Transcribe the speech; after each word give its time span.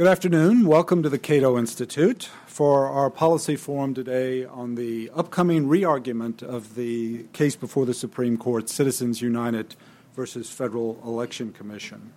Good 0.00 0.08
afternoon. 0.08 0.64
Welcome 0.64 1.02
to 1.02 1.10
the 1.10 1.18
Cato 1.18 1.58
Institute 1.58 2.30
for 2.46 2.86
our 2.86 3.10
policy 3.10 3.54
forum 3.54 3.92
today 3.92 4.46
on 4.46 4.74
the 4.74 5.10
upcoming 5.14 5.68
re-argument 5.68 6.42
of 6.42 6.74
the 6.74 7.24
case 7.34 7.54
before 7.54 7.84
the 7.84 7.92
Supreme 7.92 8.38
Court, 8.38 8.70
Citizens 8.70 9.20
United 9.20 9.76
versus 10.16 10.48
Federal 10.48 10.98
Election 11.04 11.52
Commission. 11.52 12.14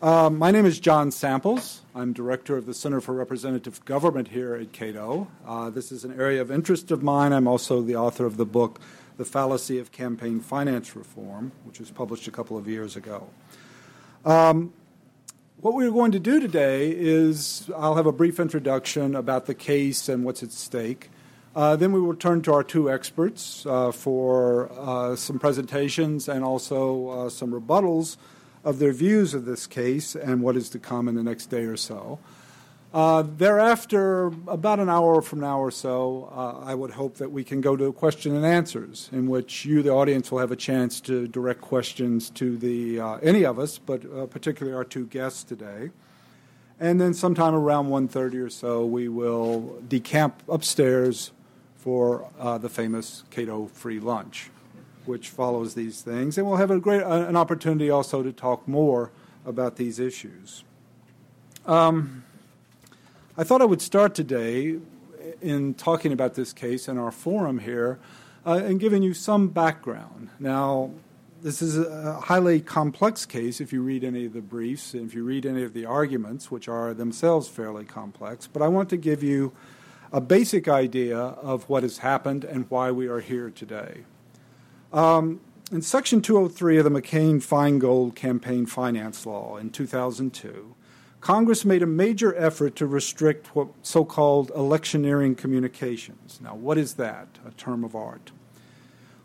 Uh, 0.00 0.30
my 0.30 0.52
name 0.52 0.64
is 0.64 0.78
John 0.78 1.10
Samples. 1.10 1.82
I'm 1.96 2.12
director 2.12 2.56
of 2.56 2.64
the 2.64 2.74
Center 2.74 3.00
for 3.00 3.12
Representative 3.12 3.84
Government 3.84 4.28
here 4.28 4.54
at 4.54 4.72
Cato. 4.72 5.26
Uh, 5.44 5.70
this 5.70 5.90
is 5.90 6.04
an 6.04 6.16
area 6.16 6.40
of 6.40 6.52
interest 6.52 6.92
of 6.92 7.02
mine. 7.02 7.32
I'm 7.32 7.48
also 7.48 7.82
the 7.82 7.96
author 7.96 8.24
of 8.24 8.36
the 8.36 8.46
book, 8.46 8.80
The 9.16 9.24
Fallacy 9.24 9.80
of 9.80 9.90
Campaign 9.90 10.38
Finance 10.38 10.94
Reform, 10.94 11.50
which 11.64 11.80
was 11.80 11.90
published 11.90 12.28
a 12.28 12.30
couple 12.30 12.56
of 12.56 12.68
years 12.68 12.94
ago. 12.94 13.30
Um, 14.24 14.72
what 15.64 15.72
we're 15.72 15.90
going 15.90 16.12
to 16.12 16.18
do 16.18 16.38
today 16.40 16.90
is 16.90 17.70
I'll 17.74 17.94
have 17.94 18.04
a 18.04 18.12
brief 18.12 18.38
introduction 18.38 19.16
about 19.16 19.46
the 19.46 19.54
case 19.54 20.10
and 20.10 20.22
what's 20.22 20.42
at 20.42 20.52
stake. 20.52 21.08
Uh, 21.56 21.74
then 21.74 21.90
we 21.90 22.02
will 22.02 22.14
turn 22.14 22.42
to 22.42 22.52
our 22.52 22.62
two 22.62 22.92
experts 22.92 23.64
uh, 23.64 23.90
for 23.90 24.70
uh, 24.72 25.16
some 25.16 25.38
presentations 25.38 26.28
and 26.28 26.44
also 26.44 27.08
uh, 27.08 27.30
some 27.30 27.50
rebuttals 27.50 28.18
of 28.62 28.78
their 28.78 28.92
views 28.92 29.32
of 29.32 29.46
this 29.46 29.66
case 29.66 30.14
and 30.14 30.42
what 30.42 30.54
is 30.54 30.68
to 30.68 30.78
come 30.78 31.08
in 31.08 31.14
the 31.14 31.22
next 31.22 31.46
day 31.46 31.64
or 31.64 31.78
so. 31.78 32.18
Uh, 32.94 33.22
thereafter, 33.22 34.26
about 34.46 34.78
an 34.78 34.88
hour 34.88 35.20
from 35.20 35.40
now 35.40 35.58
or 35.58 35.72
so, 35.72 36.32
uh, 36.32 36.64
I 36.64 36.76
would 36.76 36.92
hope 36.92 37.16
that 37.16 37.32
we 37.32 37.42
can 37.42 37.60
go 37.60 37.74
to 37.74 37.92
question 37.92 38.36
and 38.36 38.46
answers, 38.46 39.08
in 39.10 39.26
which 39.26 39.64
you, 39.64 39.82
the 39.82 39.90
audience, 39.90 40.30
will 40.30 40.38
have 40.38 40.52
a 40.52 40.56
chance 40.56 41.00
to 41.00 41.26
direct 41.26 41.60
questions 41.60 42.30
to 42.30 42.56
the 42.56 43.00
uh, 43.00 43.14
any 43.16 43.44
of 43.44 43.58
us, 43.58 43.78
but 43.78 44.04
uh, 44.06 44.26
particularly 44.26 44.76
our 44.76 44.84
two 44.84 45.06
guests 45.06 45.42
today. 45.42 45.90
And 46.78 47.00
then, 47.00 47.14
sometime 47.14 47.52
around 47.52 47.88
1:30 47.88 48.46
or 48.46 48.48
so, 48.48 48.86
we 48.86 49.08
will 49.08 49.82
decamp 49.88 50.34
upstairs 50.48 51.32
for 51.74 52.30
uh, 52.38 52.58
the 52.58 52.68
famous 52.68 53.24
Cato 53.28 53.66
free 53.66 53.98
lunch, 53.98 54.52
which 55.04 55.30
follows 55.30 55.74
these 55.74 56.00
things, 56.00 56.38
and 56.38 56.46
we'll 56.46 56.58
have 56.58 56.70
a 56.70 56.78
great 56.78 57.02
an 57.02 57.34
opportunity 57.34 57.90
also 57.90 58.22
to 58.22 58.32
talk 58.32 58.68
more 58.68 59.10
about 59.44 59.74
these 59.74 59.98
issues. 59.98 60.62
Um, 61.66 62.22
I 63.36 63.42
thought 63.42 63.60
I 63.60 63.64
would 63.64 63.82
start 63.82 64.14
today 64.14 64.78
in 65.42 65.74
talking 65.74 66.12
about 66.12 66.34
this 66.34 66.52
case 66.52 66.86
in 66.86 66.98
our 66.98 67.10
forum 67.10 67.58
here 67.58 67.98
uh, 68.46 68.62
and 68.64 68.78
giving 68.78 69.02
you 69.02 69.12
some 69.12 69.48
background. 69.48 70.30
Now, 70.38 70.92
this 71.42 71.60
is 71.60 71.76
a 71.76 72.20
highly 72.20 72.60
complex 72.60 73.26
case 73.26 73.60
if 73.60 73.72
you 73.72 73.82
read 73.82 74.04
any 74.04 74.26
of 74.26 74.34
the 74.34 74.40
briefs 74.40 74.94
and 74.94 75.08
if 75.08 75.14
you 75.16 75.24
read 75.24 75.46
any 75.46 75.64
of 75.64 75.74
the 75.74 75.84
arguments, 75.84 76.52
which 76.52 76.68
are 76.68 76.94
themselves 76.94 77.48
fairly 77.48 77.84
complex, 77.84 78.46
but 78.46 78.62
I 78.62 78.68
want 78.68 78.88
to 78.90 78.96
give 78.96 79.24
you 79.24 79.52
a 80.12 80.20
basic 80.20 80.68
idea 80.68 81.18
of 81.18 81.68
what 81.68 81.82
has 81.82 81.98
happened 81.98 82.44
and 82.44 82.70
why 82.70 82.92
we 82.92 83.08
are 83.08 83.20
here 83.20 83.50
today. 83.50 84.04
Um, 84.92 85.40
in 85.72 85.82
Section 85.82 86.22
203 86.22 86.78
of 86.78 86.84
the 86.84 86.90
McCain 86.90 87.42
Feingold 87.42 88.14
Campaign 88.14 88.64
Finance 88.66 89.26
Law 89.26 89.56
in 89.56 89.70
2002, 89.70 90.73
Congress 91.24 91.64
made 91.64 91.82
a 91.82 91.86
major 91.86 92.36
effort 92.36 92.76
to 92.76 92.86
restrict 92.86 93.56
what 93.56 93.68
so 93.80 94.04
called 94.04 94.52
electioneering 94.54 95.34
communications. 95.34 96.38
Now, 96.42 96.54
what 96.54 96.76
is 96.76 96.96
that? 96.96 97.38
A 97.46 97.50
term 97.52 97.82
of 97.82 97.96
art. 97.96 98.30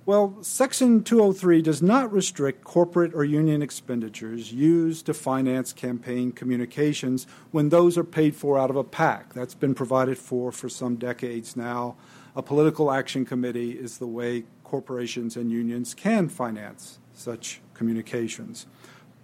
Well, 0.05 0.37
Section 0.41 1.03
203 1.03 1.61
does 1.61 1.81
not 1.81 2.09
restrict 2.09 2.63
corporate 2.63 3.13
or 3.13 3.25
union 3.25 3.61
expenditures 3.61 4.53
used 4.53 5.07
to 5.07 5.13
finance 5.13 5.73
campaign 5.73 6.31
communications 6.31 7.27
when 7.51 7.67
those 7.67 7.97
are 7.97 8.05
paid 8.05 8.33
for 8.33 8.57
out 8.57 8.69
of 8.69 8.77
a 8.77 8.83
PAC. 8.85 9.33
That's 9.33 9.53
been 9.53 9.75
provided 9.75 10.17
for 10.17 10.53
for 10.53 10.69
some 10.69 10.95
decades 10.95 11.57
now. 11.57 11.97
A 12.33 12.41
political 12.41 12.93
action 12.93 13.25
committee 13.25 13.71
is 13.71 13.97
the 13.97 14.07
way 14.07 14.45
corporations 14.63 15.35
and 15.35 15.51
unions 15.51 15.93
can 15.93 16.29
finance 16.29 16.99
such 17.13 17.59
communications. 17.73 18.67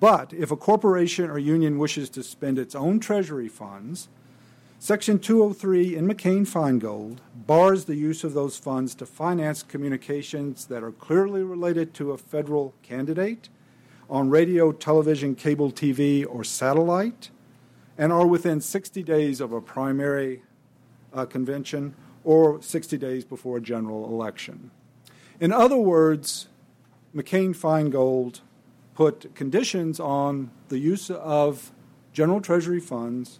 But 0.06 0.34
if 0.34 0.52
a 0.52 0.56
corporation 0.56 1.32
or 1.32 1.40
union 1.40 1.80
wishes 1.80 2.12
to 2.12 2.22
spend 2.22 2.60
its 2.60 2.76
own 2.76 3.00
treasury 3.00 3.48
funds, 3.48 4.08
Section 4.78 5.18
203 5.18 5.96
in 5.96 6.08
McCain 6.08 6.46
Feingold 6.46 7.18
bars 7.48 7.86
the 7.86 7.96
use 7.96 8.24
of 8.24 8.36
those 8.36 8.56
funds 8.56 8.94
to 8.94 9.08
finance 9.08 9.64
communications 9.64 10.68
that 10.68 10.84
are 10.84 10.92
clearly 10.92 11.42
related 11.42 11.96
to 11.96 12.12
a 12.12 12.20
federal 12.20 12.76
candidate 12.84 13.50
on 14.08 14.30
radio, 14.30 14.72
television, 14.72 15.34
cable 15.34 15.72
TV, 15.72 16.24
or 16.30 16.44
satellite, 16.44 17.32
and 17.98 18.14
are 18.14 18.28
within 18.28 18.62
60 18.62 19.02
days 19.02 19.42
of 19.42 19.52
a 19.52 19.60
primary 19.60 20.44
uh, 21.16 21.26
convention 21.26 21.96
or 22.24 22.62
60 22.62 22.96
days 23.00 23.26
before 23.26 23.58
a 23.58 23.62
general 23.62 24.06
election. 24.06 24.70
In 25.40 25.52
other 25.52 25.78
words, 25.78 26.48
McCain 27.16 27.58
Feingold 27.58 28.42
put 28.96 29.36
conditions 29.36 30.00
on 30.00 30.50
the 30.70 30.80
use 30.80 31.12
of 31.12 31.72
general 32.14 32.42
treasury 32.42 32.80
funds 32.80 33.40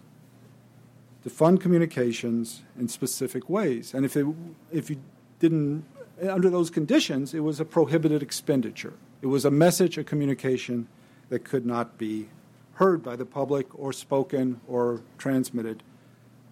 to 1.24 1.30
fund 1.30 1.60
communications 1.60 2.62
in 2.78 2.86
specific 2.86 3.48
ways. 3.50 3.94
And 3.94 4.04
if, 4.04 4.16
it, 4.16 4.26
if 4.70 4.90
you 4.90 5.00
didn't, 5.40 5.84
under 6.22 6.50
those 6.50 6.70
conditions, 6.70 7.34
it 7.34 7.40
was 7.40 7.58
a 7.58 7.64
prohibited 7.64 8.22
expenditure. 8.22 8.92
It 9.22 9.26
was 9.26 9.44
a 9.44 9.50
message, 9.50 9.98
a 9.98 10.04
communication 10.04 10.86
that 11.30 11.44
could 11.44 11.66
not 11.66 11.98
be 11.98 12.28
heard 12.74 13.02
by 13.02 13.16
the 13.16 13.24
public 13.24 13.66
or 13.78 13.92
spoken 13.92 14.60
or 14.68 15.00
transmitted 15.18 15.82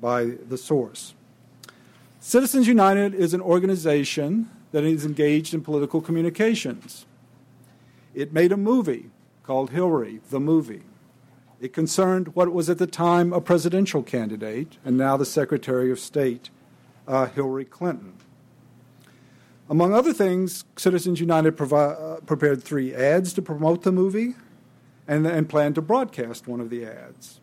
by 0.01 0.25
the 0.25 0.59
source. 0.59 1.15
Citizens 2.21 2.67
United 2.67 3.15
is 3.15 3.35
an 3.35 3.43
organization 3.43 4.49
that 4.73 4.83
is 4.83 5.05
engaged 5.05 5.53
in 5.53 5.61
political 5.61 6.01
communications. 6.01 7.05
It 8.15 8.33
made 8.33 8.53
a 8.53 8.57
movie 8.57 9.11
called 9.43 9.71
Hillary, 9.71 10.21
the 10.31 10.41
movie. 10.41 10.83
It 11.61 11.73
concerned 11.73 12.35
what 12.35 12.53
was 12.53 12.71
at 12.71 12.79
the 12.79 12.87
time 12.87 13.33
a 13.33 13.41
presidential 13.41 14.03
candidate 14.03 14.79
and 14.85 14.97
now 14.97 15.17
the 15.17 15.25
Secretary 15.27 15.91
of 15.91 15.99
State, 15.99 16.51
uh, 17.09 17.27
Hillary 17.27 17.65
Clinton. 17.65 18.15
Among 19.69 19.95
other 19.95 20.13
things, 20.13 20.65
Citizens 20.77 21.21
United 21.21 21.57
provi- 21.57 21.75
uh, 21.75 22.17
prepared 22.27 22.63
three 22.63 22.95
ads 22.95 23.33
to 23.33 23.43
promote 23.43 23.83
the 23.83 23.93
movie 23.93 24.35
and, 25.09 25.27
and 25.27 25.49
planned 25.49 25.75
to 25.77 25.83
broadcast 25.83 26.47
one 26.47 26.61
of 26.61 26.71
the 26.71 26.85
ads. 26.85 27.41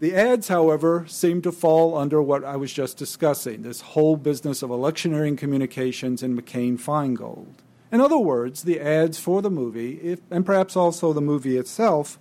The 0.00 0.14
ads, 0.14 0.48
however, 0.48 1.04
seemed 1.06 1.42
to 1.44 1.52
fall 1.52 1.96
under 1.96 2.22
what 2.22 2.42
I 2.42 2.56
was 2.56 2.72
just 2.72 2.96
discussing 2.96 3.62
this 3.62 3.82
whole 3.82 4.16
business 4.16 4.62
of 4.62 4.70
electioneering 4.70 5.36
communications 5.36 6.22
in 6.22 6.36
McCain 6.36 6.80
Feingold. 6.80 7.54
In 7.92 8.00
other 8.00 8.18
words, 8.18 8.62
the 8.62 8.80
ads 8.80 9.18
for 9.18 9.42
the 9.42 9.50
movie, 9.50 9.94
if, 10.00 10.20
and 10.30 10.46
perhaps 10.46 10.76
also 10.76 11.12
the 11.12 11.20
movie 11.20 11.56
itself, 11.56 12.18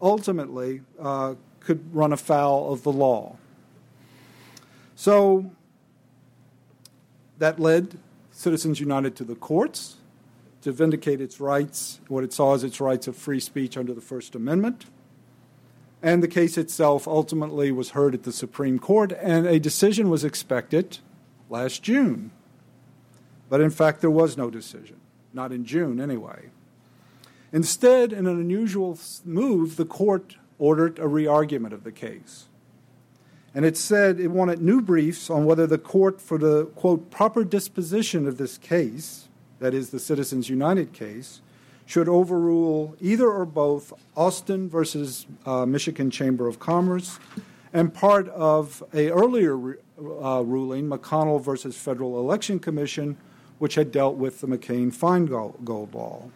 ultimately 0.00 0.82
uh, 1.00 1.34
could 1.60 1.94
run 1.94 2.12
afoul 2.12 2.72
of 2.72 2.82
the 2.82 2.92
law. 2.92 3.36
So 4.94 5.50
that 7.38 7.58
led 7.58 7.98
Citizens 8.30 8.78
United 8.80 9.16
to 9.16 9.24
the 9.24 9.34
courts 9.34 9.96
to 10.62 10.72
vindicate 10.72 11.20
its 11.20 11.40
rights, 11.40 12.00
what 12.08 12.24
it 12.24 12.32
saw 12.32 12.54
as 12.54 12.64
its 12.64 12.80
rights 12.80 13.06
of 13.06 13.16
free 13.16 13.40
speech 13.40 13.76
under 13.76 13.94
the 13.94 14.00
First 14.00 14.34
Amendment. 14.34 14.86
And 16.02 16.22
the 16.22 16.28
case 16.28 16.58
itself 16.58 17.08
ultimately 17.08 17.72
was 17.72 17.90
heard 17.90 18.14
at 18.14 18.24
the 18.24 18.32
Supreme 18.32 18.78
Court, 18.78 19.12
and 19.12 19.46
a 19.46 19.58
decision 19.58 20.10
was 20.10 20.24
expected 20.24 20.98
last 21.48 21.82
June. 21.82 22.30
But 23.48 23.60
in 23.60 23.70
fact, 23.70 24.00
there 24.00 24.10
was 24.10 24.36
no 24.36 24.50
decision, 24.50 24.96
not 25.32 25.52
in 25.52 25.64
June 25.64 26.00
anyway. 26.00 26.50
Instead, 27.52 28.12
in 28.12 28.26
an 28.26 28.38
unusual 28.38 28.98
move, 29.24 29.76
the 29.76 29.84
court 29.84 30.36
ordered 30.58 30.98
a 30.98 31.02
reargument 31.02 31.72
of 31.72 31.84
the 31.84 31.92
case. 31.92 32.46
And 33.54 33.64
it 33.64 33.76
said 33.76 34.20
it 34.20 34.28
wanted 34.28 34.60
new 34.60 34.82
briefs 34.82 35.30
on 35.30 35.46
whether 35.46 35.66
the 35.66 35.78
court, 35.78 36.20
for 36.20 36.36
the 36.36 36.66
quote, 36.66 37.10
proper 37.10 37.44
disposition 37.44 38.26
of 38.26 38.36
this 38.36 38.58
case, 38.58 39.28
that 39.60 39.72
is 39.74 39.90
the 39.90 39.98
Citizens 39.98 40.48
United 40.48 40.92
case, 40.92 41.40
should 41.86 42.08
overrule 42.08 42.94
either 43.00 43.28
or 43.30 43.46
both 43.46 43.94
Austin 44.14 44.68
versus 44.68 45.26
uh, 45.46 45.64
Michigan 45.64 46.10
Chamber 46.10 46.46
of 46.46 46.58
Commerce 46.58 47.18
and 47.72 47.92
part 47.92 48.28
of 48.28 48.82
a 48.92 49.10
earlier 49.10 49.54
uh, 49.98 50.42
ruling, 50.44 50.88
McConnell 50.88 51.42
versus 51.42 51.76
Federal 51.76 52.20
Election 52.20 52.58
Commission, 52.58 53.16
which 53.58 53.74
had 53.74 53.92
dealt 53.92 54.16
with 54.16 54.40
the 54.40 54.46
McCain 54.46 54.94
Feingold 54.94 55.64
Gold 55.64 55.94
law. 55.94 56.30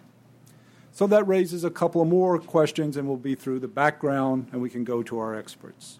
So 0.92 1.06
that 1.06 1.26
raises 1.26 1.64
a 1.64 1.70
couple 1.70 2.02
of 2.02 2.08
more 2.08 2.38
questions, 2.38 2.96
and 2.96 3.08
we'll 3.08 3.16
be 3.16 3.34
through 3.34 3.60
the 3.60 3.68
background 3.68 4.48
and 4.52 4.60
we 4.60 4.68
can 4.68 4.84
go 4.84 5.02
to 5.02 5.18
our 5.18 5.34
experts. 5.34 5.98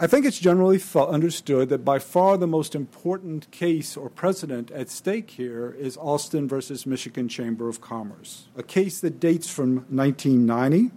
I 0.00 0.06
think 0.06 0.24
it's 0.24 0.38
generally 0.38 0.80
understood 0.94 1.70
that 1.70 1.84
by 1.84 1.98
far 1.98 2.38
the 2.38 2.46
most 2.46 2.76
important 2.76 3.50
case 3.50 3.96
or 3.96 4.08
precedent 4.08 4.70
at 4.70 4.90
stake 4.90 5.30
here 5.30 5.74
is 5.76 5.96
Austin 5.96 6.46
versus 6.46 6.86
Michigan 6.86 7.28
Chamber 7.28 7.68
of 7.68 7.80
Commerce, 7.80 8.46
a 8.56 8.62
case 8.62 9.00
that 9.00 9.18
dates 9.18 9.50
from 9.50 9.84
1990, 9.90 10.92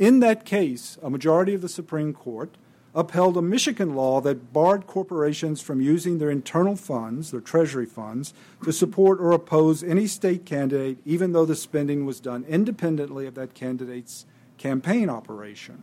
In 0.00 0.20
that 0.20 0.46
case, 0.46 0.96
a 1.02 1.10
majority 1.10 1.52
of 1.52 1.60
the 1.60 1.68
Supreme 1.68 2.14
Court 2.14 2.56
upheld 2.94 3.36
a 3.36 3.42
Michigan 3.42 3.94
law 3.94 4.20
that 4.20 4.52
barred 4.52 4.86
corporations 4.86 5.60
from 5.60 5.80
using 5.80 6.18
their 6.18 6.30
internal 6.30 6.76
funds, 6.76 7.30
their 7.30 7.40
treasury 7.40 7.86
funds, 7.86 8.34
to 8.64 8.72
support 8.72 9.20
or 9.20 9.32
oppose 9.32 9.82
any 9.84 10.06
state 10.06 10.44
candidate, 10.44 10.98
even 11.04 11.32
though 11.32 11.44
the 11.46 11.54
spending 11.54 12.04
was 12.04 12.20
done 12.20 12.44
independently 12.48 13.26
of 13.26 13.34
that 13.34 13.54
candidate's 13.54 14.26
campaign 14.58 15.08
operation. 15.08 15.82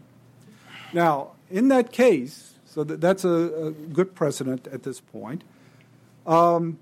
Now, 0.94 1.32
in 1.50 1.70
that 1.70 1.92
case, 1.92 2.56
so 2.66 2.84
that, 2.84 3.02
that's 3.02 3.24
a, 3.24 3.30
a, 3.68 3.72
good 3.72 4.14
precedent 4.14 4.68
at 4.68 4.84
this 4.84 5.00
point. 5.00 5.44
Um, 6.26 6.78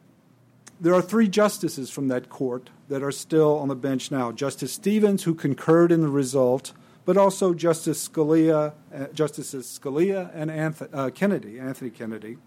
there 0.82 0.94
are 0.94 1.02
three 1.02 1.28
justices 1.28 1.90
from 1.90 2.10
that 2.10 2.30
court 2.30 2.70
that 2.90 3.02
are 3.02 3.12
still 3.12 3.58
on 3.60 3.70
the 3.70 3.76
bench 3.76 4.12
now. 4.12 4.32
Justice 4.32 4.74
Stevens, 4.74 5.24
who 5.24 5.34
concurred 5.34 5.92
in 5.92 6.02
the 6.02 6.10
result, 6.10 6.74
but 7.06 7.18
also 7.18 7.54
Justice 7.54 8.10
Scalia, 8.10 8.74
uh, 8.94 9.08
Justices 9.14 9.80
Scalia 9.80 10.32
and 10.34 10.76
uh, 10.92 11.12
Kennedy, 11.12 11.60
Anthony 11.60 11.92
Kennedy. 11.92 12.38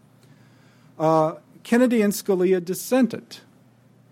Uh, 0.99 1.37
Kennedy 1.63 2.03
and 2.03 2.13
Scalia 2.13 2.65
dissented. 2.65 3.39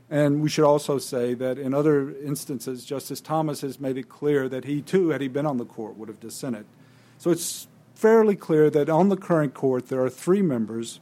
And 0.09 0.41
we 0.41 0.49
should 0.49 0.65
also 0.65 0.99
say 0.99 1.35
that 1.35 1.59
in 1.59 1.75
other 1.75 2.11
instances, 2.19 2.85
Justice 2.85 3.21
Thomas 3.21 3.61
has 3.63 3.81
made 3.81 3.99
it 3.99 4.09
clear 4.09 4.49
that 4.49 4.65
he 4.65 4.81
too, 4.81 5.09
had 5.09 5.21
he 5.21 5.27
been 5.27 5.47
on 5.47 5.57
the 5.57 5.65
court, 5.65 5.97
would 5.97 6.09
have 6.09 6.21
dissented. 6.21 6.65
So 7.19 7.31
it's 7.31 7.67
fairly 7.95 8.37
clear 8.37 8.71
that 8.71 8.89
on 8.89 9.09
the 9.09 9.17
current 9.17 9.55
court 9.55 9.89
there 9.89 10.03
are 10.03 10.11
three 10.11 10.43
members 10.43 11.01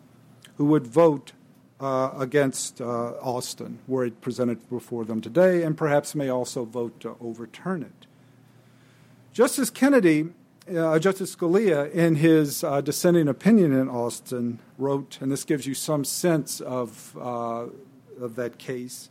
who 0.57 0.65
would 0.67 0.87
vote 0.87 1.33
uh, 1.81 2.13
against 2.17 2.81
uh, 2.81 3.15
Austin, 3.21 3.79
were 3.87 4.07
it 4.07 4.21
presented 4.23 4.71
before 4.71 5.05
them 5.05 5.21
today, 5.21 5.63
and 5.63 5.77
perhaps 5.77 6.15
may 6.15 6.31
also 6.31 6.65
vote 6.65 6.99
to 7.01 7.17
overturn 7.21 7.83
it. 7.83 8.07
Justice 9.35 9.69
Kennedy, 9.69 10.29
uh, 10.73 10.97
Justice 11.01 11.35
Scalia, 11.35 11.91
in 11.91 12.15
his 12.15 12.63
uh, 12.63 12.81
dissenting 12.81 13.27
opinion 13.27 13.73
in 13.73 13.89
Austin, 13.89 14.61
wrote, 14.79 15.19
and 15.21 15.33
this 15.33 15.43
gives 15.43 15.67
you 15.67 15.75
some 15.75 16.05
sense 16.05 16.61
of, 16.61 17.17
uh, 17.21 17.67
of 18.21 18.37
that 18.37 18.59
case. 18.59 19.11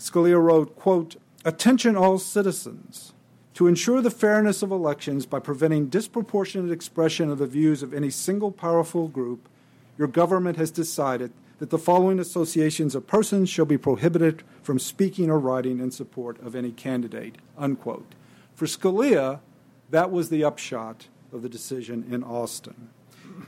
Scalia 0.00 0.42
wrote, 0.42 0.74
quote, 0.74 1.14
Attention 1.44 1.94
all 1.94 2.18
citizens. 2.18 3.12
To 3.54 3.68
ensure 3.68 4.02
the 4.02 4.10
fairness 4.10 4.64
of 4.64 4.72
elections 4.72 5.26
by 5.26 5.38
preventing 5.38 5.86
disproportionate 5.86 6.72
expression 6.72 7.30
of 7.30 7.38
the 7.38 7.46
views 7.46 7.84
of 7.84 7.94
any 7.94 8.10
single 8.10 8.50
powerful 8.50 9.06
group, 9.06 9.48
your 9.96 10.08
government 10.08 10.56
has 10.56 10.72
decided 10.72 11.30
that 11.60 11.70
the 11.70 11.78
following 11.78 12.18
associations 12.18 12.96
of 12.96 13.06
persons 13.06 13.48
shall 13.48 13.64
be 13.64 13.78
prohibited 13.78 14.42
from 14.60 14.80
speaking 14.80 15.30
or 15.30 15.38
writing 15.38 15.78
in 15.78 15.92
support 15.92 16.40
of 16.40 16.56
any 16.56 16.72
candidate. 16.72 17.36
Unquote. 17.56 18.16
For 18.60 18.66
Scalia, 18.66 19.40
that 19.88 20.10
was 20.10 20.28
the 20.28 20.44
upshot 20.44 21.06
of 21.32 21.40
the 21.40 21.48
decision 21.48 22.04
in 22.10 22.22
Austin. 22.22 22.90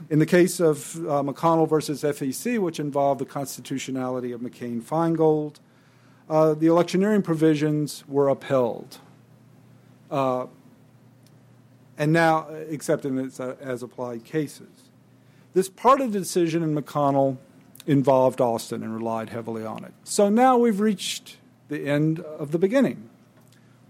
In 0.09 0.17
the 0.17 0.25
case 0.25 0.59
of 0.59 0.95
uh, 1.05 1.21
McConnell 1.21 1.69
versus 1.69 2.01
FEC, 2.01 2.57
which 2.57 2.79
involved 2.79 3.21
the 3.21 3.25
constitutionality 3.25 4.31
of 4.31 4.41
McCain 4.41 4.81
Feingold, 4.81 5.57
uh, 6.31 6.55
the 6.55 6.65
electioneering 6.65 7.21
provisions 7.21 8.03
were 8.07 8.27
upheld. 8.27 8.97
Uh, 10.09 10.47
and 11.95 12.11
now, 12.11 12.47
except 12.67 13.05
in 13.05 13.19
its 13.19 13.39
uh, 13.39 13.55
as 13.61 13.83
applied 13.83 14.23
cases. 14.23 14.89
This 15.53 15.69
part 15.69 16.01
of 16.01 16.11
the 16.11 16.17
decision 16.17 16.63
in 16.63 16.73
McConnell 16.73 17.37
involved 17.85 18.41
Austin 18.41 18.81
and 18.81 18.95
relied 18.95 19.29
heavily 19.29 19.63
on 19.63 19.83
it. 19.83 19.93
So 20.05 20.29
now 20.29 20.57
we've 20.57 20.79
reached 20.79 21.37
the 21.67 21.85
end 21.85 22.19
of 22.19 22.49
the 22.49 22.57
beginning 22.57 23.11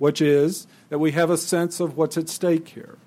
which 0.04 0.22
is 0.22 0.68
that 0.90 1.00
we 1.00 1.12
have 1.12 1.30
a 1.30 1.38
sense 1.38 1.80
of 1.80 1.98
what's 1.98 2.18
at 2.18 2.30
stake 2.30 2.70
here. 2.70 2.98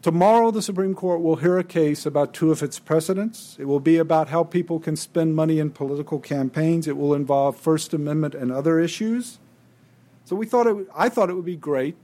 Tomorrow, 0.00 0.52
the 0.52 0.62
Supreme 0.62 0.94
Court 0.94 1.20
will 1.20 1.36
hear 1.36 1.58
a 1.58 1.64
case 1.64 2.06
about 2.06 2.32
two 2.32 2.52
of 2.52 2.62
its 2.62 2.78
precedents. 2.78 3.56
It 3.58 3.64
will 3.64 3.80
be 3.80 3.96
about 3.96 4.28
how 4.28 4.44
people 4.44 4.78
can 4.78 4.96
spend 4.96 5.34
money 5.34 5.58
in 5.58 5.70
political 5.70 6.20
campaigns. 6.20 6.86
It 6.86 6.96
will 6.96 7.14
involve 7.14 7.56
First 7.56 7.92
Amendment 7.92 8.34
and 8.34 8.52
other 8.52 8.78
issues. 8.78 9.40
So 10.24 10.36
we 10.36 10.46
thought 10.46 10.66
it, 10.66 10.86
I 10.94 11.08
thought 11.08 11.30
it 11.30 11.34
would 11.34 11.44
be 11.44 11.56
great 11.56 11.96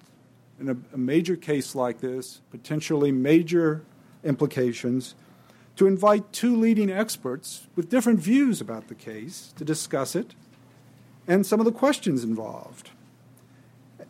in 0.59 0.69
a, 0.69 0.77
a 0.93 0.99
major 0.99 1.37
case 1.37 1.75
like 1.75 2.01
this, 2.01 2.41
potentially 2.51 3.13
major 3.13 3.83
implications, 4.25 5.15
to 5.77 5.87
invite 5.87 6.33
two 6.33 6.57
leading 6.57 6.91
experts 6.91 7.69
with 7.77 7.89
different 7.89 8.21
views 8.21 8.61
about 8.61 8.89
the 8.89 8.95
case 8.95 9.53
to 9.57 9.65
discuss 9.65 10.17
it 10.17 10.35
and 11.27 11.47
some 11.47 11.61
of 11.61 11.67
the 11.67 11.73
questions 11.73 12.23
involved 12.23 12.91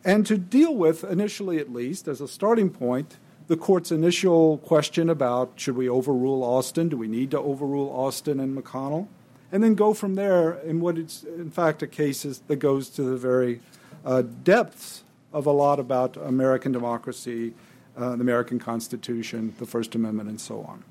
and 0.05 0.23
to 0.27 0.37
deal 0.37 0.75
with, 0.75 1.03
initially 1.03 1.57
at 1.57 1.73
least, 1.73 2.07
as 2.07 2.21
a 2.21 2.27
starting 2.27 2.69
point, 2.69 3.17
the 3.47 3.57
court's 3.57 3.91
initial 3.91 4.59
question 4.59 5.09
about 5.09 5.53
should 5.55 5.75
we 5.75 5.89
overrule 5.89 6.43
Austin? 6.43 6.89
Do 6.89 6.97
we 6.97 7.07
need 7.07 7.31
to 7.31 7.39
overrule 7.39 7.89
Austin 7.89 8.39
and 8.39 8.55
McConnell? 8.55 9.07
And 9.51 9.63
then 9.63 9.73
go 9.73 9.95
from 9.95 10.13
there 10.13 10.53
in 10.53 10.79
what 10.79 10.99
is, 10.99 11.23
in 11.23 11.49
fact, 11.49 11.81
a 11.81 11.87
case 11.87 12.21
that 12.21 12.55
goes 12.57 12.89
to 12.91 13.03
the 13.03 13.17
very 13.17 13.61
uh, 14.05 14.21
depths 14.21 15.03
of 15.33 15.47
a 15.47 15.51
lot 15.51 15.79
about 15.79 16.17
American 16.17 16.71
democracy, 16.71 17.53
uh, 17.97 18.15
the 18.15 18.21
American 18.21 18.59
Constitution, 18.59 19.55
the 19.57 19.65
First 19.65 19.95
Amendment, 19.95 20.29
and 20.29 20.39
so 20.39 20.61
on. 20.61 20.83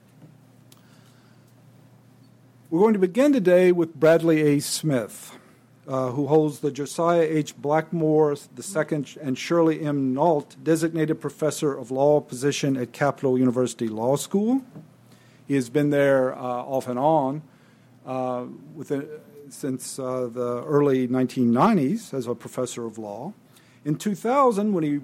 We're 2.70 2.80
going 2.80 2.94
to 2.94 2.98
begin 2.98 3.32
today 3.32 3.70
with 3.70 3.94
Bradley 3.94 4.42
A. 4.42 4.60
Smith 4.60 5.33
uh, 5.86 6.10
who 6.10 6.26
holds 6.26 6.60
the 6.60 6.70
Josiah 6.70 7.22
H. 7.22 7.56
Blackmore 7.56 8.34
II 8.34 9.04
and 9.20 9.36
Shirley 9.36 9.82
M. 9.82 10.14
Nault 10.14 10.56
Designated 10.62 11.20
Professor 11.20 11.76
of 11.76 11.90
Law 11.90 12.20
position 12.20 12.76
at 12.76 12.92
Capital 12.92 13.38
University 13.38 13.88
Law 13.88 14.16
School. 14.16 14.62
He 15.46 15.54
has 15.54 15.68
been 15.68 15.90
there 15.90 16.34
uh, 16.34 16.40
off 16.40 16.88
and 16.88 16.98
on 16.98 17.42
uh, 18.06 18.46
since 19.50 19.98
uh, 19.98 20.28
the 20.32 20.64
early 20.64 21.06
1990s 21.06 22.14
as 22.14 22.26
a 22.26 22.34
professor 22.34 22.86
of 22.86 22.98
law. 22.98 23.34
In 23.84 23.96
2000, 23.96 24.72
when 24.72 24.84
he 24.84 25.00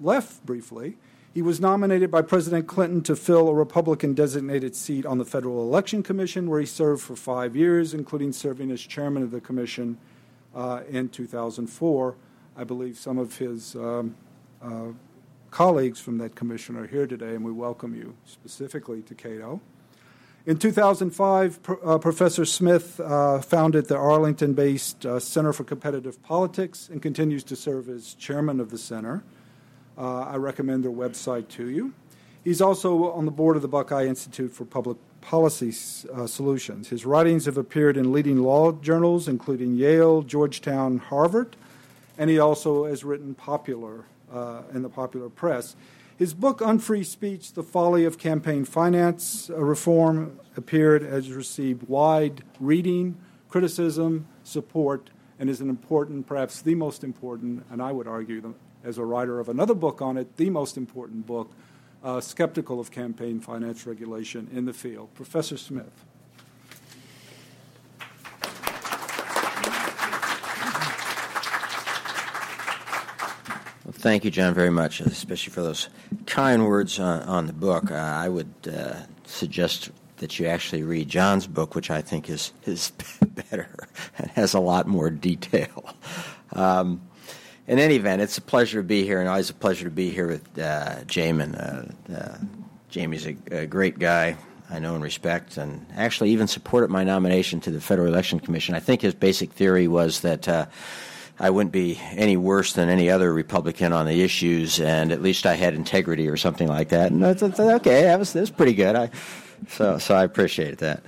left 0.00 0.44
briefly, 0.46 0.96
he 1.34 1.42
was 1.42 1.60
nominated 1.60 2.10
by 2.10 2.22
President 2.22 2.66
Clinton 2.66 3.02
to 3.02 3.16
fill 3.16 3.48
a 3.48 3.54
Republican 3.54 4.14
designated 4.14 4.74
seat 4.74 5.04
on 5.04 5.18
the 5.18 5.24
Federal 5.24 5.62
Election 5.62 6.02
Commission, 6.02 6.48
where 6.48 6.60
he 6.60 6.66
served 6.66 7.02
for 7.02 7.16
five 7.16 7.54
years, 7.54 7.94
including 7.94 8.32
serving 8.32 8.70
as 8.70 8.80
chairman 8.80 9.22
of 9.22 9.30
the 9.30 9.40
commission 9.40 9.98
uh, 10.54 10.82
in 10.88 11.08
2004. 11.08 12.16
I 12.56 12.64
believe 12.64 12.98
some 12.98 13.18
of 13.18 13.38
his 13.38 13.74
um, 13.74 14.16
uh, 14.62 14.88
colleagues 15.50 16.00
from 16.00 16.18
that 16.18 16.34
commission 16.34 16.76
are 16.76 16.86
here 16.86 17.06
today, 17.06 17.34
and 17.34 17.44
we 17.44 17.52
welcome 17.52 17.94
you 17.94 18.14
specifically 18.24 19.02
to 19.02 19.14
Cato. 19.14 19.60
In 20.44 20.58
2005, 20.58 21.60
uh, 21.84 21.98
Professor 21.98 22.44
Smith 22.44 22.98
uh, 22.98 23.40
founded 23.40 23.86
the 23.86 23.96
Arlington 23.96 24.54
based 24.54 25.06
uh, 25.06 25.20
Center 25.20 25.52
for 25.52 25.62
Competitive 25.62 26.20
Politics 26.24 26.88
and 26.90 27.00
continues 27.00 27.44
to 27.44 27.54
serve 27.54 27.88
as 27.88 28.14
chairman 28.14 28.58
of 28.58 28.70
the 28.70 28.78
center. 28.78 29.22
Uh, 29.96 30.22
I 30.22 30.36
recommend 30.36 30.82
their 30.82 30.90
website 30.90 31.46
to 31.50 31.68
you. 31.68 31.94
He's 32.42 32.60
also 32.60 33.12
on 33.12 33.24
the 33.24 33.30
board 33.30 33.54
of 33.54 33.62
the 33.62 33.68
Buckeye 33.68 34.06
Institute 34.06 34.52
for 34.52 34.64
Public 34.64 34.96
policy 35.22 35.72
uh, 36.12 36.26
solutions. 36.26 36.88
His 36.88 37.06
writings 37.06 37.46
have 37.46 37.56
appeared 37.56 37.96
in 37.96 38.12
leading 38.12 38.42
law 38.42 38.72
journals, 38.72 39.28
including 39.28 39.74
Yale, 39.74 40.20
Georgetown, 40.22 40.98
Harvard, 40.98 41.56
and 42.18 42.28
he 42.28 42.38
also 42.38 42.84
has 42.84 43.02
written 43.02 43.34
popular 43.34 44.04
uh, 44.30 44.62
in 44.74 44.82
the 44.82 44.90
popular 44.90 45.30
press. 45.30 45.74
His 46.18 46.34
book, 46.34 46.60
Unfree 46.60 47.04
Speech 47.04 47.54
The 47.54 47.62
Folly 47.62 48.04
of 48.04 48.18
Campaign 48.18 48.64
Finance 48.64 49.50
Reform, 49.54 50.38
appeared, 50.56 51.02
has 51.02 51.30
received 51.32 51.88
wide 51.88 52.44
reading, 52.60 53.16
criticism, 53.48 54.26
support, 54.44 55.10
and 55.38 55.48
is 55.48 55.60
an 55.60 55.70
important, 55.70 56.26
perhaps 56.26 56.60
the 56.60 56.74
most 56.74 57.02
important, 57.02 57.64
and 57.70 57.80
I 57.80 57.92
would 57.92 58.06
argue, 58.06 58.54
as 58.84 58.98
a 58.98 59.04
writer 59.04 59.40
of 59.40 59.48
another 59.48 59.74
book 59.74 60.02
on 60.02 60.16
it, 60.16 60.36
the 60.36 60.50
most 60.50 60.76
important 60.76 61.26
book 61.26 61.50
uh, 62.02 62.20
skeptical 62.20 62.80
of 62.80 62.90
campaign 62.90 63.40
finance 63.40 63.86
regulation 63.86 64.48
in 64.52 64.64
the 64.64 64.72
field. 64.72 65.14
Professor 65.14 65.56
Smith. 65.56 66.04
Thank 74.02 74.24
you, 74.24 74.32
John, 74.32 74.52
very 74.52 74.70
much, 74.70 75.00
especially 75.00 75.52
for 75.52 75.62
those 75.62 75.88
kind 76.26 76.66
words 76.66 76.98
on, 76.98 77.22
on 77.22 77.46
the 77.46 77.52
book. 77.52 77.90
Uh, 77.90 77.94
I 77.94 78.28
would 78.28 78.52
uh, 78.66 78.94
suggest 79.24 79.90
that 80.16 80.40
you 80.40 80.46
actually 80.46 80.82
read 80.82 81.08
John's 81.08 81.46
book, 81.46 81.76
which 81.76 81.88
I 81.88 82.02
think 82.02 82.28
is 82.28 82.52
is 82.64 82.90
better 83.50 83.68
and 84.18 84.30
has 84.32 84.54
a 84.54 84.60
lot 84.60 84.88
more 84.88 85.08
detail. 85.10 85.94
Um, 86.52 87.00
in 87.66 87.78
any 87.78 87.96
event, 87.96 88.22
it's 88.22 88.38
a 88.38 88.42
pleasure 88.42 88.80
to 88.80 88.86
be 88.86 89.04
here, 89.04 89.20
and 89.20 89.28
always 89.28 89.50
a 89.50 89.54
pleasure 89.54 89.84
to 89.84 89.90
be 89.90 90.10
here 90.10 90.26
with 90.26 90.58
uh, 90.58 91.02
Jamin. 91.06 91.54
Uh, 91.54 92.12
uh, 92.12 92.38
Jamie's 92.90 93.26
a, 93.26 93.36
a, 93.50 93.66
great 93.66 93.98
guy 93.98 94.36
I 94.68 94.78
know 94.78 94.94
and 94.94 95.02
respect, 95.02 95.56
and 95.56 95.86
actually 95.96 96.30
even 96.30 96.46
supported 96.46 96.90
my 96.90 97.04
nomination 97.04 97.60
to 97.60 97.70
the 97.70 97.80
Federal 97.80 98.08
Election 98.08 98.40
Commission. 98.40 98.74
I 98.74 98.80
think 98.80 99.02
his 99.02 99.14
basic 99.14 99.52
theory 99.52 99.88
was 99.88 100.20
that 100.20 100.48
uh, 100.48 100.66
I 101.38 101.50
wouldn't 101.50 101.72
be 101.72 101.98
any 102.12 102.36
worse 102.36 102.72
than 102.72 102.88
any 102.88 103.08
other 103.10 103.32
Republican 103.32 103.92
on 103.92 104.06
the 104.06 104.22
issues, 104.22 104.80
and 104.80 105.12
at 105.12 105.22
least 105.22 105.46
I 105.46 105.54
had 105.54 105.74
integrity 105.74 106.28
or 106.28 106.36
something 106.36 106.68
like 106.68 106.90
that. 106.90 107.12
And 107.12 107.22
that's, 107.22 107.40
that's 107.40 107.60
okay, 107.60 108.02
that 108.02 108.18
was, 108.18 108.32
that 108.32 108.40
was 108.40 108.50
pretty 108.50 108.74
good. 108.74 108.96
I, 108.96 109.10
so, 109.68 109.98
so 109.98 110.14
I 110.14 110.24
appreciate 110.24 110.78
that. 110.78 111.02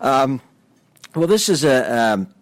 Um, 0.00 0.40
well, 1.14 1.26
this 1.26 1.48
is 1.48 1.64
a 1.64 1.98
um, 1.98 2.34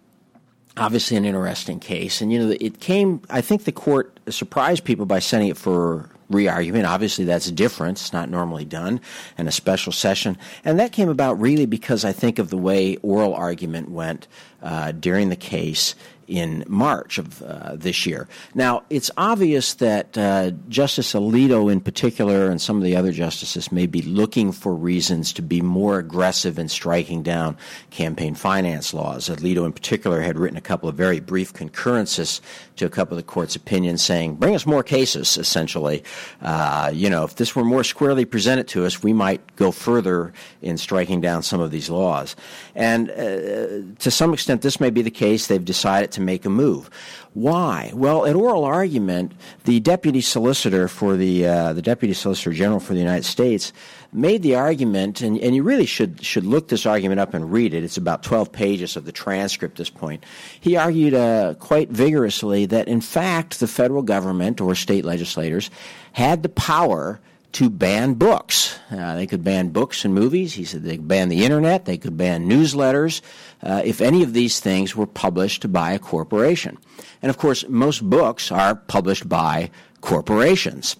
obviously 0.79 1.17
an 1.17 1.25
interesting 1.25 1.79
case, 1.79 2.21
and 2.21 2.31
you 2.31 2.39
know 2.39 2.55
it 2.59 2.79
came. 2.79 3.21
I 3.29 3.41
think 3.41 3.65
the 3.65 3.71
court 3.71 4.17
surprised 4.29 4.83
people 4.83 5.05
by 5.05 5.19
sending 5.19 5.49
it 5.49 5.57
for 5.57 6.09
re-argument. 6.29 6.85
Obviously, 6.85 7.25
that's 7.25 7.49
different. 7.51 7.99
It's 7.99 8.13
not 8.13 8.29
normally 8.29 8.65
done 8.65 9.01
in 9.37 9.47
a 9.47 9.51
special 9.51 9.91
session, 9.91 10.37
and 10.63 10.79
that 10.79 10.91
came 10.91 11.09
about 11.09 11.39
really 11.39 11.65
because 11.65 12.05
I 12.05 12.11
think 12.11 12.39
of 12.39 12.49
the 12.49 12.57
way 12.57 12.97
oral 12.97 13.33
argument 13.33 13.91
went 13.91 14.27
uh, 14.61 14.91
during 14.93 15.29
the 15.29 15.35
case 15.35 15.95
in 16.29 16.63
March 16.67 17.17
of 17.17 17.41
uh, 17.41 17.75
this 17.75 18.05
year. 18.05 18.27
Now, 18.53 18.83
it's 18.89 19.09
obvious 19.17 19.73
that 19.75 20.17
uh, 20.17 20.51
Justice 20.69 21.13
Alito, 21.13 21.71
in 21.71 21.81
particular, 21.81 22.49
and 22.49 22.61
some 22.61 22.77
of 22.77 22.83
the 22.83 22.95
other 22.95 23.11
justices 23.11 23.71
may 23.71 23.87
be 23.87 24.03
looking 24.03 24.51
for 24.51 24.73
reasons 24.73 25.33
to 25.33 25.41
be 25.41 25.61
more 25.61 25.97
aggressive 25.97 26.59
in 26.59 26.69
striking 26.69 27.23
down 27.23 27.57
campaign 27.89 28.35
finance 28.35 28.93
laws. 28.93 29.27
Alito, 29.27 29.65
in 29.65 29.73
particular, 29.73 30.21
had 30.21 30.37
written 30.37 30.57
a 30.57 30.61
couple 30.61 30.87
of 30.87 30.95
very 30.95 31.19
brief 31.19 31.51
concurrences 31.51 32.41
to 32.75 32.85
a 32.85 32.89
couple 32.89 33.17
of 33.17 33.25
the 33.25 33.29
court's 33.29 33.55
opinions 33.55 34.03
saying, 34.03 34.35
bring 34.35 34.53
us 34.53 34.65
more 34.65 34.83
cases, 34.83 35.35
essentially. 35.37 36.03
Uh, 36.41 36.91
you 36.93 37.09
know, 37.09 37.23
if 37.23 37.35
this 37.35 37.55
were 37.55 37.65
more 37.65 37.83
squarely 37.83 38.23
presented 38.23 38.67
to 38.67 38.85
us, 38.85 39.01
we 39.01 39.13
might 39.13 39.55
go 39.55 39.71
further 39.71 40.31
in 40.61 40.77
striking 40.77 41.21
down 41.21 41.41
some 41.41 41.59
of 41.59 41.71
these 41.71 41.89
laws. 41.89 42.35
And 42.75 43.09
uh, 43.09 43.95
to 43.99 44.11
some 44.11 44.31
extent, 44.31 44.61
this 44.61 44.79
may 44.79 44.91
be 44.91 45.01
the 45.01 45.11
case. 45.11 45.47
They've 45.47 45.63
decided 45.63 46.11
to 46.11 46.18
make 46.19 46.45
a 46.45 46.49
move. 46.49 46.89
Why? 47.33 47.91
Well, 47.93 48.25
at 48.25 48.35
oral 48.35 48.63
argument, 48.63 49.33
the 49.65 49.79
deputy 49.79 50.21
solicitor 50.21 50.87
for 50.87 51.15
the 51.15 51.45
uh, 51.45 51.73
the 51.73 51.81
deputy 51.81 52.13
solicitor 52.13 52.53
general 52.53 52.79
for 52.79 52.93
the 52.93 52.99
United 52.99 53.25
States 53.25 53.71
made 54.11 54.41
the 54.41 54.55
argument, 54.55 55.21
and, 55.21 55.37
and 55.37 55.55
you 55.55 55.63
really 55.63 55.85
should 55.85 56.23
should 56.25 56.45
look 56.45 56.67
this 56.67 56.85
argument 56.85 57.19
up 57.19 57.33
and 57.33 57.51
read 57.51 57.73
it. 57.73 57.83
It's 57.83 57.97
about 57.97 58.23
twelve 58.23 58.51
pages 58.51 58.95
of 58.95 59.05
the 59.05 59.11
transcript. 59.11 59.73
At 59.73 59.77
this 59.77 59.89
point, 59.89 60.23
he 60.59 60.75
argued 60.75 61.13
uh, 61.13 61.53
quite 61.59 61.89
vigorously 61.89 62.65
that 62.65 62.87
in 62.87 63.01
fact 63.01 63.59
the 63.59 63.67
federal 63.67 64.01
government 64.01 64.59
or 64.59 64.75
state 64.75 65.05
legislators 65.05 65.69
had 66.13 66.43
the 66.43 66.49
power 66.49 67.19
to 67.53 67.69
ban 67.69 68.13
books. 68.13 68.79
Uh, 68.91 69.15
they 69.15 69.25
could 69.25 69.43
ban 69.43 69.69
books 69.69 70.05
and 70.05 70.13
movies. 70.13 70.53
He 70.53 70.65
said 70.65 70.83
they 70.83 70.97
could 70.97 71.07
ban 71.07 71.29
the 71.29 71.43
internet. 71.43 71.85
They 71.85 71.97
could 71.97 72.17
ban 72.17 72.47
newsletters 72.47 73.21
uh, 73.63 73.81
if 73.83 74.01
any 74.01 74.23
of 74.23 74.33
these 74.33 74.59
things 74.59 74.95
were 74.95 75.07
published 75.07 75.71
by 75.71 75.91
a 75.91 75.99
corporation. 75.99 76.77
And 77.21 77.29
of 77.29 77.37
course, 77.37 77.67
most 77.67 78.07
books 78.07 78.51
are 78.51 78.75
published 78.75 79.27
by 79.27 79.71
corporations. 80.01 80.95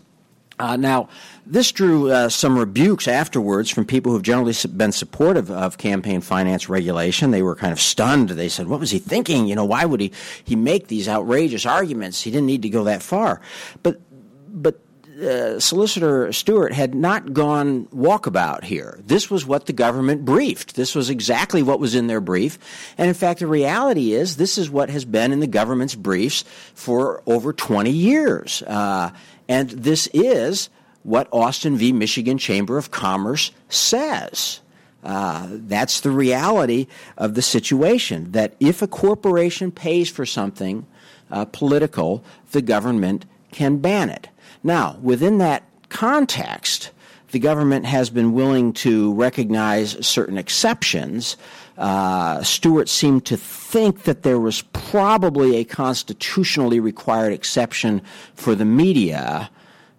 Uh, 0.60 0.76
now, 0.76 1.08
this 1.46 1.72
drew 1.72 2.12
uh, 2.12 2.28
some 2.28 2.58
rebukes 2.58 3.08
afterwards 3.08 3.70
from 3.70 3.86
people 3.86 4.12
who've 4.12 4.22
generally 4.22 4.54
been 4.76 4.92
supportive 4.92 5.50
of 5.50 5.78
campaign 5.78 6.20
finance 6.20 6.68
regulation. 6.68 7.32
They 7.32 7.42
were 7.42 7.56
kind 7.56 7.72
of 7.72 7.80
stunned. 7.80 8.30
They 8.30 8.50
said, 8.50 8.68
"What 8.68 8.82
was 8.82 8.92
he 8.92 9.00
thinking? 9.00 9.48
You 9.48 9.56
know, 9.56 9.64
why 9.64 9.86
would 9.86 10.02
he 10.02 10.12
he 10.44 10.58
make 10.58 10.88
these 10.88 11.08
outrageous 11.08 11.66
arguments? 11.66 12.22
He 12.22 12.32
didn't 12.32 12.48
need 12.48 12.64
to 12.64 12.70
go 12.70 12.84
that 12.84 13.02
far." 13.02 13.40
But 13.84 14.02
but 14.50 14.82
uh, 15.20 15.60
Solicitor 15.60 16.32
Stewart 16.34 16.74
had 16.74 16.96
not 16.96 17.34
gone 17.34 17.86
walkabout 17.88 18.64
here. 18.64 19.00
This 19.06 19.30
was 19.30 19.46
what 19.46 19.66
the 19.66 19.74
government 19.74 20.26
briefed. 20.26 20.76
This 20.76 20.96
was 20.96 21.10
exactly 21.10 21.62
what 21.62 21.80
was 21.80 21.96
in 21.96 22.08
their 22.08 22.22
brief. 22.22 22.58
And 22.98 23.08
in 23.08 23.14
fact, 23.14 23.40
the 23.40 23.48
reality 23.48 24.14
is 24.14 24.38
this 24.38 24.58
is 24.58 24.70
what 24.70 24.90
has 24.90 25.06
been 25.06 25.32
in 25.32 25.40
the 25.40 25.48
government's 25.48 25.96
briefs 25.96 26.44
for 26.74 27.22
over 27.26 27.54
20 27.54 27.90
years. 27.92 28.62
Uh, 28.64 29.12
and 29.48 29.70
this 29.70 30.08
is 30.14 30.70
what 31.04 31.28
Austin 31.32 31.78
v. 31.78 31.92
Michigan 31.92 32.38
Chamber 32.38 32.78
of 32.78 32.92
Commerce 32.92 33.52
says. 33.68 34.62
Uh, 35.04 35.48
that's 35.50 36.02
the 36.02 36.12
reality 36.12 36.88
of 37.18 37.34
the 37.36 37.42
situation. 37.42 38.32
That 38.32 38.56
if 38.60 38.82
a 38.82 38.88
corporation 38.88 39.72
pays 39.72 40.10
for 40.10 40.26
something 40.26 40.86
uh, 41.32 41.46
political, 41.46 42.24
the 42.52 42.62
government 42.62 43.26
can 43.52 43.78
ban 43.78 44.10
it. 44.10 44.30
Now, 44.64 44.98
within 45.02 45.38
that 45.40 45.64
context, 45.90 46.92
the 47.32 47.40
government 47.40 47.86
has 47.86 48.10
been 48.10 48.34
willing 48.34 48.74
to 48.74 49.14
recognize 49.14 50.06
certain 50.06 50.38
exceptions. 50.38 51.38
Uh, 51.78 52.44
Stewart 52.44 52.90
seemed 52.90 53.26
to 53.26 53.38
think 53.38 54.04
that 54.04 54.24
there 54.24 54.40
was 54.40 54.64
probably 54.74 55.58
a 55.58 55.64
constitutionally 55.64 56.80
required 56.80 57.32
exception 57.32 58.02
for 58.34 58.56
the 58.56 58.66
media, 58.66 59.50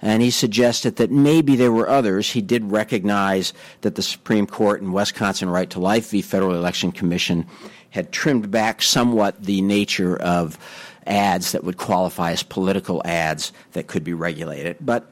and 0.02 0.22
he 0.22 0.30
suggested 0.30 0.96
that 0.96 1.10
maybe 1.10 1.56
there 1.56 1.72
were 1.72 1.88
others. 1.88 2.30
He 2.30 2.40
did 2.40 2.70
recognize 2.70 3.52
that 3.82 3.94
the 3.94 4.02
Supreme 4.02 4.46
Court 4.46 4.82
and 4.82 4.92
Wisconsin 4.92 5.48
Right 5.48 5.70
to 5.70 5.80
Life 5.80 6.10
v. 6.10 6.22
Federal 6.22 6.54
Election 6.54 6.90
Commission 6.90 7.46
had 7.90 8.12
trimmed 8.12 8.50
back 8.50 8.82
somewhat 8.82 9.42
the 9.42 9.60
nature 9.62 10.16
of 10.16 10.58
ads 11.07 11.52
that 11.52 11.64
would 11.64 11.76
qualify 11.76 12.33
as 12.33 12.42
political 12.42 13.02
ads 13.04 13.52
that 13.73 13.87
could 13.87 14.04
be 14.04 14.14
regulated. 14.14 14.76
But 14.80 15.11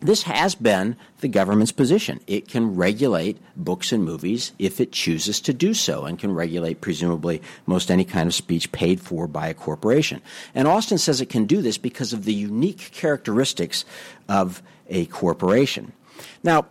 this 0.00 0.22
has 0.22 0.54
been 0.54 0.96
the 1.20 1.28
government's 1.28 1.72
position. 1.72 2.20
It 2.26 2.48
can 2.48 2.74
regulate 2.74 3.38
books 3.54 3.92
and 3.92 4.02
movies 4.02 4.52
if 4.58 4.80
it 4.80 4.92
chooses 4.92 5.40
to 5.42 5.52
do 5.52 5.74
so 5.74 6.06
and 6.06 6.18
can 6.18 6.32
regulate, 6.32 6.80
presumably, 6.80 7.42
most 7.66 7.90
any 7.90 8.04
kind 8.04 8.26
of 8.26 8.34
speech 8.34 8.72
paid 8.72 9.00
for 9.00 9.26
by 9.26 9.48
a 9.48 9.54
corporation. 9.54 10.22
And 10.54 10.66
Austin 10.66 10.96
says 10.96 11.20
it 11.20 11.28
can 11.28 11.44
do 11.44 11.60
this 11.60 11.76
because 11.76 12.14
of 12.14 12.24
the 12.24 12.32
unique 12.32 12.90
characteristics 12.92 13.84
of 14.26 14.62
a 14.88 15.04
corporation. 15.06 15.92
Now, 16.42 16.66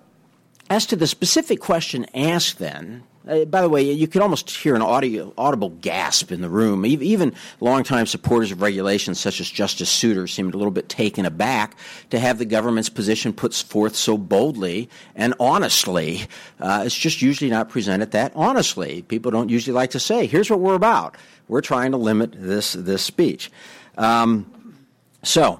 as 0.69 0.87
to 0.87 0.95
the 0.95 1.07
specific 1.07 1.59
question 1.59 2.07
asked 2.15 2.57
then, 2.57 3.03
uh, 3.27 3.45
by 3.45 3.61
the 3.61 3.69
way, 3.69 3.83
you 3.83 4.07
could 4.07 4.21
almost 4.21 4.49
hear 4.49 4.75
an 4.75 4.81
audio, 4.81 5.33
audible 5.37 5.69
gasp 5.69 6.31
in 6.31 6.41
the 6.41 6.49
room. 6.49 6.85
Even 6.85 7.33
longtime 7.59 8.05
supporters 8.05 8.51
of 8.51 8.61
regulations, 8.61 9.19
such 9.19 9.41
as 9.41 9.49
Justice 9.49 9.89
Souter, 9.89 10.25
seemed 10.25 10.53
a 10.53 10.57
little 10.57 10.71
bit 10.71 10.87
taken 10.87 11.25
aback 11.25 11.75
to 12.11 12.19
have 12.19 12.37
the 12.37 12.45
government's 12.45 12.89
position 12.89 13.33
put 13.33 13.53
forth 13.53 13.95
so 13.95 14.17
boldly 14.17 14.89
and 15.15 15.33
honestly. 15.39 16.27
Uh, 16.59 16.83
it's 16.85 16.97
just 16.97 17.21
usually 17.21 17.49
not 17.49 17.69
presented 17.69 18.11
that 18.11 18.31
honestly. 18.35 19.01
People 19.03 19.31
don't 19.31 19.49
usually 19.49 19.73
like 19.73 19.91
to 19.91 19.99
say, 19.99 20.25
"Here's 20.25 20.49
what 20.49 20.59
we're 20.59 20.75
about. 20.75 21.15
We're 21.47 21.61
trying 21.61 21.91
to 21.91 21.97
limit 21.97 22.33
this 22.37 22.73
this 22.73 23.03
speech." 23.03 23.51
Um, 23.97 24.49
so 25.23 25.59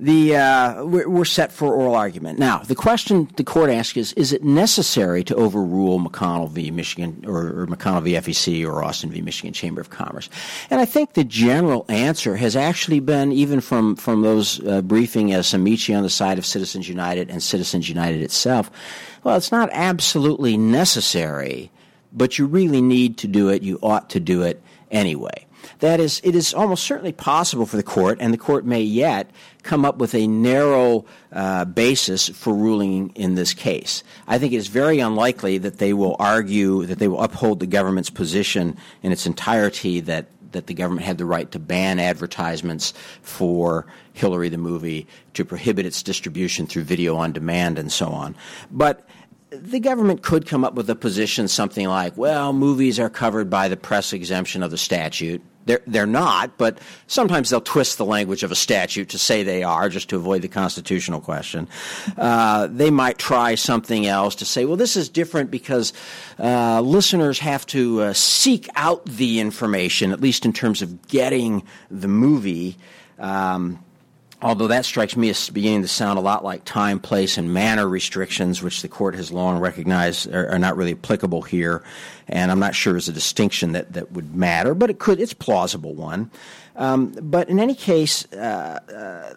the 0.00 0.36
uh, 0.36 0.84
we're, 0.84 1.24
set 1.24 1.50
for 1.50 1.74
oral 1.74 1.96
argument 1.96 2.38
now. 2.38 2.58
The 2.58 2.76
question 2.76 3.28
the 3.36 3.42
court 3.42 3.68
asks 3.68 3.96
is: 3.96 4.12
Is 4.12 4.32
it 4.32 4.44
necessary 4.44 5.24
to 5.24 5.34
overrule 5.34 5.98
McConnell 5.98 6.48
v. 6.50 6.70
Michigan 6.70 7.24
or, 7.26 7.62
or, 7.62 7.66
McConnell 7.66 8.02
v. 8.02 8.12
FEC 8.12 8.64
or 8.64 8.84
Austin 8.84 9.10
v. 9.10 9.20
Michigan 9.20 9.52
Chamber 9.52 9.80
of 9.80 9.90
Commerce? 9.90 10.30
And 10.70 10.80
I 10.80 10.84
think 10.84 11.14
the 11.14 11.24
general 11.24 11.84
answer 11.88 12.36
has 12.36 12.54
actually 12.54 13.00
been, 13.00 13.32
even 13.32 13.60
from 13.60 13.96
from 13.96 14.22
those 14.22 14.64
uh, 14.66 14.82
briefing 14.82 15.32
as 15.32 15.52
Amici 15.52 15.92
on 15.92 16.04
the 16.04 16.10
side 16.10 16.38
of 16.38 16.46
Citizens 16.46 16.88
United 16.88 17.28
and 17.28 17.42
Citizens 17.42 17.88
United 17.88 18.22
itself. 18.22 18.70
Well, 19.24 19.36
it's 19.36 19.52
not 19.52 19.68
absolutely 19.72 20.56
necessary, 20.56 21.72
but 22.12 22.38
you 22.38 22.46
really 22.46 22.80
need 22.80 23.18
to 23.18 23.26
do 23.26 23.48
it. 23.48 23.62
You 23.62 23.80
ought 23.82 24.10
to 24.10 24.20
do 24.20 24.42
it 24.42 24.62
anyway. 24.92 25.46
That 25.80 26.00
is, 26.00 26.20
it 26.24 26.34
is 26.34 26.54
almost 26.54 26.84
certainly 26.84 27.12
possible 27.12 27.66
for 27.66 27.76
the 27.76 27.82
court, 27.82 28.18
and 28.20 28.32
the 28.32 28.38
court 28.38 28.64
may 28.64 28.82
yet 28.82 29.30
come 29.68 29.84
up 29.84 29.98
with 29.98 30.14
a 30.14 30.26
narrow 30.26 31.04
uh, 31.30 31.64
basis 31.66 32.28
for 32.30 32.54
ruling 32.54 33.10
in 33.10 33.34
this 33.34 33.52
case. 33.52 34.02
I 34.26 34.38
think 34.38 34.52
it 34.54 34.56
is 34.56 34.68
very 34.68 34.98
unlikely 34.98 35.58
that 35.58 35.78
they 35.78 35.92
will 35.92 36.16
argue 36.18 36.86
that 36.86 36.98
they 36.98 37.06
will 37.06 37.22
uphold 37.22 37.60
the 37.60 37.66
government's 37.66 38.10
position 38.10 38.76
in 39.02 39.12
its 39.12 39.26
entirety 39.26 40.00
that 40.00 40.26
that 40.52 40.66
the 40.66 40.72
government 40.72 41.04
had 41.04 41.18
the 41.18 41.26
right 41.26 41.52
to 41.52 41.58
ban 41.58 42.00
advertisements 42.00 42.94
for 43.20 43.84
Hillary 44.14 44.48
the 44.48 44.56
movie, 44.56 45.06
to 45.34 45.44
prohibit 45.44 45.84
its 45.84 46.02
distribution 46.02 46.66
through 46.66 46.84
video 46.84 47.16
on 47.16 47.32
demand, 47.32 47.78
and 47.78 47.92
so 47.92 48.06
on. 48.08 48.34
But 48.70 49.06
the 49.50 49.78
government 49.78 50.22
could 50.22 50.46
come 50.46 50.64
up 50.64 50.72
with 50.72 50.88
a 50.88 50.94
position 50.94 51.48
something 51.48 51.86
like, 51.86 52.16
well, 52.16 52.54
movies 52.54 52.98
are 52.98 53.10
covered 53.10 53.50
by 53.50 53.68
the 53.68 53.76
press 53.76 54.14
exemption 54.14 54.62
of 54.62 54.70
the 54.70 54.78
statute. 54.78 55.42
They're, 55.68 55.82
they're 55.86 56.06
not, 56.06 56.56
but 56.56 56.78
sometimes 57.08 57.50
they'll 57.50 57.60
twist 57.60 57.98
the 57.98 58.06
language 58.06 58.42
of 58.42 58.50
a 58.50 58.54
statute 58.54 59.10
to 59.10 59.18
say 59.18 59.42
they 59.42 59.62
are 59.62 59.90
just 59.90 60.08
to 60.08 60.16
avoid 60.16 60.40
the 60.40 60.48
constitutional 60.48 61.20
question. 61.20 61.68
Uh, 62.16 62.68
they 62.68 62.90
might 62.90 63.18
try 63.18 63.54
something 63.54 64.06
else 64.06 64.34
to 64.36 64.46
say, 64.46 64.64
well, 64.64 64.78
this 64.78 64.96
is 64.96 65.10
different 65.10 65.50
because 65.50 65.92
uh, 66.38 66.80
listeners 66.80 67.38
have 67.40 67.66
to 67.66 68.00
uh, 68.00 68.12
seek 68.14 68.66
out 68.76 69.04
the 69.04 69.40
information, 69.40 70.10
at 70.10 70.22
least 70.22 70.46
in 70.46 70.54
terms 70.54 70.80
of 70.80 71.06
getting 71.06 71.62
the 71.90 72.08
movie. 72.08 72.78
Um, 73.18 73.78
although 74.40 74.68
that 74.68 74.84
strikes 74.84 75.16
me 75.16 75.30
as 75.30 75.50
beginning 75.50 75.82
to 75.82 75.88
sound 75.88 76.18
a 76.18 76.22
lot 76.22 76.44
like 76.44 76.64
time, 76.64 77.00
place, 77.00 77.38
and 77.38 77.52
manner 77.52 77.88
restrictions, 77.88 78.62
which 78.62 78.82
the 78.82 78.88
court 78.88 79.14
has 79.14 79.32
long 79.32 79.58
recognized 79.58 80.32
are, 80.32 80.50
are 80.50 80.58
not 80.58 80.76
really 80.76 80.92
applicable 80.92 81.42
here, 81.42 81.82
and 82.28 82.50
I'm 82.50 82.60
not 82.60 82.74
sure 82.74 82.96
is 82.96 83.08
a 83.08 83.12
distinction 83.12 83.72
that, 83.72 83.92
that 83.94 84.12
would 84.12 84.34
matter, 84.34 84.74
but 84.74 84.90
it 84.90 84.98
could. 84.98 85.20
It's 85.20 85.32
plausible 85.32 85.94
one. 85.94 86.30
Um, 86.76 87.12
but 87.20 87.48
in 87.48 87.58
any 87.58 87.74
case, 87.74 88.30
uh, 88.32 88.80
uh, 88.94 89.34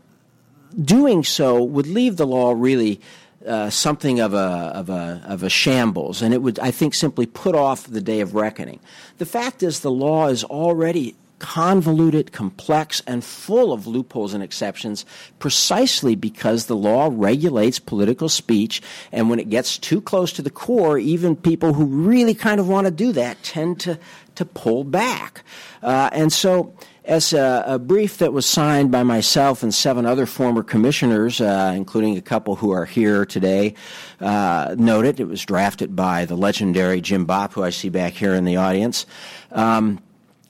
doing 0.79 1.23
so 1.23 1.63
would 1.63 1.87
leave 1.87 2.17
the 2.17 2.27
law 2.27 2.53
really. 2.55 3.01
Uh, 3.43 3.71
something 3.71 4.19
of 4.19 4.35
a 4.35 4.37
of 4.37 4.87
a 4.91 5.19
of 5.25 5.41
a 5.41 5.49
shambles, 5.49 6.21
and 6.21 6.31
it 6.31 6.43
would 6.43 6.59
I 6.59 6.69
think 6.69 6.93
simply 6.93 7.25
put 7.25 7.55
off 7.55 7.87
the 7.87 7.99
day 7.99 8.19
of 8.19 8.35
reckoning. 8.35 8.79
The 9.17 9.25
fact 9.25 9.63
is, 9.63 9.79
the 9.79 9.89
law 9.89 10.27
is 10.27 10.43
already 10.43 11.15
convoluted, 11.41 12.31
complex, 12.31 13.01
and 13.07 13.23
full 13.23 13.73
of 13.73 13.87
loopholes 13.87 14.35
and 14.35 14.43
exceptions 14.43 15.05
precisely 15.39 16.13
because 16.13 16.67
the 16.67 16.75
law 16.75 17.09
regulates 17.11 17.79
political 17.79 18.29
speech. 18.29 18.79
And 19.11 19.27
when 19.27 19.39
it 19.39 19.49
gets 19.49 19.79
too 19.79 20.01
close 20.01 20.31
to 20.33 20.43
the 20.43 20.51
core, 20.51 20.99
even 20.99 21.35
people 21.35 21.73
who 21.73 21.85
really 21.85 22.35
kind 22.35 22.59
of 22.59 22.69
want 22.69 22.85
to 22.85 22.91
do 22.91 23.11
that 23.13 23.41
tend 23.41 23.79
to, 23.81 23.97
to 24.35 24.45
pull 24.45 24.83
back. 24.83 25.43
Uh, 25.81 26.11
and 26.13 26.31
so, 26.31 26.75
as 27.05 27.33
a, 27.33 27.63
a, 27.65 27.79
brief 27.79 28.19
that 28.19 28.31
was 28.31 28.45
signed 28.45 28.91
by 28.91 29.01
myself 29.01 29.63
and 29.63 29.73
seven 29.73 30.05
other 30.05 30.27
former 30.27 30.61
commissioners, 30.61 31.41
uh, 31.41 31.73
including 31.75 32.15
a 32.15 32.21
couple 32.21 32.55
who 32.55 32.69
are 32.69 32.85
here 32.85 33.25
today, 33.25 33.73
uh, 34.19 34.75
noted, 34.77 35.19
it 35.19 35.27
was 35.27 35.43
drafted 35.43 35.95
by 35.95 36.25
the 36.25 36.35
legendary 36.35 37.01
Jim 37.01 37.25
Bopp, 37.25 37.53
who 37.53 37.63
I 37.63 37.71
see 37.71 37.89
back 37.89 38.13
here 38.13 38.35
in 38.35 38.45
the 38.45 38.57
audience. 38.57 39.07
Um, 39.51 39.99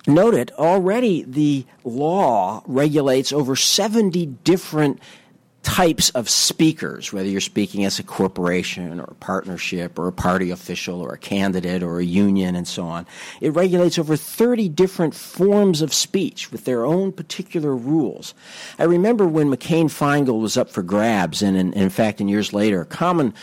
noted 0.08 0.52
already 0.58 1.24
the 1.24 1.66
law 1.84 2.64
regulates 2.66 3.32
over 3.32 3.56
70 3.56 4.26
different 4.44 5.00
types 5.64 6.10
of 6.12 6.28
speakers, 6.28 7.14
whether 7.14 7.30
you're 7.30 7.40
speaking 7.40 7.86
as 7.86 8.00
a 8.00 8.04
corporation 8.04 9.00
or 9.00 9.04
a 9.04 9.16
partnership 9.16 10.00
or 10.00 10.08
a 10.08 10.12
party 10.12 10.50
official 10.50 11.02
or 11.02 11.14
a 11.14 11.18
candidate 11.18 11.84
or 11.84 12.00
a 12.00 12.04
union 12.04 12.56
and 12.56 12.68
so 12.68 12.84
on. 12.84 13.06
It 13.42 13.54
regulates 13.54 14.00
over 14.00 14.16
30 14.16 14.70
different 14.70 15.14
forms 15.14 15.82
of 15.82 15.94
speech 15.94 16.52
with 16.52 16.66
their 16.66 16.84
own 16.84 17.12
particular 17.12 17.76
rules. 17.76 18.34
I 18.80 18.86
remember 18.86 19.28
when 19.28 19.50
McCain 19.50 19.86
Feingold 19.86 20.42
was 20.42 20.58
up 20.58 20.70
for 20.70 20.82
grabs, 20.82 21.44
and 21.44 21.56
in, 21.56 21.74
in 21.74 21.90
fact, 21.90 22.20
in 22.20 22.28
years 22.28 22.54
later, 22.54 22.82
a 22.82 22.86
common 22.86 23.34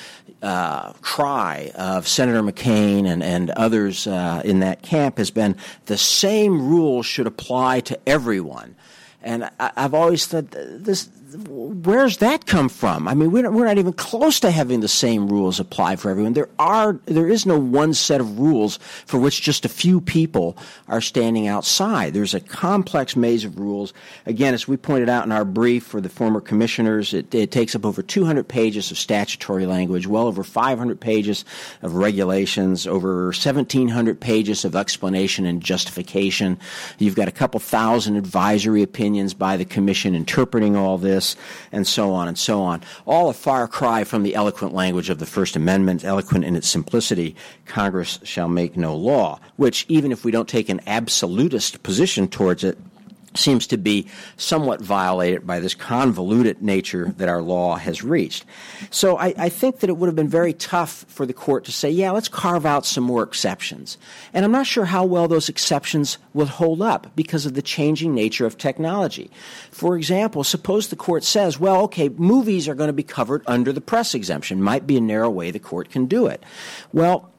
uh, 0.42 0.92
cry 0.95 1.73
of 1.75 2.07
Senator 2.07 2.42
McCain 2.42 3.07
and, 3.07 3.23
and 3.23 3.50
others 3.50 4.07
uh, 4.07 4.42
in 4.45 4.61
that 4.61 4.83
camp 4.83 5.18
has 5.18 5.30
been 5.30 5.57
the 5.87 5.99
same 5.99 6.68
rules 6.68 7.07
should 7.07 7.26
apply 7.26 7.80
to 7.80 7.99
everyone. 8.07 8.76
And 9.23 9.51
I, 9.59 9.73
have 9.77 9.95
always 9.95 10.27
thought 10.27 10.51
this 10.51 11.09
where's 11.35 12.19
that 12.19 12.47
come 12.47 12.69
from? 12.69 13.07
I 13.07 13.15
mean, 13.15 13.31
we're 13.31 13.43
not, 13.43 13.53
we're 13.53 13.67
not 13.67 13.79
even 13.79 13.93
close 13.93 14.41
to 14.41 14.51
having 14.51 14.81
the 14.81 14.89
same 14.89 15.29
rules 15.29 15.61
apply 15.61 15.97
for 15.97 16.11
everyone. 16.11 16.33
There 16.33 16.49
are 16.59 16.95
there 17.05 17.29
is 17.29 17.45
no 17.45 17.59
one 17.59 17.95
set 17.95 18.21
of 18.21 18.39
rules 18.39 18.79
for 19.07 19.19
which 19.19 19.43
just 19.43 19.65
a 19.65 19.69
few 19.69 20.01
people 20.01 20.57
are 20.89 21.01
standing 21.01 21.47
outside. 21.47 22.15
There's 22.15 22.35
a 22.35 22.41
complex 22.41 23.17
maze 23.17 23.45
of 23.45 23.59
rules. 23.59 23.93
Again, 24.27 24.55
as 24.55 24.67
we 24.67 24.77
pointed 24.77 25.09
out 25.09 25.25
in 25.25 25.33
our 25.33 25.45
brief 25.45 25.85
for 25.85 26.01
the 26.01 26.09
former 26.09 26.41
commissioners, 26.41 27.13
it, 27.13 27.35
it 27.35 27.51
takes 27.51 27.75
up 27.75 27.85
over 27.85 28.03
200 28.03 28.49
pages 28.49 28.91
of 28.91 28.99
statutory 28.99 29.67
language, 29.67 30.07
well 30.07 30.27
over 30.27 30.43
500 30.43 31.01
pages 31.01 31.45
of 31.83 31.95
regulations, 31.95 32.87
over 32.87 33.27
1,700 33.27 34.21
pages 34.21 34.65
of 34.65 34.77
explanation 34.77 35.45
and 35.45 35.63
justification. 35.63 36.59
You've 36.99 37.17
got 37.17 37.29
a 37.29 37.33
couple 37.33 37.61
thousand 37.61 38.17
advisory 38.17 38.83
opinions 38.83 39.09
by 39.35 39.57
the 39.57 39.65
commission 39.65 40.15
interpreting 40.15 40.77
all 40.77 40.97
this 40.97 41.09
this, 41.09 41.37
and 41.73 41.87
so 41.87 42.13
on 42.13 42.29
and 42.29 42.39
so 42.39 42.63
on. 42.63 42.83
All 43.07 43.29
a 43.29 43.35
far 43.35 43.67
cry 43.67 44.05
from 44.05 44.23
the 44.23 44.35
eloquent 44.35 44.75
language 44.75 45.11
of 45.11 45.19
the 45.19 45.27
First 45.27 45.57
Amendment, 45.57 46.05
eloquent 46.05 46.45
in 46.45 46.55
its 46.55 46.69
simplicity 46.69 47.35
Congress 47.67 48.21
shall 48.23 48.49
make 48.49 48.77
no 48.77 48.95
law, 48.95 49.41
which, 49.57 49.85
even 49.89 50.13
if 50.13 50.25
we 50.25 50.31
don't 50.31 50.49
take 50.49 50.69
an 50.69 50.81
absolutist 50.87 51.83
position 51.83 52.29
towards 52.29 52.63
it, 52.63 52.79
seems 53.35 53.66
to 53.68 53.76
be 53.76 54.06
somewhat 54.37 54.80
violated 54.80 55.47
by 55.47 55.61
this 55.61 55.75
convoluted 55.75 56.62
nature 56.62 57.12
that 57.18 57.28
our 57.28 57.42
law 57.42 57.76
has 57.76 58.02
reached. 58.02 58.44
So 58.90 59.18
I, 59.18 59.35
I, 59.37 59.49
think 59.49 59.80
that 59.80 59.90
it 59.90 59.97
would 59.97 60.06
have 60.06 60.16
been 60.16 60.28
very 60.28 60.52
tough 60.52 61.04
for 61.08 61.26
the 61.26 61.32
court 61.32 61.64
to 61.66 61.73
say, 61.73 61.90
yeah, 61.90 62.11
let's 62.11 62.28
carve 62.28 62.64
out 62.64 62.87
some 62.87 63.04
more 63.04 63.23
exceptions. 63.23 63.99
And 64.32 64.45
I'm 64.45 64.52
not 64.52 64.67
sure 64.67 64.86
how 64.86 65.04
well 65.04 65.28
those 65.28 65.49
exceptions 65.49 66.19
will 66.32 66.47
hold 66.47 66.80
up 66.80 67.14
because 67.14 67.45
of 67.45 67.54
the 67.54 67.62
changing 67.62 68.14
nature 68.14 68.47
of 68.47 68.56
technology. 68.56 69.30
For 69.71 69.97
example, 69.97 70.45
suppose 70.45 70.88
the 70.88 70.97
court 70.97 71.25
says, 71.25 71.60
well, 71.60 71.82
okay, 71.82 72.08
movies 72.08 72.69
are 72.69 72.75
going 72.75 72.88
to 72.88 72.93
be 72.93 73.02
covered 73.02 73.43
under 73.47 73.73
the 73.73 73.80
press 73.80 74.14
exemption. 74.14 74.62
Might 74.62 74.86
be 74.86 74.97
a 74.97 75.00
narrow 75.00 75.30
way 75.30 75.50
the 75.50 75.58
court 75.58 75.91
can 75.91 76.06
do 76.06 76.26
it. 76.26 76.43
Well, 76.93 77.30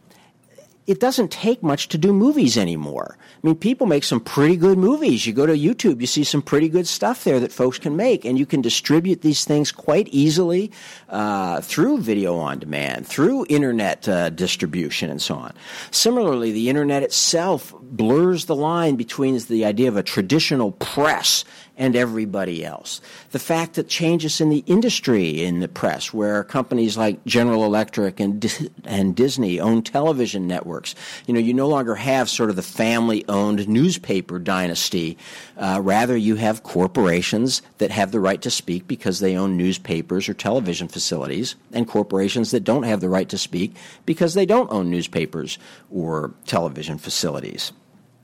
it 0.90 1.00
doesn't 1.00 1.30
take 1.30 1.62
much 1.62 1.88
to 1.90 2.00
do 2.00 2.12
movies 2.12 2.58
anymore. 2.58 3.16
I 3.22 3.46
mean, 3.46 3.56
people 3.56 3.86
make 3.86 4.04
some 4.04 4.20
pretty 4.20 4.56
good 4.56 4.80
movies. 4.80 5.28
You 5.28 5.34
go 5.34 5.46
to 5.46 5.54
YouTube, 5.54 6.02
you 6.02 6.08
see 6.08 6.24
some 6.24 6.42
pretty 6.42 6.68
good 6.68 6.88
stuff 6.88 7.24
there 7.24 7.40
that 7.42 7.52
folks 7.52 7.78
can 7.78 7.96
make, 7.96 8.26
and 8.26 8.40
you 8.40 8.48
can 8.48 8.62
distribute 8.62 9.22
these 9.22 9.46
things 9.46 9.72
quite 9.72 10.08
easily 10.08 10.72
uh, 11.10 11.62
through 11.62 12.00
video 12.00 12.38
on 12.38 12.58
demand, 12.58 13.06
through 13.06 13.46
internet 13.50 14.10
uh, 14.10 14.32
distribution, 14.32 15.12
and 15.12 15.22
so 15.22 15.36
on. 15.36 15.54
Similarly, 15.92 16.52
the 16.52 16.70
internet 16.70 17.04
itself 17.04 17.72
blurs 17.84 18.46
the 18.46 18.56
line 18.56 18.96
between 18.96 19.38
the 19.38 19.66
idea 19.66 19.90
of 19.90 19.96
a 19.96 20.02
traditional 20.02 20.72
press 20.72 21.46
and 21.80 21.96
everybody 21.96 22.64
else. 22.64 23.00
The 23.32 23.40
fact 23.40 23.76
that 23.76 23.88
changes 23.88 24.42
in 24.42 24.50
the 24.50 24.64
industry 24.68 25.44
in 25.44 25.62
the 25.62 25.70
press, 25.70 26.14
where 26.14 26.44
companies 26.44 26.98
like 26.98 27.24
General 27.26 27.64
Electric 27.64 28.20
and 28.20 28.70
and 28.84 29.16
Disney 29.16 29.60
own 29.60 29.82
television 29.82 30.46
networks, 30.46 30.94
you 31.26 31.34
know, 31.34 31.40
you 31.40 31.54
no 31.54 31.70
longer 31.70 31.96
have 31.96 32.30
sort 32.30 32.50
of 32.50 32.58
the 32.58 32.62
family-owned 32.62 33.68
newspaper 33.68 34.38
dynasty. 34.38 35.18
Uh, 35.58 35.80
rather, 35.82 36.18
you 36.18 36.36
have 36.36 36.64
corporations 36.64 37.62
that 37.78 37.92
have 37.92 38.12
the 38.12 38.20
right 38.20 38.42
to 38.42 38.52
speak 38.52 38.86
because 38.88 39.20
they 39.20 39.38
own 39.38 39.56
newspapers 39.56 40.28
or 40.28 40.34
television 40.34 40.90
facilities, 40.90 41.56
and 41.72 41.88
corporations 41.88 42.52
that 42.52 42.66
don't 42.66 42.84
have 42.84 43.00
the 43.00 43.10
right 43.10 43.30
to 43.30 43.38
speak 43.38 43.74
because 44.06 44.34
they 44.34 44.46
don't 44.46 44.72
own 44.72 44.92
newspapers 44.92 45.58
or 45.90 46.34
television 46.46 46.98
facilities. 46.98 47.72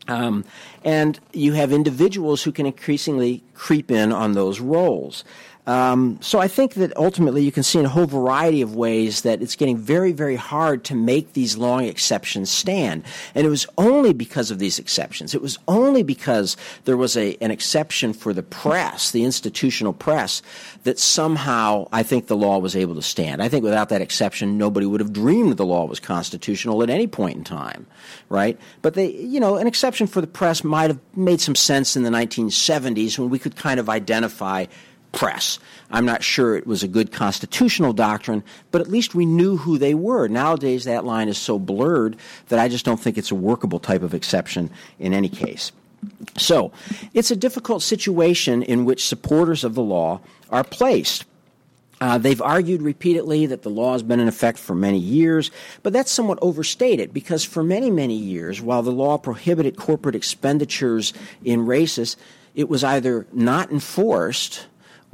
Um, 0.07 0.45
and 0.83 1.19
you 1.33 1.53
have 1.53 1.71
individuals 1.71 2.43
who 2.43 2.51
can 2.51 2.65
increasingly 2.65 3.43
creep 3.53 3.89
in 3.89 4.11
on 4.11 4.33
those 4.33 4.59
roles. 4.59 5.23
Um, 5.67 6.19
so 6.21 6.39
I 6.39 6.47
think 6.47 6.75
that 6.75 6.95
ultimately 6.95 7.43
you 7.43 7.51
can 7.51 7.63
see 7.63 7.79
in 7.79 7.85
a 7.85 7.89
whole 7.89 8.05
variety 8.05 8.61
of 8.61 8.75
ways 8.75 9.21
that 9.21 9.41
it's 9.41 9.55
getting 9.55 9.77
very, 9.77 10.11
very 10.11 10.35
hard 10.35 10.83
to 10.85 10.95
make 10.95 11.33
these 11.33 11.57
long 11.57 11.85
exceptions 11.85 12.51
stand. 12.51 13.03
And 13.33 13.47
it 13.47 13.49
was 13.49 13.65
only 13.77 14.13
because 14.13 14.51
of 14.51 14.59
these 14.59 14.77
exceptions. 14.77 15.33
It 15.33 15.41
was 15.41 15.57
only 15.67 16.03
because 16.03 16.55
there 16.83 16.97
was 16.97 17.17
a, 17.17 17.35
an 17.41 17.49
exception 17.51 18.13
for 18.13 18.31
the 18.31 18.43
press, 18.43 19.11
the 19.11 19.23
institutional 19.23 19.93
press, 19.93 20.43
that 20.83 20.99
somehow 20.99 21.87
I 21.91 22.03
think 22.03 22.27
the 22.27 22.37
law 22.37 22.59
was 22.59 22.75
able 22.75 22.95
to 22.95 23.01
stand. 23.01 23.41
I 23.41 23.49
think 23.49 23.63
without 23.63 23.89
that 23.89 24.01
exception, 24.01 24.57
nobody 24.57 24.85
would 24.85 24.99
have 24.99 25.13
dreamed 25.13 25.57
the 25.57 25.65
law 25.65 25.85
was 25.85 25.99
constitutional 25.99 26.83
at 26.83 26.89
any 26.89 27.07
point 27.07 27.37
in 27.37 27.43
time, 27.43 27.87
right? 28.29 28.59
But 28.81 28.93
they, 28.93 29.11
you 29.11 29.39
know, 29.39 29.57
an 29.57 29.67
exception 29.67 30.05
for 30.05 30.21
the 30.21 30.27
press 30.27 30.63
might 30.63 30.89
have 30.91 30.99
made 31.15 31.41
some 31.41 31.55
sense 31.55 31.95
in 31.95 32.03
the 32.03 32.09
1970s 32.09 33.17
when 33.17 33.29
we 33.29 33.39
could 33.39 33.55
kind 33.55 33.79
of 33.79 33.89
identify 33.89 34.65
press. 35.15 35.57
I'm 35.89 36.05
not 36.05 36.23
sure 36.23 36.55
it 36.55 36.67
was 36.67 36.83
a 36.83 36.87
good 36.87 37.11
constitutional 37.11 37.93
doctrine, 37.93 38.43
but 38.71 38.81
at 38.81 38.89
least 38.89 39.15
we 39.15 39.25
knew 39.25 39.57
who 39.57 39.77
they 39.77 39.95
were. 39.95 40.27
Nowadays, 40.27 40.83
that 40.83 41.05
line 41.05 41.29
is 41.29 41.37
so 41.37 41.57
blurred 41.57 42.17
that 42.49 42.59
I 42.59 42.67
just 42.67 42.85
don't 42.85 42.99
think 42.99 43.17
it's 43.17 43.31
a 43.31 43.35
workable 43.35 43.79
type 43.79 44.03
of 44.03 44.13
exception 44.13 44.69
in 44.99 45.13
any 45.13 45.29
case. 45.29 45.71
So, 46.37 46.71
it's 47.13 47.31
a 47.31 47.35
difficult 47.35 47.81
situation 47.81 48.61
in 48.61 48.85
which 48.85 49.07
supporters 49.07 49.63
of 49.63 49.73
the 49.73 49.81
law 49.81 50.19
are 50.51 50.63
placed. 50.63 51.25
Uh, 52.01 52.17
they've 52.17 52.41
argued 52.41 52.81
repeatedly 52.81 53.45
that 53.45 53.63
the 53.63 53.69
law 53.69 53.93
has 53.93 54.03
been 54.03 54.19
in 54.19 54.27
effect 54.27 54.59
for 54.59 54.75
many 54.75 54.99
years, 54.99 55.49
but 55.81 55.93
that's 55.93 56.11
somewhat 56.11 56.37
overstated 56.41 57.13
because 57.13 57.45
for 57.45 57.63
many, 57.63 57.89
many 57.89 58.17
years, 58.17 58.61
while 58.61 58.83
the 58.83 58.91
law 58.91 59.17
prohibited 59.17 59.77
corporate 59.77 60.13
expenditures 60.13 61.13
in 61.43 61.65
races, 61.65 62.17
it 62.53 62.67
was 62.67 62.83
either 62.83 63.25
not 63.31 63.71
enforced 63.71 64.67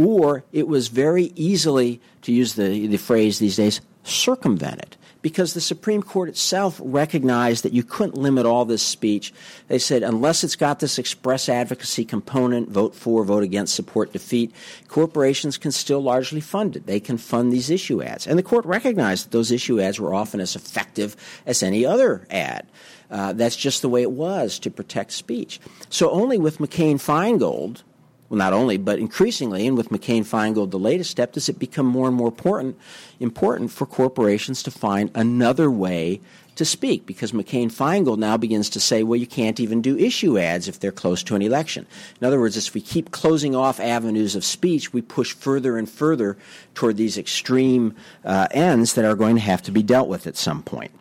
or 0.05 0.43
it 0.51 0.67
was 0.67 0.87
very 0.87 1.31
easily, 1.35 2.01
to 2.23 2.31
use 2.31 2.55
the, 2.55 2.87
the 2.87 2.97
phrase 2.97 3.39
these 3.39 3.57
days, 3.57 3.81
circumvented 4.03 4.97
because 5.21 5.53
the 5.53 5.61
Supreme 5.61 6.01
Court 6.01 6.29
itself 6.29 6.79
recognized 6.83 7.63
that 7.63 7.73
you 7.73 7.83
couldn't 7.83 8.17
limit 8.17 8.45
all 8.45 8.65
this 8.65 8.81
speech. 8.81 9.33
They 9.67 9.77
said, 9.77 10.03
unless 10.03 10.43
it's 10.43 10.55
got 10.55 10.79
this 10.79 10.97
express 10.97 11.47
advocacy 11.47 12.05
component, 12.05 12.69
vote 12.69 12.95
for, 12.95 13.23
vote 13.23 13.43
against, 13.43 13.75
support, 13.75 14.13
defeat, 14.13 14.51
corporations 14.87 15.57
can 15.57 15.71
still 15.71 16.01
largely 16.01 16.41
fund 16.41 16.75
it. 16.75 16.87
They 16.87 16.99
can 16.99 17.17
fund 17.17 17.53
these 17.53 17.69
issue 17.69 18.01
ads. 18.01 18.25
And 18.25 18.37
the 18.37 18.43
court 18.43 18.65
recognized 18.65 19.25
that 19.25 19.31
those 19.31 19.51
issue 19.51 19.79
ads 19.79 19.99
were 19.99 20.13
often 20.13 20.39
as 20.39 20.55
effective 20.55 21.15
as 21.45 21.61
any 21.61 21.85
other 21.85 22.25
ad. 22.31 22.65
Uh, 23.09 23.33
that's 23.33 23.57
just 23.57 23.81
the 23.81 23.89
way 23.89 24.01
it 24.01 24.11
was 24.11 24.57
to 24.59 24.71
protect 24.71 25.11
speech. 25.11 25.59
So 25.89 26.09
only 26.09 26.37
with 26.37 26.59
McCain 26.59 26.95
Feingold 26.95 27.83
well, 28.31 28.37
not 28.37 28.53
only, 28.53 28.77
but 28.77 28.97
increasingly, 28.97 29.67
and 29.67 29.75
with 29.75 29.89
McCain 29.89 30.21
Feingold, 30.21 30.71
the 30.71 30.79
latest 30.79 31.11
step, 31.11 31.33
does 31.33 31.49
it 31.49 31.59
become 31.59 31.85
more 31.85 32.07
and 32.07 32.15
more 32.15 32.29
important, 32.29 32.77
important 33.19 33.71
for 33.71 33.85
corporations 33.85 34.63
to 34.63 34.71
find 34.71 35.11
another 35.13 35.69
way 35.69 36.21
to 36.55 36.63
speak 36.63 37.05
because 37.05 37.33
McCain 37.33 37.69
Feingold 37.69 38.19
now 38.19 38.37
begins 38.37 38.69
to 38.69 38.79
say, 38.79 39.03
well, 39.03 39.19
you 39.19 39.27
can't 39.27 39.59
even 39.59 39.81
do 39.81 39.97
issue 39.97 40.39
ads 40.39 40.69
if 40.69 40.79
they're 40.79 40.93
close 40.93 41.23
to 41.23 41.35
an 41.35 41.41
election. 41.41 41.85
In 42.21 42.27
other 42.27 42.39
words, 42.39 42.55
if 42.55 42.73
we 42.73 42.79
keep 42.79 43.11
closing 43.11 43.53
off 43.53 43.81
avenues 43.81 44.33
of 44.33 44.45
speech, 44.45 44.93
we 44.93 45.01
push 45.01 45.33
further 45.33 45.77
and 45.77 45.89
further 45.89 46.37
toward 46.73 46.95
these 46.95 47.17
extreme 47.17 47.93
uh, 48.23 48.47
ends 48.51 48.93
that 48.93 49.03
are 49.03 49.15
going 49.15 49.35
to 49.35 49.41
have 49.41 49.61
to 49.63 49.73
be 49.73 49.83
dealt 49.83 50.07
with 50.07 50.25
at 50.25 50.37
some 50.37 50.63
point. 50.63 50.91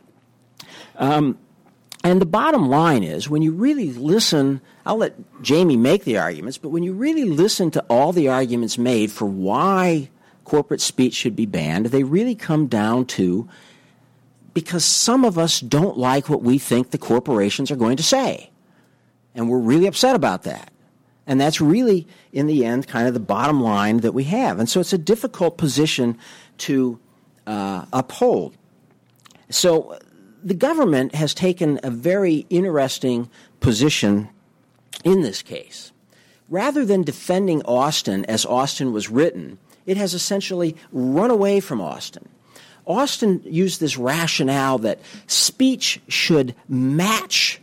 Um, 0.96 1.38
and 2.02 2.20
the 2.20 2.26
bottom 2.26 2.68
line 2.68 3.02
is 3.02 3.28
when 3.28 3.42
you 3.42 3.52
really 3.52 3.92
listen, 3.92 4.60
I'll 4.86 4.96
let 4.96 5.42
Jamie 5.42 5.76
make 5.76 6.04
the 6.04 6.16
arguments, 6.16 6.56
but 6.56 6.70
when 6.70 6.82
you 6.82 6.94
really 6.94 7.24
listen 7.24 7.70
to 7.72 7.84
all 7.90 8.12
the 8.12 8.28
arguments 8.28 8.78
made 8.78 9.12
for 9.12 9.26
why 9.26 10.08
corporate 10.44 10.80
speech 10.80 11.14
should 11.14 11.36
be 11.36 11.46
banned, 11.46 11.86
they 11.86 12.02
really 12.02 12.34
come 12.34 12.66
down 12.66 13.04
to 13.04 13.48
because 14.54 14.84
some 14.84 15.24
of 15.24 15.38
us 15.38 15.60
don't 15.60 15.98
like 15.98 16.28
what 16.28 16.42
we 16.42 16.58
think 16.58 16.90
the 16.90 16.98
corporations 16.98 17.70
are 17.70 17.76
going 17.76 17.98
to 17.98 18.02
say. 18.02 18.50
And 19.34 19.48
we're 19.48 19.58
really 19.58 19.86
upset 19.86 20.16
about 20.16 20.42
that. 20.44 20.72
And 21.26 21.40
that's 21.40 21.60
really, 21.60 22.08
in 22.32 22.46
the 22.46 22.64
end, 22.64 22.88
kind 22.88 23.06
of 23.06 23.14
the 23.14 23.20
bottom 23.20 23.62
line 23.62 23.98
that 23.98 24.12
we 24.12 24.24
have. 24.24 24.58
And 24.58 24.68
so 24.68 24.80
it's 24.80 24.92
a 24.92 24.98
difficult 24.98 25.58
position 25.58 26.18
to 26.58 26.98
uh, 27.46 27.84
uphold. 27.92 28.56
So 29.50 29.98
the 30.42 30.54
government 30.54 31.14
has 31.14 31.34
taken 31.34 31.80
a 31.82 31.90
very 31.90 32.46
interesting 32.50 33.30
position 33.60 34.28
in 35.04 35.22
this 35.22 35.42
case. 35.42 35.92
Rather 36.48 36.84
than 36.84 37.02
defending 37.02 37.62
Austin 37.62 38.24
as 38.24 38.44
Austin 38.44 38.92
was 38.92 39.08
written, 39.08 39.58
it 39.86 39.96
has 39.96 40.14
essentially 40.14 40.76
run 40.92 41.30
away 41.30 41.60
from 41.60 41.80
Austin 41.80 42.28
Austin 42.90 43.40
used 43.44 43.80
this 43.80 43.96
rationale 43.96 44.78
that 44.78 45.00
speech 45.28 46.00
should 46.08 46.54
match 46.68 47.60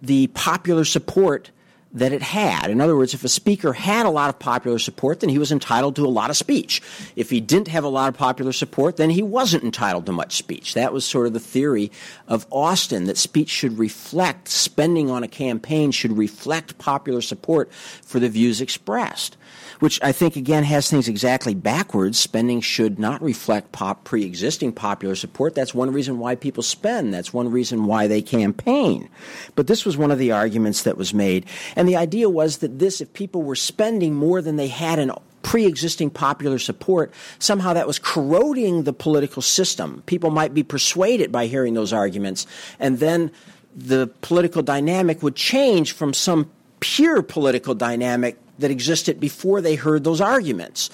the 0.00 0.28
popular 0.28 0.84
support 0.84 1.50
that 1.94 2.12
it 2.12 2.22
had. 2.22 2.70
In 2.70 2.80
other 2.80 2.96
words, 2.96 3.12
if 3.14 3.24
a 3.24 3.28
speaker 3.28 3.72
had 3.72 4.06
a 4.06 4.10
lot 4.10 4.30
of 4.30 4.38
popular 4.38 4.78
support, 4.78 5.20
then 5.20 5.28
he 5.28 5.38
was 5.38 5.52
entitled 5.52 5.96
to 5.96 6.06
a 6.06 6.08
lot 6.08 6.30
of 6.30 6.36
speech. 6.36 6.80
If 7.16 7.30
he 7.30 7.40
didn't 7.40 7.68
have 7.68 7.84
a 7.84 7.88
lot 7.88 8.08
of 8.08 8.16
popular 8.16 8.52
support, 8.52 8.96
then 8.96 9.10
he 9.10 9.22
wasn't 9.22 9.64
entitled 9.64 10.06
to 10.06 10.12
much 10.12 10.36
speech. 10.36 10.74
That 10.74 10.92
was 10.92 11.04
sort 11.04 11.26
of 11.26 11.32
the 11.32 11.40
theory 11.40 11.92
of 12.28 12.46
Austin 12.50 13.04
that 13.04 13.18
speech 13.18 13.50
should 13.50 13.78
reflect, 13.78 14.48
spending 14.48 15.10
on 15.10 15.22
a 15.22 15.28
campaign 15.28 15.90
should 15.90 16.16
reflect 16.16 16.78
popular 16.78 17.20
support 17.20 17.72
for 17.72 18.18
the 18.18 18.28
views 18.28 18.60
expressed 18.60 19.36
which 19.82 19.98
I 20.00 20.12
think 20.12 20.36
again 20.36 20.62
has 20.62 20.88
things 20.88 21.08
exactly 21.08 21.54
backwards. 21.54 22.16
Spending 22.16 22.60
should 22.60 23.00
not 23.00 23.20
reflect 23.20 23.72
pop 23.72 24.04
pre-existing 24.04 24.70
popular 24.74 25.16
support. 25.16 25.56
That's 25.56 25.74
one 25.74 25.92
reason 25.92 26.20
why 26.20 26.36
people 26.36 26.62
spend. 26.62 27.12
That's 27.12 27.34
one 27.34 27.50
reason 27.50 27.86
why 27.86 28.06
they 28.06 28.22
campaign. 28.22 29.08
But 29.56 29.66
this 29.66 29.84
was 29.84 29.96
one 29.96 30.12
of 30.12 30.20
the 30.20 30.30
arguments 30.30 30.84
that 30.84 30.96
was 30.96 31.12
made, 31.12 31.46
and 31.74 31.88
the 31.88 31.96
idea 31.96 32.30
was 32.30 32.58
that 32.58 32.78
this, 32.78 33.00
if 33.00 33.12
people 33.12 33.42
were 33.42 33.56
spending 33.56 34.14
more 34.14 34.40
than 34.40 34.54
they 34.54 34.68
had 34.68 35.00
in 35.00 35.10
pre-existing 35.42 36.10
popular 36.10 36.60
support, 36.60 37.12
somehow 37.40 37.72
that 37.72 37.88
was 37.88 37.98
corroding 37.98 38.84
the 38.84 38.92
political 38.92 39.42
system. 39.42 40.04
People 40.06 40.30
might 40.30 40.54
be 40.54 40.62
persuaded 40.62 41.32
by 41.32 41.46
hearing 41.46 41.74
those 41.74 41.92
arguments, 41.92 42.46
and 42.78 43.00
then 43.00 43.32
the 43.74 44.06
political 44.20 44.62
dynamic 44.62 45.24
would 45.24 45.34
change 45.34 45.90
from 45.90 46.14
some 46.14 46.48
pure 46.78 47.20
political 47.20 47.74
dynamic 47.74 48.38
that 48.62 48.70
existed 48.70 49.20
before 49.20 49.60
they 49.60 49.74
heard 49.74 50.02
those 50.04 50.20
arguments. 50.20 50.90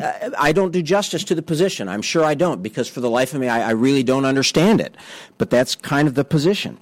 Uh, 0.00 0.30
I 0.38 0.52
don't 0.52 0.70
do 0.70 0.82
justice 0.82 1.24
to 1.24 1.34
the 1.34 1.42
position. 1.42 1.88
I'm 1.88 2.02
sure 2.02 2.24
I 2.24 2.34
don't, 2.34 2.62
because 2.62 2.88
for 2.88 3.00
the 3.00 3.10
life 3.10 3.34
of 3.34 3.40
me, 3.40 3.48
I, 3.48 3.68
I 3.68 3.70
really 3.72 4.02
don't 4.02 4.24
understand 4.24 4.80
it. 4.80 4.94
But 5.38 5.50
that's 5.50 5.74
kind 5.74 6.06
of 6.06 6.14
the 6.14 6.24
position. 6.24 6.78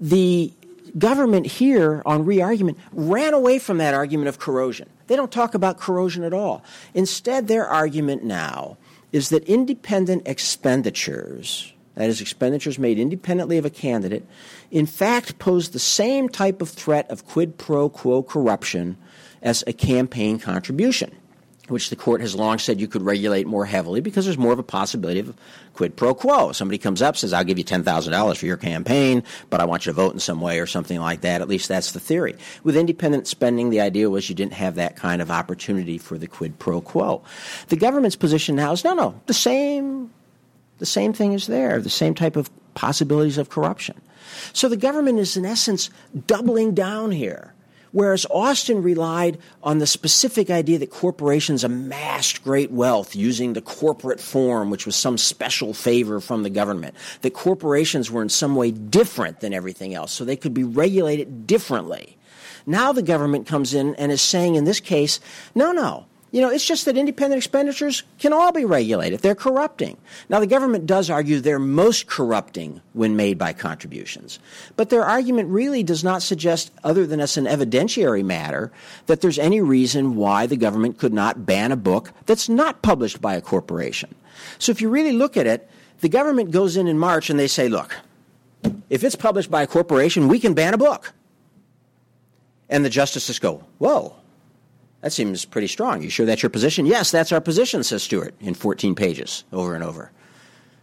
The 0.00 0.52
government 0.98 1.46
here 1.46 2.02
on 2.06 2.24
re 2.24 2.40
argument 2.40 2.78
ran 2.92 3.34
away 3.34 3.58
from 3.58 3.78
that 3.78 3.94
argument 3.94 4.28
of 4.28 4.38
corrosion. 4.38 4.88
They 5.06 5.16
don't 5.16 5.30
talk 5.30 5.54
about 5.54 5.78
corrosion 5.78 6.24
at 6.24 6.32
all. 6.32 6.64
Instead, 6.94 7.46
their 7.46 7.66
argument 7.66 8.24
now 8.24 8.78
is 9.12 9.28
that 9.28 9.44
independent 9.44 10.26
expenditures, 10.26 11.73
that 11.94 12.08
is, 12.08 12.20
expenditures 12.20 12.78
made 12.78 12.98
independently 12.98 13.58
of 13.58 13.64
a 13.64 13.70
candidate, 13.70 14.26
in 14.70 14.86
fact 14.86 15.38
pose 15.38 15.70
the 15.70 15.78
same 15.78 16.28
type 16.28 16.60
of 16.60 16.68
threat 16.68 17.10
of 17.10 17.26
quid 17.26 17.58
pro 17.58 17.88
quo 17.88 18.22
corruption 18.22 18.96
as 19.42 19.62
a 19.66 19.72
campaign 19.72 20.38
contribution, 20.38 21.14
which 21.68 21.90
the 21.90 21.96
court 21.96 22.20
has 22.20 22.34
long 22.34 22.58
said 22.58 22.80
you 22.80 22.88
could 22.88 23.02
regulate 23.02 23.46
more 23.46 23.66
heavily 23.66 24.00
because 24.00 24.24
there's 24.24 24.38
more 24.38 24.52
of 24.52 24.58
a 24.58 24.64
possibility 24.64 25.20
of 25.20 25.34
quid 25.74 25.96
pro 25.96 26.14
quo. 26.14 26.50
Somebody 26.52 26.78
comes 26.78 27.02
up, 27.02 27.16
says, 27.16 27.32
I'll 27.32 27.44
give 27.44 27.58
you 27.58 27.64
$10,000 27.64 28.36
for 28.36 28.46
your 28.46 28.56
campaign, 28.56 29.22
but 29.50 29.60
I 29.60 29.64
want 29.64 29.86
you 29.86 29.92
to 29.92 29.96
vote 29.96 30.14
in 30.14 30.20
some 30.20 30.40
way 30.40 30.60
or 30.60 30.66
something 30.66 30.98
like 30.98 31.20
that. 31.20 31.40
At 31.40 31.48
least 31.48 31.68
that's 31.68 31.92
the 31.92 32.00
theory. 32.00 32.36
With 32.62 32.76
independent 32.76 33.26
spending, 33.26 33.70
the 33.70 33.80
idea 33.80 34.10
was 34.10 34.28
you 34.28 34.34
didn't 34.34 34.54
have 34.54 34.76
that 34.76 34.96
kind 34.96 35.20
of 35.20 35.30
opportunity 35.30 35.98
for 35.98 36.16
the 36.16 36.26
quid 36.26 36.58
pro 36.58 36.80
quo. 36.80 37.22
The 37.68 37.76
government's 37.76 38.16
position 38.16 38.56
now 38.56 38.72
is 38.72 38.82
no, 38.82 38.94
no, 38.94 39.20
the 39.26 39.34
same, 39.34 40.10
the 40.78 40.86
same 40.86 41.12
thing 41.12 41.32
is 41.32 41.46
there, 41.46 41.80
the 41.80 41.90
same 41.90 42.14
type 42.14 42.36
of 42.36 42.50
possibilities 42.74 43.38
of 43.38 43.50
corruption. 43.50 44.00
So 44.52 44.68
the 44.68 44.76
government 44.76 45.18
is, 45.18 45.36
in 45.36 45.44
essence, 45.44 45.90
doubling 46.26 46.74
down 46.74 47.10
here. 47.10 47.54
Whereas 47.92 48.26
Austin 48.28 48.82
relied 48.82 49.38
on 49.62 49.78
the 49.78 49.86
specific 49.86 50.50
idea 50.50 50.80
that 50.80 50.90
corporations 50.90 51.62
amassed 51.62 52.42
great 52.42 52.72
wealth 52.72 53.14
using 53.14 53.52
the 53.52 53.62
corporate 53.62 54.20
form, 54.20 54.70
which 54.70 54.84
was 54.84 54.96
some 54.96 55.16
special 55.16 55.72
favor 55.72 56.18
from 56.18 56.42
the 56.42 56.50
government, 56.50 56.96
that 57.20 57.34
corporations 57.34 58.10
were 58.10 58.22
in 58.22 58.28
some 58.28 58.56
way 58.56 58.72
different 58.72 59.38
than 59.38 59.54
everything 59.54 59.94
else, 59.94 60.10
so 60.10 60.24
they 60.24 60.34
could 60.36 60.52
be 60.52 60.64
regulated 60.64 61.46
differently. 61.46 62.18
Now 62.66 62.90
the 62.90 63.02
government 63.02 63.46
comes 63.46 63.74
in 63.74 63.94
and 63.94 64.10
is 64.10 64.22
saying, 64.22 64.56
in 64.56 64.64
this 64.64 64.80
case, 64.80 65.20
no, 65.54 65.70
no, 65.70 66.06
you 66.34 66.40
know, 66.40 66.50
it's 66.50 66.66
just 66.66 66.86
that 66.86 66.98
independent 66.98 67.38
expenditures 67.38 68.02
can 68.18 68.32
all 68.32 68.50
be 68.50 68.64
regulated. 68.64 69.20
They're 69.20 69.36
corrupting. 69.36 69.96
Now, 70.28 70.40
the 70.40 70.48
government 70.48 70.84
does 70.84 71.08
argue 71.08 71.38
they're 71.38 71.60
most 71.60 72.08
corrupting 72.08 72.80
when 72.92 73.14
made 73.14 73.38
by 73.38 73.52
contributions. 73.52 74.40
But 74.74 74.90
their 74.90 75.04
argument 75.04 75.50
really 75.50 75.84
does 75.84 76.02
not 76.02 76.22
suggest, 76.22 76.72
other 76.82 77.06
than 77.06 77.20
as 77.20 77.36
an 77.36 77.44
evidentiary 77.44 78.24
matter, 78.24 78.72
that 79.06 79.20
there's 79.20 79.38
any 79.38 79.60
reason 79.60 80.16
why 80.16 80.48
the 80.48 80.56
government 80.56 80.98
could 80.98 81.12
not 81.12 81.46
ban 81.46 81.70
a 81.70 81.76
book 81.76 82.10
that's 82.26 82.48
not 82.48 82.82
published 82.82 83.20
by 83.20 83.36
a 83.36 83.40
corporation. 83.40 84.12
So 84.58 84.72
if 84.72 84.80
you 84.80 84.88
really 84.88 85.12
look 85.12 85.36
at 85.36 85.46
it, 85.46 85.70
the 86.00 86.08
government 86.08 86.50
goes 86.50 86.76
in 86.76 86.88
in 86.88 86.98
March 86.98 87.30
and 87.30 87.38
they 87.38 87.46
say, 87.46 87.68
look, 87.68 87.96
if 88.90 89.04
it's 89.04 89.14
published 89.14 89.52
by 89.52 89.62
a 89.62 89.68
corporation, 89.68 90.26
we 90.26 90.40
can 90.40 90.54
ban 90.54 90.74
a 90.74 90.78
book. 90.78 91.12
And 92.68 92.84
the 92.84 92.90
justices 92.90 93.38
go, 93.38 93.62
whoa, 93.78 94.16
that 95.04 95.12
seems 95.12 95.44
pretty 95.44 95.66
strong. 95.66 96.00
You 96.00 96.08
sure 96.08 96.24
that's 96.24 96.42
your 96.42 96.48
position? 96.48 96.86
Yes, 96.86 97.10
that's 97.10 97.30
our 97.30 97.40
position, 97.42 97.84
says 97.84 98.02
Stewart 98.02 98.34
in 98.40 98.54
14 98.54 98.94
pages 98.94 99.44
over 99.52 99.74
and 99.74 99.84
over. 99.84 100.10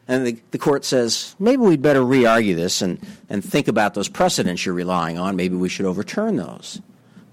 And 0.08 0.28
the, 0.28 0.38
the 0.52 0.60
court 0.60 0.86
says, 0.86 1.36
maybe 1.40 1.64
we'd 1.64 1.82
better 1.82 2.06
re 2.06 2.24
argue 2.26 2.56
this 2.56 2.84
and, 2.84 3.04
and 3.30 3.44
think 3.44 3.68
about 3.68 3.96
those 3.96 4.08
precedents 4.08 4.64
you're 4.64 4.76
relying 4.76 5.18
on. 5.18 5.36
Maybe 5.36 5.56
we 5.56 5.70
should 5.70 5.88
overturn 5.88 6.36
those. 6.36 6.80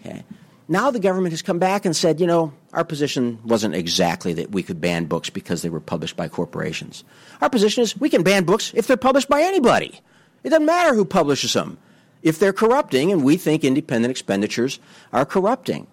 Okay. 0.01 0.25
Now 0.67 0.91
the 0.91 0.99
government 0.99 1.35
has 1.35 1.43
come 1.43 1.59
back 1.59 1.85
and 1.85 1.95
said, 1.95 2.21
you 2.21 2.27
know, 2.27 2.55
our 2.73 2.85
position 2.85 3.39
wasn't 3.45 3.75
exactly 3.75 4.33
that 4.33 4.53
we 4.53 4.63
could 4.63 4.81
ban 4.81 5.05
books 5.05 5.29
because 5.29 5.61
they 5.61 5.69
were 5.69 5.81
published 5.81 6.17
by 6.17 6.27
corporations. 6.27 7.05
Our 7.43 7.51
position 7.51 7.83
is 7.83 8.01
we 8.01 8.09
can 8.09 8.23
ban 8.23 8.45
books 8.45 8.73
if 8.75 8.87
they're 8.87 8.97
published 8.97 9.29
by 9.29 9.43
anybody. 9.43 10.01
It 10.43 10.49
doesn't 10.49 10.65
matter 10.65 10.95
who 10.95 11.05
publishes 11.05 11.53
them. 11.53 11.77
If 12.23 12.39
they're 12.39 12.55
corrupting, 12.55 13.13
and 13.13 13.25
we 13.25 13.37
think 13.37 13.63
independent 13.63 14.11
expenditures 14.11 14.81
are 15.13 15.27
corrupting. 15.27 15.87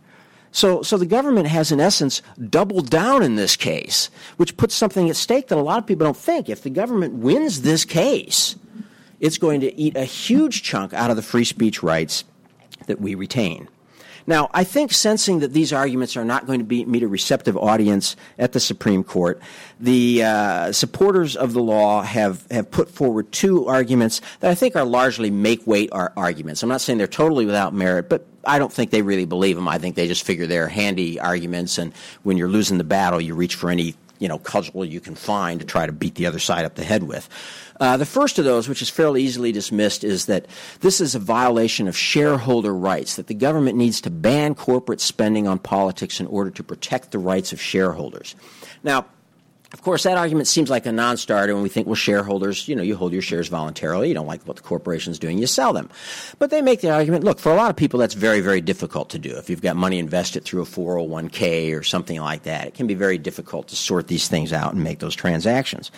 So, 0.56 0.84
so 0.84 0.98
the 0.98 1.06
government 1.06 1.48
has, 1.48 1.74
in 1.74 1.82
essence, 1.82 2.22
doubled 2.50 2.90
down 2.90 3.24
in 3.24 3.36
this 3.36 3.58
case, 3.58 4.10
which 4.38 4.56
puts 4.56 4.74
something 4.74 5.10
at 5.10 5.18
stake 5.18 5.50
that 5.50 5.58
a 5.58 5.62
lot 5.62 5.80
of 5.80 5.86
people 5.86 6.06
don't 6.06 6.16
think. 6.16 6.48
If 6.48 6.64
the 6.64 6.70
government 6.70 7.16
wins 7.16 7.64
this 7.64 7.84
case, 7.84 8.56
it's 9.20 9.38
going 9.38 9.60
to 9.60 9.76
eat 9.78 9.98
a 9.98 10.06
huge 10.06 10.64
chunk 10.64 10.94
out 10.94 11.10
of 11.10 11.18
the 11.18 11.22
free 11.22 11.44
speech 11.44 11.84
rights 11.84 12.24
that 12.88 13.02
we 13.02 13.16
retain. 13.16 13.68
Now, 14.28 14.50
I 14.54 14.64
think 14.64 14.92
sensing 14.92 15.40
that 15.40 15.54
these 15.54 15.72
arguments 15.72 16.18
are 16.18 16.26
not 16.26 16.48
going 16.48 16.60
to 16.60 16.66
be, 16.66 16.84
meet 16.86 17.04
a 17.04 17.08
receptive 17.08 17.56
audience 17.56 18.16
at 18.40 18.54
the 18.54 18.60
Supreme 18.60 19.04
Court, 19.04 19.40
the 19.80 20.24
uh, 20.24 20.72
supporters 20.72 21.36
of 21.36 21.54
the 21.54 21.62
law 21.62 22.02
have, 22.02 22.46
have 22.50 22.72
put 22.72 22.90
forward 22.90 23.32
two 23.32 23.68
arguments 23.68 24.22
that 24.40 24.50
I 24.50 24.56
think 24.56 24.76
are 24.76 24.86
largely 24.86 25.30
make 25.30 25.66
weight 25.68 25.90
arguments. 25.92 26.64
I'm 26.64 26.70
not 26.70 26.82
saying 26.82 26.98
they're 26.98 27.08
totally 27.08 27.46
without 27.46 27.74
merit, 27.74 28.10
but 28.10 28.26
I 28.44 28.58
don't 28.58 28.74
think 28.74 28.92
they 28.92 29.02
really 29.02 29.26
believe 29.26 29.56
them. 29.56 29.68
I 29.68 29.78
think 29.78 29.96
they 29.96 30.08
just 30.08 30.26
figure 30.26 30.48
they're 30.48 30.68
handy 30.68 31.20
arguments, 31.20 31.78
and 31.78 31.94
when 32.24 32.38
you're 32.38 32.50
losing 32.50 32.78
the 32.78 32.84
battle, 32.84 33.22
you 33.22 33.36
reach 33.36 33.56
for 33.56 33.70
any 33.70 33.96
you 34.20 34.28
know 34.28 34.40
cudgel 34.40 34.86
you 34.86 35.00
can 35.00 35.16
find 35.16 35.60
to 35.60 35.66
try 35.66 35.86
to 35.86 35.92
beat 35.92 36.16
the 36.16 36.26
other 36.26 36.40
side 36.40 36.66
up 36.66 36.76
the 36.76 36.84
head 36.84 37.04
with. 37.04 37.30
Uh, 37.80 37.98
the 37.98 38.06
first 38.06 38.40
of 38.40 38.46
those, 38.46 38.70
which 38.70 38.82
is 38.82 38.90
fairly 38.90 39.22
easily 39.24 39.52
dismissed, 39.52 40.04
is 40.04 40.28
that 40.28 40.46
this 40.80 41.02
is 41.02 41.14
a 41.14 41.20
violation 41.20 41.88
of 41.88 41.98
shareholder 41.98 42.74
rights, 42.74 43.18
that 43.18 43.28
the 43.28 43.34
government 43.34 43.78
needs 43.78 44.00
to 44.02 44.10
ban 44.10 44.56
corporate 44.56 45.02
spending 45.02 45.48
on 45.48 45.60
politics 45.60 46.20
in 46.20 46.28
order 46.28 46.50
to 46.52 46.64
protect 46.64 47.12
the 47.12 47.20
rights 47.20 47.52
of 47.52 47.62
shareholders. 47.62 48.36
Now, 48.84 49.06
of 49.76 49.82
course, 49.82 50.04
that 50.04 50.18
argument 50.18 50.48
seems 50.48 50.70
like 50.70 50.86
a 50.86 50.92
non-starter 50.94 51.54
when 51.54 51.62
we 51.62 51.68
think, 51.68 51.86
well, 51.86 51.96
shareholders, 51.96 52.66
you 52.70 52.78
know, 52.78 52.82
you 52.82 52.96
hold 52.96 53.12
your 53.12 53.22
shares 53.22 53.50
voluntarily. 53.50 54.08
You 54.08 54.14
don't 54.14 54.26
like 54.26 54.42
what 54.48 54.56
the 54.56 54.62
corporation's 54.62 55.20
doing, 55.20 55.38
you 55.38 55.48
sell 55.48 55.74
them. 55.74 55.90
But 56.40 56.50
they 56.50 56.62
make 56.62 56.80
the 56.80 56.92
argument, 56.92 57.26
look, 57.26 57.40
for 57.40 57.52
a 57.52 57.56
lot 57.56 57.70
of 57.72 57.76
people, 57.76 58.00
that's 58.00 58.14
very, 58.14 58.40
very 58.40 58.62
difficult 58.62 59.10
to 59.10 59.20
do. 59.20 59.36
If 59.36 59.50
you've 59.50 59.62
got 59.62 59.76
money 59.76 60.00
invested 60.00 60.46
through 60.46 60.62
a 60.62 60.66
401k 60.66 61.78
or 61.78 61.84
something 61.84 62.22
like 62.22 62.44
that, 62.44 62.68
it 62.68 62.74
can 62.74 62.88
be 62.88 62.94
very 62.94 63.18
difficult 63.18 63.68
to 63.68 63.76
sort 63.76 64.08
these 64.08 64.30
things 64.30 64.54
out 64.54 64.74
and 64.74 64.82
make 64.82 65.00
those 65.00 65.14
transactions. 65.14 65.92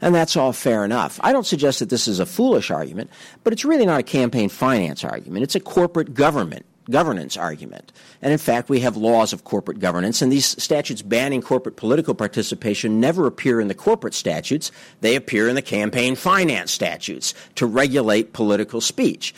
And 0.00 0.12
that's 0.12 0.36
all 0.36 0.52
fair 0.52 0.84
enough. 0.84 1.20
I 1.22 1.30
don't 1.30 1.46
suggest 1.46 1.78
that 1.78 1.88
this 1.88 2.08
is 2.08 2.18
a 2.18 2.26
foolish 2.26 2.68
argument, 2.72 3.10
but 3.44 3.52
it's 3.52 3.64
really 3.64 3.86
not 3.86 4.00
a 4.00 4.02
campaign 4.02 4.48
finance 4.48 5.04
argument. 5.04 5.44
It's 5.44 5.54
a 5.54 5.60
corporate 5.60 6.14
government 6.14 6.66
governance 6.88 7.36
argument. 7.36 7.92
And 8.22 8.32
in 8.32 8.38
fact, 8.38 8.68
we 8.68 8.80
have 8.80 8.96
laws 8.96 9.32
of 9.32 9.44
corporate 9.44 9.78
governance, 9.78 10.22
and 10.22 10.32
these 10.32 10.60
statutes 10.62 11.02
banning 11.02 11.42
corporate 11.42 11.76
political 11.76 12.14
participation 12.14 13.00
never 13.00 13.26
appear 13.26 13.60
in 13.60 13.68
the 13.68 13.74
corporate 13.74 14.14
statutes. 14.14 14.72
They 15.00 15.16
appear 15.16 15.48
in 15.48 15.54
the 15.54 15.62
campaign 15.62 16.16
finance 16.16 16.72
statutes 16.72 17.34
to 17.56 17.66
regulate 17.66 18.32
political 18.32 18.80
speech. 18.80 19.34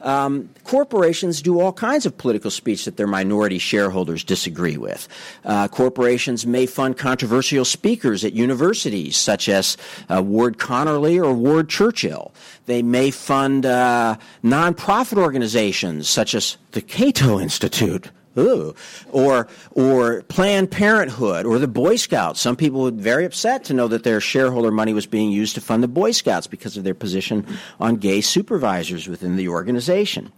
Um, 0.00 0.50
corporations 0.64 1.42
do 1.42 1.60
all 1.60 1.72
kinds 1.72 2.06
of 2.06 2.16
political 2.16 2.50
speech 2.50 2.84
that 2.84 2.96
their 2.96 3.06
minority 3.06 3.58
shareholders 3.58 4.24
disagree 4.24 4.76
with. 4.76 5.08
Uh, 5.44 5.68
corporations 5.68 6.46
may 6.46 6.66
fund 6.66 6.98
controversial 6.98 7.64
speakers 7.64 8.24
at 8.24 8.32
universities, 8.32 9.16
such 9.16 9.48
as 9.48 9.76
uh, 10.08 10.22
Ward 10.22 10.58
Connerly 10.58 11.22
or 11.22 11.32
Ward 11.32 11.68
Churchill. 11.68 12.32
They 12.66 12.82
may 12.82 13.10
fund 13.10 13.64
uh, 13.64 14.16
nonprofit 14.44 15.18
organizations, 15.18 16.08
such 16.08 16.34
as 16.34 16.56
the 16.72 16.82
Cato 16.82 17.40
Institute. 17.40 18.10
Ooh. 18.38 18.74
Or, 19.12 19.48
or 19.72 20.22
Planned 20.22 20.70
Parenthood 20.70 21.46
or 21.46 21.58
the 21.58 21.68
Boy 21.68 21.96
Scouts. 21.96 22.40
Some 22.40 22.56
people 22.56 22.82
were 22.82 22.90
very 22.90 23.24
upset 23.24 23.64
to 23.64 23.74
know 23.74 23.88
that 23.88 24.04
their 24.04 24.20
shareholder 24.20 24.70
money 24.70 24.92
was 24.92 25.06
being 25.06 25.30
used 25.30 25.54
to 25.54 25.60
fund 25.60 25.82
the 25.82 25.88
Boy 25.88 26.12
Scouts 26.12 26.46
because 26.46 26.76
of 26.76 26.84
their 26.84 26.94
position 26.94 27.46
on 27.80 27.96
gay 27.96 28.20
supervisors 28.20 29.08
within 29.08 29.36
the 29.36 29.48
organization. 29.48 30.32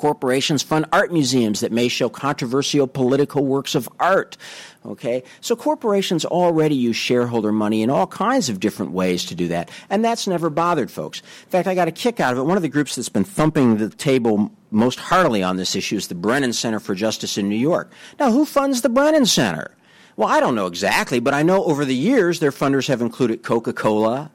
Corporations 0.00 0.62
fund 0.62 0.86
art 0.94 1.12
museums 1.12 1.60
that 1.60 1.72
may 1.72 1.86
show 1.86 2.08
controversial 2.08 2.86
political 2.86 3.44
works 3.44 3.74
of 3.74 3.86
art. 4.00 4.38
Okay? 4.86 5.22
So 5.42 5.54
corporations 5.54 6.24
already 6.24 6.74
use 6.74 6.96
shareholder 6.96 7.52
money 7.52 7.82
in 7.82 7.90
all 7.90 8.06
kinds 8.06 8.48
of 8.48 8.60
different 8.60 8.92
ways 8.92 9.26
to 9.26 9.34
do 9.34 9.48
that, 9.48 9.70
and 9.90 10.02
that's 10.02 10.26
never 10.26 10.48
bothered 10.48 10.90
folks. 10.90 11.20
In 11.20 11.50
fact, 11.50 11.68
I 11.68 11.74
got 11.74 11.86
a 11.86 11.92
kick 11.92 12.18
out 12.18 12.32
of 12.32 12.38
it. 12.38 12.44
One 12.44 12.56
of 12.56 12.62
the 12.62 12.70
groups 12.70 12.96
that's 12.96 13.10
been 13.10 13.24
thumping 13.24 13.76
the 13.76 13.90
table 13.90 14.50
most 14.70 14.98
heartily 14.98 15.42
on 15.42 15.58
this 15.58 15.76
issue 15.76 15.96
is 15.96 16.08
the 16.08 16.14
Brennan 16.14 16.54
Center 16.54 16.80
for 16.80 16.94
Justice 16.94 17.36
in 17.36 17.50
New 17.50 17.56
York. 17.56 17.92
Now, 18.18 18.32
who 18.32 18.46
funds 18.46 18.80
the 18.80 18.88
Brennan 18.88 19.26
Center? 19.26 19.76
Well, 20.16 20.28
I 20.28 20.40
don't 20.40 20.54
know 20.54 20.66
exactly, 20.66 21.20
but 21.20 21.34
I 21.34 21.42
know 21.42 21.62
over 21.64 21.84
the 21.84 21.94
years 21.94 22.40
their 22.40 22.52
funders 22.52 22.88
have 22.88 23.02
included 23.02 23.42
Coca 23.42 23.74
Cola, 23.74 24.30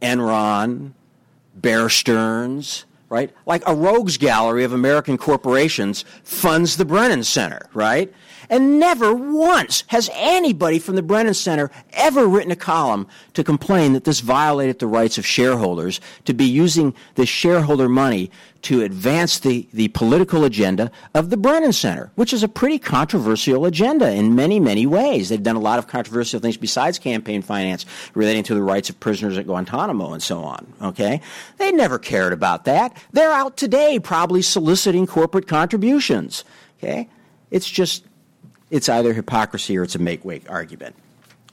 Enron, 0.00 0.92
Bear 1.54 1.90
Stearns, 1.90 2.85
right? 3.08 3.30
Like 3.46 3.62
a 3.66 3.74
rogues 3.74 4.16
gallery 4.16 4.64
of 4.64 4.72
American 4.72 5.16
corporations 5.16 6.04
funds 6.24 6.76
the 6.76 6.84
Brennan 6.84 7.24
Center, 7.24 7.68
right? 7.72 8.12
And 8.48 8.78
never 8.78 9.12
once 9.12 9.84
has 9.88 10.10
anybody 10.12 10.78
from 10.78 10.94
the 10.96 11.02
Brennan 11.02 11.34
Center 11.34 11.70
ever 11.92 12.26
written 12.26 12.52
a 12.52 12.56
column 12.56 13.06
to 13.34 13.42
complain 13.44 13.92
that 13.92 14.04
this 14.04 14.20
violated 14.20 14.78
the 14.78 14.86
rights 14.86 15.18
of 15.18 15.26
shareholders 15.26 16.00
to 16.24 16.34
be 16.34 16.44
using 16.44 16.94
the 17.14 17.26
shareholder 17.26 17.88
money 17.88 18.30
to 18.66 18.82
advance 18.82 19.38
the, 19.38 19.68
the 19.72 19.86
political 19.88 20.42
agenda 20.42 20.90
of 21.14 21.30
the 21.30 21.36
Brennan 21.36 21.72
Center, 21.72 22.10
which 22.16 22.32
is 22.32 22.42
a 22.42 22.48
pretty 22.48 22.80
controversial 22.80 23.64
agenda 23.64 24.10
in 24.10 24.34
many, 24.34 24.58
many 24.58 24.86
ways. 24.86 25.28
They've 25.28 25.40
done 25.40 25.54
a 25.54 25.60
lot 25.60 25.78
of 25.78 25.86
controversial 25.86 26.40
things 26.40 26.56
besides 26.56 26.98
campaign 26.98 27.42
finance 27.42 27.86
relating 28.14 28.42
to 28.42 28.56
the 28.56 28.62
rights 28.64 28.90
of 28.90 28.98
prisoners 28.98 29.38
at 29.38 29.46
Guantanamo 29.46 30.12
and 30.12 30.20
so 30.20 30.40
on. 30.40 30.66
Okay? 30.82 31.20
They 31.58 31.70
never 31.70 31.96
cared 32.00 32.32
about 32.32 32.64
that. 32.64 33.00
They're 33.12 33.30
out 33.30 33.56
today 33.56 34.00
probably 34.00 34.42
soliciting 34.42 35.06
corporate 35.06 35.46
contributions. 35.46 36.42
Okay? 36.78 37.08
It's 37.52 37.70
just 37.70 38.04
it's 38.68 38.88
either 38.88 39.12
hypocrisy 39.12 39.78
or 39.78 39.84
it's 39.84 39.94
a 39.94 40.00
make 40.00 40.24
weight 40.24 40.42
argument. 40.48 40.96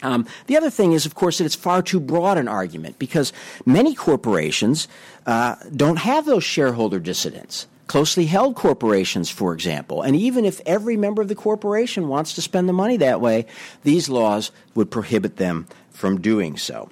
Um, 0.04 0.28
the 0.48 0.58
other 0.58 0.70
thing 0.70 0.94
is, 0.94 1.06
of 1.06 1.16
course, 1.16 1.39
that 1.39 1.46
it's 1.46 1.56
far 1.56 1.82
too 1.82 2.00
broad 2.00 2.38
an 2.38 2.48
argument 2.48 3.00
because 3.00 3.34
many 3.66 3.96
corporations 3.96 4.88
uh, 5.26 5.56
don't 5.76 5.98
have 5.98 6.26
those 6.26 6.44
shareholder 6.44 7.00
dissidents. 7.00 7.68
Closely 7.88 8.26
held 8.26 8.56
corporations, 8.56 9.30
for 9.30 9.54
example, 9.54 10.02
and 10.02 10.16
even 10.16 10.46
if 10.46 10.62
every 10.66 10.96
member 10.96 11.22
of 11.22 11.28
the 11.28 11.36
corporation 11.36 12.08
wants 12.08 12.34
to 12.34 12.42
spend 12.42 12.70
the 12.70 12.74
money 12.74 12.98
that 12.98 13.20
way, 13.20 13.46
these 13.84 14.08
laws 14.08 14.52
would 14.74 14.89
prohibit 14.89 15.36
them 15.36 15.68
from 15.92 16.22
doing 16.22 16.58
so. 16.58 16.89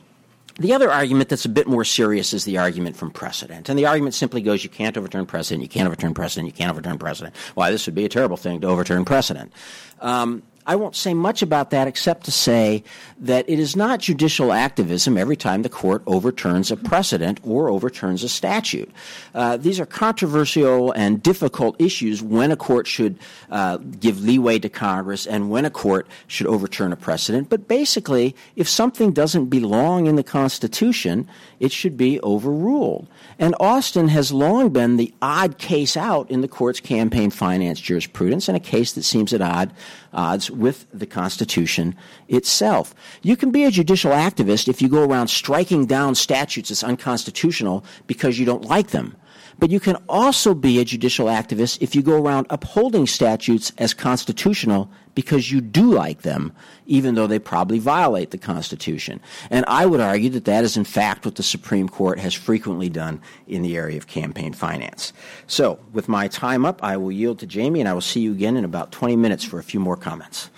The 0.59 0.73
other 0.73 0.91
argument 0.91 1.29
that's 1.29 1.45
a 1.45 1.49
bit 1.49 1.65
more 1.65 1.85
serious 1.85 2.33
is 2.33 2.43
the 2.43 2.57
argument 2.57 2.97
from 2.97 3.09
precedent. 3.09 3.69
And 3.69 3.79
the 3.79 3.85
argument 3.85 4.15
simply 4.15 4.41
goes 4.41 4.63
you 4.63 4.69
can't 4.69 4.97
overturn 4.97 5.25
precedent, 5.25 5.63
you 5.63 5.69
can't 5.69 5.87
overturn 5.87 6.13
precedent, 6.13 6.47
you 6.47 6.53
can't 6.53 6.69
overturn 6.69 6.99
precedent. 6.99 7.35
Why, 7.55 7.71
this 7.71 7.85
would 7.85 7.95
be 7.95 8.05
a 8.05 8.09
terrible 8.09 8.37
thing 8.37 8.61
to 8.61 8.67
overturn 8.67 9.05
precedent. 9.05 9.53
Um, 10.01 10.43
I 10.65 10.75
won't 10.75 10.95
say 10.95 11.13
much 11.13 11.41
about 11.41 11.71
that 11.71 11.87
except 11.87 12.25
to 12.25 12.31
say 12.31 12.83
that 13.19 13.49
it 13.49 13.59
is 13.59 13.75
not 13.75 13.99
judicial 13.99 14.53
activism 14.53 15.17
every 15.17 15.35
time 15.35 15.63
the 15.63 15.69
court 15.69 16.03
overturns 16.05 16.71
a 16.71 16.77
precedent 16.77 17.39
or 17.43 17.69
overturns 17.69 18.23
a 18.23 18.29
statute. 18.29 18.91
Uh, 19.33 19.57
these 19.57 19.79
are 19.79 19.85
controversial 19.85 20.91
and 20.91 21.21
difficult 21.23 21.79
issues 21.79 22.21
when 22.21 22.51
a 22.51 22.55
court 22.55 22.87
should 22.87 23.17
uh, 23.49 23.77
give 23.77 24.21
leeway 24.23 24.59
to 24.59 24.69
Congress 24.69 25.25
and 25.25 25.49
when 25.49 25.65
a 25.65 25.69
court 25.69 26.07
should 26.27 26.47
overturn 26.47 26.93
a 26.93 26.95
precedent. 26.95 27.49
But 27.49 27.67
basically, 27.67 28.35
if 28.55 28.69
something 28.69 29.11
doesn't 29.11 29.47
belong 29.47 30.05
in 30.05 30.15
the 30.15 30.23
Constitution, 30.23 31.27
it 31.61 31.71
should 31.71 31.95
be 31.95 32.19
overruled. 32.23 33.07
And 33.37 33.55
Austin 33.59 34.07
has 34.07 34.33
long 34.33 34.69
been 34.69 34.97
the 34.97 35.13
odd 35.21 35.59
case 35.59 35.95
out 35.95 36.29
in 36.31 36.41
the 36.41 36.47
court's 36.47 36.79
campaign 36.79 37.29
finance 37.29 37.79
jurisprudence 37.79 38.47
and 38.47 38.57
a 38.57 38.59
case 38.59 38.93
that 38.93 39.03
seems 39.03 39.31
at 39.31 39.41
odd 39.41 39.71
odds 40.11 40.49
with 40.49 40.87
the 40.91 41.05
Constitution 41.05 41.95
itself. 42.27 42.95
You 43.21 43.37
can 43.37 43.51
be 43.51 43.63
a 43.63 43.71
judicial 43.71 44.11
activist 44.11 44.67
if 44.67 44.81
you 44.81 44.89
go 44.89 45.05
around 45.05 45.27
striking 45.27 45.85
down 45.85 46.15
statutes 46.15 46.71
as 46.71 46.83
unconstitutional 46.83 47.85
because 48.07 48.39
you 48.39 48.45
don't 48.45 48.65
like 48.65 48.87
them. 48.87 49.15
But 49.61 49.69
you 49.69 49.79
can 49.79 49.97
also 50.09 50.55
be 50.55 50.79
a 50.79 50.83
judicial 50.83 51.27
activist 51.27 51.77
if 51.81 51.93
you 51.93 52.01
go 52.01 52.19
around 52.19 52.47
upholding 52.49 53.05
statutes 53.05 53.71
as 53.77 53.93
constitutional 53.93 54.89
because 55.13 55.51
you 55.51 55.61
do 55.61 55.93
like 55.93 56.23
them, 56.23 56.51
even 56.87 57.13
though 57.13 57.27
they 57.27 57.37
probably 57.37 57.77
violate 57.77 58.31
the 58.31 58.39
Constitution. 58.39 59.21
And 59.51 59.63
I 59.67 59.85
would 59.85 59.99
argue 59.99 60.31
that 60.31 60.45
that 60.45 60.63
is, 60.63 60.77
in 60.77 60.83
fact, 60.83 61.25
what 61.25 61.35
the 61.35 61.43
Supreme 61.43 61.87
Court 61.87 62.17
has 62.17 62.33
frequently 62.33 62.89
done 62.89 63.21
in 63.45 63.61
the 63.61 63.77
area 63.77 63.97
of 63.97 64.07
campaign 64.07 64.53
finance. 64.53 65.13
So, 65.45 65.77
with 65.93 66.09
my 66.09 66.27
time 66.27 66.65
up, 66.65 66.83
I 66.83 66.97
will 66.97 67.11
yield 67.11 67.37
to 67.41 67.45
Jamie, 67.45 67.81
and 67.81 67.87
I 67.87 67.93
will 67.93 68.01
see 68.01 68.21
you 68.21 68.31
again 68.31 68.57
in 68.57 68.65
about 68.65 68.91
20 68.91 69.15
minutes 69.15 69.43
for 69.43 69.59
a 69.59 69.63
few 69.63 69.79
more 69.79 69.95
comments. 69.95 70.49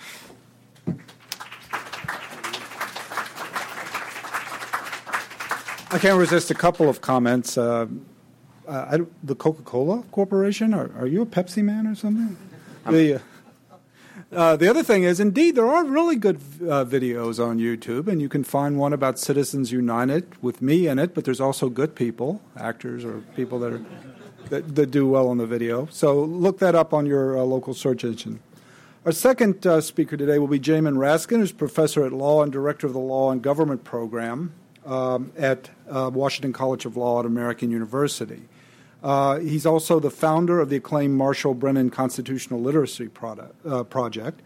I 5.90 5.98
can't 5.98 6.18
resist 6.18 6.50
a 6.50 6.54
couple 6.54 6.88
of 6.88 7.02
comments. 7.02 7.58
Uh, 7.58 7.86
uh, 8.66 8.98
the 9.22 9.34
Coca 9.34 9.62
Cola 9.62 10.02
Corporation? 10.12 10.74
Are, 10.74 10.90
are, 10.98 11.06
you 11.06 11.22
a 11.22 11.26
Pepsi 11.26 11.62
man 11.62 11.86
or 11.86 11.94
something? 11.94 12.36
The, 12.88 13.14
uh, 13.16 13.18
uh, 14.32 14.56
the 14.56 14.68
other 14.68 14.82
thing 14.82 15.04
is, 15.04 15.20
indeed, 15.20 15.54
there 15.54 15.66
are 15.66 15.84
really 15.84 16.16
good 16.16 16.36
uh, 16.62 16.84
videos 16.84 17.44
on 17.44 17.58
YouTube, 17.58 18.08
and 18.08 18.20
you 18.20 18.28
can 18.28 18.44
find 18.44 18.78
one 18.78 18.92
about 18.92 19.18
Citizens 19.18 19.70
United 19.70 20.42
with 20.42 20.60
me 20.60 20.86
in 20.86 20.98
it. 20.98 21.14
But 21.14 21.24
there's 21.24 21.40
also 21.40 21.68
good 21.68 21.94
people, 21.94 22.40
actors 22.56 23.04
or 23.04 23.20
people 23.36 23.58
that 23.60 23.72
are 23.72 23.84
that, 24.50 24.74
that 24.74 24.90
do 24.90 25.06
well 25.08 25.28
on 25.28 25.38
the 25.38 25.46
video. 25.46 25.86
So 25.90 26.22
look 26.22 26.58
that 26.58 26.74
up 26.74 26.92
on 26.92 27.06
your 27.06 27.38
uh, 27.38 27.42
local 27.42 27.74
search 27.74 28.04
engine. 28.04 28.40
Our 29.06 29.12
second 29.12 29.66
uh, 29.66 29.80
speaker 29.80 30.16
today 30.16 30.38
will 30.38 30.48
be 30.48 30.60
Jamin 30.60 30.96
Raskin, 30.96 31.38
who's 31.38 31.52
professor 31.52 32.04
at 32.04 32.12
law 32.12 32.42
and 32.42 32.50
director 32.50 32.86
of 32.86 32.92
the 32.92 32.98
Law 32.98 33.30
and 33.30 33.42
Government 33.42 33.84
program 33.84 34.52
um, 34.86 35.32
at 35.36 35.70
Washington 35.86 36.52
College 36.52 36.86
of 36.86 36.96
Law 36.96 37.20
at 37.20 37.26
American 37.26 37.70
University. 37.70 38.42
Uh, 39.04 39.38
he's 39.38 39.66
also 39.66 40.00
the 40.00 40.10
founder 40.10 40.60
of 40.60 40.70
the 40.70 40.76
acclaimed 40.76 41.14
Marshall 41.14 41.52
Brennan 41.52 41.90
Constitutional 41.90 42.58
Literacy 42.58 43.08
product, 43.08 43.54
uh, 43.66 43.84
Project. 43.84 44.40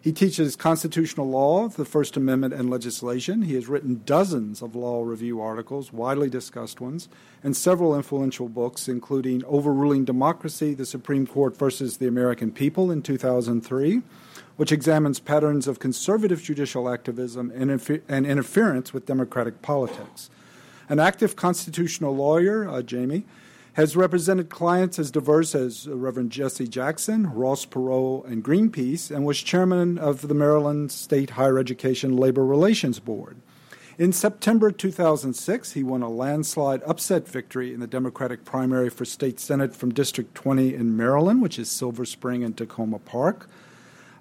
He 0.00 0.12
teaches 0.12 0.54
constitutional 0.54 1.28
law, 1.28 1.66
the 1.66 1.84
First 1.84 2.16
Amendment, 2.16 2.54
and 2.54 2.70
legislation. 2.70 3.42
He 3.42 3.54
has 3.54 3.66
written 3.66 4.02
dozens 4.06 4.62
of 4.62 4.76
law 4.76 5.02
review 5.02 5.40
articles, 5.40 5.92
widely 5.92 6.30
discussed 6.30 6.80
ones, 6.80 7.08
and 7.42 7.56
several 7.56 7.96
influential 7.96 8.48
books, 8.48 8.86
including 8.86 9.42
Overruling 9.44 10.04
Democracy, 10.04 10.72
the 10.74 10.86
Supreme 10.86 11.26
Court 11.26 11.56
versus 11.56 11.96
the 11.96 12.06
American 12.06 12.52
People 12.52 12.92
in 12.92 13.02
2003, 13.02 14.02
which 14.56 14.70
examines 14.70 15.18
patterns 15.18 15.66
of 15.66 15.80
conservative 15.80 16.40
judicial 16.40 16.88
activism 16.88 17.50
and, 17.56 18.00
and 18.08 18.24
interference 18.24 18.92
with 18.92 19.06
democratic 19.06 19.62
politics. 19.62 20.30
An 20.88 21.00
active 21.00 21.34
constitutional 21.34 22.14
lawyer, 22.14 22.68
uh, 22.68 22.80
Jamie, 22.82 23.24
has 23.76 23.94
represented 23.94 24.48
clients 24.48 24.98
as 24.98 25.10
diverse 25.10 25.54
as 25.54 25.86
Reverend 25.86 26.32
Jesse 26.32 26.66
Jackson, 26.66 27.30
Ross 27.30 27.66
Perot, 27.66 28.26
and 28.26 28.42
Greenpeace, 28.42 29.14
and 29.14 29.26
was 29.26 29.42
chairman 29.42 29.98
of 29.98 30.28
the 30.28 30.34
Maryland 30.34 30.90
State 30.90 31.30
Higher 31.30 31.58
Education 31.58 32.16
Labor 32.16 32.46
Relations 32.46 33.00
Board. 33.00 33.36
In 33.98 34.14
September 34.14 34.70
2006, 34.70 35.72
he 35.72 35.82
won 35.82 36.00
a 36.00 36.08
landslide 36.08 36.82
upset 36.84 37.28
victory 37.28 37.74
in 37.74 37.80
the 37.80 37.86
Democratic 37.86 38.46
primary 38.46 38.88
for 38.88 39.04
state 39.04 39.38
senate 39.38 39.76
from 39.76 39.92
District 39.92 40.34
20 40.34 40.74
in 40.74 40.96
Maryland, 40.96 41.42
which 41.42 41.58
is 41.58 41.68
Silver 41.70 42.06
Spring 42.06 42.42
and 42.42 42.56
Takoma 42.56 43.04
Park, 43.04 43.46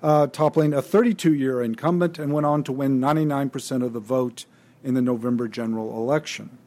uh, 0.03 0.27
toppling 0.27 0.73
a 0.73 0.81
32 0.81 1.33
year 1.33 1.61
incumbent, 1.61 2.19
and 2.19 2.33
went 2.33 2.45
on 2.45 2.61
to 2.65 2.73
win 2.73 2.99
99% 2.99 3.85
of 3.85 3.93
the 3.93 4.01
vote 4.01 4.43
in 4.83 4.95
the 4.95 5.01
November 5.01 5.47
general 5.47 5.97
election. 5.97 6.57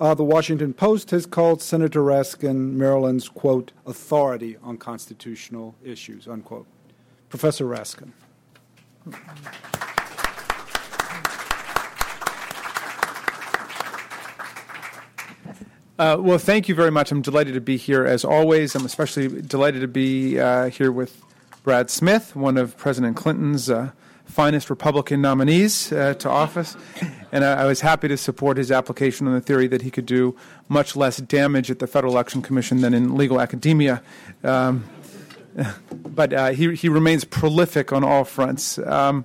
Uh, 0.00 0.14
the 0.14 0.24
Washington 0.24 0.72
Post 0.72 1.10
has 1.10 1.26
called 1.26 1.60
Senator 1.60 2.00
Raskin 2.00 2.72
Maryland's, 2.72 3.28
quote, 3.28 3.72
authority 3.84 4.56
on 4.62 4.78
constitutional 4.78 5.74
issues, 5.84 6.26
unquote. 6.26 6.66
Professor 7.28 7.66
Raskin. 7.66 8.12
Uh, 15.98 16.16
well, 16.18 16.38
thank 16.38 16.66
you 16.66 16.74
very 16.74 16.90
much. 16.90 17.12
I'm 17.12 17.20
delighted 17.20 17.52
to 17.52 17.60
be 17.60 17.76
here 17.76 18.06
as 18.06 18.24
always. 18.24 18.74
I'm 18.74 18.86
especially 18.86 19.42
delighted 19.42 19.82
to 19.82 19.88
be 19.88 20.40
uh, 20.40 20.70
here 20.70 20.90
with 20.90 21.22
Brad 21.62 21.90
Smith, 21.90 22.34
one 22.34 22.56
of 22.56 22.74
President 22.78 23.18
Clinton's 23.18 23.68
uh, 23.68 23.90
finest 24.24 24.70
Republican 24.70 25.20
nominees 25.20 25.92
uh, 25.92 26.14
to 26.14 26.30
office, 26.30 26.74
and 27.32 27.44
I, 27.44 27.62
I, 27.62 27.64
was 27.64 27.80
happy 27.80 28.08
to 28.08 28.16
support 28.16 28.56
his 28.56 28.70
application 28.70 29.26
on 29.26 29.34
the 29.34 29.40
theory 29.40 29.66
that 29.68 29.82
he 29.82 29.90
could 29.90 30.06
do 30.06 30.36
much 30.68 30.96
less 30.96 31.18
damage 31.18 31.70
at 31.70 31.78
the 31.78 31.86
Federal 31.86 32.12
Election 32.12 32.42
Commission 32.42 32.80
than 32.80 32.94
in 32.94 33.16
legal 33.16 33.40
academia. 33.40 34.02
Um, 34.42 34.84
but 35.92 36.32
uh, 36.32 36.50
he, 36.50 36.74
he 36.74 36.88
remains 36.88 37.24
prolific 37.24 37.92
on 37.92 38.04
all 38.04 38.24
fronts. 38.24 38.78
Um, 38.78 39.24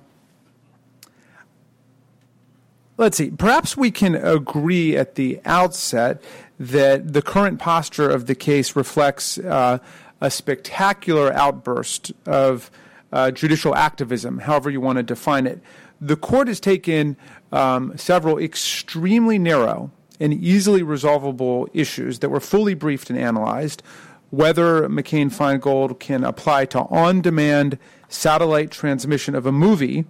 let's 2.96 3.16
see, 3.16 3.30
perhaps 3.30 3.76
we 3.76 3.90
can 3.90 4.14
agree 4.14 4.96
at 4.96 5.14
the 5.14 5.40
outset 5.44 6.22
that 6.58 7.12
the 7.12 7.22
current 7.22 7.58
posture 7.58 8.08
of 8.08 8.26
the 8.26 8.34
case 8.34 8.74
reflects 8.76 9.38
uh, 9.38 9.78
a 10.20 10.30
spectacular 10.30 11.32
outburst 11.32 12.12
of 12.24 12.70
uh, 13.12 13.30
judicial 13.30 13.74
activism, 13.74 14.38
however 14.38 14.70
you 14.70 14.80
want 14.80 14.96
to 14.96 15.02
define 15.02 15.46
it. 15.46 15.60
The 16.00 16.16
court 16.16 16.48
has 16.48 16.60
taken 16.60 17.16
um, 17.52 17.96
several 17.96 18.38
extremely 18.38 19.38
narrow 19.38 19.90
and 20.20 20.32
easily 20.32 20.82
resolvable 20.82 21.68
issues 21.72 22.20
that 22.20 22.30
were 22.30 22.40
fully 22.40 22.74
briefed 22.74 23.10
and 23.10 23.18
analyzed. 23.18 23.82
Whether 24.30 24.88
McCain 24.88 25.32
Feingold 25.32 26.00
can 26.00 26.24
apply 26.24 26.66
to 26.66 26.80
on 26.80 27.20
demand 27.20 27.78
satellite 28.08 28.70
transmission 28.70 29.34
of 29.34 29.46
a 29.46 29.52
movie, 29.52 30.04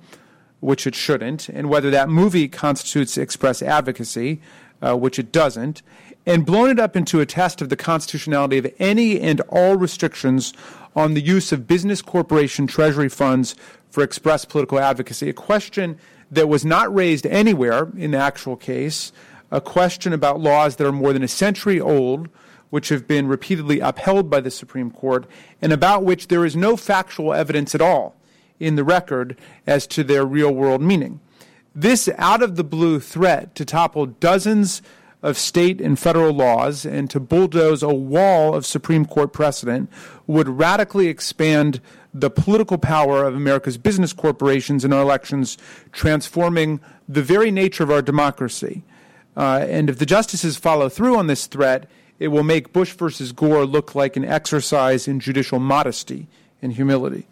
which 0.61 0.87
it 0.87 0.95
shouldn't, 0.95 1.49
and 1.49 1.69
whether 1.69 1.91
that 1.91 2.09
movie 2.09 2.49
constitutes 2.49 3.19
express 3.19 3.63
advocacy, 3.63 4.41
uh, 4.81 4.97
which 4.97 5.19
it 5.19 5.33
doesn't, 5.33 5.83
and 6.25 6.45
blown 6.45 6.71
it 6.71 6.81
up 6.81 6.97
into 6.97 7.21
a 7.21 7.27
test 7.27 7.61
of 7.61 7.69
the 7.69 7.77
constitutionality 7.77 8.59
of 8.59 8.73
any 8.79 9.21
and 9.21 9.41
all 9.43 9.77
restrictions 9.77 10.53
on 10.95 11.15
the 11.15 11.21
use 11.21 11.53
of 11.53 11.67
business 11.67 12.03
corporation 12.03 12.67
treasury 12.67 13.09
funds 13.09 13.55
for 13.91 14.03
express 14.03 14.45
political 14.45 14.79
advocacy, 14.79 15.29
a 15.29 15.33
question 15.33 15.99
that 16.31 16.49
was 16.49 16.65
not 16.65 16.95
raised 16.95 17.27
anywhere 17.27 17.89
in 17.97 18.11
the 18.13 18.19
actual 18.19 18.57
case, 18.57 19.13
a 19.51 19.61
question 19.61 20.13
about 20.13 20.41
laws 20.41 20.77
that 20.77 20.87
are 20.87 20.93
more 20.93 21.13
than 21.13 21.23
a 21.23 21.29
century 21.29 21.81
old, 21.81 22.29
which 22.71 22.89
have 22.89 23.07
been 23.07 23.29
repeatedly 23.29 23.81
upheld 23.81 24.29
by 24.29 24.41
the 24.41 24.51
Supreme 24.51 24.91
Court, 24.91 25.27
and 25.63 25.73
about 25.73 26.05
which 26.05 26.29
there 26.29 26.45
is 26.45 26.57
no 26.57 26.77
factual 26.77 27.33
evidence 27.33 27.75
at 27.75 27.81
all 27.81 28.17
in 28.59 28.77
the 28.77 28.85
record 28.85 29.39
as 29.67 29.87
to 29.87 30.03
their 30.03 30.25
real 30.25 30.53
world 30.53 30.83
meaning. 30.83 31.21
This 31.75 32.09
out 32.17 32.43
of 32.43 32.57
the 32.57 32.65
blue 32.65 32.99
threat 33.01 33.55
to 33.55 33.65
topple 33.65 34.07
dozens 34.07 34.83
of 35.23 35.37
state 35.37 35.81
and 35.81 35.99
federal 35.99 36.33
laws 36.33 36.85
and 36.87 37.11
to 37.11 37.21
bulldoze 37.21 37.83
a 37.83 37.95
wall 37.95 38.55
of 38.55 38.65
Supreme 38.65 39.05
Court 39.05 39.33
precedent 39.33 39.91
would 40.27 40.49
radically 40.49 41.09
expand 41.09 41.81
the 42.21 42.31
political 42.31 42.79
power 42.79 43.25
of 43.25 43.35
America's 43.35 43.77
business 43.77 44.13
corporations 44.13 44.85
in 44.85 44.93
our 44.93 45.03
elections, 45.03 45.59
transforming 45.93 46.81
the 47.09 47.23
very 47.23 47.51
nature 47.51 47.85
of 47.85 47.91
our 47.91 48.03
democracy. 48.03 48.83
Uh, 49.37 49.67
and 49.69 49.91
if 49.91 49.99
the 49.99 50.07
justices 50.07 50.57
follow 50.57 50.89
through 50.89 51.17
on 51.17 51.27
this 51.27 51.47
threat, 51.47 51.89
it 52.19 52.29
will 52.29 52.43
make 52.43 52.73
Bush 52.73 52.93
versus 52.95 53.33
Gore 53.33 53.67
look 53.67 53.95
like 53.95 54.17
an 54.17 54.25
exercise 54.25 55.07
in 55.07 55.21
judicial 55.21 55.59
modesty 55.59 56.27
and 56.63 56.73
humility. 56.73 57.27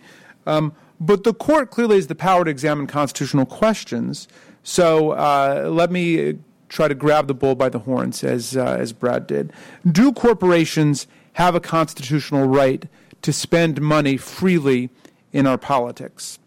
Um, 0.47 0.75
but 1.01 1.25
the 1.25 1.33
court 1.33 1.71
clearly 1.71 1.97
has 1.97 2.09
the 2.09 2.15
power 2.15 2.45
to 2.45 2.51
examine 2.51 2.87
constitutional 2.87 3.47
questions. 3.47 4.29
So 4.63 5.13
uh, 5.13 5.71
let 5.73 5.91
me 5.91 6.39
try 6.69 6.89
to 6.89 6.95
grab 6.95 7.27
the 7.27 7.35
bull 7.35 7.55
by 7.55 7.71
the 7.71 7.79
horns, 7.79 8.23
as, 8.23 8.57
uh, 8.57 8.77
as 8.79 8.93
Brad 8.93 9.27
did. 9.27 9.53
Do 9.91 10.13
corporations 10.13 11.07
have 11.35 11.55
a 11.55 11.61
constitutional 11.61 12.47
right 12.47 12.87
to 13.25 13.33
spend 13.33 13.81
money 13.81 14.17
freely 14.17 14.91
in 15.33 15.47
our 15.47 15.59
politics? 15.59 16.39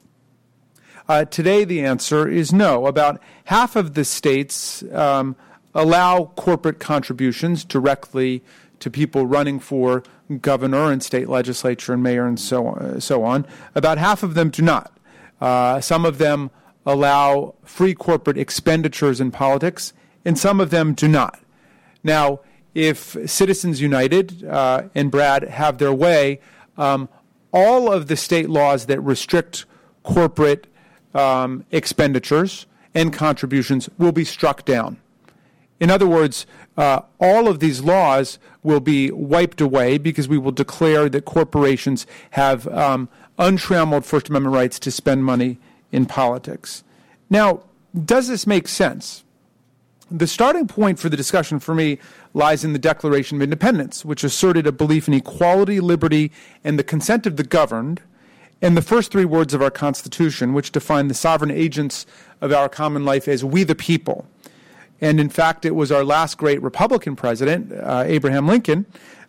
Uh, 1.10 1.26
today, 1.26 1.63
the 1.63 1.84
answer 1.84 2.28
is 2.28 2.54
no. 2.54 2.86
About 2.86 3.22
half 3.46 3.76
of 3.76 3.94
the 3.96 4.06
states 4.06 4.84
um, 4.94 5.36
allow 5.74 6.26
corporate 6.36 6.80
contributions 6.80 7.63
directly 7.66 8.44
to 8.80 8.92
people 8.92 9.26
running 9.26 9.60
for 9.60 10.04
governor 10.42 10.92
and 10.92 11.02
state 11.02 11.30
legislature 11.30 11.94
and 11.94 12.04
mayor 12.04 12.28
and 12.28 12.40
so 12.40 12.68
on. 12.68 13.02
So 13.02 13.24
on. 13.24 13.48
About 13.74 13.98
half 13.98 14.22
of 14.22 14.36
them 14.36 14.50
do 14.50 14.62
not. 14.62 14.96
Uh, 15.42 15.82
some 15.82 16.06
of 16.06 16.20
them 16.20 16.52
allow 16.86 17.56
free 17.63 17.96
corporate 17.96 18.38
expenditures 18.38 19.20
in 19.20 19.32
politics, 19.32 19.94
and 20.24 20.38
some 20.38 20.60
of 20.60 20.70
them 20.70 20.94
do 20.94 21.08
not. 21.08 21.40
Now, 22.04 22.42
if 22.74 23.18
Citizens 23.26 23.82
United 23.82 24.46
uh, 24.46 24.84
and 24.94 25.10
Brad 25.10 25.44
have 25.44 25.80
their 25.80 25.94
way, 25.94 26.40
um, 26.78 27.10
all 27.52 27.92
of 27.92 28.08
the 28.08 28.16
state 28.16 28.50
laws 28.50 28.86
that 28.86 29.00
restrict 29.02 29.66
corporate 30.04 30.68
um, 31.13 31.66
expenditures 31.72 32.66
and 32.94 33.13
contributions 33.13 33.90
will 33.98 34.12
be 34.12 34.24
struck 34.24 34.66
down. 34.66 34.98
In 35.80 35.92
other 35.92 36.08
words, 36.08 36.46
uh, 36.78 37.02
all 37.20 37.48
of 37.48 37.60
these 37.60 37.82
laws 37.82 38.40
will 38.63 38.80
be 38.80 39.12
wiped 39.12 39.62
away 39.62 39.98
because 39.98 40.28
we 40.28 40.38
will 40.38 40.52
declare 40.52 41.10
that 41.10 41.26
corporations 41.26 42.08
have 42.32 42.68
um, 42.68 43.10
untrammeled 43.38 44.06
First 44.06 44.30
Amendment 44.30 44.56
rights 44.56 44.80
to 44.80 44.92
spend 44.92 45.24
money 45.24 45.58
in 45.92 46.06
politics. 46.06 46.84
Now, 47.30 47.62
does 48.06 48.28
this 48.28 48.48
make 48.48 48.68
sense? 48.68 49.24
The 50.10 50.28
starting 50.28 50.68
point 50.68 51.00
for 51.00 51.10
the 51.10 51.18
discussion 51.18 51.60
for 51.60 51.76
me 51.76 52.00
lies 52.38 52.63
in 52.63 52.71
the 52.71 52.80
Declaration 52.80 53.38
of 53.38 53.41
Independence, 53.41 54.06
which 54.06 54.23
asserted 54.23 54.65
a 54.65 54.71
belief 54.71 55.08
in 55.08 55.13
equality, 55.13 55.80
liberty, 55.80 56.32
and 56.63 56.80
the 56.80 56.84
consent 56.84 57.26
of 57.26 57.36
the 57.36 57.43
governed, 57.43 58.02
and 58.62 58.78
the 58.78 58.82
first 58.82 59.12
three 59.12 59.26
words 59.26 59.54
of 59.54 59.62
our 59.62 59.71
Constitution, 59.71 60.54
which 60.54 60.71
define 60.71 61.10
the 61.10 61.13
sovereign 61.13 61.52
agents 61.52 62.06
of 62.39 62.54
our 62.54 62.69
common 62.69 63.04
life 63.04 63.28
as 63.28 63.43
we 63.43 63.63
the 63.63 63.76
people. 63.76 64.26
And 65.02 65.19
in 65.19 65.30
fact, 65.30 65.65
it 65.65 65.76
was 65.76 65.91
our 65.91 66.04
last 66.04 66.38
great 66.38 66.62
Republican 66.62 67.15
president, 67.15 67.71
uh, 67.71 68.04
Abraham 68.06 68.47
Lincoln, 68.47 68.86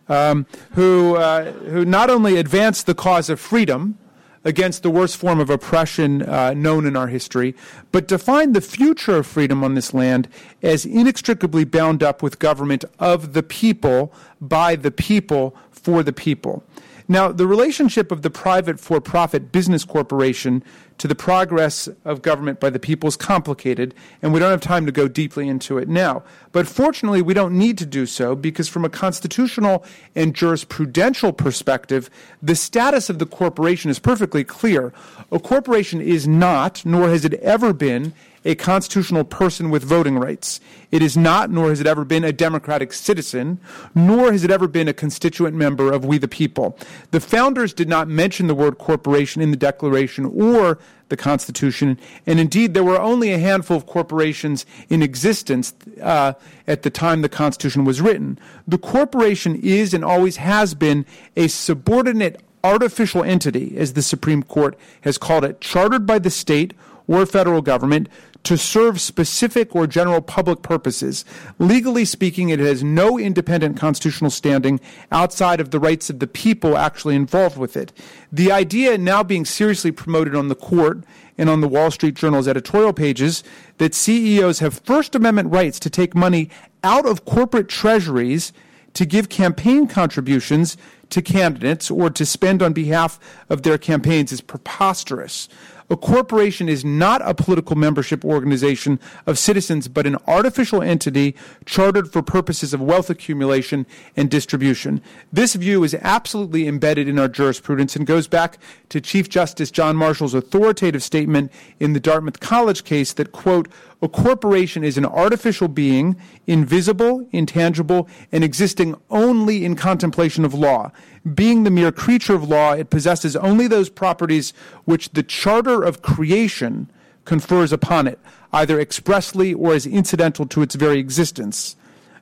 um, 0.07 0.45
who, 0.71 1.15
uh, 1.15 1.51
who 1.51 1.85
not 1.85 2.09
only 2.09 2.37
advanced 2.37 2.85
the 2.85 2.95
cause 2.95 3.29
of 3.29 3.39
freedom, 3.39 3.97
against 4.43 4.83
the 4.83 4.89
worst 4.89 5.17
form 5.17 5.39
of 5.39 5.49
oppression 5.49 6.21
uh, 6.21 6.53
known 6.53 6.85
in 6.85 6.95
our 6.95 7.07
history, 7.07 7.55
but 7.91 8.07
defined 8.07 8.55
the 8.55 8.61
future 8.61 9.17
of 9.17 9.27
freedom 9.27 9.63
on 9.63 9.75
this 9.75 9.93
land 9.93 10.27
as 10.61 10.85
inextricably 10.85 11.63
bound 11.65 12.01
up 12.01 12.23
with 12.23 12.39
government 12.39 12.85
of 12.99 13.33
the 13.33 13.43
people, 13.43 14.13
by 14.39 14.75
the 14.75 14.91
people, 14.91 15.55
for 15.71 16.03
the 16.03 16.13
people. 16.13 16.63
Now, 17.07 17.31
the 17.31 17.47
relationship 17.47 18.11
of 18.11 18.21
the 18.21 18.29
private 18.29 18.79
for 18.79 19.01
profit 19.01 19.51
business 19.51 19.83
corporation 19.83 20.63
to 20.99 21.07
the 21.07 21.15
progress 21.15 21.89
of 22.05 22.21
government 22.21 22.59
by 22.59 22.69
the 22.69 22.79
people 22.79 23.07
is 23.07 23.15
complicated, 23.15 23.95
and 24.21 24.31
we 24.31 24.39
don't 24.39 24.51
have 24.51 24.61
time 24.61 24.85
to 24.85 24.91
go 24.91 25.07
deeply 25.07 25.47
into 25.47 25.77
it 25.77 25.87
now. 25.89 26.23
But 26.51 26.67
fortunately, 26.67 27.21
we 27.21 27.33
don't 27.33 27.57
need 27.57 27.77
to 27.79 27.85
do 27.85 28.05
so 28.05 28.35
because, 28.35 28.69
from 28.69 28.85
a 28.85 28.89
constitutional 28.89 29.83
and 30.15 30.35
jurisprudential 30.35 31.35
perspective, 31.35 32.09
the 32.41 32.55
status 32.55 33.09
of 33.09 33.19
the 33.19 33.25
corporation 33.25 33.89
is 33.89 33.99
perfectly 33.99 34.43
clear. 34.43 34.93
A 35.31 35.39
corporation 35.39 36.01
is 36.01 36.27
not, 36.27 36.85
nor 36.85 37.09
has 37.09 37.25
it 37.25 37.33
ever 37.35 37.73
been, 37.73 38.13
a 38.45 38.55
constitutional 38.55 39.23
person 39.23 39.69
with 39.69 39.83
voting 39.83 40.17
rights. 40.17 40.59
It 40.91 41.01
is 41.01 41.17
not, 41.17 41.51
nor 41.51 41.69
has 41.69 41.81
it 41.81 41.87
ever 41.87 42.05
been, 42.05 42.23
a 42.23 42.31
democratic 42.31 42.93
citizen, 42.93 43.59
nor 43.93 44.31
has 44.31 44.43
it 44.43 44.51
ever 44.51 44.67
been 44.67 44.87
a 44.87 44.93
constituent 44.93 45.55
member 45.55 45.91
of 45.91 46.05
We 46.05 46.17
the 46.17 46.27
People. 46.27 46.77
The 47.11 47.19
founders 47.19 47.73
did 47.73 47.89
not 47.89 48.07
mention 48.07 48.47
the 48.47 48.55
word 48.55 48.77
corporation 48.77 49.41
in 49.41 49.51
the 49.51 49.57
Declaration 49.57 50.25
or 50.25 50.79
the 51.09 51.17
Constitution, 51.17 51.99
and 52.27 52.39
indeed, 52.39 52.73
there 52.73 52.83
were 52.83 53.01
only 53.01 53.33
a 53.33 53.39
handful 53.39 53.75
of 53.75 53.85
corporations 53.87 54.65
in 54.89 55.01
existence 55.01 55.73
uh, 56.01 56.33
at 56.67 56.83
the 56.83 56.89
time 56.89 57.21
the 57.21 57.29
Constitution 57.29 57.83
was 57.83 57.99
written. 57.99 58.37
The 58.67 58.77
corporation 58.77 59.59
is 59.61 59.93
and 59.93 60.05
always 60.05 60.37
has 60.37 60.75
been 60.75 61.05
a 61.35 61.47
subordinate 61.47 62.41
artificial 62.63 63.23
entity, 63.23 63.75
as 63.77 63.93
the 63.93 64.01
Supreme 64.01 64.43
Court 64.43 64.77
has 65.01 65.17
called 65.17 65.43
it, 65.43 65.61
chartered 65.61 66.05
by 66.05 66.19
the 66.19 66.29
state 66.29 66.73
or 67.07 67.25
federal 67.25 67.61
government 67.61 68.07
to 68.43 68.57
serve 68.57 69.01
specific 69.01 69.75
or 69.75 69.85
general 69.85 70.21
public 70.21 70.61
purposes. 70.61 71.25
Legally 71.59 72.05
speaking, 72.05 72.49
it 72.49 72.59
has 72.59 72.83
no 72.83 73.19
independent 73.19 73.77
constitutional 73.77 74.31
standing 74.31 74.79
outside 75.11 75.59
of 75.59 75.71
the 75.71 75.79
rights 75.79 76.09
of 76.09 76.19
the 76.19 76.27
people 76.27 76.77
actually 76.77 77.15
involved 77.15 77.57
with 77.57 77.75
it. 77.75 77.91
The 78.31 78.51
idea 78.51 78.97
now 78.97 79.23
being 79.23 79.45
seriously 79.45 79.91
promoted 79.91 80.35
on 80.35 80.47
the 80.47 80.55
court 80.55 81.03
and 81.37 81.49
on 81.49 81.61
the 81.61 81.67
Wall 81.67 81.91
Street 81.91 82.15
Journal's 82.15 82.47
editorial 82.47 82.93
pages 82.93 83.43
that 83.77 83.95
CEOs 83.95 84.59
have 84.59 84.79
First 84.79 85.15
Amendment 85.15 85.51
rights 85.51 85.79
to 85.79 85.89
take 85.89 86.15
money 86.15 86.49
out 86.83 87.05
of 87.05 87.25
corporate 87.25 87.67
treasuries 87.67 88.51
to 88.93 89.05
give 89.05 89.29
campaign 89.29 89.87
contributions 89.87 90.75
to 91.09 91.21
candidates 91.21 91.89
or 91.89 92.09
to 92.09 92.25
spend 92.25 92.61
on 92.61 92.73
behalf 92.73 93.19
of 93.49 93.63
their 93.63 93.77
campaigns 93.77 94.31
is 94.31 94.41
preposterous. 94.41 95.47
A 95.91 95.97
corporation 95.97 96.69
is 96.69 96.85
not 96.85 97.21
a 97.23 97.33
political 97.33 97.75
membership 97.75 98.23
organization 98.23 98.99
of 99.25 99.39
citizens, 99.39 99.87
but 99.87 100.05
an 100.05 100.17
artificial 100.27 100.83
entity 100.83 101.35
chartered 101.65 102.11
for 102.11 102.21
purposes 102.21 102.73
of 102.73 102.81
wealth 102.81 103.09
accumulation 103.09 103.87
and 104.15 104.29
distribution. 104.29 105.01
This 105.33 105.55
view 105.55 105.83
is 105.83 105.95
absolutely 106.01 106.67
embedded 106.67 107.07
in 107.07 107.17
our 107.17 107.27
jurisprudence 107.27 107.95
and 107.95 108.05
goes 108.05 108.27
back 108.27 108.59
to 108.89 109.01
Chief 109.01 109.29
Justice 109.29 109.71
John 109.71 109.95
Marshall's 109.95 110.35
authoritative 110.35 111.01
statement 111.01 111.51
in 111.79 111.93
the 111.93 111.99
Dartmouth 111.99 112.39
College 112.39 112.83
case 112.83 113.13
that, 113.13 113.31
quote, 113.31 113.67
a 114.01 114.07
corporation 114.07 114.83
is 114.83 114.97
an 114.97 115.05
artificial 115.05 115.67
being, 115.67 116.15
invisible, 116.47 117.27
intangible, 117.31 118.07
and 118.31 118.43
existing 118.43 118.95
only 119.09 119.65
in 119.65 119.75
contemplation 119.75 120.45
of 120.45 120.53
law. 120.53 120.91
Being 121.33 121.63
the 121.63 121.69
mere 121.69 121.91
creature 121.91 122.33
of 122.33 122.47
law, 122.47 122.71
it 122.71 122.89
possesses 122.89 123.35
only 123.35 123.67
those 123.67 123.89
properties 123.89 124.53
which 124.85 125.09
the 125.09 125.23
charter 125.23 125.83
of 125.83 126.01
creation 126.01 126.89
confers 127.25 127.73
upon 127.73 128.07
it, 128.07 128.19
either 128.53 128.79
expressly 128.79 129.53
or 129.53 129.73
as 129.73 129.85
incidental 129.85 130.45
to 130.47 130.61
its 130.61 130.75
very 130.75 130.97
existence. 130.97 131.75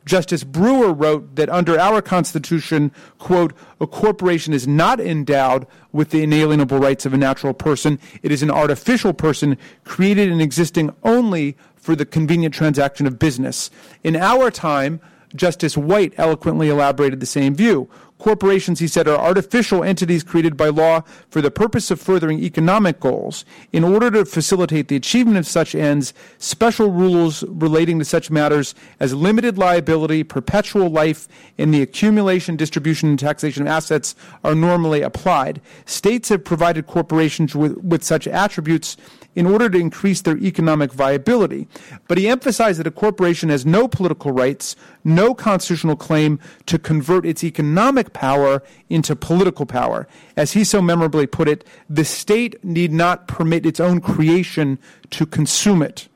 Justice 0.08 0.44
Brewer 0.44 0.94
wrote 0.94 1.36
that 1.36 1.50
under 1.50 1.80
our 1.80 2.02
Constitution, 2.02 2.92
quote, 3.20 3.54
a 3.80 3.86
corporation 3.86 4.54
is 4.54 4.68
not 4.68 5.00
endowed 5.00 5.68
with 5.92 6.10
the 6.10 6.24
inalienable 6.24 6.80
rights 6.80 7.06
of 7.06 7.14
a 7.14 7.18
natural 7.18 7.54
person. 7.54 8.00
It 8.24 8.32
is 8.32 8.42
an 8.42 8.50
artificial 8.50 9.14
person 9.14 9.58
created 9.84 10.32
and 10.32 10.42
existing 10.42 10.96
only 11.04 11.58
for 11.76 11.96
the 11.96 12.06
convenient 12.06 12.56
transaction 12.56 13.06
of 13.06 13.20
business. 13.20 13.70
In 14.04 14.16
our 14.16 14.50
time, 14.50 15.00
Justice 15.36 15.78
White 15.78 16.14
eloquently 16.18 16.70
elaborated 16.70 17.20
the 17.20 17.26
same 17.26 17.54
view. 17.54 17.90
Corporations, 18.18 18.80
he 18.80 18.88
said, 18.88 19.08
are 19.08 19.18
artificial 19.18 19.84
entities 19.84 20.24
created 20.24 20.58
by 20.58 20.70
law 20.70 21.02
for 21.30 21.40
the 21.40 21.52
purpose 21.52 21.92
of 21.92 22.02
furthering 22.02 22.40
economic 22.40 23.00
goals. 23.00 23.46
In 23.72 23.84
order 23.84 24.10
to 24.10 24.26
facilitate 24.26 24.88
the 24.88 24.96
achievement 24.96 25.38
of 25.38 25.46
such 25.46 25.76
ends, 25.76 26.14
special 26.40 26.92
rules 26.92 27.44
relating 27.44 28.00
to 28.00 28.06
such 28.06 28.32
matters 28.32 28.74
as 29.00 29.14
limited 29.14 29.58
liability, 29.58 30.24
perpetual 30.24 30.90
life, 30.90 31.28
and 31.60 31.72
the 31.72 31.84
accumulation, 31.84 32.56
distribution, 32.56 33.10
and 33.10 33.20
taxation 33.20 33.62
of 33.62 33.68
assets 33.68 34.16
are 34.44 34.56
normally 34.56 35.04
applied. 35.04 35.62
States 35.86 36.30
have 36.30 36.44
provided 36.44 36.88
corporations 36.88 37.56
with, 37.56 37.78
with 37.78 38.04
such 38.04 38.28
attributes 38.28 38.98
in 39.38 39.46
order 39.46 39.70
to 39.70 39.78
increase 39.78 40.22
their 40.22 40.36
economic 40.40 40.92
viability. 40.92 41.68
But 42.08 42.18
he 42.18 42.28
emphasized 42.28 42.80
that 42.80 42.88
a 42.88 42.92
corporation 42.92 43.50
has 43.50 43.68
no 43.68 43.88
political 43.88 44.32
rights, 44.32 44.76
no 45.04 45.36
constitutional 45.36 45.96
claim 45.96 46.40
to 46.66 46.80
convert 46.80 47.24
its 47.24 47.44
economic 47.44 48.14
power 48.14 48.64
into 48.90 49.16
political 49.16 49.68
power. 49.68 50.08
As 50.36 50.54
he 50.54 50.64
so 50.64 50.82
memorably 50.82 51.28
put 51.28 51.48
it, 51.48 51.64
the 51.88 52.04
state 52.04 52.64
need 52.66 52.92
not 52.92 53.28
permit 53.28 53.64
its 53.64 53.80
own 53.80 54.02
creation 54.02 54.80
to 55.12 55.28
consume 55.28 55.84
it. 55.84 56.08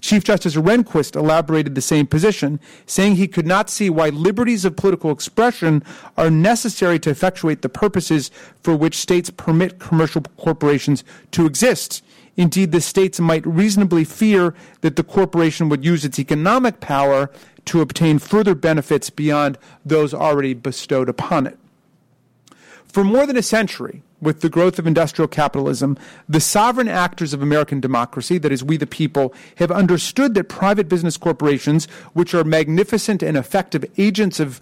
Chief 0.00 0.24
Justice 0.24 0.56
Rehnquist 0.56 1.14
elaborated 1.14 1.74
the 1.74 1.82
same 1.82 2.06
position, 2.06 2.58
saying 2.86 3.16
he 3.16 3.28
could 3.28 3.46
not 3.46 3.68
see 3.68 3.90
why 3.90 4.08
liberties 4.08 4.64
of 4.64 4.76
political 4.76 5.10
expression 5.10 5.84
are 6.16 6.30
necessary 6.30 6.98
to 7.00 7.10
effectuate 7.10 7.60
the 7.60 7.68
purposes 7.68 8.30
for 8.62 8.74
which 8.74 8.96
states 8.96 9.28
permit 9.28 9.78
commercial 9.78 10.22
corporations 10.38 11.04
to 11.32 11.44
exist. 11.44 12.02
Indeed, 12.36 12.72
the 12.72 12.80
states 12.80 13.20
might 13.20 13.46
reasonably 13.46 14.04
fear 14.04 14.54
that 14.80 14.96
the 14.96 15.04
corporation 15.04 15.68
would 15.68 15.84
use 15.84 16.04
its 16.04 16.18
economic 16.18 16.80
power 16.80 17.30
to 17.66 17.80
obtain 17.80 18.18
further 18.18 18.54
benefits 18.54 19.10
beyond 19.10 19.58
those 19.84 20.14
already 20.14 20.54
bestowed 20.54 21.08
upon 21.08 21.46
it. 21.46 21.58
For 22.86 23.04
more 23.04 23.26
than 23.26 23.36
a 23.36 23.42
century, 23.42 24.02
with 24.20 24.40
the 24.40 24.48
growth 24.48 24.78
of 24.78 24.86
industrial 24.86 25.28
capitalism, 25.28 25.98
the 26.28 26.40
sovereign 26.40 26.88
actors 26.88 27.34
of 27.34 27.42
American 27.42 27.80
democracy, 27.80 28.38
that 28.38 28.52
is, 28.52 28.62
we 28.62 28.76
the 28.76 28.86
people, 28.86 29.34
have 29.56 29.70
understood 29.70 30.34
that 30.34 30.48
private 30.48 30.88
business 30.88 31.16
corporations, 31.16 31.86
which 32.12 32.32
are 32.32 32.44
magnificent 32.44 33.22
and 33.22 33.36
effective 33.36 33.84
agents 33.98 34.38
of 34.38 34.60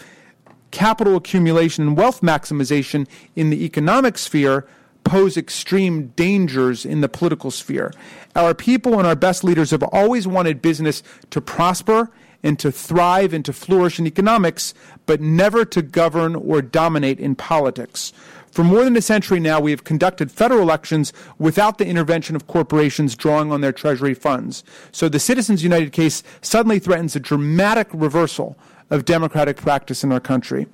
capital 0.70 1.16
accumulation 1.16 1.88
and 1.88 1.96
wealth 1.96 2.22
maximization 2.22 3.06
in 3.36 3.50
the 3.50 3.64
economic 3.64 4.16
sphere, 4.16 4.66
pose 5.04 5.36
extreme 5.36 6.08
dangers 6.08 6.84
in 6.84 7.00
the 7.00 7.08
political 7.08 7.50
sphere. 7.50 7.92
Our 8.36 8.54
people 8.54 8.98
and 8.98 9.06
our 9.06 9.16
best 9.16 9.44
leaders 9.44 9.70
have 9.70 9.82
always 9.82 10.26
wanted 10.26 10.62
business 10.62 11.02
to 11.30 11.40
prosper 11.40 12.10
and 12.42 12.58
to 12.58 12.72
thrive 12.72 13.32
and 13.32 13.44
to 13.44 13.52
flourish 13.52 13.98
in 13.98 14.06
economics, 14.06 14.72
but 15.06 15.20
never 15.20 15.64
to 15.66 15.82
govern 15.82 16.34
or 16.34 16.62
dominate 16.62 17.20
in 17.20 17.34
politics. 17.34 18.12
For 18.50 18.64
more 18.64 18.82
than 18.82 18.96
a 18.96 19.02
century 19.02 19.38
now, 19.38 19.60
we 19.60 19.70
have 19.70 19.84
conducted 19.84 20.30
federal 20.30 20.60
elections 20.60 21.12
without 21.38 21.78
the 21.78 21.86
intervention 21.86 22.34
of 22.34 22.48
corporations 22.48 23.14
drawing 23.14 23.52
on 23.52 23.60
their 23.60 23.72
treasury 23.72 24.14
funds. 24.14 24.64
So 24.90 25.08
the 25.08 25.20
Citizens 25.20 25.62
United 25.62 25.92
case 25.92 26.22
suddenly 26.42 26.80
threatens 26.80 27.14
a 27.14 27.20
dramatic 27.20 27.88
reversal 27.92 28.56
of 28.90 29.04
democratic 29.04 29.56
practice 29.56 30.02
in 30.02 30.10
our 30.10 30.20
country. 30.20 30.66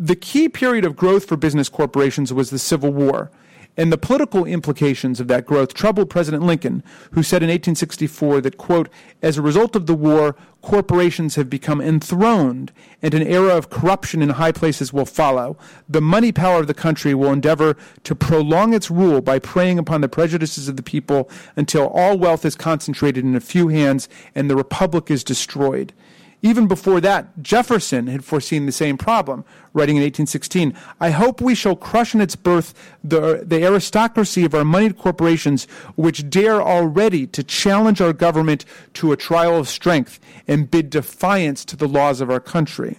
The 0.00 0.14
key 0.14 0.48
period 0.48 0.84
of 0.84 0.94
growth 0.94 1.24
for 1.24 1.36
business 1.36 1.68
corporations 1.68 2.32
was 2.32 2.50
the 2.50 2.58
Civil 2.60 2.92
War. 2.92 3.32
And 3.76 3.92
the 3.92 3.98
political 3.98 4.44
implications 4.44 5.18
of 5.18 5.26
that 5.26 5.44
growth 5.44 5.74
troubled 5.74 6.08
President 6.08 6.44
Lincoln, 6.44 6.84
who 7.12 7.24
said 7.24 7.42
in 7.42 7.48
1864 7.48 8.40
that, 8.42 8.58
quote, 8.58 8.88
as 9.22 9.36
a 9.36 9.42
result 9.42 9.74
of 9.74 9.86
the 9.86 9.96
war, 9.96 10.36
corporations 10.62 11.34
have 11.34 11.50
become 11.50 11.80
enthroned, 11.80 12.70
and 13.02 13.12
an 13.12 13.26
era 13.26 13.56
of 13.56 13.70
corruption 13.70 14.22
in 14.22 14.30
high 14.30 14.52
places 14.52 14.92
will 14.92 15.04
follow. 15.04 15.56
The 15.88 16.00
money 16.00 16.30
power 16.30 16.60
of 16.60 16.68
the 16.68 16.74
country 16.74 17.12
will 17.12 17.32
endeavor 17.32 17.76
to 18.04 18.14
prolong 18.14 18.74
its 18.74 18.92
rule 18.92 19.20
by 19.20 19.40
preying 19.40 19.80
upon 19.80 20.00
the 20.00 20.08
prejudices 20.08 20.68
of 20.68 20.76
the 20.76 20.82
people 20.84 21.28
until 21.56 21.88
all 21.88 22.16
wealth 22.16 22.44
is 22.44 22.54
concentrated 22.54 23.24
in 23.24 23.34
a 23.34 23.40
few 23.40 23.66
hands 23.66 24.08
and 24.32 24.48
the 24.48 24.56
republic 24.56 25.10
is 25.10 25.24
destroyed. 25.24 25.92
Even 26.40 26.68
before 26.68 27.00
that, 27.00 27.42
Jefferson 27.42 28.06
had 28.06 28.24
foreseen 28.24 28.66
the 28.66 28.72
same 28.72 28.96
problem, 28.96 29.44
writing 29.72 29.96
in 29.96 30.02
1816 30.02 30.72
I 31.00 31.10
hope 31.10 31.40
we 31.40 31.54
shall 31.54 31.74
crush 31.74 32.14
in 32.14 32.20
its 32.20 32.36
birth 32.36 32.74
the, 33.02 33.42
the 33.44 33.64
aristocracy 33.64 34.44
of 34.44 34.54
our 34.54 34.64
moneyed 34.64 34.98
corporations, 34.98 35.64
which 35.96 36.30
dare 36.30 36.62
already 36.62 37.26
to 37.28 37.42
challenge 37.42 38.00
our 38.00 38.12
government 38.12 38.64
to 38.94 39.10
a 39.10 39.16
trial 39.16 39.56
of 39.56 39.68
strength 39.68 40.20
and 40.46 40.70
bid 40.70 40.90
defiance 40.90 41.64
to 41.64 41.76
the 41.76 41.88
laws 41.88 42.20
of 42.20 42.30
our 42.30 42.40
country. 42.40 42.98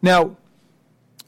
Now, 0.00 0.36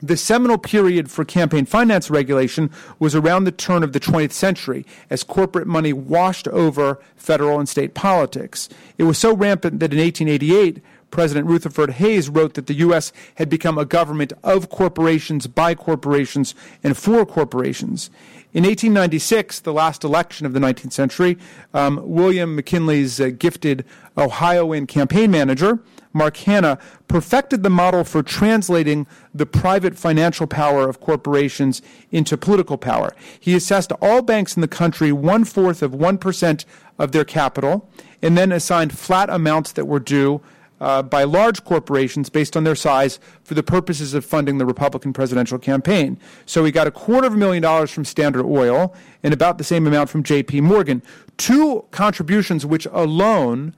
the 0.02 0.16
seminal 0.16 0.58
period 0.58 1.10
for 1.10 1.24
campaign 1.24 1.64
finance 1.64 2.10
regulation 2.10 2.70
was 2.98 3.14
around 3.14 3.44
the 3.44 3.52
turn 3.52 3.82
of 3.82 3.92
the 3.92 4.00
20th 4.00 4.32
century 4.32 4.84
as 5.08 5.22
corporate 5.22 5.66
money 5.66 5.92
washed 5.92 6.46
over 6.48 7.00
federal 7.16 7.58
and 7.58 7.68
state 7.68 7.94
politics. 7.94 8.68
It 8.98 9.04
was 9.04 9.16
so 9.16 9.34
rampant 9.34 9.80
that 9.80 9.92
in 9.92 9.98
1888, 9.98 10.82
President 11.14 11.46
Rutherford 11.46 11.92
Hayes 11.92 12.28
wrote 12.28 12.54
that 12.54 12.66
the 12.66 12.74
U.S. 12.74 13.12
had 13.36 13.48
become 13.48 13.78
a 13.78 13.84
government 13.84 14.32
of 14.42 14.68
corporations, 14.68 15.46
by 15.46 15.76
corporations, 15.76 16.56
and 16.82 16.96
for 16.96 17.24
corporations. 17.24 18.10
In 18.52 18.64
1896, 18.64 19.60
the 19.60 19.72
last 19.72 20.02
election 20.02 20.44
of 20.44 20.54
the 20.54 20.58
19th 20.58 20.92
century, 20.92 21.38
um, 21.72 22.00
William 22.02 22.56
McKinley's 22.56 23.20
uh, 23.20 23.28
gifted 23.28 23.84
Ohioan 24.18 24.88
campaign 24.88 25.30
manager, 25.30 25.78
Mark 26.12 26.36
Hanna, 26.38 26.78
perfected 27.06 27.62
the 27.62 27.70
model 27.70 28.02
for 28.02 28.24
translating 28.24 29.06
the 29.32 29.46
private 29.46 29.96
financial 29.96 30.48
power 30.48 30.88
of 30.88 30.98
corporations 30.98 31.80
into 32.10 32.36
political 32.36 32.76
power. 32.76 33.14
He 33.38 33.54
assessed 33.54 33.92
all 34.02 34.20
banks 34.20 34.56
in 34.56 34.62
the 34.62 34.68
country 34.68 35.12
one 35.12 35.44
fourth 35.44 35.80
of 35.80 35.92
1% 35.92 36.64
of 36.98 37.12
their 37.12 37.24
capital 37.24 37.88
and 38.20 38.36
then 38.36 38.50
assigned 38.50 38.98
flat 38.98 39.30
amounts 39.30 39.70
that 39.72 39.86
were 39.86 40.00
due 40.00 40.40
uh, 40.84 41.02
by 41.02 41.24
large 41.24 41.64
corporations 41.64 42.28
based 42.28 42.58
on 42.58 42.64
their 42.64 42.74
size 42.74 43.18
for 43.42 43.54
the 43.54 43.62
purposes 43.62 44.12
of 44.12 44.22
funding 44.22 44.58
the 44.58 44.66
Republican 44.66 45.14
presidential 45.14 45.58
campaign. 45.58 46.18
So 46.44 46.62
he 46.62 46.70
got 46.70 46.86
a 46.86 46.90
quarter 46.90 47.26
of 47.26 47.32
a 47.32 47.36
million 47.38 47.62
dollars 47.62 47.90
from 47.90 48.04
Standard 48.04 48.44
Oil 48.44 48.94
and 49.22 49.32
about 49.32 49.56
the 49.56 49.64
same 49.64 49.86
amount 49.86 50.10
from 50.10 50.22
J.P. 50.22 50.60
Morgan. 50.60 51.02
Two 51.38 51.86
contributions 51.90 52.66
which 52.66 52.86
alone 52.92 53.74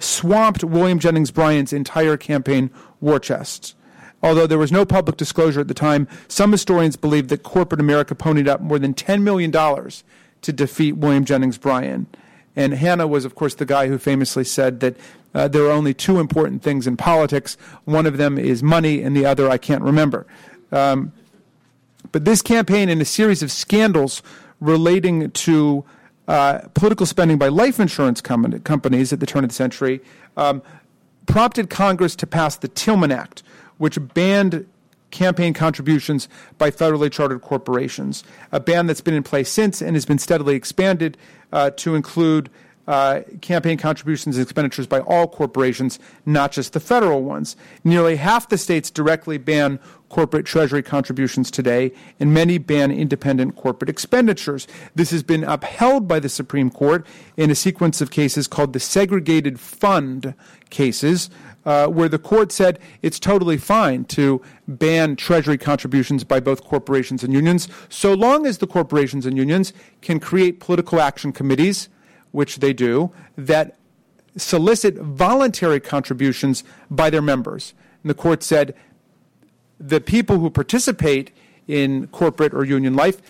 swamped 0.00 0.64
William 0.64 0.98
Jennings 0.98 1.30
Bryan's 1.30 1.72
entire 1.72 2.16
campaign 2.16 2.68
war 3.00 3.20
chest. 3.20 3.76
Although 4.20 4.48
there 4.48 4.58
was 4.58 4.72
no 4.72 4.84
public 4.84 5.16
disclosure 5.16 5.60
at 5.60 5.68
the 5.68 5.74
time, 5.74 6.08
some 6.26 6.50
historians 6.50 6.96
believe 6.96 7.28
that 7.28 7.44
corporate 7.44 7.80
America 7.80 8.16
ponied 8.16 8.48
up 8.48 8.60
more 8.60 8.80
than 8.80 8.92
$10 8.92 9.22
million 9.22 9.52
to 9.52 10.52
defeat 10.52 10.96
William 10.96 11.24
Jennings 11.24 11.58
Bryan. 11.58 12.08
And 12.56 12.74
Hanna 12.74 13.06
was, 13.06 13.24
of 13.24 13.36
course, 13.36 13.54
the 13.54 13.66
guy 13.66 13.86
who 13.86 13.98
famously 13.98 14.44
said 14.44 14.80
that 14.80 14.96
uh, 15.34 15.48
there 15.48 15.64
are 15.64 15.70
only 15.70 15.94
two 15.94 16.20
important 16.20 16.62
things 16.62 16.86
in 16.86 16.96
politics. 16.96 17.56
One 17.84 18.06
of 18.06 18.16
them 18.16 18.38
is 18.38 18.62
money, 18.62 19.02
and 19.02 19.16
the 19.16 19.26
other 19.26 19.48
I 19.48 19.58
can't 19.58 19.82
remember. 19.82 20.26
Um, 20.70 21.12
but 22.12 22.24
this 22.24 22.42
campaign 22.42 22.88
and 22.88 23.00
a 23.02 23.04
series 23.04 23.42
of 23.42 23.50
scandals 23.50 24.22
relating 24.60 25.30
to 25.30 25.84
uh, 26.28 26.60
political 26.74 27.06
spending 27.06 27.38
by 27.38 27.48
life 27.48 27.78
insurance 27.80 28.20
com- 28.20 28.60
companies 28.60 29.12
at 29.12 29.20
the 29.20 29.26
turn 29.26 29.44
of 29.44 29.50
the 29.50 29.54
century 29.54 30.00
um, 30.36 30.62
prompted 31.26 31.68
Congress 31.68 32.16
to 32.16 32.26
pass 32.26 32.56
the 32.56 32.68
Tillman 32.68 33.12
Act, 33.12 33.42
which 33.78 33.98
banned 34.14 34.66
campaign 35.10 35.54
contributions 35.54 36.28
by 36.58 36.70
federally 36.70 37.10
chartered 37.10 37.40
corporations, 37.40 38.24
a 38.52 38.60
ban 38.60 38.86
that's 38.86 39.00
been 39.00 39.14
in 39.14 39.22
place 39.22 39.50
since 39.50 39.80
and 39.80 39.96
has 39.96 40.04
been 40.04 40.18
steadily 40.18 40.56
expanded 40.56 41.16
uh, 41.52 41.70
to 41.70 41.94
include 41.94 42.50
uh, 42.86 43.20
campaign 43.40 43.78
contributions 43.78 44.36
and 44.36 44.42
expenditures 44.42 44.86
by 44.86 45.00
all 45.00 45.26
corporations, 45.26 45.98
not 46.26 46.52
just 46.52 46.72
the 46.72 46.80
federal 46.80 47.22
ones. 47.22 47.56
Nearly 47.82 48.16
half 48.16 48.48
the 48.48 48.58
states 48.58 48.90
directly 48.90 49.38
ban 49.38 49.78
corporate 50.08 50.46
treasury 50.46 50.82
contributions 50.82 51.50
today, 51.50 51.92
and 52.20 52.32
many 52.32 52.58
ban 52.58 52.92
independent 52.92 53.56
corporate 53.56 53.90
expenditures. 53.90 54.68
This 54.94 55.10
has 55.10 55.22
been 55.22 55.42
upheld 55.42 56.06
by 56.06 56.20
the 56.20 56.28
Supreme 56.28 56.70
Court 56.70 57.06
in 57.36 57.50
a 57.50 57.54
sequence 57.54 58.00
of 58.00 58.10
cases 58.10 58.46
called 58.46 58.74
the 58.74 58.80
segregated 58.80 59.58
fund 59.58 60.34
cases. 60.70 61.30
Uh, 61.66 61.86
where 61.86 62.10
the 62.10 62.18
court 62.18 62.52
said 62.52 62.78
it's 63.00 63.18
totally 63.18 63.56
fine 63.56 64.04
to 64.04 64.42
ban 64.68 65.16
treasury 65.16 65.56
contributions 65.56 66.22
by 66.22 66.38
both 66.38 66.62
corporations 66.62 67.24
and 67.24 67.32
unions, 67.32 67.68
so 67.88 68.12
long 68.12 68.44
as 68.44 68.58
the 68.58 68.66
corporations 68.66 69.24
and 69.24 69.38
unions 69.38 69.72
can 70.02 70.20
create 70.20 70.60
political 70.60 71.00
action 71.00 71.32
committees 71.32 71.88
which 72.34 72.56
they 72.56 72.72
do, 72.72 73.12
that 73.36 73.76
solicit 74.36 74.96
voluntary 74.96 75.78
contributions 75.78 76.64
by 76.90 77.08
their 77.08 77.22
members. 77.22 77.74
And 78.02 78.10
the 78.10 78.14
court 78.14 78.42
said 78.42 78.74
the 79.78 80.00
people 80.00 80.40
who 80.40 80.50
participate 80.50 81.30
in 81.68 82.08
corporate 82.08 82.52
or 82.52 82.64
union 82.64 82.94
life 82.94 83.22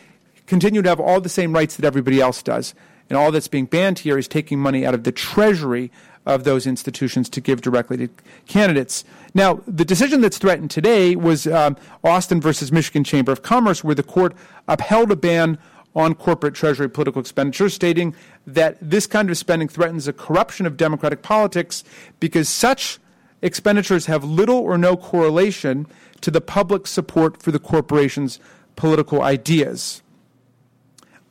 continue 0.46 0.80
to 0.80 0.88
have 0.88 1.00
all 1.00 1.20
the 1.20 1.28
same 1.28 1.52
rights 1.52 1.76
that 1.76 1.84
everybody 1.84 2.18
else 2.18 2.42
does. 2.42 2.74
And 3.10 3.18
all 3.18 3.30
that's 3.30 3.46
being 3.46 3.66
banned 3.66 3.98
here 3.98 4.16
is 4.16 4.26
taking 4.26 4.58
money 4.58 4.86
out 4.86 4.94
of 4.94 5.04
the 5.04 5.12
treasury 5.12 5.92
of 6.24 6.44
those 6.44 6.66
institutions 6.66 7.28
to 7.28 7.42
give 7.42 7.60
directly 7.60 7.98
to 7.98 8.08
candidates. 8.46 9.04
Now, 9.34 9.60
the 9.66 9.84
decision 9.84 10.22
that's 10.22 10.38
threatened 10.38 10.70
today 10.70 11.14
was 11.14 11.46
um, 11.46 11.76
Austin 12.02 12.40
versus 12.40 12.72
Michigan 12.72 13.04
Chamber 13.04 13.32
of 13.32 13.42
Commerce, 13.42 13.84
where 13.84 13.94
the 13.94 14.02
court 14.02 14.34
upheld 14.66 15.10
a 15.10 15.16
ban 15.16 15.58
on 15.94 16.14
corporate 16.14 16.54
treasury 16.54 16.88
political 16.88 17.20
expenditures, 17.20 17.74
stating 17.74 18.14
that 18.46 18.76
this 18.80 19.06
kind 19.06 19.30
of 19.30 19.36
spending 19.36 19.68
threatens 19.68 20.08
a 20.08 20.12
corruption 20.12 20.66
of 20.66 20.76
democratic 20.76 21.22
politics 21.22 21.84
because 22.20 22.48
such 22.48 22.98
expenditures 23.42 24.06
have 24.06 24.24
little 24.24 24.58
or 24.58 24.76
no 24.76 24.96
correlation 24.96 25.86
to 26.20 26.30
the 26.30 26.40
public 26.40 26.86
support 26.86 27.42
for 27.42 27.52
the 27.52 27.58
corporation's 27.58 28.40
political 28.76 29.22
ideas. 29.22 30.02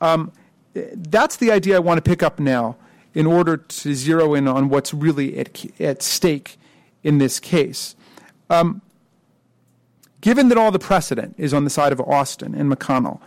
Um, 0.00 0.32
that's 0.74 1.36
the 1.36 1.50
idea 1.50 1.76
I 1.76 1.80
want 1.80 1.98
to 1.98 2.02
pick 2.08 2.22
up 2.22 2.38
now 2.38 2.76
in 3.12 3.26
order 3.26 3.56
to 3.56 3.94
zero 3.94 4.34
in 4.34 4.48
on 4.48 4.68
what's 4.68 4.92
really 4.92 5.38
at, 5.38 5.80
at 5.80 6.02
stake 6.02 6.58
in 7.02 7.18
this 7.18 7.38
case. 7.38 7.94
Um, 8.50 8.82
given 10.20 10.48
that 10.48 10.58
all 10.58 10.70
the 10.70 10.78
precedent 10.78 11.34
is 11.38 11.54
on 11.54 11.64
the 11.64 11.70
side 11.70 11.92
of 11.92 12.00
Austin 12.00 12.54
and 12.54 12.70
McConnell, 12.72 13.20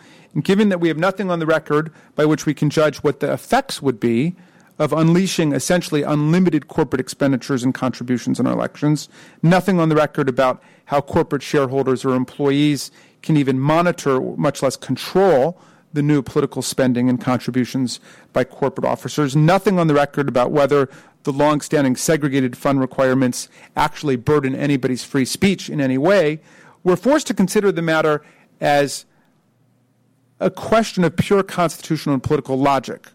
given 0.43 0.69
that 0.69 0.79
we 0.79 0.87
have 0.87 0.97
nothing 0.97 1.29
on 1.31 1.39
the 1.39 1.45
record 1.45 1.91
by 2.15 2.25
which 2.25 2.45
we 2.45 2.53
can 2.53 2.69
judge 2.69 2.97
what 2.97 3.19
the 3.19 3.31
effects 3.31 3.81
would 3.81 3.99
be 3.99 4.35
of 4.79 4.93
unleashing 4.93 5.53
essentially 5.53 6.03
unlimited 6.03 6.67
corporate 6.67 6.99
expenditures 6.99 7.63
and 7.63 7.73
contributions 7.73 8.39
in 8.39 8.45
our 8.45 8.53
elections, 8.53 9.09
nothing 9.41 9.79
on 9.79 9.89
the 9.89 9.95
record 9.95 10.29
about 10.29 10.61
how 10.85 11.01
corporate 11.01 11.41
shareholders 11.41 12.05
or 12.05 12.13
employees 12.13 12.91
can 13.21 13.37
even 13.37 13.59
monitor, 13.59 14.21
much 14.21 14.61
less 14.61 14.75
control, 14.75 15.59
the 15.93 16.03
new 16.03 16.21
political 16.21 16.61
spending 16.61 17.09
and 17.09 17.19
contributions 17.19 17.99
by 18.33 18.43
corporate 18.43 18.85
officers, 18.85 19.35
nothing 19.35 19.79
on 19.79 19.87
the 19.87 19.93
record 19.93 20.27
about 20.27 20.51
whether 20.51 20.89
the 21.23 21.33
long-standing 21.33 21.95
segregated 21.95 22.55
fund 22.55 22.79
requirements 22.79 23.49
actually 23.75 24.15
burden 24.15 24.55
anybody's 24.55 25.03
free 25.03 25.25
speech 25.25 25.69
in 25.69 25.81
any 25.81 25.97
way, 25.97 26.39
we're 26.83 26.95
forced 26.95 27.27
to 27.27 27.33
consider 27.33 27.71
the 27.71 27.81
matter 27.81 28.23
as 28.61 29.05
a 30.39 30.49
question 30.49 31.03
of 31.03 31.15
pure 31.15 31.43
constitutional 31.43 32.13
and 32.13 32.23
political 32.23 32.57
logic. 32.57 33.07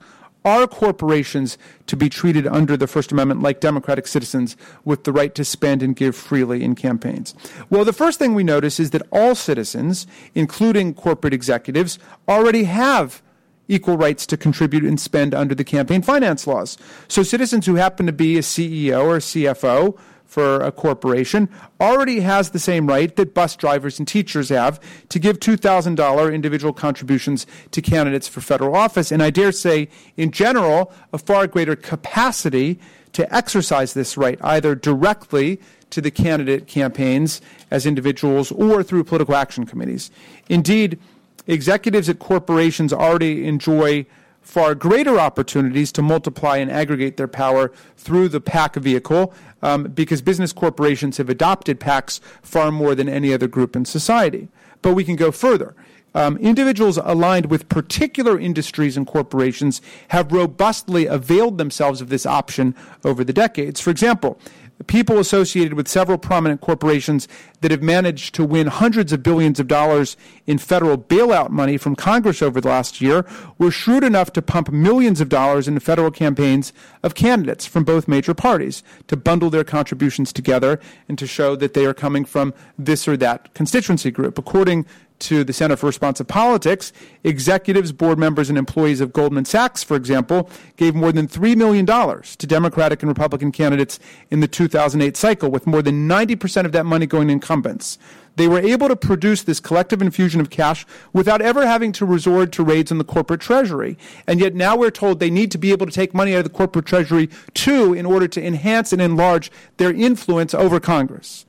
Are 0.45 0.67
corporations 0.67 1.57
to 1.87 1.97
be 1.97 2.09
treated 2.09 2.49
under 2.49 2.77
the 2.77 2.89
First 2.89 3.13
Amendment 3.13 3.43
like 3.43 3.61
democratic 3.61 4.09
citizens 4.09 4.57
with 4.85 5.05
the 5.05 5.13
right 5.13 5.33
to 5.37 5.45
spend 5.45 5.85
and 5.85 5.95
give 5.95 6.17
freely 6.17 6.65
in 6.65 6.75
campaigns? 6.75 7.33
Well, 7.71 7.85
the 7.85 7.93
first 7.93 8.19
thing 8.19 8.35
we 8.35 8.43
notice 8.43 8.81
is 8.81 8.91
that 8.91 9.07
all 9.13 9.37
citizens, 9.37 10.05
including 10.35 10.95
corporate 10.95 11.33
executives, 11.33 11.99
already 12.29 12.65
have 12.65 13.23
equal 13.69 13.97
rights 13.97 14.27
to 14.27 14.37
contribute 14.37 14.85
and 14.85 14.99
spend 14.99 15.33
under 15.33 15.55
the 15.55 15.65
campaign 15.65 16.03
finance 16.03 16.47
laws. 16.47 16.77
So 17.07 17.23
citizens 17.23 17.65
who 17.67 17.77
happen 17.77 18.07
to 18.07 18.13
be 18.13 18.37
a 18.37 18.43
CEO 18.43 19.05
or 19.05 19.17
a 19.17 19.21
CFO 19.21 19.97
for 20.33 20.63
a 20.63 20.73
corporation 20.73 21.47
already 21.79 22.21
has 22.21 22.53
the 22.53 22.59
same 22.59 22.87
right 22.87 23.17
that 23.17 23.35
bus 23.35 23.55
drivers 23.55 23.99
and 23.99 24.09
teachers 24.09 24.49
have 24.49 24.81
to 25.11 25.19
give 25.19 25.39
$2,000 25.39 26.35
individual 26.35 26.73
contributions 26.73 27.47
to 27.71 27.83
candidates 27.83 28.27
for 28.29 28.41
federal 28.41 28.75
office. 28.75 29.13
And 29.13 29.23
I 29.23 29.29
dare 29.29 29.53
say, 29.53 29.91
in 30.17 30.31
general, 30.31 30.91
a 31.13 31.19
far 31.19 31.47
greater 31.47 31.77
capacity 31.77 32.81
to 33.13 33.31
exercise 33.35 33.93
this 33.93 34.17
right, 34.17 34.39
either 34.43 34.75
directly 34.75 35.61
to 35.91 36.01
the 36.01 36.11
candidate 36.11 36.67
campaigns 36.67 37.43
as 37.71 37.85
individuals 37.85 38.51
or 38.53 38.83
through 38.83 39.05
political 39.05 39.35
action 39.35 39.67
committees. 39.67 40.11
Indeed, 40.49 40.99
executives 41.47 42.09
at 42.09 42.21
corporations 42.21 42.91
already 42.91 43.47
enjoy 43.47 44.07
far 44.43 44.75
greater 44.75 45.19
opportunities 45.19 45.93
to 45.93 46.03
multiply 46.03 46.59
and 46.59 46.71
aggregate 46.71 47.17
their 47.17 47.29
power 47.29 47.73
through 47.97 48.29
the 48.29 48.41
PAC 48.41 48.77
vehicle 48.77 49.33
um, 49.63 49.85
because 49.85 50.21
business 50.21 50.53
corporations 50.53 51.17
have 51.17 51.29
adopted 51.29 51.81
PACs 51.81 52.21
far 52.43 52.71
more 52.71 52.95
than 52.95 53.09
any 53.09 53.33
other 53.33 53.49
group 53.49 53.75
in 53.75 53.85
society. 53.85 54.49
But 54.83 54.95
we 54.95 55.05
can 55.05 55.17
go 55.17 55.31
further. 55.31 55.75
Um, 56.15 56.37
individuals 56.39 56.99
aligned 56.99 57.47
with 57.47 57.69
particular 57.69 58.39
industries 58.39 58.97
and 58.97 59.07
corporations 59.07 59.81
have 60.09 60.31
robustly 60.33 61.07
availed 61.07 61.57
themselves 61.57 62.01
of 62.03 62.11
this 62.11 62.27
option 62.27 62.75
over 63.05 63.25
the 63.25 63.33
decades. 63.33 63.81
For 63.81 63.91
example, 63.91 64.39
people 64.87 65.19
associated 65.19 65.75
with 65.75 65.89
several 65.89 66.19
prominent 66.19 66.61
corporations 66.61 67.29
that 67.61 67.71
have 67.71 67.83
managed 67.83 68.35
to 68.35 68.45
win 68.45 68.67
hundreds 68.67 69.13
of 69.13 69.23
billions 69.23 69.61
of 69.61 69.69
dollars 69.69 70.17
in 70.47 70.59
federal 70.59 70.99
bailout 70.99 71.51
money 71.51 71.77
from 71.77 71.95
Congress 71.95 72.43
over 72.43 72.61
the 72.61 72.69
last 72.69 73.01
year 73.01 73.25
were 73.59 73.71
shrewd 73.71 74.05
enough 74.05 74.33
to 74.33 74.43
pump 74.43 74.71
millions 74.71 75.21
of 75.21 75.29
dollars 75.29 75.69
into 75.69 75.81
federal 75.81 76.11
campaigns 76.11 76.73
of 77.03 77.15
candidates 77.15 77.67
from 77.67 77.85
both 77.85 78.09
major 78.09 78.35
parties 78.35 78.83
to 79.07 79.17
bundle 79.17 79.51
their 79.51 79.65
contributions 79.65 80.33
together 80.33 80.81
and 81.09 81.19
to 81.19 81.27
show 81.27 81.55
that 81.57 81.75
they 81.75 81.87
are 81.87 81.95
coming 81.95 82.25
from 82.25 82.53
this 82.79 83.07
or 83.07 83.17
that 83.17 83.53
constituency 83.55 84.11
group. 84.11 84.39
According 84.39 84.87
to 85.23 85.45
the 85.45 85.53
Center 85.53 85.77
for 85.77 85.87
Responsive 85.87 86.29
Politics, 86.29 86.93
executives, 87.25 87.93
board 87.93 88.19
members, 88.19 88.49
and 88.49 88.59
employees 88.59 89.01
of 89.01 89.13
Goldman 89.13 89.45
Sachs, 89.45 89.83
for 89.83 89.97
example, 89.97 90.51
gave 90.77 90.95
more 90.95 91.13
than 91.13 91.27
$3 91.27 91.57
million 91.57 91.87
to 91.87 92.47
Democratic 92.47 93.03
and 93.03 93.09
Republican 93.09 93.53
candidates 93.53 93.99
in 94.31 94.41
the 94.41 94.49
2008 94.49 95.17
cycle, 95.17 95.51
with 95.51 95.67
more 95.67 95.83
than 95.83 96.09
90% 96.09 96.65
of 96.65 96.73
that 96.73 96.85
money 96.85 97.07
going 97.07 97.29
to 97.29 97.33
incumbents. 97.33 97.99
They 98.37 98.49
were 98.49 98.59
able 98.59 98.89
to 98.89 98.97
produce 98.97 99.43
this 99.43 99.61
collective 99.61 100.01
infusion 100.01 100.41
of 100.41 100.51
cash 100.51 100.87
without 101.13 101.43
ever 101.43 101.67
having 101.67 101.93
to 101.93 102.07
resort 102.07 102.51
to 102.53 102.65
raids 102.65 102.91
on 102.91 102.99
the 102.99 103.05
corporate 103.05 103.41
treasury. 103.41 103.99
And 104.27 104.41
yet 104.41 104.55
now 104.55 104.77
we're 104.77 104.91
told 104.91 105.21
they 105.21 105.31
need 105.31 105.51
to 105.53 105.59
be 105.59 105.71
able 105.71 105.87
to 105.87 105.93
take 105.93 106.15
money 106.15 106.35
out 106.35 106.39
of 106.39 106.45
the 106.45 106.51
corporate 106.51 106.87
treasury 106.87 107.29
too 107.55 107.93
in 107.93 108.07
order 108.07 108.27
to 108.29 108.45
enhance 108.45 108.93
and 108.93 109.03
enlarge 109.03 109.53
their 109.77 109.93
influence 109.93 110.55
over 110.55 110.81
Congress. 110.81 111.45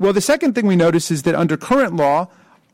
Well, 0.00 0.12
the 0.12 0.20
second 0.20 0.54
thing 0.54 0.66
we 0.66 0.76
notice 0.76 1.10
is 1.10 1.22
that 1.22 1.34
under 1.34 1.56
current 1.56 1.94
law, 1.94 2.28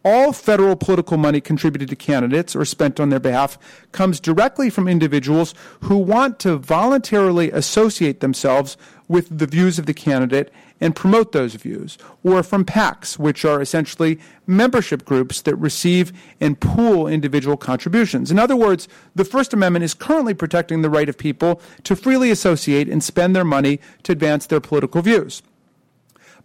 all 0.07 0.33
federal 0.33 0.77
political 0.77 1.17
money 1.17 1.41
contributed 1.41 1.89
to 1.89 1.97
candidates 1.97 2.55
or 2.55 2.65
spent 2.65 3.01
on 3.01 3.09
their 3.11 3.19
behalf 3.19 3.59
comes 3.91 4.21
directly 4.21 4.71
from 4.71 4.87
individuals 4.87 5.53
who 5.81 5.97
want 5.97 6.39
to 6.39 6.57
voluntarily 6.57 7.51
associate 7.51 8.21
themselves 8.21 8.77
with 9.09 9.37
the 9.37 9.49
views 9.49 9.81
of 9.81 9.87
the 9.87 9.93
candidate 9.93 10.53
and 10.81 10.95
promote 10.95 11.33
those 11.33 11.55
views, 11.55 11.99
or 12.23 12.43
from 12.45 12.65
PACs, 12.65 13.19
which 13.19 13.45
are 13.45 13.61
essentially 13.61 14.21
membership 14.47 15.05
groups 15.05 15.43
that 15.43 15.57
receive 15.57 16.13
and 16.41 16.61
pool 16.61 17.09
individual 17.09 17.57
contributions. 17.57 18.31
In 18.31 18.39
other 18.39 18.55
words, 18.55 18.87
the 19.17 19.25
First 19.25 19.53
Amendment 19.53 19.85
is 19.85 19.95
currently 19.95 20.35
protecting 20.35 20.83
the 20.83 20.91
right 20.91 21.09
of 21.09 21.19
people 21.19 21.61
to 21.83 21.97
freely 21.97 22.31
associate 22.31 22.89
and 22.89 23.03
spend 23.03 23.35
their 23.35 23.45
money 23.45 23.81
to 24.05 24.13
advance 24.13 24.47
their 24.47 24.61
political 24.61 25.03
views. 25.03 25.43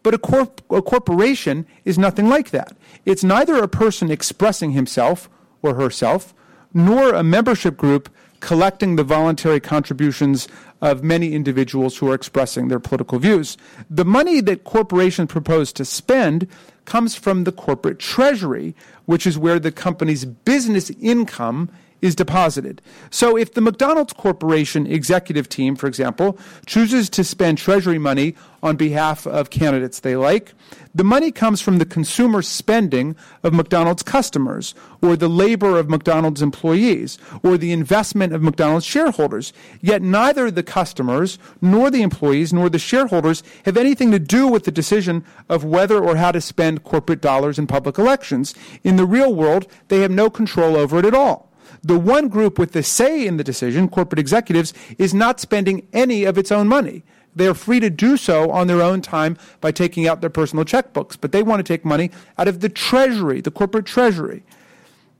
But 0.03 0.13
a, 0.13 0.17
corp- 0.17 0.61
a 0.69 0.81
corporation 0.81 1.65
is 1.85 1.97
nothing 1.97 2.27
like 2.27 2.49
that. 2.51 2.75
It's 3.05 3.23
neither 3.23 3.55
a 3.55 3.67
person 3.67 4.09
expressing 4.09 4.71
himself 4.71 5.29
or 5.61 5.75
herself, 5.75 6.33
nor 6.73 7.13
a 7.13 7.23
membership 7.23 7.77
group 7.77 8.09
collecting 8.39 8.95
the 8.95 9.03
voluntary 9.03 9.59
contributions 9.59 10.47
of 10.81 11.03
many 11.03 11.33
individuals 11.33 11.97
who 11.97 12.09
are 12.09 12.15
expressing 12.15 12.67
their 12.67 12.79
political 12.79 13.19
views. 13.19 13.55
The 13.89 14.05
money 14.05 14.41
that 14.41 14.63
corporations 14.63 15.31
propose 15.31 15.71
to 15.73 15.85
spend 15.85 16.47
comes 16.85 17.15
from 17.15 17.43
the 17.43 17.51
corporate 17.51 17.99
treasury, 17.99 18.75
which 19.05 19.27
is 19.27 19.37
where 19.37 19.59
the 19.59 19.71
company's 19.71 20.25
business 20.25 20.89
income 20.99 21.69
is 22.01 22.15
deposited. 22.15 22.81
So 23.09 23.37
if 23.37 23.53
the 23.53 23.61
McDonald's 23.61 24.13
Corporation 24.13 24.87
executive 24.87 25.47
team, 25.47 25.75
for 25.75 25.87
example, 25.87 26.37
chooses 26.65 27.09
to 27.11 27.23
spend 27.23 27.57
treasury 27.57 27.99
money 27.99 28.35
on 28.63 28.75
behalf 28.75 29.25
of 29.25 29.49
candidates 29.49 29.99
they 29.99 30.15
like, 30.15 30.53
the 30.93 31.03
money 31.03 31.31
comes 31.31 31.61
from 31.61 31.77
the 31.77 31.85
consumer 31.85 32.41
spending 32.41 33.15
of 33.43 33.53
McDonald's 33.53 34.03
customers, 34.03 34.75
or 35.01 35.15
the 35.15 35.29
labor 35.29 35.79
of 35.79 35.89
McDonald's 35.89 36.41
employees, 36.41 37.17
or 37.43 37.57
the 37.57 37.71
investment 37.71 38.33
of 38.33 38.41
McDonald's 38.41 38.85
shareholders. 38.85 39.53
Yet 39.79 40.01
neither 40.01 40.51
the 40.51 40.63
customers, 40.63 41.39
nor 41.61 41.89
the 41.89 42.01
employees, 42.01 42.51
nor 42.51 42.69
the 42.69 42.79
shareholders 42.79 43.41
have 43.65 43.77
anything 43.77 44.11
to 44.11 44.19
do 44.19 44.47
with 44.47 44.65
the 44.65 44.71
decision 44.71 45.23
of 45.49 45.63
whether 45.63 46.03
or 46.03 46.17
how 46.17 46.31
to 46.31 46.41
spend 46.41 46.83
corporate 46.83 47.21
dollars 47.21 47.57
in 47.57 47.67
public 47.67 47.97
elections. 47.97 48.53
In 48.83 48.97
the 48.97 49.05
real 49.05 49.33
world, 49.33 49.67
they 49.87 50.01
have 50.01 50.11
no 50.11 50.29
control 50.29 50.75
over 50.75 50.99
it 50.99 51.05
at 51.05 51.13
all. 51.13 51.50
The 51.83 51.97
one 51.97 52.27
group 52.27 52.59
with 52.59 52.73
the 52.73 52.83
say 52.83 53.25
in 53.25 53.37
the 53.37 53.43
decision, 53.43 53.89
corporate 53.89 54.19
executives, 54.19 54.73
is 54.97 55.13
not 55.13 55.39
spending 55.39 55.87
any 55.93 56.25
of 56.25 56.37
its 56.37 56.51
own 56.51 56.67
money. 56.67 57.03
They 57.35 57.47
are 57.47 57.53
free 57.53 57.79
to 57.79 57.89
do 57.89 58.17
so 58.17 58.51
on 58.51 58.67
their 58.67 58.81
own 58.81 59.01
time 59.01 59.37
by 59.61 59.71
taking 59.71 60.07
out 60.07 60.21
their 60.21 60.29
personal 60.29 60.65
checkbooks, 60.65 61.17
but 61.19 61.31
they 61.31 61.41
want 61.41 61.59
to 61.59 61.73
take 61.73 61.85
money 61.85 62.11
out 62.37 62.47
of 62.47 62.59
the 62.59 62.69
treasury, 62.69 63.41
the 63.41 63.51
corporate 63.51 63.85
treasury. 63.85 64.43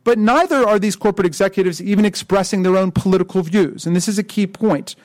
But 0.04 0.18
neither 0.18 0.68
are 0.68 0.78
these 0.78 0.96
corporate 0.96 1.26
executives 1.26 1.82
even 1.82 2.06
expressing 2.06 2.64
their 2.64 2.78
own 2.78 2.92
political 2.92 3.42
views, 3.42 3.86
and 3.86 3.96
this 3.96 4.08
is 4.08 4.20
a 4.20 4.24
key 4.24 4.46
point. 4.46 4.96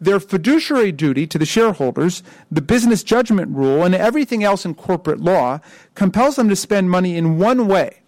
Their 0.00 0.20
fiduciary 0.20 0.92
duty 0.92 1.26
to 1.26 1.38
the 1.38 1.44
shareholders, 1.44 2.22
the 2.50 2.62
business 2.62 3.02
judgment 3.02 3.54
rule, 3.54 3.84
and 3.84 3.94
everything 3.94 4.44
else 4.44 4.64
in 4.64 4.74
corporate 4.74 5.20
law 5.20 5.60
compels 5.94 6.36
them 6.36 6.48
to 6.48 6.56
spend 6.56 6.90
money 6.90 7.16
in 7.16 7.38
one 7.38 7.66
way 7.66 8.00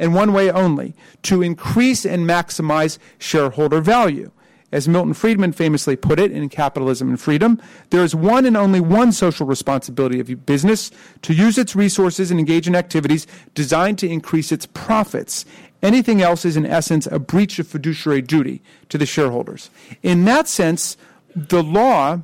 and 0.00 0.14
one 0.14 0.32
way 0.32 0.50
only 0.50 0.94
to 1.22 1.42
increase 1.42 2.04
and 2.04 2.28
maximize 2.28 2.98
shareholder 3.18 3.80
value. 3.80 4.32
As 4.72 4.88
Milton 4.88 5.14
Friedman 5.14 5.52
famously 5.52 5.96
put 5.96 6.20
it 6.20 6.30
in 6.30 6.48
Capitalism 6.48 7.08
and 7.08 7.20
Freedom, 7.20 7.60
there 7.90 8.04
is 8.04 8.14
one 8.14 8.46
and 8.46 8.56
only 8.56 8.80
one 8.80 9.10
social 9.10 9.44
responsibility 9.44 10.20
of 10.20 10.46
business 10.46 10.92
to 11.22 11.34
use 11.34 11.58
its 11.58 11.74
resources 11.74 12.30
and 12.30 12.38
engage 12.38 12.68
in 12.68 12.76
activities 12.76 13.26
designed 13.54 13.98
to 13.98 14.08
increase 14.08 14.52
its 14.52 14.66
profits. 14.66 15.44
Anything 15.82 16.22
else 16.22 16.44
is, 16.44 16.56
in 16.56 16.66
essence, 16.66 17.06
a 17.06 17.18
breach 17.18 17.58
of 17.58 17.66
fiduciary 17.66 18.22
duty 18.22 18.62
to 18.90 18.98
the 18.98 19.06
shareholders. 19.06 19.70
In 20.02 20.24
that 20.26 20.46
sense, 20.46 20.96
the 21.34 21.64
law 21.64 22.20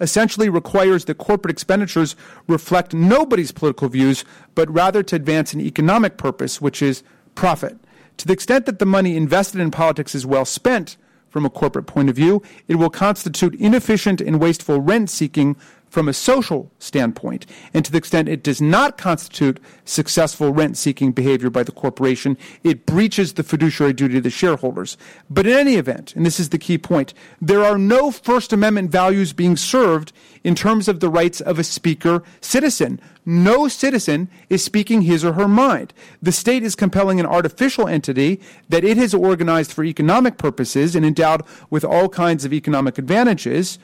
essentially 0.00 0.48
requires 0.48 1.04
that 1.04 1.18
corporate 1.18 1.52
expenditures 1.52 2.16
reflect 2.48 2.92
nobody's 2.92 3.52
political 3.52 3.88
views, 3.88 4.24
but 4.54 4.72
rather 4.72 5.02
to 5.02 5.16
advance 5.16 5.52
an 5.52 5.60
economic 5.60 6.16
purpose, 6.16 6.60
which 6.60 6.82
is 6.82 7.02
profit. 7.34 7.76
To 8.18 8.26
the 8.26 8.32
extent 8.32 8.66
that 8.66 8.78
the 8.78 8.86
money 8.86 9.16
invested 9.16 9.60
in 9.60 9.70
politics 9.70 10.14
is 10.14 10.26
well 10.26 10.44
spent 10.44 10.96
from 11.28 11.46
a 11.46 11.50
corporate 11.50 11.86
point 11.86 12.10
of 12.10 12.16
view, 12.16 12.42
it 12.68 12.76
will 12.76 12.90
constitute 12.90 13.54
inefficient 13.54 14.20
and 14.20 14.38
wasteful 14.40 14.80
rent 14.80 15.08
seeking 15.08 15.56
from 15.92 16.08
a 16.08 16.12
social 16.14 16.72
standpoint. 16.78 17.44
And 17.74 17.84
to 17.84 17.92
the 17.92 17.98
extent 17.98 18.26
it 18.26 18.42
does 18.42 18.62
not 18.62 18.96
constitute 18.96 19.60
successful 19.84 20.50
rent 20.50 20.78
seeking 20.78 21.12
behavior 21.12 21.50
by 21.50 21.64
the 21.64 21.70
corporation, 21.70 22.38
it 22.64 22.86
breaches 22.86 23.34
the 23.34 23.42
fiduciary 23.42 23.92
duty 23.92 24.16
of 24.16 24.22
the 24.22 24.30
shareholders. 24.30 24.96
But 25.28 25.46
in 25.46 25.52
any 25.52 25.74
event, 25.74 26.16
and 26.16 26.24
this 26.24 26.40
is 26.40 26.48
the 26.48 26.56
key 26.56 26.78
point, 26.78 27.12
there 27.42 27.62
are 27.62 27.76
no 27.76 28.10
First 28.10 28.54
Amendment 28.54 28.90
values 28.90 29.34
being 29.34 29.54
served 29.54 30.14
in 30.42 30.54
terms 30.54 30.88
of 30.88 31.00
the 31.00 31.10
rights 31.10 31.42
of 31.42 31.58
a 31.58 31.64
speaker 31.64 32.22
citizen. 32.40 32.98
No 33.26 33.68
citizen 33.68 34.30
is 34.48 34.64
speaking 34.64 35.02
his 35.02 35.26
or 35.26 35.34
her 35.34 35.46
mind. 35.46 35.92
The 36.22 36.32
state 36.32 36.62
is 36.62 36.74
compelling 36.74 37.20
an 37.20 37.26
artificial 37.26 37.86
entity 37.86 38.40
that 38.70 38.82
it 38.82 38.96
has 38.96 39.12
organized 39.12 39.72
for 39.72 39.84
economic 39.84 40.38
purposes 40.38 40.96
and 40.96 41.04
endowed 41.04 41.42
with 41.68 41.84
all 41.84 42.08
kinds 42.08 42.46
of 42.46 42.52
economic 42.54 42.96
advantages 42.96 43.78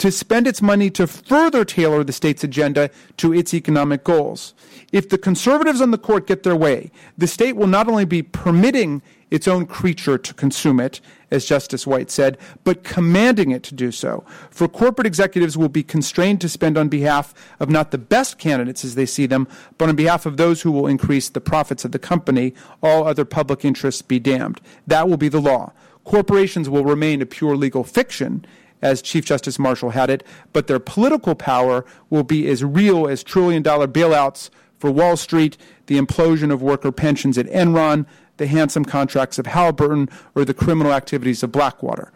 to 0.00 0.10
spend 0.10 0.46
its 0.46 0.62
money 0.62 0.88
to 0.88 1.06
further 1.06 1.62
tailor 1.62 2.02
the 2.02 2.12
state's 2.12 2.42
agenda 2.42 2.90
to 3.18 3.34
its 3.34 3.52
economic 3.52 4.02
goals. 4.02 4.54
If 4.92 5.10
the 5.10 5.18
conservatives 5.18 5.82
on 5.82 5.90
the 5.90 5.98
court 5.98 6.26
get 6.26 6.42
their 6.42 6.56
way, 6.56 6.90
the 7.18 7.26
state 7.26 7.54
will 7.54 7.66
not 7.66 7.86
only 7.86 8.06
be 8.06 8.22
permitting 8.22 9.02
its 9.30 9.46
own 9.46 9.66
creature 9.66 10.16
to 10.16 10.32
consume 10.32 10.80
it, 10.80 11.02
as 11.30 11.44
Justice 11.44 11.86
White 11.86 12.10
said, 12.10 12.38
but 12.64 12.82
commanding 12.82 13.50
it 13.50 13.62
to 13.64 13.74
do 13.74 13.92
so. 13.92 14.24
For 14.50 14.68
corporate 14.68 15.06
executives 15.06 15.58
will 15.58 15.68
be 15.68 15.82
constrained 15.82 16.40
to 16.40 16.48
spend 16.48 16.78
on 16.78 16.88
behalf 16.88 17.34
of 17.60 17.68
not 17.68 17.90
the 17.90 17.98
best 17.98 18.38
candidates 18.38 18.86
as 18.86 18.94
they 18.94 19.06
see 19.06 19.26
them, 19.26 19.46
but 19.76 19.90
on 19.90 19.96
behalf 19.96 20.24
of 20.24 20.38
those 20.38 20.62
who 20.62 20.72
will 20.72 20.86
increase 20.86 21.28
the 21.28 21.42
profits 21.42 21.84
of 21.84 21.92
the 21.92 21.98
company, 21.98 22.54
all 22.82 23.06
other 23.06 23.26
public 23.26 23.66
interests 23.66 24.00
be 24.00 24.18
damned. 24.18 24.62
That 24.86 25.10
will 25.10 25.18
be 25.18 25.28
the 25.28 25.40
law. 25.40 25.72
Corporations 26.04 26.70
will 26.70 26.84
remain 26.84 27.20
a 27.20 27.26
pure 27.26 27.54
legal 27.54 27.84
fiction 27.84 28.46
as 28.82 29.02
Chief 29.02 29.24
Justice 29.24 29.58
Marshall 29.58 29.90
had 29.90 30.10
it, 30.10 30.24
but 30.52 30.66
their 30.66 30.78
political 30.78 31.34
power 31.34 31.84
will 32.08 32.24
be 32.24 32.48
as 32.48 32.64
real 32.64 33.06
as 33.06 33.22
trillion 33.22 33.62
dollar 33.62 33.86
bailouts 33.86 34.50
for 34.78 34.90
Wall 34.90 35.16
Street, 35.16 35.56
the 35.86 35.98
implosion 35.98 36.52
of 36.52 36.62
worker 36.62 36.90
pensions 36.90 37.36
at 37.36 37.46
Enron, 37.46 38.06
the 38.38 38.46
handsome 38.46 38.84
contracts 38.84 39.38
of 39.38 39.46
Halliburton, 39.46 40.08
or 40.34 40.44
the 40.44 40.54
criminal 40.54 40.92
activities 40.92 41.42
of 41.42 41.52
Blackwater. 41.52 42.10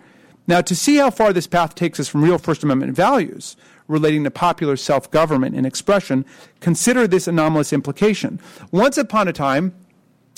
Now, 0.47 0.61
to 0.63 0.75
see 0.75 0.97
how 0.97 1.11
far 1.11 1.33
this 1.33 1.47
path 1.47 1.75
takes 1.75 2.01
us 2.01 2.09
from 2.09 2.25
real 2.25 2.39
First 2.39 2.63
Amendment 2.63 2.95
values 2.95 3.57
relating 3.89 4.25
to 4.25 4.31
popular 4.31 4.77
self 4.77 5.11
government 5.11 5.55
and 5.55 5.67
expression, 5.67 6.25
consider 6.61 7.07
this 7.07 7.29
anomalous 7.29 7.73
implication. 7.73 8.41
Once 8.71 8.97
upon 8.97 9.29
a 9.29 9.33
time, 9.33 9.75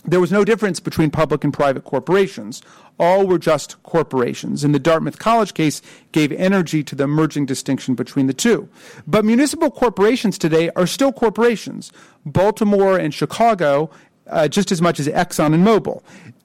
there 0.07 0.21
was 0.21 0.33
no 0.33 0.45
difference 0.45 0.81
between 0.81 1.11
public 1.11 1.45
and 1.45 1.53
private 1.53 1.85
corporations. 1.85 2.63
All 2.99 3.27
were 3.27 3.39
just 3.39 3.83
corporations. 3.83 4.65
And 4.65 4.75
the 4.75 4.79
Dartmouth 4.79 5.19
College 5.19 5.55
case 5.55 5.83
gave 6.13 6.33
energy 6.33 6.83
to 6.85 6.95
the 6.95 7.05
emerging 7.05 7.47
distinction 7.47 7.95
between 7.95 8.27
the 8.27 8.35
two. 8.35 8.69
But 9.07 9.25
municipal 9.25 9.71
corporations 9.71 10.39
today 10.39 10.71
are 10.77 10.87
still 10.87 11.13
corporations. 11.13 11.93
Baltimore 12.25 12.97
and 12.99 13.13
Chicago, 13.13 13.91
uh, 14.29 14.49
just 14.49 14.73
as 14.73 14.81
much 14.81 14.99
as 14.99 15.09
Exxon 15.09 15.55
and 15.55 15.67
Mobil. 15.67 16.03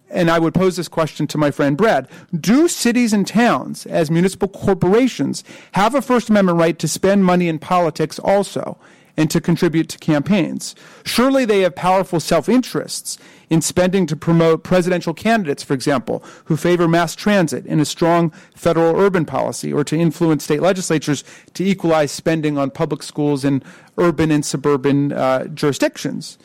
And 0.09 0.29
I 0.29 0.39
would 0.39 0.53
pose 0.53 0.75
this 0.75 0.89
question 0.89 1.25
to 1.27 1.37
my 1.37 1.51
friend 1.51 1.77
Brad. 1.77 2.07
Do 2.37 2.67
cities 2.67 3.13
and 3.13 3.25
towns, 3.25 3.85
as 3.85 4.11
municipal 4.11 4.49
corporations, 4.49 5.43
have 5.71 5.95
a 5.95 6.01
First 6.01 6.29
Amendment 6.29 6.59
right 6.59 6.77
to 6.79 6.87
spend 6.87 7.23
money 7.23 7.47
in 7.47 7.59
politics 7.59 8.19
also? 8.19 8.77
And 9.17 9.29
to 9.31 9.41
contribute 9.41 9.89
to 9.89 9.97
campaigns. 9.97 10.75
Surely 11.03 11.45
they 11.45 11.61
have 11.61 11.75
powerful 11.75 12.19
self 12.19 12.49
interests 12.49 13.17
in 13.49 13.61
spending 13.61 14.05
to 14.07 14.15
promote 14.15 14.63
presidential 14.63 15.13
candidates, 15.13 15.61
for 15.61 15.73
example, 15.73 16.23
who 16.45 16.55
favor 16.55 16.87
mass 16.87 17.15
transit 17.15 17.65
and 17.65 17.81
a 17.81 17.85
strong 17.85 18.31
federal 18.55 18.95
urban 18.95 19.25
policy, 19.25 19.73
or 19.73 19.83
to 19.83 19.97
influence 19.97 20.45
state 20.45 20.61
legislatures 20.61 21.23
to 21.53 21.63
equalize 21.63 22.11
spending 22.11 22.57
on 22.57 22.71
public 22.71 23.03
schools 23.03 23.43
in 23.43 23.61
urban 23.97 24.31
and 24.31 24.45
suburban 24.45 25.11
uh, 25.11 25.45
jurisdictions. 25.47 26.37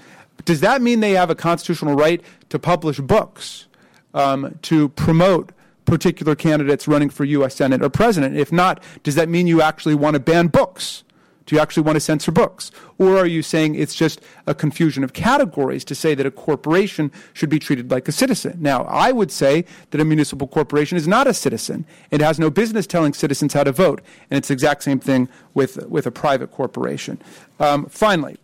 Does 0.44 0.60
that 0.60 0.82
mean 0.82 1.00
they 1.00 1.12
have 1.12 1.30
a 1.30 1.34
constitutional 1.36 1.94
right 1.94 2.20
to 2.48 2.58
publish 2.58 2.98
books, 2.98 3.66
um, 4.12 4.58
to 4.62 4.88
promote 4.90 5.52
particular 5.84 6.34
candidates 6.34 6.88
running 6.88 7.08
for 7.08 7.24
U.S. 7.24 7.54
Senate 7.54 7.82
or 7.82 7.88
President? 7.88 8.36
If 8.36 8.50
not, 8.50 8.82
does 9.04 9.14
that 9.14 9.28
mean 9.28 9.46
you 9.46 9.62
actually 9.62 9.94
want 9.94 10.14
to 10.14 10.20
ban 10.20 10.48
books? 10.48 11.04
Do 11.46 11.54
you 11.54 11.60
actually 11.60 11.84
want 11.84 11.96
to 11.96 12.00
censor 12.00 12.32
books? 12.32 12.72
Or 12.98 13.16
are 13.16 13.26
you 13.26 13.40
saying 13.40 13.76
it's 13.76 13.94
just 13.94 14.20
a 14.46 14.54
confusion 14.54 15.04
of 15.04 15.12
categories 15.12 15.84
to 15.84 15.94
say 15.94 16.14
that 16.14 16.26
a 16.26 16.30
corporation 16.30 17.12
should 17.32 17.48
be 17.48 17.60
treated 17.60 17.90
like 17.90 18.08
a 18.08 18.12
citizen? 18.12 18.58
Now, 18.60 18.82
I 18.84 19.12
would 19.12 19.30
say 19.30 19.64
that 19.90 20.00
a 20.00 20.04
municipal 20.04 20.48
corporation 20.48 20.98
is 20.98 21.06
not 21.06 21.28
a 21.28 21.34
citizen. 21.34 21.86
It 22.10 22.20
has 22.20 22.38
no 22.40 22.50
business 22.50 22.86
telling 22.86 23.14
citizens 23.14 23.54
how 23.54 23.62
to 23.62 23.72
vote. 23.72 24.02
And 24.28 24.38
it's 24.38 24.48
the 24.48 24.54
exact 24.54 24.82
same 24.82 24.98
thing 24.98 25.28
with, 25.54 25.86
with 25.86 26.06
a 26.06 26.10
private 26.10 26.50
corporation. 26.50 27.22
Um, 27.60 27.86
finally, 27.86 28.38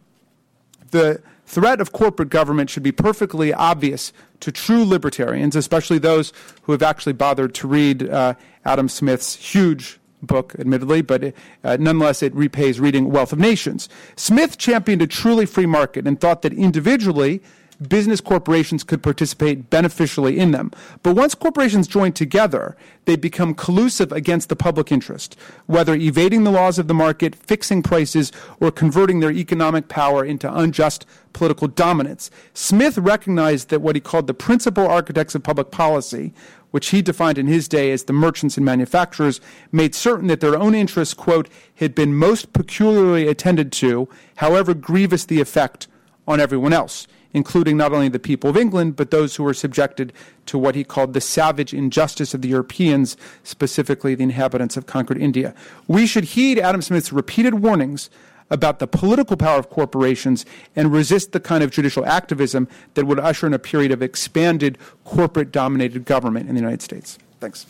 the 0.92 1.20
threat 1.46 1.80
of 1.80 1.92
corporate 1.92 2.30
government 2.30 2.70
should 2.70 2.82
be 2.82 2.92
perfectly 2.92 3.52
obvious 3.52 4.12
to 4.40 4.52
true 4.52 4.84
libertarians, 4.84 5.56
especially 5.56 5.98
those 5.98 6.32
who 6.62 6.72
have 6.72 6.82
actually 6.82 7.12
bothered 7.12 7.54
to 7.54 7.66
read 7.66 8.08
uh, 8.08 8.34
Adam 8.64 8.88
Smith's 8.88 9.34
huge 9.34 9.98
book, 10.22 10.54
admittedly, 10.58 11.02
but 11.02 11.34
uh, 11.64 11.76
nonetheless 11.78 12.22
it 12.22 12.34
repays 12.34 12.80
reading 12.80 13.10
Wealth 13.10 13.32
of 13.32 13.38
Nations. 13.38 13.88
Smith 14.16 14.56
championed 14.58 15.02
a 15.02 15.06
truly 15.06 15.46
free 15.46 15.66
market 15.66 16.06
and 16.06 16.20
thought 16.20 16.42
that 16.42 16.52
individually, 16.52 17.42
business 17.88 18.20
corporations 18.20 18.84
could 18.84 19.02
participate 19.02 19.70
beneficially 19.70 20.38
in 20.38 20.52
them. 20.52 20.70
But 21.02 21.16
once 21.16 21.34
corporations 21.34 21.86
join 21.86 22.12
together, 22.12 22.76
they 23.04 23.16
become 23.16 23.54
collusive 23.54 24.12
against 24.12 24.48
the 24.48 24.56
public 24.56 24.92
interest, 24.92 25.36
whether 25.66 25.94
evading 25.94 26.44
the 26.44 26.50
laws 26.50 26.78
of 26.78 26.88
the 26.88 26.94
market, 26.94 27.34
fixing 27.34 27.82
prices, 27.82 28.30
or 28.60 28.70
converting 28.70 29.20
their 29.20 29.32
economic 29.32 29.88
power 29.88 30.24
into 30.24 30.52
unjust 30.54 31.06
political 31.32 31.66
dominance. 31.66 32.30
Smith 32.54 32.98
recognized 32.98 33.70
that 33.70 33.80
what 33.80 33.96
he 33.96 34.00
called 34.00 34.26
the 34.26 34.34
principal 34.34 34.86
architects 34.86 35.34
of 35.34 35.42
public 35.42 35.70
policy 35.70 36.32
which 36.72 36.88
he 36.88 37.00
defined 37.00 37.38
in 37.38 37.46
his 37.46 37.68
day 37.68 37.92
as 37.92 38.04
the 38.04 38.12
merchants 38.12 38.56
and 38.56 38.66
manufacturers, 38.66 39.40
made 39.70 39.94
certain 39.94 40.26
that 40.26 40.40
their 40.40 40.58
own 40.58 40.74
interests, 40.74 41.14
quote, 41.14 41.48
had 41.76 41.94
been 41.94 42.14
most 42.14 42.52
peculiarly 42.52 43.28
attended 43.28 43.70
to, 43.70 44.08
however 44.36 44.74
grievous 44.74 45.24
the 45.24 45.40
effect 45.40 45.86
on 46.26 46.40
everyone 46.40 46.72
else, 46.72 47.06
including 47.32 47.76
not 47.76 47.92
only 47.92 48.08
the 48.08 48.18
people 48.18 48.50
of 48.50 48.56
England, 48.56 48.96
but 48.96 49.10
those 49.10 49.36
who 49.36 49.42
were 49.42 49.54
subjected 49.54 50.12
to 50.46 50.58
what 50.58 50.74
he 50.74 50.84
called 50.84 51.14
the 51.14 51.20
savage 51.20 51.72
injustice 51.72 52.34
of 52.34 52.42
the 52.42 52.48
Europeans, 52.48 53.16
specifically 53.42 54.14
the 54.14 54.24
inhabitants 54.24 54.76
of 54.76 54.86
conquered 54.86 55.18
India. 55.18 55.54
We 55.86 56.06
should 56.06 56.24
heed 56.24 56.58
Adam 56.58 56.82
Smith's 56.82 57.12
repeated 57.12 57.54
warnings 57.54 58.10
about 58.52 58.78
the 58.78 58.86
political 58.86 59.36
power 59.36 59.58
of 59.58 59.70
corporations 59.70 60.44
and 60.76 60.92
resist 60.92 61.32
the 61.32 61.40
kind 61.40 61.64
of 61.64 61.70
judicial 61.70 62.04
activism 62.06 62.68
that 62.94 63.06
would 63.06 63.18
usher 63.18 63.46
in 63.46 63.54
a 63.54 63.58
period 63.58 63.90
of 63.90 64.02
expanded 64.02 64.78
corporate 65.04 65.50
dominated 65.50 66.04
government 66.04 66.48
in 66.48 66.54
the 66.54 66.60
United 66.60 66.82
States. 66.82 67.18
Thanks. 67.40 67.66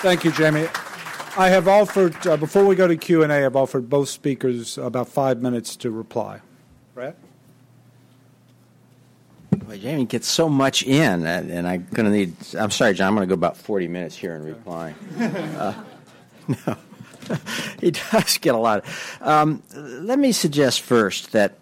Thank 0.00 0.24
you, 0.24 0.32
Jamie. 0.32 0.66
I 1.36 1.48
have 1.48 1.68
offered, 1.68 2.26
uh, 2.26 2.36
before 2.36 2.64
we 2.64 2.74
go 2.74 2.86
to 2.86 2.96
Q&A, 2.96 3.26
I've 3.44 3.56
offered 3.56 3.90
both 3.90 4.08
speakers 4.08 4.78
about 4.78 5.08
five 5.08 5.42
minutes 5.42 5.76
to 5.76 5.90
reply. 5.90 6.40
Brad? 6.94 7.16
Well, 9.66 9.76
Jamie 9.76 10.04
gets 10.04 10.26
so 10.26 10.48
much 10.48 10.82
in, 10.82 11.26
and 11.26 11.66
I'm 11.66 11.86
going 11.92 12.06
to 12.06 12.10
need. 12.10 12.34
I'm 12.58 12.70
sorry, 12.70 12.94
John. 12.94 13.08
I'm 13.08 13.14
going 13.14 13.28
to 13.28 13.34
go 13.34 13.38
about 13.38 13.56
40 13.56 13.88
minutes 13.88 14.16
here 14.16 14.34
in 14.34 14.44
replying. 14.44 14.94
Uh, 15.18 15.74
no. 16.66 16.76
he 17.80 17.90
does 17.90 18.38
get 18.38 18.54
a 18.54 18.58
lot. 18.58 18.84
Um, 19.20 19.62
let 19.74 20.18
me 20.18 20.32
suggest 20.32 20.80
first 20.80 21.32
that, 21.32 21.58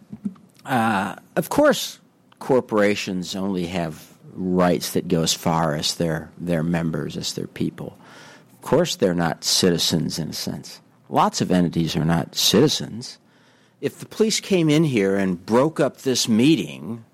uh, 0.64 1.16
of 1.36 1.48
course, 1.48 1.98
corporations 2.38 3.36
only 3.36 3.66
have 3.66 4.12
rights 4.34 4.92
that 4.92 5.08
go 5.08 5.22
as 5.22 5.32
far 5.34 5.74
as 5.74 5.96
their 5.96 6.30
their 6.38 6.62
members, 6.62 7.16
as 7.16 7.34
their 7.34 7.46
people. 7.46 7.96
Of 8.52 8.62
course, 8.62 8.96
they're 8.96 9.14
not 9.14 9.44
citizens 9.44 10.18
in 10.18 10.30
a 10.30 10.32
sense. 10.32 10.80
Lots 11.08 11.40
of 11.40 11.50
entities 11.50 11.96
are 11.96 12.04
not 12.04 12.34
citizens. 12.34 13.18
If 13.80 13.98
the 13.98 14.06
police 14.06 14.40
came 14.40 14.70
in 14.70 14.84
here 14.84 15.16
and 15.16 15.44
broke 15.44 15.80
up 15.80 15.98
this 15.98 16.28
meeting, 16.28 17.04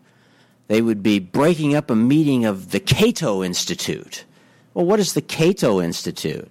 they 0.69 0.83
would 0.83 1.03
be 1.03 1.19
breaking 1.19 1.75
up 1.75 1.91
a 1.91 1.97
meeting 1.97 2.45
of 2.45 2.71
the 2.71 2.81
Cato 2.81 3.43
Institute. 3.43 4.25
Well, 4.75 4.85
what 4.85 5.01
is 5.01 5.15
the 5.15 5.23
Cato 5.23 5.81
Institute? 5.81 6.51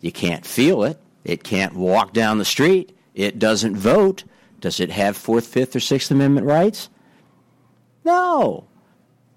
You 0.00 0.10
can't 0.10 0.44
feel 0.44 0.82
it. 0.84 0.98
It 1.28 1.44
can't 1.44 1.74
walk 1.74 2.14
down 2.14 2.38
the 2.38 2.44
street. 2.44 2.96
It 3.14 3.38
doesn't 3.38 3.76
vote. 3.76 4.24
Does 4.60 4.80
it 4.80 4.90
have 4.90 5.16
Fourth, 5.16 5.46
Fifth, 5.46 5.76
or 5.76 5.80
Sixth 5.80 6.10
Amendment 6.10 6.46
rights? 6.46 6.88
No. 8.04 8.64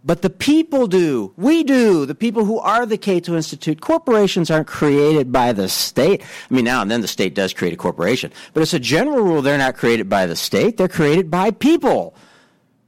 But 0.04 0.22
the 0.24 0.30
people 0.30 0.88
do. 0.88 1.34
We 1.36 1.64
do. 1.64 2.06
The 2.06 2.16
people 2.16 2.46
who 2.46 2.58
are 2.60 2.86
the 2.86 2.98
Cato 2.98 3.36
Institute. 3.36 3.82
Corporations 3.82 4.50
aren't 4.50 4.68
created 4.68 5.32
by 5.32 5.52
the 5.52 5.70
state. 5.70 6.24
I 6.50 6.54
mean, 6.54 6.66
now 6.66 6.82
and 6.82 6.90
then 6.90 7.02
the 7.02 7.08
state 7.08 7.36
does 7.36 7.54
create 7.54 7.74
a 7.74 7.78
corporation. 7.78 8.32
But 8.54 8.62
as 8.62 8.74
a 8.74 8.80
general 8.80 9.24
rule, 9.24 9.42
they're 9.42 9.58
not 9.58 9.76
created 9.76 10.10
by 10.10 10.26
the 10.26 10.36
state. 10.36 10.78
They're 10.78 10.88
created 10.88 11.30
by 11.30 11.52
people. 11.52 12.16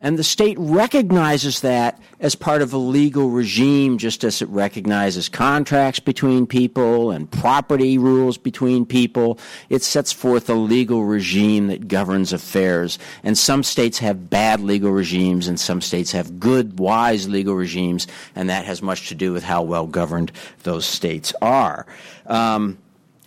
And 0.04 0.20
the 0.20 0.24
state 0.24 0.58
recognizes 0.60 1.62
that 1.62 1.99
as 2.20 2.36
part 2.36 2.62
of 2.62 2.74
a 2.74 2.78
legal 2.78 3.30
regime, 3.30 3.97
just 3.97 4.26
as 4.26 4.41
it 4.41 4.49
recognizes 4.49 5.30
contracts 5.30 6.01
between 6.01 6.45
people 6.45 7.10
and 7.10 7.32
property 7.32 7.97
rules 7.97 8.38
between 8.38 8.86
people. 8.86 9.39
It 9.70 9.82
sets 9.82 10.12
forth 10.12 10.49
a 10.49 10.56
legal 10.56 11.06
regime 11.06 11.68
that 11.68 11.88
governs 11.88 12.34
affairs. 12.34 12.99
And 13.24 13.38
some 13.38 13.64
states 13.64 13.97
have 13.99 14.30
bad 14.30 14.60
legal 14.60 14.91
regimes, 14.91 15.47
and 15.47 15.58
some 15.58 15.80
states 15.80 16.12
have 16.12 16.38
good, 16.38 16.80
wise 16.80 17.30
legal 17.30 17.56
regimes, 17.56 18.06
and 18.36 18.49
that 18.49 18.66
has 18.66 18.82
much 18.82 19.08
to 19.08 19.16
do 19.16 19.32
with 19.32 19.43
how 19.43 19.62
well 19.64 19.88
governed 19.88 20.34
those 20.64 20.86
states 20.86 21.34
are. 21.41 21.86
Um, 22.26 22.78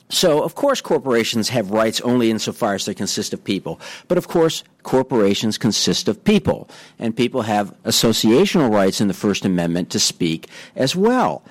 so, 0.09 0.43
of 0.43 0.55
course, 0.55 0.81
corporations 0.81 1.49
have 1.49 1.71
rights 1.71 2.01
only 2.03 2.31
insofar 2.31 2.75
as 2.75 2.85
they 2.85 2.95
consist 2.95 3.33
of 3.33 3.43
people. 3.43 3.81
But, 4.07 4.19
of 4.19 4.29
course, 4.29 4.63
corporations 4.85 5.59
consist 5.59 6.07
of 6.07 6.23
people, 6.23 6.69
and 6.99 7.17
people 7.17 7.43
have 7.43 7.75
associational 7.83 8.73
rights 8.73 9.01
in 9.01 9.09
the 9.09 9.15
First 9.15 9.45
Amendment 9.45 9.91
to 9.91 9.99
speak 9.99 10.49
as 10.77 10.95
well 10.95 11.43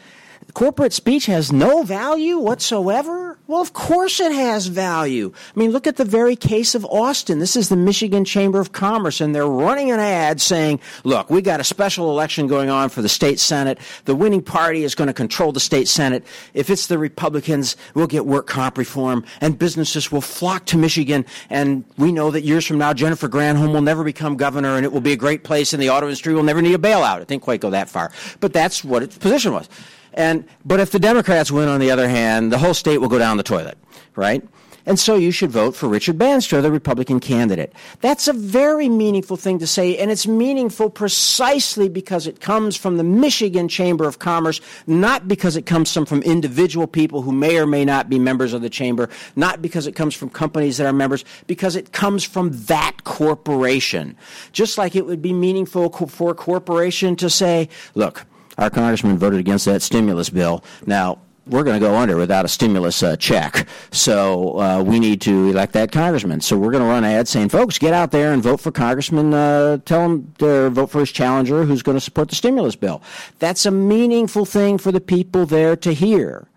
corporate 0.53 0.93
speech 0.93 1.26
has 1.28 1.51
no 1.51 1.84
value 1.84 2.38
whatsoever? 2.38 3.35
Well, 3.48 3.62
of 3.62 3.74
course 3.74 4.20
it 4.20 4.32
has 4.32 4.66
value. 4.66 5.32
I 5.56 5.60
mean, 5.60 5.70
look 5.70 5.86
at 5.86 5.98
the 5.98 6.06
very 6.06 6.36
case 6.36 6.74
of 6.74 6.84
Austin. 6.86 7.38
This 7.38 7.56
is 7.56 7.70
the 7.70 7.76
Michigan 7.76 8.26
Chamber 8.26 8.60
of 8.60 8.72
Commerce, 8.72 9.22
and 9.22 9.36
they're 9.36 9.46
running 9.46 9.91
an 9.91 10.00
ad 10.00 10.41
saying, 10.41 10.80
look, 11.04 11.30
we 11.30 11.43
got 11.43 11.60
a 11.60 11.64
special 11.64 12.10
election 12.10 12.48
going 12.48 12.72
on 12.72 12.89
for 12.89 13.04
the 13.04 13.10
state 13.10 13.39
Senate. 13.39 13.78
The 14.06 14.16
winning 14.16 14.41
party 14.41 14.84
is 14.84 14.96
going 14.96 15.10
to 15.10 15.14
control 15.14 15.52
the 15.52 15.60
state 15.60 15.88
Senate. 15.88 16.26
If 16.56 16.72
it's 16.72 16.88
the 16.88 16.98
Republicans, 16.98 17.78
we'll 17.93 18.08
get 18.08 18.26
work 18.26 18.48
comp 18.48 18.80
reform, 18.80 19.24
and 19.41 19.60
businesses 19.60 20.12
will 20.12 20.22
flock 20.22 20.66
to 20.66 20.78
Michigan. 20.78 21.24
And 21.52 21.86
we 21.98 22.12
know 22.12 22.32
that 22.32 22.41
years 22.41 22.66
from 22.66 22.80
now, 22.80 22.93
Jennifer 22.93 23.30
Granholm 23.30 23.74
will 23.74 23.82
never 23.82 24.04
become 24.04 24.38
governor, 24.38 24.76
and 24.76 24.84
it 24.84 24.91
will 24.91 25.02
be 25.02 25.14
a 25.14 25.18
great 25.18 25.43
place, 25.43 25.72
and 25.72 25.80
the 25.80 25.91
auto 25.91 26.08
industry 26.08 26.34
will 26.34 26.41
never 26.41 26.64
need 26.64 26.74
a 26.74 26.80
bailout. 26.80 27.22
It 27.22 27.28
didn't 27.28 27.43
quite 27.43 27.62
go 27.62 27.70
that 27.70 27.89
far. 27.89 28.12
But 28.39 28.54
that's 28.54 28.84
what 28.84 29.04
its 29.04 29.20
position 29.20 29.54
was. 29.54 29.70
And 30.16 30.45
but 30.66 30.80
if 30.80 30.91
the 30.91 30.99
Democrats 30.99 31.51
win, 31.51 31.68
on 31.68 31.80
the 31.80 31.91
other 31.91 32.09
hand, 32.09 32.51
the 32.51 32.57
whole 32.57 32.74
state 32.74 32.97
will 32.97 33.09
go 33.09 33.20
down 33.20 33.38
the 33.38 33.43
toilet, 33.43 33.78
right? 34.16 34.43
And 34.88 34.99
so 34.99 35.16
you 35.16 35.32
should 35.32 35.49
vote 35.49 35.76
for 35.76 35.89
Richard 35.89 36.18
Bandstra, 36.18 36.61
the 36.61 36.72
Republican 36.72 37.20
candidate. 37.20 37.74
That's 38.01 38.28
a 38.28 38.34
very 38.34 38.88
meaningful 38.88 39.36
thing 39.36 39.57
to 39.59 39.68
say, 39.68 39.97
and 39.97 40.11
it's 40.11 40.28
meaningful 40.28 40.91
precisely 40.91 41.89
because 41.89 42.28
it 42.28 42.39
comes 42.39 42.78
from 42.78 42.97
the 42.97 43.03
Michigan 43.03 43.68
Chamber 43.68 44.07
of 44.07 44.20
Commerce, 44.20 44.61
not 44.86 45.28
because 45.28 45.55
it 45.55 45.66
comes 45.66 45.91
from, 45.91 46.05
from 46.05 46.22
individual 46.22 46.86
people 46.86 47.24
who 47.24 47.32
may 47.32 47.57
or 47.57 47.66
may 47.66 47.84
not 47.84 48.09
be 48.09 48.20
members 48.20 48.53
of 48.53 48.61
the 48.61 48.70
chamber, 48.70 49.09
not 49.36 49.59
because 49.59 49.88
it 49.88 49.93
comes 49.93 50.13
from 50.13 50.30
companies 50.30 50.78
that 50.78 50.86
are 50.86 50.93
members, 50.93 51.26
because 51.47 51.76
it 51.76 51.91
comes 51.91 52.24
from 52.24 52.51
that 52.66 53.03
corporation. 53.05 54.16
Just 54.51 54.78
like 54.78 54.95
it 54.95 55.07
would 55.07 55.22
be 55.22 55.34
meaningful 55.34 55.89
for 55.89 56.30
a 56.30 56.36
corporation 56.36 57.16
to 57.16 57.30
say, 57.30 57.70
look, 57.95 58.24
our 58.58 58.70
congressman 58.70 59.18
voted 59.18 59.39
against 59.39 59.66
that 59.66 59.82
stimulus 59.82 60.30
bill. 60.30 60.64
Now, 60.86 61.20
we're 61.47 61.64
going 61.64 61.80
to 61.80 61.86
go 61.86 61.95
under 61.95 62.18
without 62.18 62.45
a 62.45 62.47
stimulus 62.47 63.03
uh, 63.03 63.16
check. 63.18 63.68
So 63.91 64.60
uh, 64.60 64.84
we 64.84 64.99
need 64.99 65.22
to 65.22 65.49
elect 65.49 65.74
that 65.74 65.91
congressman. 65.91 66.41
So 66.41 66.58
we're 66.58 66.72
going 66.72 66.84
to 66.84 66.89
run 66.89 67.03
ads 67.03 67.30
saying, 67.30 67.49
folks, 67.49 67.78
get 67.78 67.93
out 67.93 68.12
there 68.12 68.34
and 68.34 68.41
vote 68.41 68.60
for 68.60 68.72
Congressman. 68.72 69.34
Uh, 69.34 69.78
tell 69.86 70.01
them 70.01 70.34
to 70.39 70.70
vote 70.72 70.89
for 70.89 71.01
his 71.01 71.12
challenger 71.12 71.64
who's 71.64 71.84
going 71.84 71.97
to 71.97 72.01
support 72.01 72.30
the 72.30 72.36
stimulus 72.36 72.76
bill. 72.76 73.01
That's 73.39 73.66
a 73.66 73.72
meaningful 73.72 74.45
thing 74.45 74.78
for 74.78 74.91
the 74.91 75.01
people 75.01 75.45
there 75.45 75.76
to 75.78 75.93
hear. 75.93 76.47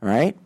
Right? 0.00 0.36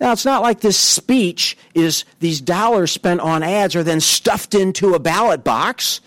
Now, 0.00 0.12
it's 0.12 0.24
not 0.24 0.42
like 0.42 0.60
this 0.60 0.78
speech 0.78 1.56
is 1.74 2.04
these 2.20 2.40
dollars 2.40 2.92
spent 2.92 3.20
on 3.20 3.42
ads 3.42 3.74
are 3.74 3.82
then 3.82 4.00
stuffed 4.00 4.54
into 4.54 4.94
a 4.94 5.00
ballot 5.00 5.42
box. 5.42 6.00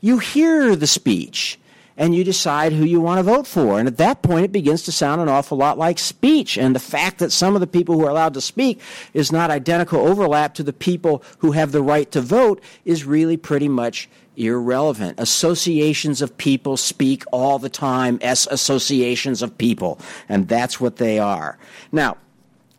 You 0.00 0.18
hear 0.18 0.74
the 0.74 0.86
speech 0.86 1.58
and 2.00 2.14
you 2.14 2.24
decide 2.24 2.72
who 2.72 2.84
you 2.84 2.98
want 2.98 3.18
to 3.18 3.22
vote 3.22 3.46
for. 3.46 3.78
And 3.78 3.86
at 3.86 3.98
that 3.98 4.22
point, 4.22 4.46
it 4.46 4.52
begins 4.52 4.82
to 4.84 4.92
sound 4.92 5.20
an 5.20 5.28
awful 5.28 5.58
lot 5.58 5.76
like 5.76 5.98
speech. 5.98 6.56
And 6.56 6.74
the 6.74 6.80
fact 6.80 7.18
that 7.18 7.30
some 7.30 7.54
of 7.54 7.60
the 7.60 7.66
people 7.66 7.94
who 7.94 8.06
are 8.06 8.10
allowed 8.10 8.32
to 8.34 8.40
speak 8.40 8.80
is 9.12 9.30
not 9.30 9.50
identical 9.50 10.00
overlap 10.00 10.54
to 10.54 10.62
the 10.62 10.72
people 10.72 11.22
who 11.38 11.52
have 11.52 11.72
the 11.72 11.82
right 11.82 12.10
to 12.12 12.22
vote 12.22 12.62
is 12.86 13.04
really 13.04 13.36
pretty 13.36 13.68
much 13.68 14.08
irrelevant. 14.34 15.20
Associations 15.20 16.22
of 16.22 16.38
people 16.38 16.78
speak 16.78 17.22
all 17.32 17.58
the 17.58 17.68
time 17.68 18.18
as 18.22 18.48
associations 18.50 19.42
of 19.42 19.58
people, 19.58 20.00
and 20.26 20.48
that's 20.48 20.80
what 20.80 20.96
they 20.96 21.18
are. 21.18 21.58
Now, 21.92 22.16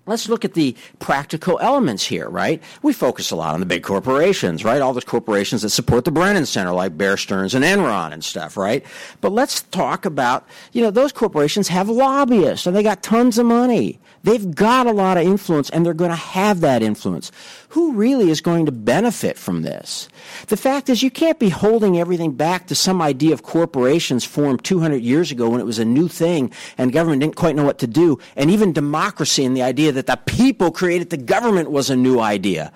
Let's 0.08 0.28
look 0.28 0.44
at 0.44 0.56
the 0.56 0.76
practical 1.00 1.60
elements 1.60 2.04
here, 2.04 2.28
right? 2.28 2.62
We 2.82 2.92
focus 2.92 3.30
a 3.30 3.36
lot 3.36 3.54
on 3.54 3.60
the 3.60 3.68
big 3.68 3.84
corporations, 3.84 4.66
right? 4.66 4.82
All 4.82 4.94
the 4.94 5.02
corporations 5.02 5.62
that 5.62 5.70
support 5.70 6.06
the 6.06 6.12
Brennan 6.12 6.48
Center, 6.48 6.72
like 6.72 6.98
Bear 6.98 7.18
Stearns 7.18 7.54
and 7.54 7.64
Enron 7.64 8.12
and 8.12 8.24
stuff, 8.24 8.58
right? 8.58 8.84
But 9.22 9.32
let's 9.32 9.62
talk 9.62 10.06
about, 10.06 10.48
you 10.72 10.82
know, 10.82 10.90
those 10.90 11.12
corporations 11.12 11.68
have 11.68 11.88
lobbyists 11.88 12.66
and 12.66 12.76
they 12.76 12.82
got 12.82 13.04
tons 13.04 13.38
of 13.38 13.46
money. 13.46 14.00
They've 14.24 14.54
got 14.54 14.88
a 14.88 14.92
lot 14.92 15.18
of 15.18 15.26
influence 15.26 15.70
and 15.70 15.86
they're 15.86 15.94
going 15.94 16.12
to 16.12 16.16
have 16.16 16.62
that 16.62 16.84
influence. 16.84 17.32
Who 17.70 17.94
really 17.94 18.30
is 18.30 18.42
going 18.42 18.66
to 18.68 18.72
benefit 18.72 19.38
from 19.38 19.62
this? 19.62 20.10
The 20.48 20.58
fact 20.58 20.90
is, 20.90 21.02
you 21.02 21.10
can't 21.10 21.40
be 21.40 21.50
holding 21.50 21.98
everything 21.98 22.34
back 22.34 22.68
to 22.68 22.76
some 22.76 23.02
idea 23.02 23.34
of 23.34 23.44
corporations 23.44 24.24
formed 24.24 24.64
200 24.64 25.02
years 25.02 25.32
ago 25.32 25.50
when 25.50 25.60
it 25.60 25.66
was 25.66 25.80
a 25.80 25.86
new 25.86 26.08
thing 26.08 26.52
and 26.78 26.94
government 26.94 27.22
didn't 27.22 27.36
quite 27.36 27.56
know 27.56 27.66
what 27.66 27.80
to 27.80 27.88
do. 27.88 28.20
And 28.36 28.52
even 28.52 28.74
democracy 28.74 29.44
and 29.44 29.58
the 29.58 29.64
idea 29.64 29.92
that 29.92 30.08
the 30.08 30.18
people 30.26 30.72
created 30.72 31.10
the 31.10 31.18
government 31.18 31.72
was 31.72 31.90
a 31.90 31.96
new 31.96 32.20
idea 32.20 32.72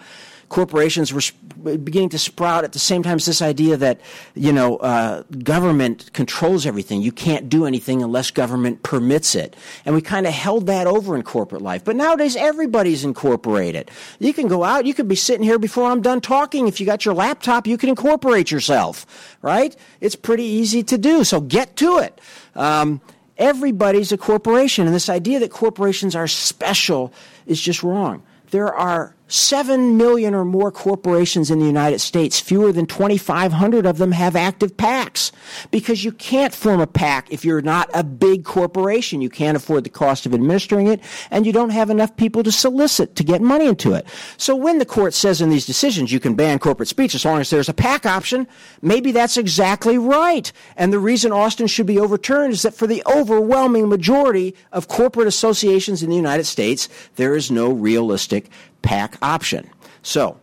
corporations 0.50 1.14
were 1.14 1.78
beginning 1.78 2.10
to 2.10 2.20
sprout 2.20 2.64
at 2.64 2.74
the 2.74 2.80
same 2.80 3.04
time 3.04 3.16
as 3.16 3.26
this 3.26 3.42
idea 3.42 3.78
that 3.78 4.00
you 4.34 4.52
know 4.52 4.78
uh, 4.78 5.24
government 5.44 6.12
controls 6.14 6.66
everything. 6.66 7.02
You 7.02 7.12
can't 7.12 7.50
do 7.50 7.66
anything 7.66 8.04
unless 8.04 8.32
government 8.32 8.84
permits 8.84 9.36
it, 9.36 9.56
and 9.86 9.96
we 9.96 10.02
kind 10.02 10.28
of 10.28 10.34
held 10.34 10.68
that 10.68 10.88
over 10.88 11.16
in 11.16 11.24
corporate 11.24 11.62
life. 11.62 11.84
But 11.84 11.96
nowadays, 11.96 12.36
everybody's 12.36 13.04
incorporated. 13.04 13.90
You 14.20 14.34
can 14.34 14.48
go 14.48 14.64
out. 14.64 14.86
You 14.86 14.94
could 14.94 15.08
be 15.08 15.16
sitting 15.16 15.44
here 15.44 15.60
before 15.60 15.90
I'm 15.90 16.02
done 16.02 16.22
talking. 16.22 16.68
If 16.68 16.80
you 16.80 16.86
got 16.86 17.06
your 17.06 17.14
laptop, 17.14 17.68
you 17.68 17.78
can 17.78 17.90
incorporate 17.90 18.52
yourself. 18.52 19.06
Right? 19.42 19.76
It's 20.02 20.16
pretty 20.16 20.44
easy 20.44 20.84
to 20.84 20.98
do. 20.98 21.24
So 21.24 21.42
get 21.42 21.76
to 21.78 22.00
it. 22.00 22.20
Um, 22.56 23.02
everybody's 23.38 24.12
a 24.12 24.18
corporation, 24.18 24.86
and 24.86 24.96
this 24.96 25.10
idea 25.10 25.40
that 25.40 25.52
corporations 25.52 26.16
are 26.16 26.28
special 26.28 27.14
is 27.46 27.60
just 27.60 27.84
wrong. 27.84 28.24
There 28.52 28.74
are 28.74 29.15
7 29.28 29.98
million 29.98 30.36
or 30.36 30.46
more 30.46 30.72
corporations 30.72 31.50
in 31.50 31.60
the 31.60 31.66
United 31.66 32.00
States, 32.00 32.40
fewer 32.40 32.72
than 32.72 32.86
2,500 32.86 33.86
of 33.86 33.98
them 33.98 34.12
have 34.12 34.36
active 34.36 34.78
PACs. 34.78 35.32
Because 35.72 36.04
you 36.04 36.12
can't 36.12 36.54
form 36.54 36.80
a 36.80 36.88
PAC 36.88 37.32
if 37.32 37.44
you're 37.44 37.62
not 37.62 37.90
a 37.94 38.04
big 38.04 38.46
corporation. 38.46 39.22
You 39.22 39.30
can't 39.30 39.58
afford 39.58 39.84
the 39.84 39.90
cost 39.90 40.26
of 40.26 40.34
administering 40.34 40.88
it, 40.88 41.02
and 41.32 41.46
you 41.46 41.52
don't 41.52 41.72
have 41.72 41.90
enough 41.90 42.16
people 42.18 42.44
to 42.44 42.52
solicit 42.52 43.16
to 43.16 43.24
get 43.24 43.42
money 43.42 43.68
into 43.68 43.94
it. 43.94 44.06
So 44.38 44.56
when 44.56 44.80
the 44.80 44.86
court 44.86 45.14
says 45.14 45.42
in 45.42 45.50
these 45.50 45.66
decisions 45.66 46.12
you 46.12 46.20
can 46.20 46.36
ban 46.36 46.60
corporate 46.60 46.90
speech 46.90 47.16
as 47.16 47.26
long 47.26 47.40
as 47.40 47.50
there's 47.50 47.70
a 47.70 47.74
PAC 47.74 48.06
option, 48.06 48.48
maybe 48.82 49.12
that's 49.12 49.38
exactly 49.38 49.98
right. 49.98 50.52
And 50.78 50.94
the 50.94 51.00
reason 51.00 51.32
Austin 51.32 51.68
should 51.68 51.88
be 51.88 52.00
overturned 52.00 52.54
is 52.54 52.62
that 52.62 52.76
for 52.76 52.88
the 52.88 53.04
overwhelming 53.06 53.90
majority 53.90 54.56
of 54.72 54.88
corporate 54.88 55.28
associations 55.28 56.04
in 56.04 56.10
the 56.10 56.16
United 56.16 56.46
States, 56.46 56.90
there 57.16 57.36
is 57.36 57.50
no 57.50 57.72
realistic 57.72 58.50
PAC 58.86 59.18
option. 59.22 59.70
So, 60.04 60.40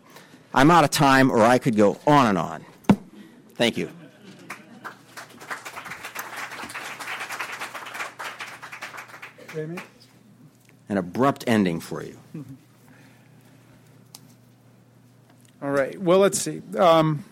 I'm 0.52 0.70
out 0.70 0.84
of 0.84 0.90
time, 0.90 1.30
or 1.30 1.42
I 1.42 1.58
could 1.58 1.76
go 1.76 1.98
on 2.06 2.26
and 2.26 2.36
on. 2.36 2.64
Thank 3.54 3.78
you. 3.78 3.88
Jamie? 9.54 9.78
An 10.88 10.98
abrupt 10.98 11.44
ending 11.46 11.80
for 11.80 12.02
you. 12.02 12.18
All 15.62 15.70
right. 15.70 15.98
Well, 16.00 16.18
let's 16.18 16.38
see. 16.38 16.60
Um, 16.76 17.24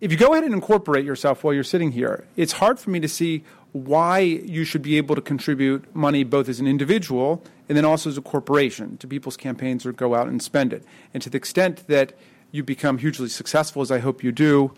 if 0.00 0.10
you 0.10 0.16
go 0.16 0.32
ahead 0.32 0.44
and 0.44 0.54
incorporate 0.54 1.04
yourself 1.04 1.44
while 1.44 1.52
you're 1.52 1.64
sitting 1.64 1.92
here, 1.92 2.24
it's 2.36 2.52
hard 2.52 2.78
for 2.78 2.90
me 2.90 3.00
to 3.00 3.08
see 3.08 3.44
why 3.72 4.20
you 4.20 4.64
should 4.64 4.82
be 4.82 4.96
able 4.96 5.14
to 5.14 5.20
contribute 5.20 5.94
money 5.94 6.24
both 6.24 6.48
as 6.48 6.60
an 6.60 6.66
individual 6.66 7.42
and 7.68 7.76
then 7.76 7.84
also 7.84 8.10
as 8.10 8.16
a 8.16 8.22
corporation 8.22 8.96
to 8.98 9.06
people's 9.06 9.36
campaigns 9.36 9.84
or 9.84 9.92
go 9.92 10.14
out 10.14 10.28
and 10.28 10.42
spend 10.42 10.72
it. 10.72 10.84
And 11.12 11.22
to 11.22 11.30
the 11.30 11.36
extent 11.36 11.86
that 11.88 12.12
you 12.52 12.62
become 12.62 12.98
hugely 12.98 13.28
successful, 13.28 13.82
as 13.82 13.90
I 13.90 13.98
hope 13.98 14.22
you 14.22 14.32
do, 14.32 14.72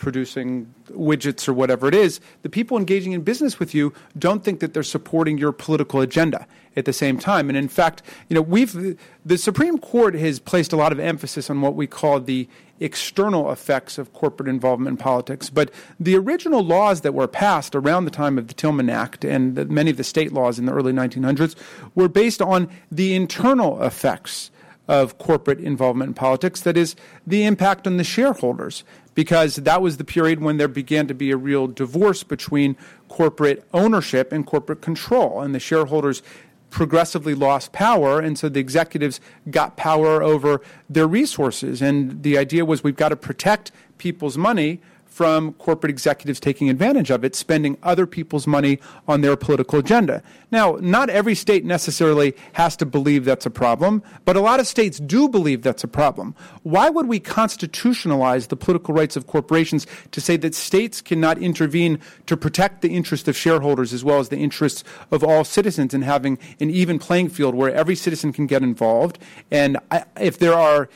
producing 0.00 0.74
widgets 0.90 1.46
or 1.48 1.52
whatever 1.52 1.86
it 1.86 1.94
is, 1.94 2.20
the 2.42 2.48
people 2.48 2.76
engaging 2.76 3.12
in 3.12 3.20
business 3.20 3.60
with 3.60 3.74
you 3.74 3.92
don't 4.18 4.42
think 4.42 4.58
that 4.60 4.74
they're 4.74 4.82
supporting 4.82 5.38
your 5.38 5.52
political 5.52 6.00
agenda 6.00 6.46
at 6.76 6.86
the 6.86 6.92
same 6.92 7.18
time. 7.18 7.48
And 7.48 7.56
in 7.56 7.68
fact, 7.68 8.02
you 8.28 8.34
know, 8.34 8.42
we've 8.42 8.98
the 9.24 9.38
Supreme 9.38 9.78
Court 9.78 10.14
has 10.14 10.40
placed 10.40 10.72
a 10.72 10.76
lot 10.76 10.90
of 10.90 10.98
emphasis 10.98 11.50
on 11.50 11.60
what 11.60 11.74
we 11.74 11.86
call 11.86 12.18
the 12.20 12.48
external 12.80 13.52
effects 13.52 13.98
of 13.98 14.12
corporate 14.14 14.48
involvement 14.48 14.88
in 14.88 14.96
politics. 14.96 15.50
But 15.50 15.70
the 15.98 16.16
original 16.16 16.64
laws 16.64 17.02
that 17.02 17.12
were 17.12 17.28
passed 17.28 17.76
around 17.76 18.06
the 18.06 18.10
time 18.10 18.38
of 18.38 18.48
the 18.48 18.54
Tillman 18.54 18.88
Act 18.88 19.24
and 19.24 19.54
the, 19.54 19.66
many 19.66 19.90
of 19.90 19.98
the 19.98 20.04
state 20.04 20.32
laws 20.32 20.58
in 20.58 20.64
the 20.64 20.72
early 20.72 20.92
1900s 20.92 21.54
were 21.94 22.08
based 22.08 22.40
on 22.40 22.70
the 22.90 23.14
internal 23.14 23.82
effects 23.82 24.50
of 24.90 25.18
corporate 25.18 25.60
involvement 25.60 26.08
in 26.08 26.14
politics, 26.14 26.62
that 26.62 26.76
is, 26.76 26.96
the 27.24 27.44
impact 27.44 27.86
on 27.86 27.96
the 27.96 28.02
shareholders, 28.02 28.82
because 29.14 29.54
that 29.54 29.80
was 29.80 29.98
the 29.98 30.04
period 30.04 30.40
when 30.40 30.56
there 30.56 30.66
began 30.66 31.06
to 31.06 31.14
be 31.14 31.30
a 31.30 31.36
real 31.36 31.68
divorce 31.68 32.24
between 32.24 32.76
corporate 33.08 33.64
ownership 33.72 34.32
and 34.32 34.44
corporate 34.44 34.82
control, 34.82 35.42
and 35.42 35.54
the 35.54 35.60
shareholders 35.60 36.22
progressively 36.70 37.36
lost 37.36 37.70
power, 37.70 38.18
and 38.18 38.36
so 38.36 38.48
the 38.48 38.58
executives 38.58 39.20
got 39.48 39.76
power 39.76 40.24
over 40.24 40.60
their 40.88 41.06
resources. 41.06 41.80
And 41.80 42.24
the 42.24 42.36
idea 42.36 42.64
was 42.64 42.82
we've 42.82 42.96
got 42.96 43.10
to 43.10 43.16
protect 43.16 43.70
people's 43.96 44.36
money 44.36 44.80
from 45.20 45.52
corporate 45.52 45.90
executives 45.90 46.40
taking 46.40 46.70
advantage 46.70 47.10
of 47.10 47.26
it, 47.26 47.34
spending 47.34 47.76
other 47.82 48.06
people's 48.06 48.46
money 48.46 48.80
on 49.06 49.20
their 49.20 49.36
political 49.36 49.78
agenda. 49.78 50.22
Now, 50.50 50.78
not 50.80 51.10
every 51.10 51.34
state 51.34 51.62
necessarily 51.62 52.34
has 52.54 52.74
to 52.76 52.86
believe 52.86 53.26
that's 53.26 53.44
a 53.44 53.50
problem, 53.50 54.02
but 54.24 54.34
a 54.34 54.40
lot 54.40 54.60
of 54.60 54.66
states 54.66 54.98
do 54.98 55.28
believe 55.28 55.60
that's 55.60 55.84
a 55.84 55.88
problem. 55.88 56.34
Why 56.62 56.88
would 56.88 57.06
we 57.06 57.20
constitutionalize 57.20 58.48
the 58.48 58.56
political 58.56 58.94
rights 58.94 59.14
of 59.14 59.26
corporations 59.26 59.86
to 60.12 60.22
say 60.22 60.38
that 60.38 60.54
states 60.54 61.02
cannot 61.02 61.36
intervene 61.36 61.98
to 62.24 62.34
protect 62.34 62.80
the 62.80 62.96
interests 62.96 63.28
of 63.28 63.36
shareholders 63.36 63.92
as 63.92 64.02
well 64.02 64.20
as 64.20 64.30
the 64.30 64.38
interests 64.38 64.84
of 65.10 65.22
all 65.22 65.44
citizens 65.44 65.92
in 65.92 66.00
having 66.00 66.38
an 66.60 66.70
even 66.70 66.98
playing 66.98 67.28
field 67.28 67.54
where 67.54 67.74
every 67.74 67.94
citizen 67.94 68.32
can 68.32 68.46
get 68.46 68.62
involved? 68.62 69.18
And 69.50 69.76
I, 69.90 70.04
if 70.18 70.38
there 70.38 70.54
are 70.54 70.88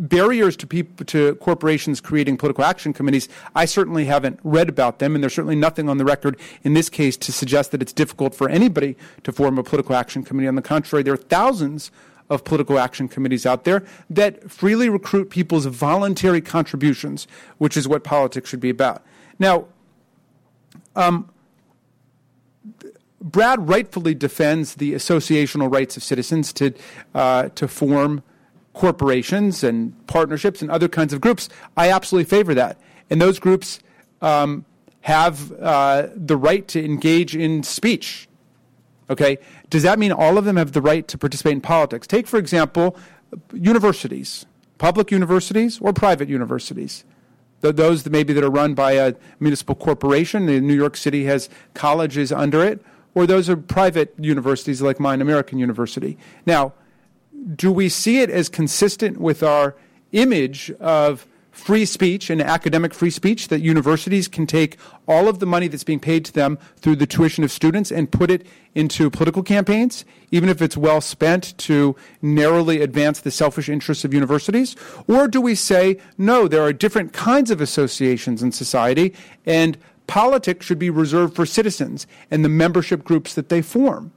barriers 0.00 0.56
to 0.56 0.66
people 0.66 1.04
to 1.04 1.34
corporations 1.36 2.00
creating 2.00 2.34
political 2.34 2.64
action 2.64 2.90
committees 2.90 3.28
i 3.54 3.66
certainly 3.66 4.06
haven't 4.06 4.40
read 4.42 4.68
about 4.68 4.98
them 4.98 5.14
and 5.14 5.22
there's 5.22 5.34
certainly 5.34 5.54
nothing 5.54 5.90
on 5.90 5.98
the 5.98 6.04
record 6.06 6.38
in 6.64 6.72
this 6.72 6.88
case 6.88 7.18
to 7.18 7.30
suggest 7.30 7.70
that 7.70 7.82
it's 7.82 7.92
difficult 7.92 8.34
for 8.34 8.48
anybody 8.48 8.96
to 9.22 9.30
form 9.30 9.58
a 9.58 9.62
political 9.62 9.94
action 9.94 10.22
committee. 10.22 10.48
On 10.48 10.54
the 10.54 10.62
contrary 10.62 11.02
there 11.02 11.12
are 11.12 11.18
thousands 11.18 11.90
of 12.30 12.44
political 12.44 12.78
action 12.78 13.08
committees 13.08 13.44
out 13.44 13.64
there 13.64 13.84
that 14.08 14.50
freely 14.50 14.88
recruit 14.88 15.28
people's 15.28 15.66
voluntary 15.66 16.40
contributions 16.40 17.26
which 17.58 17.76
is 17.76 17.86
what 17.86 18.02
politics 18.02 18.48
should 18.48 18.60
be 18.60 18.70
about. 18.70 19.04
Now 19.38 19.66
um, 20.96 21.28
Brad 23.20 23.68
rightfully 23.68 24.14
defends 24.14 24.76
the 24.76 24.94
associational 24.94 25.70
rights 25.70 25.98
of 25.98 26.02
citizens 26.02 26.54
to 26.54 26.72
uh, 27.14 27.50
to 27.50 27.68
form 27.68 28.22
corporations 28.80 29.62
and 29.62 29.94
partnerships 30.06 30.62
and 30.62 30.70
other 30.70 30.88
kinds 30.88 31.12
of 31.12 31.20
groups, 31.20 31.50
I 31.76 31.90
absolutely 31.90 32.30
favor 32.30 32.54
that. 32.54 32.78
And 33.10 33.20
those 33.20 33.38
groups 33.38 33.78
um, 34.22 34.64
have 35.02 35.52
uh, 35.52 36.08
the 36.16 36.38
right 36.38 36.66
to 36.68 36.82
engage 36.82 37.36
in 37.36 37.62
speech. 37.62 38.26
Okay? 39.10 39.36
Does 39.68 39.82
that 39.82 39.98
mean 39.98 40.12
all 40.12 40.38
of 40.38 40.46
them 40.46 40.56
have 40.56 40.72
the 40.72 40.80
right 40.80 41.06
to 41.08 41.18
participate 41.18 41.52
in 41.52 41.60
politics? 41.60 42.06
Take, 42.06 42.26
for 42.26 42.38
example, 42.38 42.96
universities, 43.52 44.46
public 44.78 45.10
universities 45.10 45.78
or 45.82 45.92
private 45.92 46.30
universities. 46.30 47.04
Those 47.60 48.04
that 48.04 48.10
maybe 48.10 48.32
that 48.32 48.42
are 48.42 48.50
run 48.50 48.72
by 48.72 48.92
a 48.92 49.14
municipal 49.40 49.74
corporation, 49.74 50.46
New 50.46 50.74
York 50.74 50.96
City 50.96 51.24
has 51.24 51.50
colleges 51.74 52.32
under 52.32 52.64
it, 52.64 52.82
or 53.14 53.26
those 53.26 53.50
are 53.50 53.58
private 53.58 54.14
universities 54.18 54.80
like 54.80 54.98
mine, 54.98 55.20
American 55.20 55.58
University. 55.58 56.16
Now, 56.46 56.72
do 57.54 57.72
we 57.72 57.88
see 57.88 58.20
it 58.20 58.30
as 58.30 58.48
consistent 58.48 59.18
with 59.18 59.42
our 59.42 59.76
image 60.12 60.70
of 60.80 61.26
free 61.50 61.84
speech 61.84 62.30
and 62.30 62.40
academic 62.40 62.94
free 62.94 63.10
speech 63.10 63.48
that 63.48 63.60
universities 63.60 64.28
can 64.28 64.46
take 64.46 64.78
all 65.06 65.28
of 65.28 65.40
the 65.40 65.46
money 65.46 65.68
that's 65.68 65.84
being 65.84 66.00
paid 66.00 66.24
to 66.24 66.32
them 66.32 66.58
through 66.76 66.96
the 66.96 67.06
tuition 67.06 67.44
of 67.44 67.50
students 67.50 67.90
and 67.90 68.10
put 68.10 68.30
it 68.30 68.46
into 68.74 69.10
political 69.10 69.42
campaigns, 69.42 70.04
even 70.30 70.48
if 70.48 70.62
it's 70.62 70.76
well 70.76 71.00
spent 71.00 71.56
to 71.58 71.94
narrowly 72.22 72.80
advance 72.80 73.20
the 73.20 73.30
selfish 73.30 73.68
interests 73.68 74.04
of 74.04 74.14
universities? 74.14 74.76
Or 75.08 75.26
do 75.28 75.40
we 75.40 75.54
say, 75.54 75.98
no, 76.16 76.46
there 76.46 76.62
are 76.62 76.72
different 76.72 77.12
kinds 77.12 77.50
of 77.50 77.60
associations 77.60 78.42
in 78.42 78.52
society, 78.52 79.14
and 79.44 79.76
politics 80.06 80.66
should 80.66 80.78
be 80.78 80.90
reserved 80.90 81.34
for 81.34 81.46
citizens 81.46 82.06
and 82.30 82.44
the 82.44 82.48
membership 82.48 83.04
groups 83.04 83.34
that 83.34 83.48
they 83.48 83.60
form? 83.60 84.12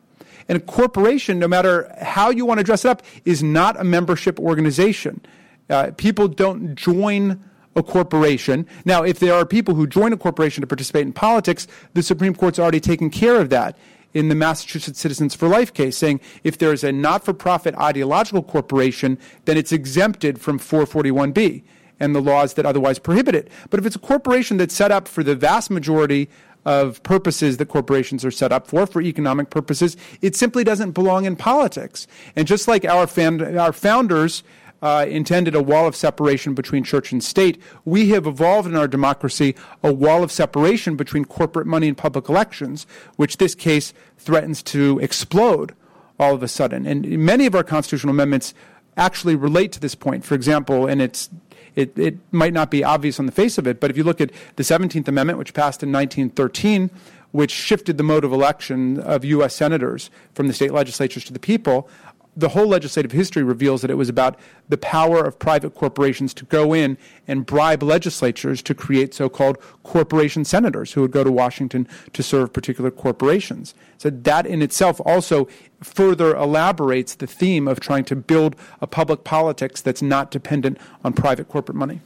And 0.47 0.57
a 0.57 0.61
corporation, 0.61 1.39
no 1.39 1.47
matter 1.47 1.93
how 2.01 2.29
you 2.29 2.45
want 2.45 2.59
to 2.59 2.63
dress 2.63 2.85
it 2.85 2.89
up, 2.89 3.01
is 3.25 3.41
not 3.41 3.79
a 3.79 3.83
membership 3.83 4.39
organization. 4.39 5.21
Uh, 5.69 5.91
people 5.95 6.27
don't 6.27 6.75
join 6.75 7.43
a 7.75 7.83
corporation. 7.83 8.67
Now, 8.85 9.03
if 9.03 9.19
there 9.19 9.33
are 9.33 9.45
people 9.45 9.75
who 9.75 9.87
join 9.87 10.13
a 10.13 10.17
corporation 10.17 10.61
to 10.61 10.67
participate 10.67 11.05
in 11.05 11.13
politics, 11.13 11.67
the 11.93 12.03
Supreme 12.03 12.35
Court's 12.35 12.59
already 12.59 12.79
taken 12.79 13.09
care 13.09 13.39
of 13.39 13.49
that 13.49 13.77
in 14.13 14.29
the 14.29 14.35
Massachusetts 14.35 14.99
Citizens 14.99 15.33
for 15.33 15.47
Life 15.47 15.73
case, 15.73 15.97
saying 15.97 16.19
if 16.43 16.57
there 16.57 16.71
is 16.71 16.83
a 16.83 16.91
not 16.91 17.25
for 17.25 17.33
profit 17.33 17.73
ideological 17.75 18.43
corporation, 18.43 19.17
then 19.45 19.57
it's 19.57 19.71
exempted 19.71 20.39
from 20.39 20.59
441B 20.59 21.63
and 21.99 22.15
the 22.15 22.21
laws 22.21 22.53
that 22.55 22.65
otherwise 22.65 22.99
prohibit 22.99 23.33
it. 23.35 23.49
But 23.69 23.79
if 23.79 23.85
it's 23.85 23.95
a 23.95 23.99
corporation 23.99 24.57
that's 24.57 24.75
set 24.75 24.91
up 24.91 25.07
for 25.07 25.23
the 25.23 25.35
vast 25.35 25.71
majority 25.71 26.29
of 26.65 27.01
purposes 27.03 27.57
that 27.57 27.67
corporations 27.67 28.23
are 28.23 28.31
set 28.31 28.51
up 28.51 28.67
for, 28.67 28.85
for 28.85 29.01
economic 29.01 29.49
purposes, 29.49 29.97
it 30.21 30.35
simply 30.35 30.63
doesn't 30.63 30.91
belong 30.91 31.25
in 31.25 31.35
politics. 31.35 32.07
And 32.35 32.47
just 32.47 32.67
like 32.67 32.85
our, 32.85 33.07
our 33.59 33.73
founders 33.73 34.43
uh, 34.83 35.05
intended 35.07 35.55
a 35.55 35.63
wall 35.63 35.87
of 35.87 35.95
separation 35.95 36.53
between 36.53 36.83
church 36.83 37.13
and 37.13 37.23
state. 37.23 37.59
We 37.85 38.09
have 38.09 38.27
evolved 38.27 38.67
in 38.67 38.75
our 38.75 38.87
democracy 38.87 39.55
a 39.81 39.93
wall 39.93 40.23
of 40.23 40.31
separation 40.31 40.97
between 40.97 41.23
corporate 41.23 41.65
money 41.65 41.87
and 41.87 41.97
public 41.97 42.27
elections, 42.27 42.85
which 43.15 43.37
this 43.37 43.55
case 43.55 43.93
threatens 44.17 44.61
to 44.63 44.99
explode 44.99 45.73
all 46.19 46.35
of 46.35 46.43
a 46.43 46.49
sudden. 46.49 46.85
And 46.85 47.07
many 47.19 47.45
of 47.45 47.55
our 47.55 47.63
constitutional 47.63 48.11
amendments 48.11 48.53
actually 48.97 49.35
relate 49.35 49.71
to 49.71 49.79
this 49.79 49.95
point. 49.95 50.25
For 50.25 50.35
example, 50.35 50.85
and 50.85 51.01
it's 51.01 51.29
it, 51.75 51.97
it 51.97 52.17
might 52.31 52.53
not 52.53 52.69
be 52.71 52.83
obvious 52.83 53.19
on 53.19 53.25
the 53.25 53.31
face 53.31 53.57
of 53.57 53.67
it, 53.67 53.79
but 53.79 53.89
if 53.89 53.97
you 53.97 54.03
look 54.03 54.21
at 54.21 54.31
the 54.55 54.63
17th 54.63 55.07
Amendment, 55.07 55.39
which 55.39 55.53
passed 55.53 55.83
in 55.83 55.91
1913, 55.91 56.89
which 57.31 57.51
shifted 57.51 57.97
the 57.97 58.03
mode 58.03 58.23
of 58.23 58.31
election 58.31 58.99
of 58.99 59.25
U.S. 59.25 59.55
senators 59.55 60.11
from 60.35 60.47
the 60.47 60.53
state 60.53 60.71
legislatures 60.71 61.23
to 61.25 61.33
the 61.33 61.39
people, 61.39 61.89
the 62.35 62.49
whole 62.49 62.67
legislative 62.67 63.11
history 63.11 63.43
reveals 63.43 63.81
that 63.81 63.91
it 63.91 63.95
was 63.95 64.09
about 64.09 64.39
the 64.69 64.77
power 64.77 65.23
of 65.23 65.37
private 65.37 65.75
corporations 65.75 66.33
to 66.33 66.45
go 66.45 66.73
in 66.73 66.97
and 67.27 67.45
bribe 67.45 67.83
legislatures 67.83 68.61
to 68.63 68.73
create 68.73 69.13
so 69.13 69.29
called 69.29 69.57
corporation 69.83 70.43
senators 70.43 70.93
who 70.93 71.01
would 71.01 71.11
go 71.11 71.23
to 71.23 71.31
Washington 71.31 71.87
to 72.13 72.23
serve 72.23 72.51
particular 72.51 72.89
corporations. 72.89 73.75
So 73.97 74.09
that 74.09 74.45
in 74.45 74.61
itself 74.61 74.99
also 75.05 75.47
further 75.81 76.35
elaborates 76.35 77.15
the 77.15 77.27
theme 77.27 77.67
of 77.67 77.79
trying 77.79 78.05
to 78.05 78.15
build 78.15 78.55
a 78.81 78.87
public 78.87 79.23
politics 79.23 79.81
that's 79.81 80.01
not 80.01 80.31
dependent 80.31 80.77
on 81.03 81.13
private 81.13 81.49
corporate 81.49 81.77
money. 81.77 82.01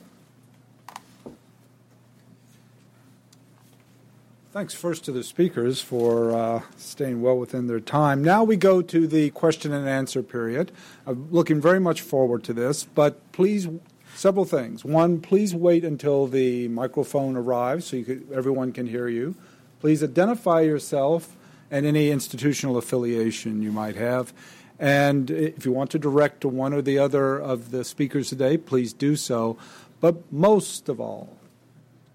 Thanks 4.58 4.74
first 4.74 5.06
to 5.06 5.12
the 5.12 5.24
speakers 5.24 5.82
for 5.82 6.36
uh, 6.36 6.62
staying 6.78 7.22
well 7.22 7.38
within 7.38 7.68
their 7.68 7.80
time. 7.80 8.24
Now 8.24 8.44
we 8.44 8.58
go 8.58 8.82
to 8.82 9.06
the 9.06 9.30
question 9.30 9.72
and 9.72 9.88
answer 9.88 10.24
period. 10.24 10.72
I'm 11.06 11.32
looking 11.32 11.62
very 11.62 11.80
much 11.80 12.02
forward 12.02 12.44
to 12.46 12.54
this, 12.54 12.84
but 12.84 13.32
please, 13.34 13.68
several 14.16 14.46
things. 14.46 14.84
One, 14.84 15.22
please 15.22 15.54
wait 15.54 15.86
until 15.86 16.26
the 16.26 16.70
microphone 16.70 17.36
arrives 17.36 17.86
so 17.86 18.02
could, 18.02 18.32
everyone 18.34 18.72
can 18.72 18.88
hear 18.88 19.08
you. 19.08 19.36
Please 19.80 20.04
identify 20.04 20.62
yourself 20.62 21.36
and 21.70 21.86
any 21.86 22.10
institutional 22.10 22.78
affiliation 22.78 23.62
you 23.62 23.72
might 23.72 23.96
have. 23.96 24.34
And 24.80 25.30
if 25.30 25.68
you 25.68 25.72
want 25.72 25.92
to 25.92 26.00
direct 26.00 26.42
to 26.42 26.48
one 26.48 26.74
or 26.74 26.82
the 26.82 26.98
other 26.98 27.38
of 27.38 27.70
the 27.70 27.84
speakers 27.84 28.30
today, 28.30 28.58
please 28.58 28.92
do 28.92 29.18
so. 29.18 29.56
But 30.00 30.34
most 30.34 30.90
of 30.90 31.00
all, 31.00 31.37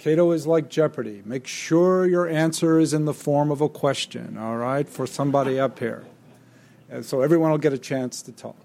Cato 0.02 0.32
is 0.32 0.48
like 0.48 0.68
Jeopardy. 0.68 1.22
Make 1.24 1.46
sure 1.46 2.08
your 2.08 2.26
answer 2.26 2.80
is 2.80 2.92
in 2.92 3.04
the 3.04 3.14
form 3.14 3.52
of 3.52 3.60
a 3.60 3.68
question, 3.68 4.36
all 4.36 4.56
right, 4.56 4.88
for 4.88 5.06
somebody 5.06 5.60
up 5.60 5.78
here. 5.78 6.02
And 6.90 7.06
so 7.06 7.20
everyone 7.20 7.52
will 7.52 7.58
get 7.58 7.72
a 7.72 7.78
chance 7.78 8.20
to 8.22 8.32
talk. 8.32 8.56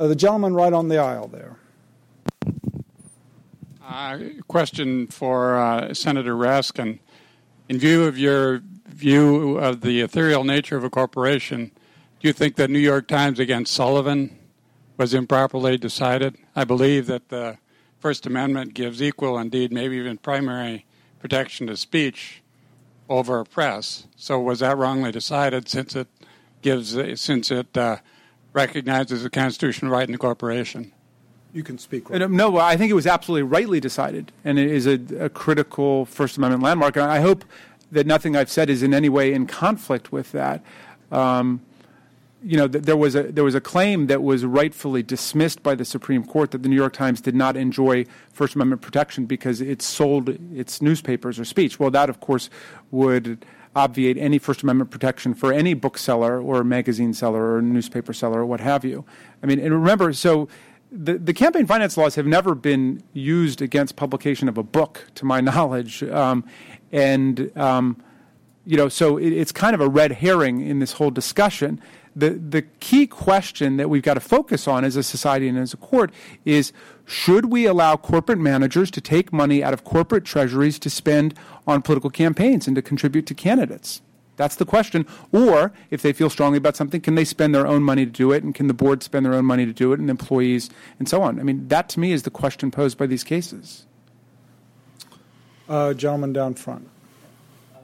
Uh, 0.00 0.08
the 0.08 0.16
gentleman 0.16 0.52
right 0.52 0.72
on 0.72 0.88
the 0.88 0.98
aisle 0.98 1.28
there. 1.28 1.54
Uh, 3.86 4.18
question 4.48 5.06
for 5.06 5.58
uh, 5.58 5.94
Senator 5.94 6.34
Raskin. 6.34 6.98
In 7.68 7.78
view 7.78 8.02
of 8.02 8.18
your 8.18 8.60
view 8.88 9.58
of 9.58 9.82
the 9.82 10.00
ethereal 10.00 10.42
nature 10.42 10.76
of 10.76 10.82
a 10.82 10.90
corporation, 10.90 11.70
do 12.18 12.26
you 12.26 12.32
think 12.32 12.56
that 12.56 12.68
New 12.68 12.80
York 12.80 13.06
Times 13.06 13.38
against 13.38 13.72
Sullivan 13.72 14.36
was 14.96 15.14
improperly 15.14 15.78
decided? 15.78 16.36
I 16.56 16.64
believe 16.64 17.06
that 17.06 17.28
the 17.28 17.58
First 18.00 18.26
Amendment 18.26 18.74
gives 18.74 19.02
equal, 19.02 19.38
indeed, 19.38 19.72
maybe 19.72 19.96
even 19.96 20.16
primary 20.16 20.86
protection 21.20 21.66
to 21.66 21.76
speech 21.76 22.42
over 23.08 23.40
a 23.40 23.44
press. 23.44 24.06
So 24.16 24.40
was 24.40 24.60
that 24.60 24.76
wrongly 24.78 25.12
decided 25.12 25.68
since 25.68 25.94
it 25.94 26.08
gives 26.62 26.96
since 27.20 27.50
it 27.50 27.76
uh, 27.76 27.98
recognizes 28.52 29.24
a 29.24 29.30
constitutional 29.30 29.92
right 29.92 30.08
in 30.08 30.12
the 30.12 30.18
corporation? 30.18 30.92
You 31.52 31.62
can 31.62 31.78
speak. 31.78 32.08
Right. 32.08 32.30
No, 32.30 32.56
I 32.58 32.76
think 32.76 32.90
it 32.90 32.94
was 32.94 33.06
absolutely 33.06 33.42
rightly 33.42 33.80
decided, 33.80 34.32
and 34.44 34.58
it 34.58 34.70
is 34.70 34.86
a, 34.86 35.00
a 35.18 35.28
critical 35.28 36.06
First 36.06 36.36
Amendment 36.36 36.62
landmark. 36.62 36.96
And 36.96 37.10
I 37.10 37.20
hope 37.20 37.44
that 37.92 38.06
nothing 38.06 38.36
I've 38.36 38.50
said 38.50 38.70
is 38.70 38.82
in 38.82 38.94
any 38.94 39.08
way 39.08 39.32
in 39.32 39.46
conflict 39.46 40.12
with 40.12 40.32
that. 40.32 40.62
Um, 41.10 41.60
you 42.42 42.56
know, 42.56 42.66
there 42.66 42.96
was 42.96 43.14
a 43.14 43.24
there 43.24 43.44
was 43.44 43.54
a 43.54 43.60
claim 43.60 44.06
that 44.06 44.22
was 44.22 44.44
rightfully 44.44 45.02
dismissed 45.02 45.62
by 45.62 45.74
the 45.74 45.84
Supreme 45.84 46.24
Court 46.24 46.52
that 46.52 46.62
the 46.62 46.68
New 46.68 46.76
York 46.76 46.94
Times 46.94 47.20
did 47.20 47.34
not 47.34 47.56
enjoy 47.56 48.06
First 48.32 48.54
Amendment 48.54 48.80
protection 48.80 49.26
because 49.26 49.60
it 49.60 49.82
sold 49.82 50.30
its 50.54 50.80
newspapers 50.80 51.38
or 51.38 51.44
speech. 51.44 51.78
Well, 51.78 51.90
that 51.90 52.08
of 52.08 52.20
course 52.20 52.48
would 52.90 53.44
obviate 53.76 54.16
any 54.16 54.38
First 54.38 54.62
Amendment 54.62 54.90
protection 54.90 55.34
for 55.34 55.52
any 55.52 55.74
bookseller 55.74 56.40
or 56.40 56.64
magazine 56.64 57.12
seller 57.12 57.56
or 57.56 57.62
newspaper 57.62 58.12
seller 58.12 58.40
or 58.40 58.46
what 58.46 58.60
have 58.60 58.84
you. 58.84 59.04
I 59.42 59.46
mean, 59.46 59.58
and 59.58 59.74
remember, 59.74 60.12
so 60.12 60.48
the, 60.90 61.18
the 61.18 61.32
campaign 61.32 61.66
finance 61.66 61.96
laws 61.96 62.14
have 62.16 62.26
never 62.26 62.54
been 62.54 63.02
used 63.12 63.62
against 63.62 63.96
publication 63.96 64.48
of 64.48 64.58
a 64.58 64.62
book, 64.62 65.06
to 65.16 65.24
my 65.24 65.40
knowledge, 65.40 66.02
um, 66.04 66.44
and 66.90 67.56
um, 67.56 68.02
you 68.66 68.76
know, 68.76 68.88
so 68.88 69.16
it, 69.16 69.32
it's 69.32 69.52
kind 69.52 69.74
of 69.74 69.80
a 69.80 69.88
red 69.88 70.12
herring 70.12 70.60
in 70.60 70.78
this 70.80 70.92
whole 70.92 71.10
discussion 71.10 71.80
the, 72.14 72.30
the 72.30 72.62
key 72.80 73.06
question 73.06 73.76
that 73.76 73.88
we've 73.88 74.02
got 74.02 74.14
to 74.14 74.20
focus 74.20 74.66
on 74.66 74.84
as 74.84 74.96
a 74.96 75.02
society 75.02 75.48
and 75.48 75.58
as 75.58 75.72
a 75.72 75.76
court 75.76 76.12
is 76.44 76.72
should 77.06 77.46
we 77.46 77.66
allow 77.66 77.96
corporate 77.96 78.38
managers 78.38 78.90
to 78.92 79.00
take 79.00 79.32
money 79.32 79.62
out 79.62 79.72
of 79.72 79.84
corporate 79.84 80.24
treasuries 80.24 80.78
to 80.80 80.90
spend 80.90 81.34
on 81.66 81.82
political 81.82 82.10
campaigns 82.10 82.66
and 82.66 82.76
to 82.76 82.82
contribute 82.82 83.26
to 83.26 83.34
candidates? 83.34 84.02
That's 84.36 84.56
the 84.56 84.64
question. 84.64 85.06
Or 85.32 85.70
if 85.90 86.00
they 86.00 86.14
feel 86.14 86.30
strongly 86.30 86.56
about 86.56 86.74
something, 86.74 87.00
can 87.00 87.14
they 87.14 87.26
spend 87.26 87.54
their 87.54 87.66
own 87.66 87.82
money 87.82 88.06
to 88.06 88.10
do 88.10 88.32
it? 88.32 88.42
And 88.42 88.54
can 88.54 88.68
the 88.68 88.74
board 88.74 89.02
spend 89.02 89.26
their 89.26 89.34
own 89.34 89.44
money 89.44 89.66
to 89.66 89.72
do 89.72 89.92
it 89.92 90.00
and 90.00 90.08
employees 90.08 90.70
and 90.98 91.08
so 91.08 91.20
on? 91.20 91.38
I 91.38 91.42
mean, 91.42 91.68
that 91.68 91.90
to 91.90 92.00
me 92.00 92.12
is 92.12 92.22
the 92.22 92.30
question 92.30 92.70
posed 92.70 92.96
by 92.96 93.06
these 93.06 93.22
cases. 93.22 93.84
Uh, 95.68 95.92
gentleman 95.92 96.32
down 96.32 96.54
front. 96.54 96.88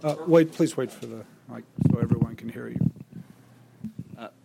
Uh, 0.03 0.16
wait, 0.27 0.53
please 0.53 0.77
wait 0.77 0.91
for 0.91 1.07
the 1.07 1.24
mic 1.49 1.64
so 1.91 1.99
everyone 2.01 2.37
can 2.37 2.49
hear 2.49 2.68
you. 2.68 2.86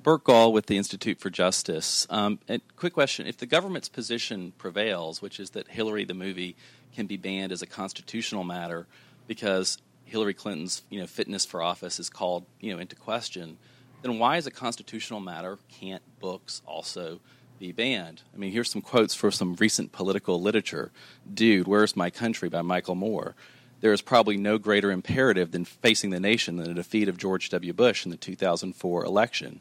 Bert 0.03 0.23
Gall 0.23 0.51
with 0.51 0.65
the 0.65 0.77
Institute 0.77 1.19
for 1.19 1.29
Justice. 1.29 2.07
Um, 2.09 2.39
quick 2.75 2.93
question: 2.93 3.27
If 3.27 3.37
the 3.37 3.45
government's 3.45 3.89
position 3.89 4.53
prevails, 4.57 5.21
which 5.21 5.39
is 5.39 5.51
that 5.51 5.67
Hillary 5.67 6.05
the 6.05 6.15
movie 6.15 6.55
can 6.95 7.05
be 7.05 7.17
banned 7.17 7.51
as 7.51 7.61
a 7.61 7.67
constitutional 7.67 8.43
matter 8.43 8.87
because 9.27 9.77
Hillary 10.05 10.33
Clinton's 10.33 10.81
you 10.89 10.99
know 10.99 11.05
fitness 11.05 11.45
for 11.45 11.61
office 11.61 11.99
is 11.99 12.09
called 12.09 12.45
you 12.59 12.73
know 12.73 12.79
into 12.79 12.95
question, 12.95 13.57
then 14.01 14.17
why, 14.17 14.37
as 14.37 14.47
a 14.47 14.51
constitutional 14.51 15.19
matter, 15.19 15.59
can't 15.69 16.03
books 16.19 16.63
also 16.65 17.19
be 17.59 17.71
banned? 17.71 18.23
I 18.33 18.37
mean, 18.37 18.51
here's 18.51 18.71
some 18.71 18.81
quotes 18.81 19.13
for 19.13 19.29
some 19.29 19.55
recent 19.55 19.91
political 19.91 20.41
literature. 20.41 20.91
"Dude, 21.31 21.67
Where's 21.67 21.95
My 21.95 22.09
Country" 22.09 22.49
by 22.49 22.63
Michael 22.63 22.95
Moore. 22.95 23.35
There 23.81 23.93
is 23.93 24.01
probably 24.01 24.37
no 24.37 24.57
greater 24.57 24.91
imperative 24.91 25.51
than 25.51 25.65
facing 25.65 26.11
the 26.11 26.19
nation 26.19 26.57
than 26.57 26.67
the 26.67 26.73
defeat 26.75 27.09
of 27.09 27.17
George 27.17 27.49
W. 27.49 27.73
Bush 27.73 28.05
in 28.05 28.11
the 28.11 28.17
2004 28.17 29.03
election. 29.03 29.59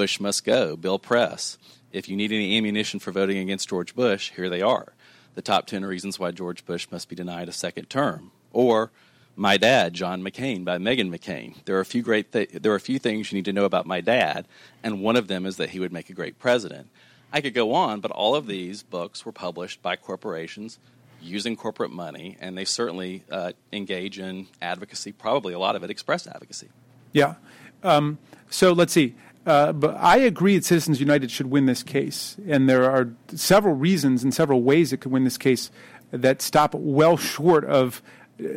Bush 0.00 0.18
must 0.18 0.46
go. 0.46 0.76
Bill 0.76 0.98
Press. 0.98 1.58
If 1.92 2.08
you 2.08 2.16
need 2.16 2.32
any 2.32 2.56
ammunition 2.56 3.00
for 3.00 3.12
voting 3.12 3.36
against 3.36 3.68
George 3.68 3.94
Bush, 3.94 4.32
here 4.34 4.48
they 4.48 4.62
are. 4.62 4.94
The 5.34 5.42
top 5.42 5.66
10 5.66 5.84
reasons 5.84 6.18
why 6.18 6.30
George 6.30 6.64
Bush 6.64 6.86
must 6.90 7.10
be 7.10 7.14
denied 7.14 7.50
a 7.50 7.52
second 7.52 7.90
term. 7.90 8.30
Or 8.50 8.90
My 9.36 9.58
Dad, 9.58 9.92
John 9.92 10.22
McCain 10.22 10.64
by 10.64 10.78
Meghan 10.78 11.14
McCain. 11.14 11.62
There 11.66 11.76
are 11.76 11.80
a 11.80 11.84
few 11.84 12.00
great 12.00 12.32
th- 12.32 12.48
there 12.48 12.72
are 12.72 12.76
a 12.76 12.80
few 12.80 12.98
things 12.98 13.30
you 13.30 13.36
need 13.36 13.44
to 13.44 13.52
know 13.52 13.66
about 13.66 13.84
my 13.84 14.00
dad, 14.00 14.48
and 14.82 15.02
one 15.02 15.16
of 15.16 15.28
them 15.28 15.44
is 15.44 15.58
that 15.58 15.68
he 15.68 15.80
would 15.80 15.92
make 15.92 16.08
a 16.08 16.14
great 16.14 16.38
president. 16.38 16.88
I 17.30 17.42
could 17.42 17.52
go 17.52 17.74
on, 17.74 18.00
but 18.00 18.10
all 18.10 18.34
of 18.34 18.46
these 18.46 18.82
books 18.82 19.26
were 19.26 19.32
published 19.32 19.82
by 19.82 19.96
corporations 19.96 20.78
using 21.20 21.56
corporate 21.56 21.90
money, 21.90 22.38
and 22.40 22.56
they 22.56 22.64
certainly 22.64 23.24
uh, 23.30 23.52
engage 23.70 24.18
in 24.18 24.46
advocacy, 24.62 25.12
probably 25.12 25.52
a 25.52 25.58
lot 25.58 25.76
of 25.76 25.84
it 25.84 25.90
express 25.90 26.26
advocacy. 26.26 26.68
Yeah. 27.12 27.34
Um, 27.82 28.16
so 28.48 28.72
let's 28.72 28.92
see. 28.92 29.14
Uh, 29.46 29.72
but 29.72 29.96
I 29.96 30.18
agree 30.18 30.56
that 30.56 30.64
Citizens 30.64 31.00
United 31.00 31.30
should 31.30 31.50
win 31.50 31.66
this 31.66 31.82
case, 31.82 32.36
and 32.46 32.68
there 32.68 32.90
are 32.90 33.10
several 33.34 33.74
reasons 33.74 34.22
and 34.22 34.34
several 34.34 34.62
ways 34.62 34.92
it 34.92 34.98
could 34.98 35.12
win 35.12 35.24
this 35.24 35.38
case 35.38 35.70
that 36.10 36.42
stop 36.42 36.74
well 36.74 37.16
short 37.16 37.64
of 37.64 38.02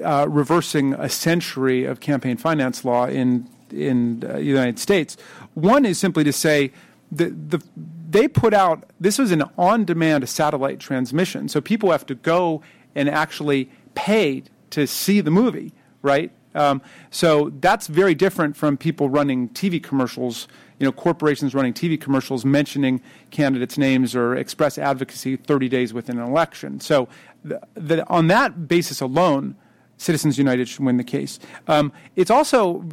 uh, 0.03 0.27
reversing 0.29 0.93
a 0.93 1.09
century 1.09 1.85
of 1.85 1.99
campaign 1.99 2.37
finance 2.37 2.83
law 2.83 3.05
in 3.05 3.47
in 3.71 4.23
uh, 4.23 4.33
the 4.33 4.43
United 4.43 4.77
States. 4.77 5.17
One 5.55 5.85
is 5.85 5.97
simply 5.97 6.23
to 6.25 6.33
say 6.33 6.71
that 7.11 7.51
the 7.51 7.63
they 8.09 8.27
put 8.27 8.53
out 8.53 8.83
this 8.99 9.17
was 9.17 9.31
an 9.31 9.43
on-demand 9.57 10.27
satellite 10.29 10.79
transmission, 10.79 11.47
so 11.47 11.61
people 11.61 11.91
have 11.91 12.05
to 12.07 12.15
go 12.15 12.61
and 12.93 13.09
actually 13.09 13.69
pay 13.95 14.43
to 14.69 14.85
see 14.85 15.21
the 15.21 15.31
movie, 15.31 15.73
right? 16.01 16.31
Um, 16.55 16.81
so 17.09 17.51
that's 17.59 17.87
very 17.87 18.13
different 18.13 18.55
from 18.55 18.77
people 18.77 19.09
running 19.09 19.49
TV 19.49 19.81
commercials 19.81 20.47
you 20.83 20.89
know, 20.89 20.91
corporations 20.91 21.55
running 21.55 21.73
TV 21.73 21.99
commercials 21.99 22.43
mentioning 22.43 23.01
candidates' 23.31 23.77
names 23.77 24.17
or 24.17 24.35
express 24.35 24.77
advocacy 24.77 25.37
30 25.37 25.69
days 25.69 25.93
within 25.93 26.19
an 26.19 26.25
election. 26.25 26.81
So, 26.81 27.07
the, 27.45 27.61
the, 27.75 28.05
on 28.09 28.27
that 28.27 28.67
basis 28.67 28.99
alone, 28.99 29.55
Citizens 29.95 30.37
United 30.37 30.67
should 30.67 30.83
win 30.83 30.97
the 30.97 31.05
case. 31.05 31.39
Um, 31.69 31.93
it's 32.17 32.29
also 32.29 32.83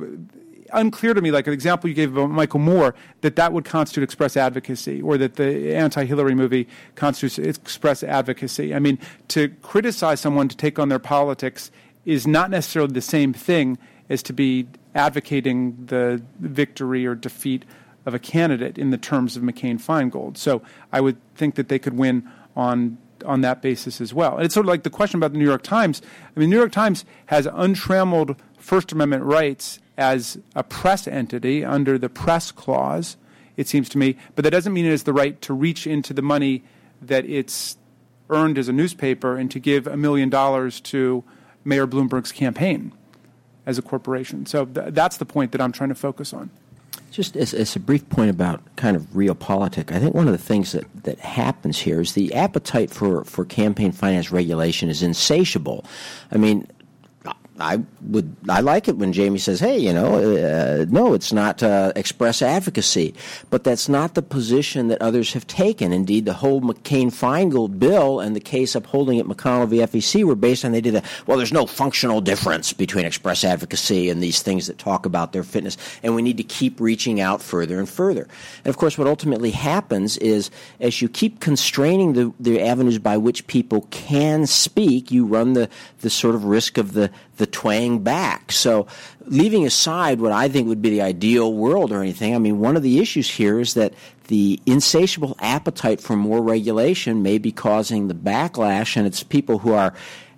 unclear 0.72 1.14
to 1.14 1.20
me, 1.20 1.32
like 1.32 1.48
an 1.48 1.52
example 1.52 1.90
you 1.90 1.96
gave 1.96 2.16
about 2.16 2.30
Michael 2.30 2.60
Moore, 2.60 2.94
that 3.22 3.34
that 3.34 3.52
would 3.52 3.64
constitute 3.64 4.04
express 4.04 4.36
advocacy, 4.36 5.02
or 5.02 5.18
that 5.18 5.34
the 5.34 5.74
anti-Hillary 5.74 6.36
movie 6.36 6.68
constitutes 6.94 7.58
express 7.58 8.04
advocacy. 8.04 8.72
I 8.72 8.78
mean, 8.78 9.00
to 9.28 9.48
criticize 9.62 10.20
someone 10.20 10.46
to 10.46 10.56
take 10.56 10.78
on 10.78 10.90
their 10.90 11.00
politics 11.00 11.72
is 12.04 12.24
not 12.24 12.50
necessarily 12.50 12.92
the 12.92 13.00
same 13.00 13.32
thing 13.32 13.78
as 14.10 14.22
to 14.24 14.34
be 14.34 14.66
advocating 14.94 15.86
the 15.86 16.22
victory 16.40 17.06
or 17.06 17.14
defeat 17.14 17.64
of 18.04 18.12
a 18.12 18.18
candidate 18.18 18.76
in 18.76 18.90
the 18.90 18.98
terms 18.98 19.36
of 19.36 19.42
McCain 19.42 19.80
Feingold. 19.80 20.36
So 20.36 20.62
I 20.92 21.00
would 21.00 21.16
think 21.36 21.54
that 21.54 21.68
they 21.68 21.78
could 21.78 21.96
win 21.96 22.28
on 22.56 22.98
on 23.26 23.42
that 23.42 23.60
basis 23.60 24.00
as 24.00 24.14
well. 24.14 24.36
And 24.36 24.46
it's 24.46 24.54
sort 24.54 24.64
of 24.64 24.68
like 24.68 24.82
the 24.82 24.88
question 24.88 25.18
about 25.18 25.32
the 25.32 25.38
New 25.38 25.44
York 25.44 25.62
Times. 25.62 26.00
I 26.34 26.40
mean, 26.40 26.48
the 26.48 26.54
New 26.54 26.60
York 26.60 26.72
Times 26.72 27.04
has 27.26 27.46
untrammeled 27.46 28.34
First 28.58 28.92
Amendment 28.92 29.24
rights 29.24 29.78
as 29.98 30.38
a 30.56 30.62
press 30.62 31.06
entity 31.06 31.62
under 31.62 31.98
the 31.98 32.08
press 32.08 32.50
clause, 32.50 33.18
it 33.58 33.68
seems 33.68 33.90
to 33.90 33.98
me, 33.98 34.16
but 34.34 34.44
that 34.44 34.50
doesn't 34.50 34.72
mean 34.72 34.86
it 34.86 34.90
has 34.90 35.02
the 35.02 35.12
right 35.12 35.38
to 35.42 35.52
reach 35.52 35.86
into 35.86 36.14
the 36.14 36.22
money 36.22 36.64
that 37.02 37.26
it's 37.26 37.76
earned 38.30 38.56
as 38.56 38.68
a 38.68 38.72
newspaper 38.72 39.36
and 39.36 39.50
to 39.50 39.58
give 39.58 39.86
a 39.86 39.98
million 39.98 40.30
dollars 40.30 40.80
to 40.80 41.22
Mayor 41.62 41.86
Bloomberg's 41.86 42.32
campaign 42.32 42.92
as 43.70 43.78
a 43.78 43.82
corporation. 43.82 44.44
So 44.44 44.66
th- 44.66 44.92
that's 44.92 45.16
the 45.16 45.24
point 45.24 45.52
that 45.52 45.60
I'm 45.60 45.72
trying 45.72 45.88
to 45.88 45.94
focus 45.94 46.34
on. 46.34 46.50
Just 47.10 47.36
as, 47.36 47.54
as, 47.54 47.74
a 47.74 47.80
brief 47.80 48.08
point 48.08 48.30
about 48.30 48.60
kind 48.76 48.96
of 48.96 49.02
realpolitik, 49.14 49.90
I 49.90 49.98
think 49.98 50.14
one 50.14 50.28
of 50.28 50.32
the 50.32 50.38
things 50.38 50.72
that, 50.72 50.84
that 51.04 51.18
happens 51.18 51.78
here 51.78 52.00
is 52.00 52.12
the 52.12 52.34
appetite 52.34 52.90
for, 52.90 53.24
for 53.24 53.44
campaign 53.44 53.90
finance 53.90 54.30
regulation 54.30 54.88
is 54.88 55.02
insatiable. 55.02 55.84
I 56.30 56.36
mean, 56.36 56.68
I 57.60 57.82
would 58.02 58.34
I 58.48 58.60
like 58.60 58.88
it 58.88 58.96
when 58.96 59.12
Jamie 59.12 59.38
says, 59.38 59.60
"Hey, 59.60 59.78
you 59.78 59.92
know, 59.92 60.14
uh, 60.14 60.86
no, 60.88 61.14
it's 61.14 61.32
not 61.32 61.62
uh, 61.62 61.92
express 61.94 62.42
advocacy," 62.42 63.14
but 63.50 63.64
that's 63.64 63.88
not 63.88 64.14
the 64.14 64.22
position 64.22 64.88
that 64.88 65.00
others 65.02 65.32
have 65.34 65.46
taken. 65.46 65.92
Indeed, 65.92 66.24
the 66.24 66.32
whole 66.32 66.60
McCain-Feingold 66.60 67.78
bill 67.78 68.20
and 68.20 68.34
the 68.34 68.40
case 68.40 68.74
upholding 68.74 69.18
it, 69.18 69.26
McConnell 69.26 69.68
v. 69.68 69.78
FEC, 69.78 70.24
were 70.24 70.34
based 70.34 70.64
on 70.64 70.72
the 70.72 70.78
idea 70.78 70.92
that 70.92 71.04
well, 71.26 71.36
there's 71.36 71.52
no 71.52 71.66
functional 71.66 72.20
difference 72.20 72.72
between 72.72 73.04
express 73.04 73.44
advocacy 73.44 74.08
and 74.08 74.22
these 74.22 74.42
things 74.42 74.66
that 74.66 74.78
talk 74.78 75.06
about 75.06 75.32
their 75.32 75.44
fitness, 75.44 75.76
and 76.02 76.14
we 76.14 76.22
need 76.22 76.38
to 76.38 76.44
keep 76.44 76.80
reaching 76.80 77.20
out 77.20 77.42
further 77.42 77.78
and 77.78 77.88
further. 77.88 78.26
And 78.64 78.70
of 78.70 78.76
course, 78.76 78.96
what 78.96 79.06
ultimately 79.06 79.50
happens 79.50 80.16
is 80.18 80.50
as 80.80 81.02
you 81.02 81.08
keep 81.08 81.40
constraining 81.40 82.14
the, 82.14 82.32
the 82.40 82.60
avenues 82.60 82.98
by 82.98 83.16
which 83.16 83.46
people 83.46 83.86
can 83.90 84.46
speak, 84.46 85.10
you 85.10 85.26
run 85.26 85.52
the 85.52 85.68
the 86.00 86.10
sort 86.10 86.34
of 86.34 86.44
risk 86.44 86.78
of 86.78 86.92
the 86.92 87.10
the 87.40 87.46
twang 87.46 87.98
back. 87.98 88.52
So, 88.52 88.86
leaving 89.24 89.66
aside 89.66 90.20
what 90.20 90.30
I 90.30 90.48
think 90.48 90.68
would 90.68 90.80
be 90.80 90.90
the 90.90 91.02
ideal 91.02 91.52
world 91.52 91.90
or 91.90 92.00
anything, 92.00 92.36
I 92.36 92.38
mean, 92.38 92.60
one 92.60 92.76
of 92.76 92.84
the 92.84 93.00
issues 93.00 93.28
here 93.28 93.58
is 93.58 93.74
that 93.74 93.94
the 94.28 94.60
insatiable 94.66 95.36
appetite 95.40 96.00
for 96.00 96.14
more 96.14 96.40
regulation 96.40 97.22
may 97.24 97.38
be 97.38 97.50
causing 97.50 98.06
the 98.06 98.14
backlash, 98.14 98.96
and 98.96 99.06
it's 99.06 99.24
people 99.24 99.58
who 99.58 99.72
are 99.72 99.92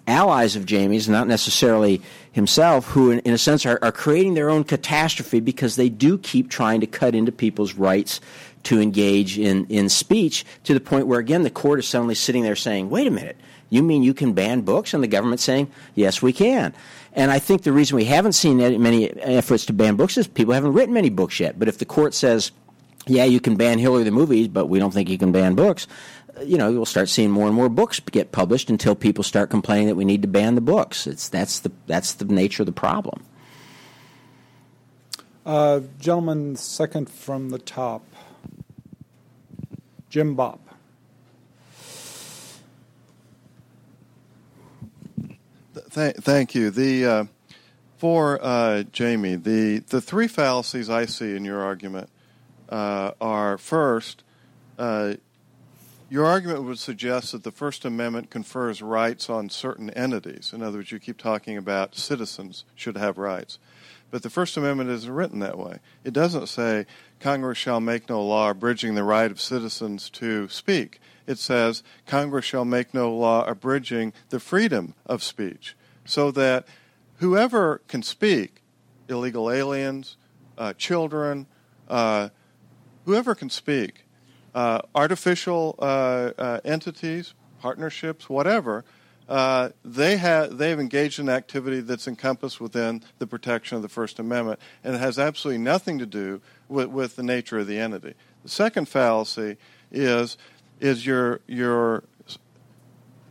allies 0.06 0.56
of 0.56 0.64
Jamie's, 0.64 1.08
not 1.08 1.28
necessarily 1.28 2.00
himself, 2.32 2.86
who, 2.86 3.10
in, 3.10 3.18
in 3.20 3.34
a 3.34 3.38
sense, 3.38 3.66
are, 3.66 3.78
are 3.82 3.92
creating 3.92 4.34
their 4.34 4.48
own 4.48 4.64
catastrophe 4.64 5.40
because 5.40 5.76
they 5.76 5.88
do 5.88 6.16
keep 6.18 6.48
trying 6.48 6.80
to 6.80 6.86
cut 6.86 7.14
into 7.14 7.30
people's 7.30 7.74
rights 7.74 8.20
to 8.62 8.80
engage 8.80 9.38
in, 9.38 9.66
in 9.66 9.88
speech 9.88 10.44
to 10.64 10.72
the 10.72 10.80
point 10.80 11.06
where, 11.06 11.20
again, 11.20 11.42
the 11.42 11.50
court 11.50 11.78
is 11.78 11.86
suddenly 11.86 12.14
sitting 12.14 12.42
there 12.42 12.56
saying, 12.56 12.88
wait 12.88 13.06
a 13.06 13.10
minute 13.10 13.36
you 13.72 13.82
mean 13.82 14.02
you 14.02 14.12
can 14.12 14.34
ban 14.34 14.60
books? 14.60 14.92
And 14.92 15.02
the 15.02 15.08
government's 15.08 15.42
saying, 15.42 15.72
yes, 15.94 16.20
we 16.20 16.30
can. 16.30 16.74
And 17.14 17.30
I 17.30 17.38
think 17.38 17.62
the 17.62 17.72
reason 17.72 17.96
we 17.96 18.04
haven't 18.04 18.34
seen 18.34 18.58
many 18.58 19.10
efforts 19.22 19.64
to 19.66 19.72
ban 19.72 19.96
books 19.96 20.18
is 20.18 20.26
people 20.26 20.52
haven't 20.52 20.74
written 20.74 20.92
many 20.92 21.08
books 21.08 21.40
yet. 21.40 21.58
But 21.58 21.68
if 21.68 21.78
the 21.78 21.86
court 21.86 22.12
says, 22.12 22.52
yeah, 23.06 23.24
you 23.24 23.40
can 23.40 23.56
ban 23.56 23.78
Hillary 23.78 24.04
the 24.04 24.10
movies, 24.10 24.48
but 24.48 24.66
we 24.66 24.78
don't 24.78 24.92
think 24.92 25.08
you 25.08 25.16
can 25.16 25.32
ban 25.32 25.54
books, 25.54 25.86
you 26.44 26.58
know, 26.58 26.68
you'll 26.68 26.84
start 26.84 27.08
seeing 27.08 27.30
more 27.30 27.46
and 27.46 27.56
more 27.56 27.70
books 27.70 27.98
get 27.98 28.30
published 28.30 28.68
until 28.68 28.94
people 28.94 29.24
start 29.24 29.48
complaining 29.48 29.86
that 29.86 29.94
we 29.94 30.04
need 30.04 30.20
to 30.20 30.28
ban 30.28 30.54
the 30.54 30.60
books. 30.60 31.06
It's 31.06 31.30
that's 31.30 31.60
the 31.60 31.72
that's 31.86 32.12
the 32.14 32.26
nature 32.26 32.62
of 32.62 32.66
the 32.66 32.72
problem. 32.72 33.24
Uh, 35.46 35.80
gentleman, 35.98 36.56
second 36.56 37.08
from 37.08 37.48
the 37.48 37.58
top, 37.58 38.04
Jim 40.10 40.36
Bopp. 40.36 40.58
Th- 45.94 46.16
thank 46.16 46.54
you. 46.54 46.70
The 46.70 47.04
uh, 47.04 47.24
for 47.98 48.42
uh, 48.42 48.84
Jamie, 48.84 49.36
the 49.36 49.80
the 49.80 50.00
three 50.00 50.26
fallacies 50.26 50.88
I 50.88 51.04
see 51.04 51.36
in 51.36 51.44
your 51.44 51.60
argument 51.60 52.08
uh, 52.70 53.10
are 53.20 53.58
first. 53.58 54.22
Uh, 54.78 55.14
your 56.08 56.24
argument 56.24 56.64
would 56.64 56.78
suggest 56.78 57.32
that 57.32 57.42
the 57.44 57.50
First 57.50 57.84
Amendment 57.84 58.30
confers 58.30 58.80
rights 58.80 59.28
on 59.28 59.50
certain 59.50 59.90
entities. 59.90 60.52
In 60.54 60.62
other 60.62 60.78
words, 60.78 60.92
you 60.92 60.98
keep 60.98 61.18
talking 61.18 61.58
about 61.58 61.94
citizens 61.94 62.64
should 62.74 62.96
have 62.96 63.18
rights. 63.18 63.58
But 64.10 64.22
the 64.22 64.30
First 64.30 64.56
Amendment 64.56 64.90
isn't 64.90 65.12
written 65.12 65.40
that 65.40 65.58
way. 65.58 65.78
It 66.04 66.12
doesn't 66.14 66.48
say 66.48 66.86
Congress 67.20 67.58
shall 67.58 67.80
make 67.80 68.08
no 68.08 68.22
law 68.22 68.50
abridging 68.50 68.94
the 68.94 69.04
right 69.04 69.30
of 69.30 69.40
citizens 69.40 70.08
to 70.10 70.48
speak. 70.48 71.00
It 71.26 71.38
says 71.38 71.82
Congress 72.06 72.46
shall 72.46 72.64
make 72.64 72.94
no 72.94 73.14
law 73.14 73.44
abridging 73.46 74.14
the 74.30 74.40
freedom 74.40 74.94
of 75.06 75.22
speech 75.22 75.76
so 76.04 76.30
that 76.32 76.66
whoever 77.16 77.80
can 77.88 78.02
speak, 78.02 78.62
illegal 79.08 79.50
aliens, 79.50 80.16
uh, 80.58 80.72
children, 80.74 81.46
uh, 81.88 82.28
whoever 83.04 83.34
can 83.34 83.50
speak, 83.50 84.04
uh, 84.54 84.80
artificial 84.94 85.76
uh, 85.78 86.30
uh, 86.38 86.60
entities, 86.64 87.34
partnerships, 87.60 88.28
whatever, 88.28 88.84
uh, 89.28 89.70
they 89.84 90.16
have 90.16 90.58
they 90.58 90.68
have 90.70 90.80
engaged 90.80 91.18
in 91.18 91.28
activity 91.28 91.80
that's 91.80 92.08
encompassed 92.08 92.60
within 92.60 93.02
the 93.18 93.26
protection 93.26 93.76
of 93.76 93.82
the 93.82 93.88
First 93.88 94.18
Amendment, 94.18 94.58
and 94.82 94.94
it 94.94 94.98
has 94.98 95.18
absolutely 95.18 95.62
nothing 95.62 95.98
to 95.98 96.06
do 96.06 96.40
with, 96.68 96.88
with 96.88 97.16
the 97.16 97.22
nature 97.22 97.58
of 97.60 97.66
the 97.66 97.78
entity. 97.78 98.14
The 98.42 98.48
second 98.48 98.88
fallacy 98.88 99.56
is 99.90 100.36
is 100.80 101.06
your 101.06 101.40
your 101.46 102.04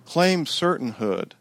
claim 0.05 0.45
certainhood 0.45 1.33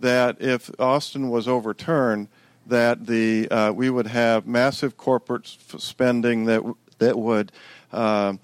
that 0.00 0.40
if 0.40 0.70
Austin 0.78 1.30
was 1.30 1.48
overturned, 1.48 2.28
that 2.66 3.06
the 3.06 3.48
uh, 3.50 3.72
we 3.72 3.90
would 3.90 4.06
have 4.06 4.46
massive 4.46 4.96
corporate 4.96 5.46
spending 5.46 6.46
that 6.46 6.62
that 6.98 7.18
would 7.18 7.52
uh, 7.92 8.34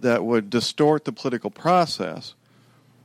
that 0.00 0.24
would 0.24 0.50
distort 0.50 1.04
the 1.04 1.12
political 1.12 1.50
process, 1.50 2.34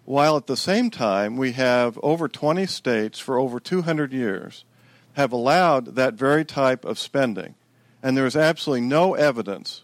while 0.05 0.37
at 0.37 0.47
the 0.47 0.57
same 0.57 0.89
time 0.89 1.37
we 1.37 1.53
have 1.53 1.99
over 2.03 2.27
20 2.27 2.65
states 2.65 3.19
for 3.19 3.39
over 3.39 3.59
200 3.59 4.13
years 4.13 4.65
have 5.13 5.31
allowed 5.31 5.95
that 5.95 6.15
very 6.15 6.43
type 6.43 6.83
of 6.85 6.97
spending, 6.97 7.55
and 8.01 8.17
there 8.17 8.25
is 8.25 8.35
absolutely 8.35 8.85
no 8.85 9.13
evidence 9.13 9.83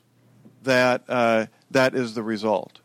that 0.64 1.04
uh, 1.08 1.46
that 1.70 1.94
is 1.94 2.16
the 2.16 2.24
result. 2.24 2.80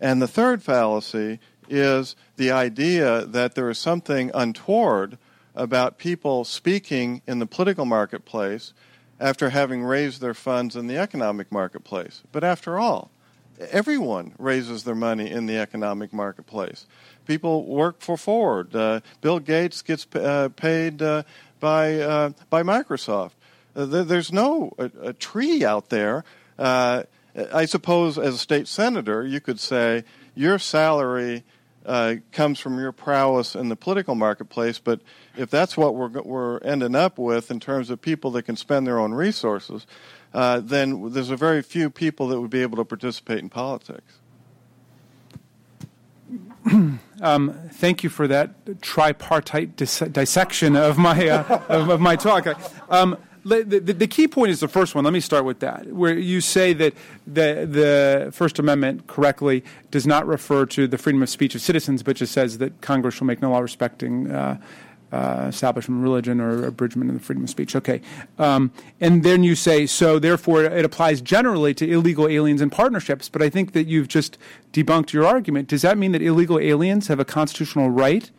And 0.00 0.22
the 0.22 0.28
third 0.28 0.62
fallacy 0.62 1.40
is 1.70 2.16
the 2.36 2.50
idea 2.50 3.24
that 3.26 3.54
there 3.54 3.70
is 3.70 3.78
something 3.78 4.30
untoward 4.34 5.18
about 5.54 5.98
people 5.98 6.44
speaking 6.44 7.22
in 7.26 7.38
the 7.38 7.46
political 7.46 7.84
marketplace 7.84 8.72
after 9.20 9.50
having 9.50 9.82
raised 9.82 10.20
their 10.20 10.34
funds 10.34 10.76
in 10.76 10.86
the 10.86 10.96
economic 10.96 11.50
marketplace. 11.50 12.22
But 12.30 12.44
after 12.44 12.78
all, 12.78 13.10
everyone 13.70 14.34
raises 14.38 14.84
their 14.84 14.94
money 14.94 15.30
in 15.30 15.46
the 15.46 15.56
economic 15.56 16.12
marketplace. 16.12 16.86
People 17.26 17.64
work 17.64 18.00
for 18.00 18.16
Ford. 18.16 18.74
Uh, 18.74 19.00
Bill 19.20 19.40
Gates 19.40 19.82
gets 19.82 20.06
uh, 20.14 20.48
paid 20.54 21.02
uh, 21.02 21.24
by 21.60 22.00
uh, 22.00 22.30
by 22.48 22.62
Microsoft. 22.62 23.32
Uh, 23.74 23.84
there's 23.84 24.32
no 24.32 24.72
a, 24.78 24.90
a, 25.02 25.12
tree 25.12 25.64
out 25.64 25.88
there. 25.88 26.24
Uh, 26.58 27.02
I 27.52 27.66
suppose 27.66 28.18
as 28.18 28.34
a 28.34 28.38
state 28.38 28.66
senator, 28.66 29.26
you 29.26 29.40
could 29.40 29.60
say 29.60 30.04
your 30.34 30.58
salary 30.58 31.44
comes 32.32 32.58
from 32.58 32.78
your 32.78 32.92
prowess 32.92 33.54
in 33.54 33.68
the 33.68 33.76
political 33.76 34.14
marketplace. 34.14 34.78
But 34.78 35.00
if 35.36 35.50
that's 35.50 35.76
what 35.76 35.94
we're 35.94 36.22
we're 36.22 36.58
ending 36.58 36.94
up 36.94 37.18
with 37.18 37.50
in 37.50 37.60
terms 37.60 37.90
of 37.90 38.00
people 38.00 38.30
that 38.32 38.42
can 38.42 38.56
spend 38.56 38.86
their 38.86 38.98
own 38.98 39.12
resources, 39.12 39.86
then 40.32 41.12
there's 41.12 41.30
a 41.30 41.36
very 41.36 41.62
few 41.62 41.90
people 41.90 42.28
that 42.28 42.40
would 42.40 42.50
be 42.50 42.62
able 42.62 42.76
to 42.76 42.84
participate 42.84 43.38
in 43.38 43.48
politics. 43.48 44.18
Um, 47.20 47.52
thank 47.72 48.04
you 48.04 48.10
for 48.10 48.28
that 48.28 48.80
tripartite 48.80 49.74
dis- 49.74 49.98
dissection 49.98 50.76
of 50.76 50.98
my 50.98 51.28
uh, 51.28 51.62
of, 51.68 51.88
of, 51.88 52.00
my 52.00 52.14
talk. 52.14 52.46
Um, 52.88 53.16
the, 53.44 53.62
the, 53.64 53.92
the, 53.92 54.06
key 54.06 54.28
point 54.28 54.50
is 54.50 54.60
the 54.60 54.68
first 54.68 54.94
one. 54.94 55.04
Let 55.04 55.12
me 55.12 55.20
start 55.20 55.44
with 55.44 55.60
that, 55.60 55.86
where 55.88 56.16
you 56.16 56.40
say 56.40 56.72
that 56.74 56.94
the 57.26 57.66
the 57.70 58.30
First 58.32 58.58
Amendment 58.58 59.06
correctly 59.06 59.64
does 59.90 60.06
not 60.06 60.26
refer 60.26 60.66
to 60.66 60.86
the 60.86 60.98
freedom 60.98 61.22
of 61.22 61.28
speech 61.28 61.54
of 61.54 61.60
citizens, 61.60 62.02
but 62.02 62.16
just 62.16 62.32
says 62.32 62.58
that 62.58 62.80
Congress 62.80 63.14
shall 63.14 63.26
make 63.26 63.42
no 63.42 63.50
law 63.50 63.60
respecting 63.60 64.30
uh, 64.30 64.60
uh, 65.12 65.46
establishment 65.48 66.00
of 66.00 66.02
religion 66.02 66.40
or 66.40 66.66
abridgment 66.66 67.10
of 67.10 67.14
the 67.14 67.22
freedom 67.22 67.44
of 67.44 67.50
speech. 67.50 67.74
Okay. 67.74 68.00
Um, 68.38 68.70
and 69.00 69.22
then 69.22 69.42
you 69.42 69.54
say, 69.54 69.86
so 69.86 70.18
therefore 70.18 70.64
it 70.64 70.84
applies 70.84 71.20
generally 71.20 71.74
to 71.74 71.88
illegal 71.88 72.28
aliens 72.28 72.60
and 72.60 72.70
partnerships. 72.70 73.28
But 73.28 73.42
I 73.42 73.48
think 73.48 73.72
that 73.72 73.86
you've 73.86 74.08
just 74.08 74.38
debunked 74.72 75.12
your 75.12 75.26
argument. 75.26 75.68
Does 75.68 75.82
that 75.82 75.96
mean 75.96 76.12
that 76.12 76.22
illegal 76.22 76.58
aliens 76.58 77.08
have 77.08 77.20
a 77.20 77.24
constitutional 77.24 77.90
right 77.90 78.30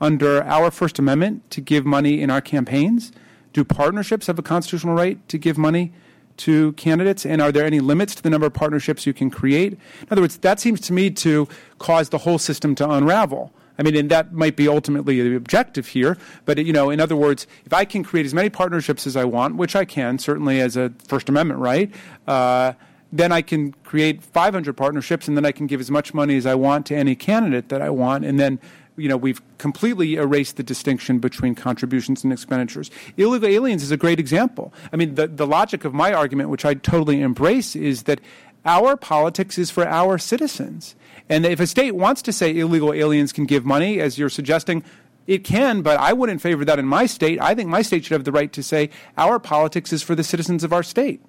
under 0.00 0.42
our 0.42 0.70
First 0.70 0.98
Amendment 0.98 1.48
to 1.50 1.60
give 1.60 1.86
money 1.86 2.20
in 2.20 2.30
our 2.30 2.40
campaigns? 2.40 3.12
Do 3.56 3.64
partnerships 3.64 4.26
have 4.26 4.38
a 4.38 4.42
constitutional 4.42 4.94
right 4.94 5.26
to 5.30 5.38
give 5.38 5.56
money 5.56 5.90
to 6.36 6.72
candidates? 6.72 7.24
And 7.24 7.40
are 7.40 7.50
there 7.50 7.64
any 7.64 7.80
limits 7.80 8.14
to 8.16 8.22
the 8.22 8.28
number 8.28 8.46
of 8.46 8.52
partnerships 8.52 9.06
you 9.06 9.14
can 9.14 9.30
create? 9.30 9.72
In 9.72 10.08
other 10.10 10.20
words, 10.20 10.36
that 10.36 10.60
seems 10.60 10.78
to 10.82 10.92
me 10.92 11.08
to 11.12 11.48
cause 11.78 12.10
the 12.10 12.18
whole 12.18 12.36
system 12.36 12.74
to 12.74 12.90
unravel. 12.90 13.54
I 13.78 13.82
mean, 13.82 13.96
and 13.96 14.10
that 14.10 14.34
might 14.34 14.56
be 14.56 14.68
ultimately 14.68 15.22
the 15.22 15.34
objective 15.36 15.86
here. 15.86 16.18
But 16.44 16.58
you 16.66 16.74
know, 16.74 16.90
in 16.90 17.00
other 17.00 17.16
words, 17.16 17.46
if 17.64 17.72
I 17.72 17.86
can 17.86 18.04
create 18.04 18.26
as 18.26 18.34
many 18.34 18.50
partnerships 18.50 19.06
as 19.06 19.16
I 19.16 19.24
want, 19.24 19.56
which 19.56 19.74
I 19.74 19.86
can 19.86 20.18
certainly 20.18 20.60
as 20.60 20.76
a 20.76 20.92
First 21.08 21.30
Amendment 21.30 21.58
right. 21.58 21.90
Uh, 22.26 22.74
then 23.18 23.32
I 23.32 23.42
can 23.42 23.72
create 23.84 24.22
500 24.22 24.76
partnerships, 24.76 25.28
and 25.28 25.36
then 25.36 25.44
I 25.44 25.52
can 25.52 25.66
give 25.66 25.80
as 25.80 25.90
much 25.90 26.14
money 26.14 26.36
as 26.36 26.46
I 26.46 26.54
want 26.54 26.86
to 26.86 26.96
any 26.96 27.14
candidate 27.14 27.68
that 27.68 27.82
I 27.82 27.90
want, 27.90 28.24
and 28.24 28.38
then 28.38 28.58
you 28.96 29.08
know 29.08 29.16
we've 29.16 29.42
completely 29.58 30.16
erased 30.16 30.56
the 30.56 30.62
distinction 30.62 31.18
between 31.18 31.54
contributions 31.54 32.24
and 32.24 32.32
expenditures. 32.32 32.90
Illegal 33.16 33.48
aliens 33.48 33.82
is 33.82 33.90
a 33.90 33.96
great 33.96 34.18
example. 34.18 34.72
I 34.92 34.96
mean, 34.96 35.14
the 35.14 35.26
the 35.28 35.46
logic 35.46 35.84
of 35.84 35.94
my 35.94 36.12
argument, 36.12 36.50
which 36.50 36.64
I 36.64 36.74
totally 36.74 37.20
embrace, 37.20 37.76
is 37.76 38.04
that 38.04 38.20
our 38.64 38.96
politics 38.96 39.58
is 39.58 39.70
for 39.70 39.86
our 39.86 40.18
citizens. 40.18 40.96
And 41.28 41.46
if 41.46 41.60
a 41.60 41.66
state 41.66 41.94
wants 41.94 42.22
to 42.22 42.32
say 42.32 42.56
illegal 42.56 42.92
aliens 42.92 43.32
can 43.32 43.44
give 43.44 43.64
money, 43.64 44.00
as 44.00 44.18
you're 44.18 44.28
suggesting, 44.28 44.82
it 45.26 45.44
can, 45.44 45.82
but 45.82 45.98
I 45.98 46.12
wouldn't 46.12 46.40
favor 46.40 46.64
that 46.64 46.78
in 46.78 46.86
my 46.86 47.06
state. 47.06 47.40
I 47.40 47.54
think 47.54 47.68
my 47.68 47.82
state 47.82 48.04
should 48.04 48.12
have 48.12 48.24
the 48.24 48.32
right 48.32 48.52
to 48.52 48.62
say 48.62 48.90
our 49.16 49.38
politics 49.38 49.92
is 49.92 50.02
for 50.02 50.14
the 50.14 50.24
citizens 50.24 50.62
of 50.62 50.72
our 50.72 50.82
state. 50.82 51.20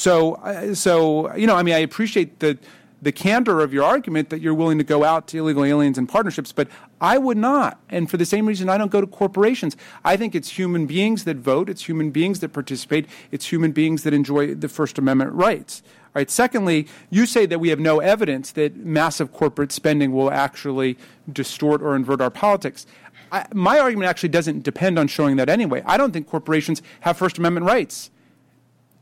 So, 0.00 0.72
so 0.72 1.34
you 1.36 1.46
know, 1.46 1.56
I 1.56 1.62
mean, 1.62 1.74
I 1.74 1.80
appreciate 1.80 2.38
the 2.38 2.58
the 3.02 3.12
candor 3.12 3.60
of 3.60 3.72
your 3.72 3.84
argument 3.84 4.30
that 4.30 4.40
you're 4.40 4.54
willing 4.54 4.78
to 4.78 4.84
go 4.84 5.04
out 5.04 5.26
to 5.28 5.38
illegal 5.38 5.64
aliens 5.64 5.96
and 5.98 6.08
partnerships, 6.08 6.52
but 6.52 6.68
I 7.02 7.16
would 7.16 7.36
not. 7.36 7.78
And 7.88 8.10
for 8.10 8.16
the 8.16 8.24
same 8.26 8.46
reason, 8.46 8.68
I 8.68 8.76
don't 8.76 8.90
go 8.90 9.00
to 9.00 9.06
corporations. 9.06 9.74
I 10.04 10.16
think 10.18 10.34
it's 10.34 10.58
human 10.58 10.86
beings 10.86 11.24
that 11.24 11.36
vote, 11.36 11.70
it's 11.70 11.86
human 11.86 12.10
beings 12.10 12.40
that 12.40 12.50
participate, 12.50 13.06
it's 13.30 13.50
human 13.52 13.72
beings 13.72 14.02
that 14.02 14.12
enjoy 14.12 14.54
the 14.54 14.68
First 14.68 14.98
Amendment 14.98 15.32
rights. 15.32 15.82
All 15.86 16.10
right. 16.14 16.30
Secondly, 16.30 16.86
you 17.10 17.24
say 17.24 17.46
that 17.46 17.58
we 17.58 17.68
have 17.68 17.80
no 17.80 18.00
evidence 18.00 18.52
that 18.52 18.76
massive 18.76 19.32
corporate 19.32 19.72
spending 19.72 20.12
will 20.12 20.30
actually 20.30 20.96
distort 21.30 21.82
or 21.82 21.94
invert 21.94 22.20
our 22.20 22.30
politics. 22.30 22.86
I, 23.32 23.46
my 23.54 23.78
argument 23.78 24.08
actually 24.08 24.30
doesn't 24.30 24.62
depend 24.62 24.98
on 24.98 25.08
showing 25.08 25.36
that 25.36 25.48
anyway. 25.48 25.82
I 25.86 25.96
don't 25.96 26.12
think 26.12 26.26
corporations 26.26 26.82
have 27.00 27.16
First 27.16 27.38
Amendment 27.38 27.66
rights. 27.66 28.10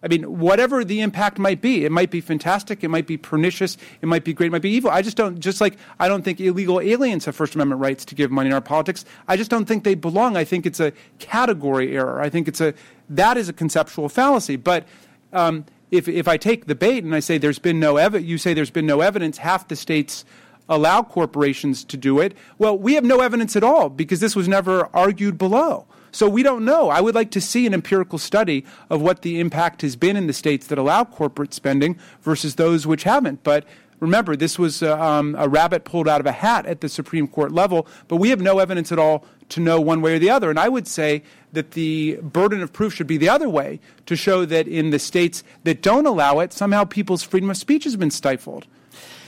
I 0.03 0.07
mean, 0.07 0.39
whatever 0.39 0.85
the 0.85 1.01
impact 1.01 1.39
might 1.39 1.61
be, 1.61 1.85
it 1.85 1.91
might 1.91 2.11
be 2.11 2.21
fantastic, 2.21 2.85
it 2.85 2.89
might 2.89 3.07
be 3.07 3.17
pernicious, 3.17 3.77
it 4.01 4.07
might 4.07 4.23
be 4.23 4.33
great, 4.33 4.47
it 4.47 4.51
might 4.53 4.63
be 4.63 4.71
evil. 4.71 4.91
I 4.91 5.03
just 5.03 5.17
don't, 5.17 5.41
just 5.41 5.61
like 5.61 5.77
I 5.99 6.07
don't 6.07 6.23
think 6.23 6.41
illegal 6.41 6.81
aliens 6.81 7.25
have 7.25 7.35
First 7.35 7.57
Amendment 7.57 7.81
rights 7.81 8.05
to 8.07 8.15
give 8.15 8.31
money 8.31 8.49
in 8.49 8.55
our 8.55 8.61
politics. 8.61 9.05
I 9.27 9.37
just 9.37 9.51
don't 9.51 9.65
think 9.65 9.83
they 9.83 9.97
belong. 9.97 10.37
I 10.37 10.45
think 10.45 10.67
it's 10.67 10.79
a 10.79 10.93
category 11.19 11.97
error. 11.97 12.21
I 12.21 12.29
think 12.31 12.47
it's 12.47 12.61
a, 12.61 12.75
that 13.11 13.37
is 13.37 13.49
a 13.49 13.53
conceptual 13.53 14.09
fallacy. 14.09 14.55
But 14.55 14.87
um, 15.33 15.65
if, 15.91 16.07
if 16.07 16.29
I 16.29 16.37
take 16.37 16.67
the 16.67 16.77
bait 16.77 17.03
and 17.03 17.13
I 17.13 17.21
say 17.21 17.39
there's 17.39 17.59
been 17.59 17.81
no 17.81 17.97
evidence, 17.97 18.29
you 18.29 18.39
say 18.39 18.55
there's 18.55 18.71
been 18.71 18.87
no 18.87 19.01
evidence, 19.01 19.39
half 19.39 19.67
the 19.67 19.77
states 19.77 20.25
allow 20.69 21.03
corporations 21.03 21.83
to 21.85 21.97
do 21.97 22.21
it. 22.21 22.37
Well, 22.59 22.79
we 22.79 22.95
have 22.95 23.05
no 23.05 23.21
evidence 23.21 23.57
at 23.57 23.65
all 23.65 23.89
because 23.89 24.21
this 24.21 24.37
was 24.37 24.47
never 24.47 24.89
argued 24.95 25.39
below. 25.39 25.87
So 26.13 26.29
we 26.29 26.43
don't 26.43 26.65
know. 26.65 26.91
I 26.91 27.01
would 27.01 27.15
like 27.15 27.31
to 27.33 27.41
see 27.41 27.67
an 27.67 27.75
empirical 27.75 28.19
study 28.19 28.65
of 28.91 29.01
what 29.01 29.23
the 29.23 29.41
impact 29.41 29.83
has 29.83 29.97
been 29.97 30.17
in 30.17 30.27
the 30.27 30.33
states 30.33 30.67
that 30.69 30.79
allow 30.79 31.05
corporate 31.05 31.55
spending 31.55 31.99
versus 32.23 32.55
those 32.55 32.87
which 32.87 33.05
haven't. 33.05 33.43
But 33.43 33.65
remember, 34.01 34.37
this 34.37 34.59
was 34.59 34.83
uh, 34.83 34.99
um, 35.01 35.35
a 35.39 35.49
rabbit 35.49 35.85
pulled 35.85 36.09
out 36.09 36.21
of 36.21 36.27
a 36.27 36.33
hat 36.33 36.67
at 36.67 36.81
the 36.81 36.89
Supreme 36.89 37.29
Court 37.29 37.53
level, 37.53 37.87
but 38.07 38.17
we 38.17 38.31
have 38.31 38.41
no 38.41 38.59
evidence 38.59 38.93
at 38.93 38.99
all 38.99 39.25
to 39.51 39.61
know 39.61 39.81
one 39.81 40.03
way 40.03 40.15
or 40.15 40.19
the 40.19 40.31
other. 40.31 40.51
And 40.51 40.59
I 40.59 40.69
would 40.69 40.87
say 40.87 41.23
that 41.53 41.73
the 41.73 42.17
burden 42.23 42.63
of 42.63 42.73
proof 42.73 42.95
should 42.95 43.07
be 43.07 43.17
the 43.17 43.29
other 43.29 43.49
way 43.49 43.81
to 44.07 44.17
show 44.17 44.45
that 44.45 44.69
in 44.69 44.91
the 44.91 44.99
states 44.99 45.43
that 45.65 45.83
don't 45.83 46.07
allow 46.07 46.41
it, 46.41 46.53
somehow 46.53 46.85
people's 46.85 47.23
freedom 47.23 47.51
of 47.51 47.57
speech 47.57 47.85
has 47.85 47.97
been 47.97 48.11
stifled. 48.11 48.67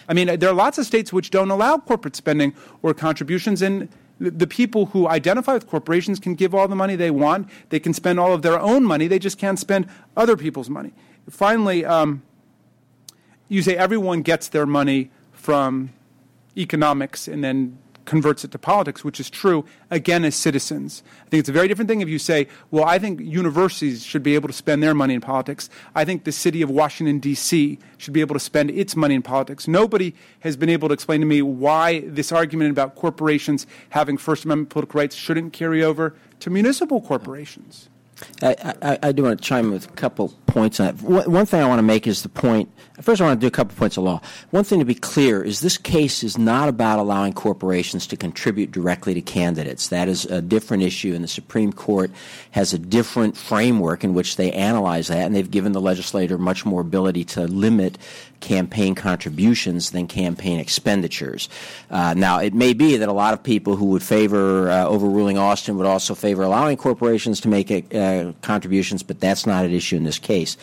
I 0.09 0.15
mean, 0.15 0.39
there 0.39 0.51
are 0.51 0.55
lots 0.55 0.77
of 0.77 0.87
states 0.87 1.13
which 1.13 1.31
don't 1.31 1.51
allow 1.51 1.79
corporate 1.79 2.17
spending 2.17 2.53
or 2.83 2.93
contributions, 2.93 3.63
and 3.63 3.89
the 4.21 4.47
people 4.47 4.87
who 4.87 5.09
identify 5.09 5.55
with 5.55 5.67
corporations 5.67 6.21
can 6.21 6.35
give 6.35 6.55
all 6.55 6.69
the 6.69 6.77
money 6.77 6.95
they 6.95 7.11
want. 7.11 7.49
They 7.71 7.81
can 7.81 7.95
spend 7.95 8.21
all 8.21 8.35
of 8.35 8.43
their 8.43 8.61
own 8.61 8.85
money. 8.85 9.09
They 9.09 9.19
just 9.19 9.39
can't 9.39 9.59
spend 9.59 9.89
other 10.17 10.37
people's 10.37 10.69
money. 10.69 10.93
Finally, 11.29 11.87
um, 11.87 12.23
you 13.49 13.63
say 13.63 13.77
everyone 13.77 14.21
gets 14.23 14.49
their 14.49 14.67
money 14.67 15.11
from 15.33 15.91
economics 16.57 17.27
and 17.27 17.43
then 17.43 17.79
converts 18.11 18.45
it 18.45 18.51
to 18.51 18.59
politics, 18.59 19.05
which 19.05 19.21
is 19.21 19.31
true, 19.31 19.65
again, 19.89 20.25
as 20.25 20.35
citizens. 20.35 21.05
I 21.25 21.29
think 21.29 21.39
it's 21.43 21.49
a 21.49 21.53
very 21.53 21.69
different 21.69 21.89
thing 21.89 22.01
if 22.01 22.09
you 22.09 22.19
say, 22.19 22.49
well, 22.73 22.85
I 22.85 22.99
think 22.99 23.21
universities 23.21 24.05
should 24.05 24.25
be 24.25 24.35
able 24.35 24.49
to 24.49 24.53
spend 24.53 24.83
their 24.83 24.95
money 24.95 25.15
in 25.15 25.21
politics. 25.21 25.71
I 25.95 26.05
think 26.05 26.25
the 26.25 26.33
city 26.33 26.61
of 26.61 26.71
Washington, 26.71 27.21
D.C. 27.21 27.79
should 27.99 28.13
be 28.13 28.21
able 28.21 28.35
to 28.35 28.41
spend 28.41 28.73
its 28.73 28.97
money 28.97 29.15
in 29.15 29.23
politics. 29.23 29.69
Nobody 29.69 30.13
has 30.41 30.57
been 30.57 30.69
able 30.69 30.89
to 30.89 30.93
explain 30.95 31.21
to 31.21 31.27
me 31.27 31.41
why 31.41 32.01
this 32.01 32.33
argument 32.33 32.73
about 32.73 32.97
corporations 32.97 33.65
having 33.91 34.19
First 34.19 34.45
Amendment 34.45 34.71
political 34.71 34.99
rights 34.99 35.15
shouldn't 35.15 35.53
carry 35.53 35.85
over 35.85 36.17
to 36.41 36.51
municipal 36.51 37.01
corporations. 37.01 37.90
I, 38.43 38.75
I, 38.83 38.99
I, 39.03 39.13
do 39.13 39.25
want 39.25 39.39
to 39.39 39.45
chime 39.45 39.67
in 39.67 39.73
with 39.73 39.87
a 39.87 39.93
couple 39.93 40.31
points 40.47 40.81
on 40.81 40.97
that. 40.97 41.29
One 41.29 41.47
thing 41.47 41.63
I 41.63 41.69
want 41.69 41.79
to 41.79 41.83
make 41.83 42.07
is 42.07 42.23
the 42.23 42.29
point. 42.29 42.71
First, 43.01 43.21
I 43.21 43.25
want 43.25 43.41
to 43.41 43.45
do 43.45 43.49
a 43.49 43.51
couple 43.51 43.77
points 43.77 43.97
of 43.97 44.05
law. 44.05 44.21
One 44.51 44.65
thing 44.65 44.79
to 44.79 44.85
be 44.85 44.95
clear 44.95 45.43
is 45.43 45.61
this 45.61 45.79
case 45.79 46.23
is 46.23 46.37
not 46.37 46.69
about 46.69 46.99
allowing 46.99 47.33
corporations 47.33 48.07
to 48.09 48.17
contribute 48.17 48.73
directly 48.73 49.15
to 49.15 49.21
candidates. 49.21 49.89
That 49.89 50.09
is 50.09 50.27
a 50.27 50.43
different 50.43 50.83
issue, 50.83 51.15
and 51.15 51.25
the 51.25 51.29
Supreme 51.29 51.73
Court 51.73 52.11
has 52.51 52.75
a 52.75 52.79
different 52.79 53.37
framework 53.37 54.05
in 54.05 54.15
which 54.15 54.37
they 54.37 54.53
analyze 54.53 55.09
that, 55.09 55.25
and 55.27 55.35
they've 55.35 55.51
given 55.51 55.73
the 55.73 55.81
legislator 55.81 56.37
much 56.37 56.67
more 56.67 56.81
ability 56.81 57.25
to 57.25 57.47
limit 57.47 57.99
campaign 58.41 58.95
contributions 58.95 59.91
than 59.91 60.07
campaign 60.07 60.59
expenditures. 60.59 61.49
Uh, 61.91 62.15
now, 62.15 62.39
it 62.39 62.55
may 62.55 62.73
be 62.73 62.97
that 62.97 63.09
a 63.09 63.13
lot 63.13 63.35
of 63.35 63.43
people 63.43 63.77
who 63.77 63.87
would 63.87 64.03
favor 64.03 64.71
uh, 64.71 64.85
overruling 64.85 65.39
Austin 65.39 65.77
would 65.77 65.87
also 65.87 66.15
favor 66.15 66.43
allowing 66.43 66.77
corporations 66.77 67.41
to 67.41 67.49
make 67.49 67.71
uh, 67.71 67.79
contributions, 68.43 69.03
but 69.03 69.21
that's 69.21 69.47
not 69.47 69.65
an 69.65 69.73
issue 69.73 69.97
in 69.97 70.05
this 70.05 70.19
case. 70.19 70.57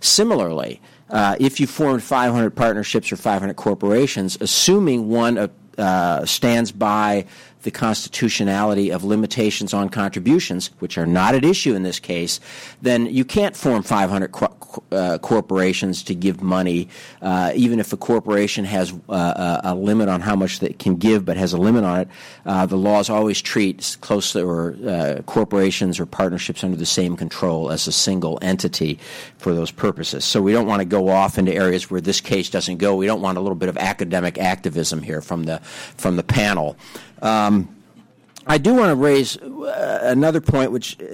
Similarly, 0.00 0.80
uh, 1.10 1.36
if 1.38 1.60
you 1.60 1.66
formed 1.66 2.02
500 2.02 2.50
partnerships 2.50 3.12
or 3.12 3.16
500 3.16 3.54
corporations, 3.56 4.38
assuming 4.40 5.08
one 5.08 5.50
uh, 5.78 6.24
stands 6.24 6.72
by 6.72 7.26
the 7.64 7.70
constitutionality 7.70 8.90
of 8.90 9.04
limitations 9.04 9.74
on 9.74 9.88
contributions, 9.88 10.70
which 10.78 10.96
are 10.96 11.06
not 11.06 11.34
at 11.34 11.44
issue 11.44 11.74
in 11.74 11.82
this 11.82 11.98
case, 11.98 12.40
then 12.80 13.06
you 13.06 13.24
can't 13.24 13.56
form 13.56 13.82
500 13.82 14.32
co- 14.32 14.54
uh, 14.92 15.18
corporations 15.18 16.02
to 16.04 16.14
give 16.14 16.42
money, 16.42 16.88
uh, 17.22 17.52
even 17.54 17.80
if 17.80 17.92
a 17.92 17.96
corporation 17.96 18.64
has 18.64 18.92
uh, 19.08 19.60
a 19.64 19.74
limit 19.74 20.08
on 20.08 20.20
how 20.20 20.36
much 20.36 20.60
they 20.60 20.72
can 20.72 20.96
give, 20.96 21.24
but 21.24 21.36
has 21.36 21.52
a 21.52 21.58
limit 21.58 21.84
on 21.84 22.00
it. 22.00 22.08
Uh, 22.46 22.66
the 22.66 22.76
laws 22.76 23.08
always 23.10 23.40
treat 23.40 23.96
closely 24.00 24.42
or 24.42 24.76
uh, 24.86 25.22
corporations 25.26 25.98
or 25.98 26.06
partnerships 26.06 26.62
under 26.62 26.76
the 26.76 26.86
same 26.86 27.16
control 27.16 27.70
as 27.70 27.86
a 27.86 27.92
single 27.92 28.38
entity 28.42 28.98
for 29.38 29.54
those 29.54 29.70
purposes. 29.70 30.24
So 30.24 30.42
we 30.42 30.52
don't 30.52 30.66
want 30.66 30.80
to 30.80 30.86
go 30.86 31.08
off 31.08 31.38
into 31.38 31.52
areas 31.52 31.90
where 31.90 32.00
this 32.00 32.20
case 32.20 32.50
doesn't 32.50 32.78
go. 32.78 32.94
We 32.96 33.06
don't 33.06 33.22
want 33.22 33.38
a 33.38 33.40
little 33.40 33.56
bit 33.56 33.68
of 33.68 33.76
academic 33.78 34.38
activism 34.38 35.02
here 35.02 35.20
from 35.20 35.44
the 35.44 35.58
from 35.96 36.16
the 36.16 36.22
panel. 36.22 36.76
Um, 37.22 37.74
I 38.46 38.58
do 38.58 38.74
want 38.74 38.90
to 38.90 38.94
raise 38.94 39.38
uh, 39.38 40.00
another 40.02 40.40
point, 40.40 40.70
which 40.70 41.00
uh, 41.00 41.04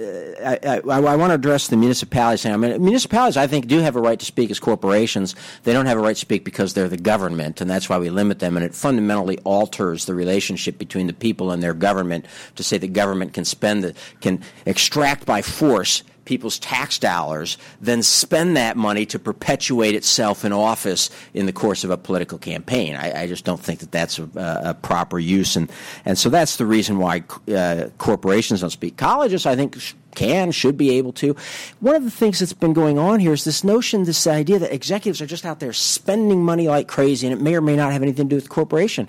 I, 0.43 0.59
I, 0.65 0.81
I, 0.83 1.15
want 1.15 1.29
to 1.29 1.35
address 1.35 1.69
the 1.69 1.77
municipalities. 1.77 2.45
I 2.45 2.57
mean, 2.57 2.83
municipalities, 2.83 3.37
I 3.37 3.47
think, 3.47 3.67
do 3.67 3.79
have 3.79 3.95
a 3.95 4.01
right 4.01 4.19
to 4.19 4.25
speak 4.25 4.51
as 4.51 4.59
corporations. 4.59 5.35
They 5.63 5.71
don't 5.71 5.85
have 5.85 5.97
a 5.97 6.01
right 6.01 6.15
to 6.15 6.19
speak 6.19 6.43
because 6.43 6.73
they're 6.73 6.89
the 6.89 6.97
government, 6.97 7.61
and 7.61 7.69
that's 7.69 7.87
why 7.87 7.97
we 7.99 8.09
limit 8.09 8.39
them. 8.39 8.57
And 8.57 8.65
it 8.65 8.75
fundamentally 8.75 9.37
alters 9.45 10.05
the 10.05 10.13
relationship 10.13 10.77
between 10.77 11.07
the 11.07 11.13
people 11.13 11.51
and 11.51 11.63
their 11.63 11.73
government 11.73 12.25
to 12.57 12.63
say 12.63 12.77
the 12.77 12.87
government 12.87 13.33
can 13.33 13.45
spend 13.45 13.83
the, 13.85 13.95
can 14.19 14.43
extract 14.65 15.25
by 15.25 15.41
force 15.41 16.03
people's 16.25 16.59
tax 16.59 16.99
dollars 16.99 17.57
then 17.79 18.03
spend 18.03 18.55
that 18.57 18.77
money 18.77 19.05
to 19.05 19.19
perpetuate 19.19 19.95
itself 19.95 20.45
in 20.45 20.53
office 20.53 21.09
in 21.33 21.45
the 21.45 21.53
course 21.53 21.83
of 21.83 21.89
a 21.89 21.97
political 21.97 22.37
campaign. 22.37 22.95
I, 22.95 23.23
I 23.23 23.27
just 23.27 23.45
don't 23.45 23.59
think 23.59 23.79
that 23.79 23.91
that's 23.91 24.19
a, 24.19 24.29
a, 24.35 24.73
proper 24.73 25.19
use, 25.19 25.55
and 25.55 25.71
and 26.05 26.17
so 26.17 26.29
that's 26.29 26.57
the 26.57 26.65
reason 26.65 26.97
why 26.97 27.23
uh, 27.53 27.89
corporations 27.97 28.61
don't 28.61 28.69
speak. 28.69 28.97
Colleges, 28.97 29.45
I 29.45 29.55
think. 29.55 29.77
Can, 30.13 30.51
should 30.51 30.75
be 30.75 30.97
able 30.97 31.13
to. 31.13 31.37
One 31.79 31.95
of 31.95 32.03
the 32.03 32.11
things 32.11 32.39
that's 32.39 32.51
been 32.51 32.73
going 32.73 32.99
on 32.99 33.21
here 33.21 33.31
is 33.31 33.45
this 33.45 33.63
notion, 33.63 34.03
this 34.03 34.27
idea 34.27 34.59
that 34.59 34.73
executives 34.73 35.21
are 35.21 35.25
just 35.25 35.45
out 35.45 35.61
there 35.61 35.71
spending 35.71 36.43
money 36.43 36.67
like 36.67 36.89
crazy 36.89 37.27
and 37.27 37.33
it 37.33 37.41
may 37.41 37.55
or 37.55 37.61
may 37.61 37.77
not 37.77 37.93
have 37.93 38.01
anything 38.01 38.25
to 38.25 38.29
do 38.31 38.35
with 38.35 38.43
the 38.43 38.49
corporation 38.49 39.07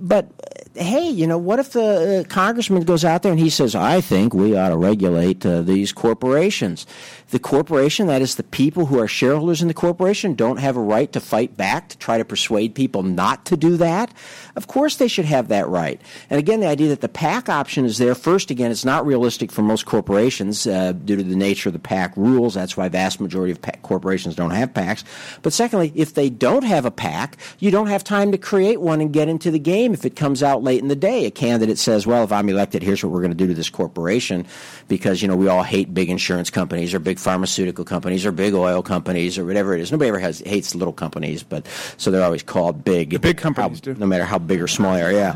but 0.00 0.26
hey, 0.74 1.08
you 1.08 1.26
know, 1.26 1.38
what 1.38 1.58
if 1.58 1.72
the 1.72 2.20
uh, 2.20 2.28
congressman 2.28 2.82
goes 2.84 3.04
out 3.04 3.22
there 3.22 3.32
and 3.32 3.40
he 3.40 3.50
says, 3.50 3.74
I 3.74 4.00
think 4.00 4.32
we 4.32 4.56
ought 4.56 4.68
to 4.68 4.76
regulate 4.76 5.44
uh, 5.44 5.62
these 5.62 5.92
corporations? 5.92 6.86
The 7.30 7.38
corporation, 7.38 8.06
that 8.06 8.22
is 8.22 8.36
the 8.36 8.42
people 8.42 8.86
who 8.86 8.98
are 8.98 9.08
shareholders 9.08 9.62
in 9.62 9.68
the 9.68 9.74
corporation, 9.74 10.34
don't 10.34 10.58
have 10.58 10.76
a 10.76 10.80
right 10.80 11.12
to 11.12 11.20
fight 11.20 11.56
back 11.56 11.88
to 11.90 11.98
try 11.98 12.18
to 12.18 12.24
persuade 12.24 12.74
people 12.74 13.02
not 13.02 13.44
to 13.46 13.56
do 13.56 13.76
that. 13.78 14.12
Of 14.56 14.66
course, 14.66 14.96
they 14.96 15.08
should 15.08 15.24
have 15.24 15.48
that 15.48 15.68
right. 15.68 16.00
And 16.28 16.38
again, 16.38 16.60
the 16.60 16.66
idea 16.66 16.88
that 16.88 17.00
the 17.00 17.08
PAC 17.08 17.48
option 17.48 17.84
is 17.84 17.98
there, 17.98 18.14
first, 18.14 18.50
again, 18.50 18.70
it's 18.70 18.84
not 18.84 19.06
realistic 19.06 19.52
for 19.52 19.62
most 19.62 19.86
corporations 19.86 20.66
uh, 20.66 20.92
due 20.92 21.16
to 21.16 21.22
the 21.22 21.36
nature 21.36 21.68
of 21.68 21.72
the 21.72 21.78
PAC 21.78 22.16
rules. 22.16 22.54
That's 22.54 22.76
why 22.76 22.88
vast 22.88 23.20
majority 23.20 23.52
of 23.52 23.62
PAC 23.62 23.82
corporations 23.82 24.34
don't 24.34 24.50
have 24.50 24.72
PACs. 24.72 25.04
But 25.42 25.52
secondly, 25.52 25.92
if 25.94 26.14
they 26.14 26.30
don't 26.30 26.64
have 26.64 26.84
a 26.84 26.90
PAC, 26.90 27.36
you 27.58 27.70
don't 27.70 27.88
have 27.88 28.02
time 28.02 28.32
to 28.32 28.38
create 28.38 28.80
one 28.80 29.00
and 29.00 29.12
get 29.12 29.28
into 29.28 29.50
the 29.50 29.58
game 29.58 29.94
if 29.94 30.04
it 30.04 30.16
comes 30.16 30.42
out 30.42 30.59
late 30.62 30.80
in 30.82 30.88
the 30.88 30.96
day. 30.96 31.26
A 31.26 31.30
candidate 31.30 31.78
says, 31.78 32.06
well, 32.06 32.24
if 32.24 32.32
I'm 32.32 32.48
elected, 32.48 32.82
here's 32.82 33.02
what 33.02 33.12
we're 33.12 33.20
going 33.20 33.32
to 33.32 33.36
do 33.36 33.46
to 33.46 33.54
this 33.54 33.70
corporation 33.70 34.46
because, 34.88 35.22
you 35.22 35.28
know, 35.28 35.36
we 35.36 35.48
all 35.48 35.62
hate 35.62 35.92
big 35.94 36.10
insurance 36.10 36.50
companies 36.50 36.94
or 36.94 36.98
big 36.98 37.18
pharmaceutical 37.18 37.84
companies 37.84 38.26
or 38.26 38.32
big 38.32 38.54
oil 38.54 38.82
companies 38.82 39.38
or 39.38 39.44
whatever 39.44 39.74
it 39.74 39.80
is. 39.80 39.92
Nobody 39.92 40.08
ever 40.08 40.18
has 40.18 40.40
hates 40.40 40.74
little 40.74 40.92
companies, 40.92 41.42
but 41.42 41.66
so 41.96 42.10
they're 42.10 42.24
always 42.24 42.42
called 42.42 42.84
big. 42.84 43.10
The 43.10 43.18
big 43.18 43.38
companies 43.38 43.78
how, 43.78 43.92
do. 43.92 43.94
No 43.94 44.06
matter 44.06 44.24
how 44.24 44.38
big 44.38 44.60
or 44.60 44.68
small 44.68 44.94
they 44.94 45.02
are, 45.02 45.12
yeah. 45.12 45.30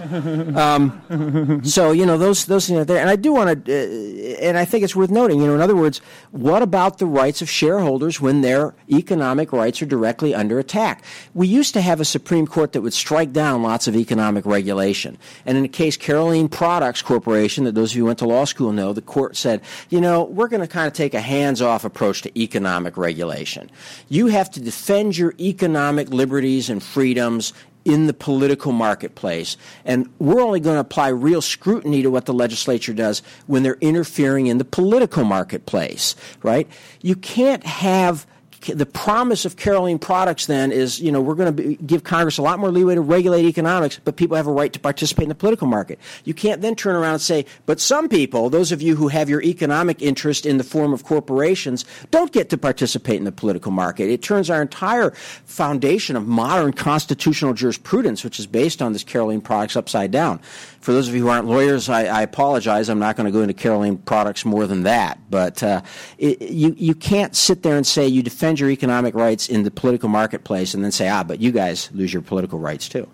um, 0.75 1.61
so 1.65 1.93
you 1.93 2.07
know 2.07 2.19
those 2.19 2.47
those 2.47 2.67
things 2.67 2.79
are 2.79 2.85
there, 2.85 2.99
and 2.99 3.09
I 3.09 3.17
do 3.17 3.33
want 3.33 3.65
to, 3.65 3.73
uh, 3.73 4.37
and 4.41 4.59
I 4.59 4.65
think 4.65 4.85
it's 4.85 4.97
worth 4.97 5.11
noting. 5.11 5.41
You 5.41 5.47
know, 5.47 5.55
in 5.55 5.61
other 5.61 5.77
words, 5.77 6.01
what 6.31 6.63
about 6.63 6.99
the 6.99 7.07
rights 7.07 7.43
of 7.43 7.49
shareholders 7.49 8.21
when 8.21 8.41
their 8.41 8.75
economic 8.91 9.53
rights 9.53 9.81
are 9.83 9.87
directly 9.87 10.35
under 10.35 10.59
attack? 10.59 11.05
We 11.35 11.47
used 11.47 11.75
to 11.75 11.81
have 11.81 12.01
a 12.01 12.05
Supreme 12.05 12.47
Court 12.47 12.73
that 12.73 12.83
would 12.83 12.95
strike 12.95 13.33
down 13.33 13.63
lots 13.63 13.89
of 13.89 13.97
economic 13.97 14.47
regulation, 14.47 15.14
and 15.47 15.57
in 15.57 15.63
the 15.63 15.69
case 15.69 15.97
Carolene 15.97 16.51
Products 16.51 17.03
Corporation, 17.03 17.65
that 17.65 17.75
those 17.75 17.93
of 17.93 17.97
you 17.97 18.03
who 18.03 18.07
went 18.07 18.19
to 18.21 18.27
law 18.27 18.45
school 18.45 18.73
know, 18.73 18.93
the 18.93 19.03
court 19.03 19.37
said, 19.37 19.61
you 19.91 20.01
know, 20.01 20.25
we're 20.25 20.49
going 20.49 20.61
to 20.61 20.69
kind 20.69 20.87
of 20.87 20.93
take 20.93 21.15
a 21.15 21.21
hands-off 21.21 21.85
approach 21.85 22.23
to 22.23 22.39
economic 22.39 22.97
regulation. 22.97 23.71
You 24.09 24.29
have 24.29 24.51
to 24.53 24.61
defend 24.61 25.17
your 25.17 25.35
economic 25.39 26.11
liberties 26.11 26.71
and 26.71 26.83
freedoms 26.83 27.53
in 27.85 28.07
the 28.07 28.15
political 28.15 28.73
marketplace. 28.73 29.57
And 29.85 30.09
we're 30.19 30.41
only 30.41 30.61
going 30.61 30.77
to 30.77 30.81
apply 30.81 31.09
real 31.09 31.43
scrutiny 31.43 32.03
to 32.03 32.11
what 32.11 32.27
the 32.27 32.33
legislature 32.33 32.95
does 32.95 33.23
when 33.47 33.63
they're 33.63 33.79
interfering 33.81 34.47
in 34.47 34.59
the 34.59 34.65
political 34.65 35.25
marketplace, 35.25 36.17
right? 36.43 36.69
You 37.03 37.17
can't 37.17 37.65
have 37.67 38.27
the 38.67 38.87
promise 38.87 39.45
of 39.45 39.57
Carolene 39.57 40.01
Products 40.01 40.47
then 40.47 40.73
is, 40.73 41.01
you 41.01 41.13
know, 41.13 41.21
we're 41.21 41.35
going 41.35 41.57
to 41.57 41.75
give 41.77 42.05
Congress 42.05 42.39
a 42.39 42.43
lot 42.43 42.59
more 42.59 42.71
leeway 42.71 42.95
to 42.95 43.01
regulate 43.01 43.45
economics, 43.45 44.01
but 44.05 44.17
people 44.17 44.37
have 44.37 44.47
a 44.47 44.53
right 44.53 44.73
to 44.73 44.81
participate 44.81 45.25
in 45.25 45.29
the 45.29 45.35
political 45.35 45.67
market. 45.67 45.99
You 46.25 46.35
can't 46.35 46.61
then 46.63 46.75
turn 46.75 46.97
around 46.97 47.15
and 47.15 47.21
say, 47.21 47.47
but 47.67 47.81
some 47.81 48.09
people, 48.09 48.51
those 48.51 48.73
of 48.73 48.83
you 48.83 48.97
who 48.97 49.09
have 49.09 49.29
your 49.29 49.43
economic 49.43 50.03
interest 50.03 50.47
in 50.47 50.59
the 50.59 50.65
form 50.65 50.93
of 50.93 51.05
corporations, 51.05 51.85
don't 52.11 52.33
get 52.33 52.51
to 52.51 52.59
participate 52.59 53.17
in 53.17 53.25
the 53.25 53.33
political 53.33 53.73
market. 53.73 54.11
It 54.11 54.23
turns 54.23 54.51
our 54.51 54.63
entire 54.63 55.11
foundation 55.45 56.17
of 56.17 56.27
modern 56.27 56.73
constitutional 56.73 57.55
jurisprudence, 57.55 58.25
which 58.25 58.39
is 58.39 58.47
based 58.47 58.81
on 58.81 58.93
this 58.93 59.05
Carolene 59.05 59.43
Products 59.43 59.77
upside 59.77 60.11
down. 60.11 60.39
For 60.81 60.93
those 60.93 61.09
of 61.09 61.15
you 61.15 61.23
who 61.23 61.29
aren't 61.29 61.47
lawyers, 61.47 61.89
I, 61.89 62.05
I 62.05 62.23
apologize. 62.23 62.91
I'm 62.91 62.99
not 62.99 63.17
going 63.17 63.25
to 63.27 63.33
go 63.33 63.41
into 63.41 63.55
Carolene 63.55 64.05
Products 64.05 64.45
more 64.45 64.67
than 64.67 64.83
that. 64.83 65.19
But 65.31 65.63
uh, 65.63 65.81
it, 66.19 66.43
you, 66.43 66.75
you 66.77 66.95
can't 66.95 67.35
sit 67.35 67.63
there 67.63 67.77
and 67.77 67.87
say 67.87 68.07
you 68.07 68.23
defend 68.23 68.54
defend 68.55 68.61
your 68.61 68.71
economic 68.71 69.15
rights 69.15 69.49
in 69.49 69.65
the 69.65 69.71
political 69.71 70.09
marketplace 70.09 70.75
and 70.75 70.85
then 70.85 70.93
say, 70.93 71.09
ah, 71.09 71.25
but 71.25 71.41
you 71.41 71.51
guys 71.51 71.91
lose 71.93 72.13
your 72.13 72.23
political 72.23 72.59
rights 72.59 72.89
too. 72.89 73.09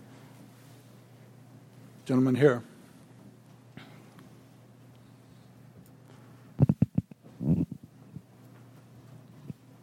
Gentleman 2.05 2.35
here. 2.35 2.63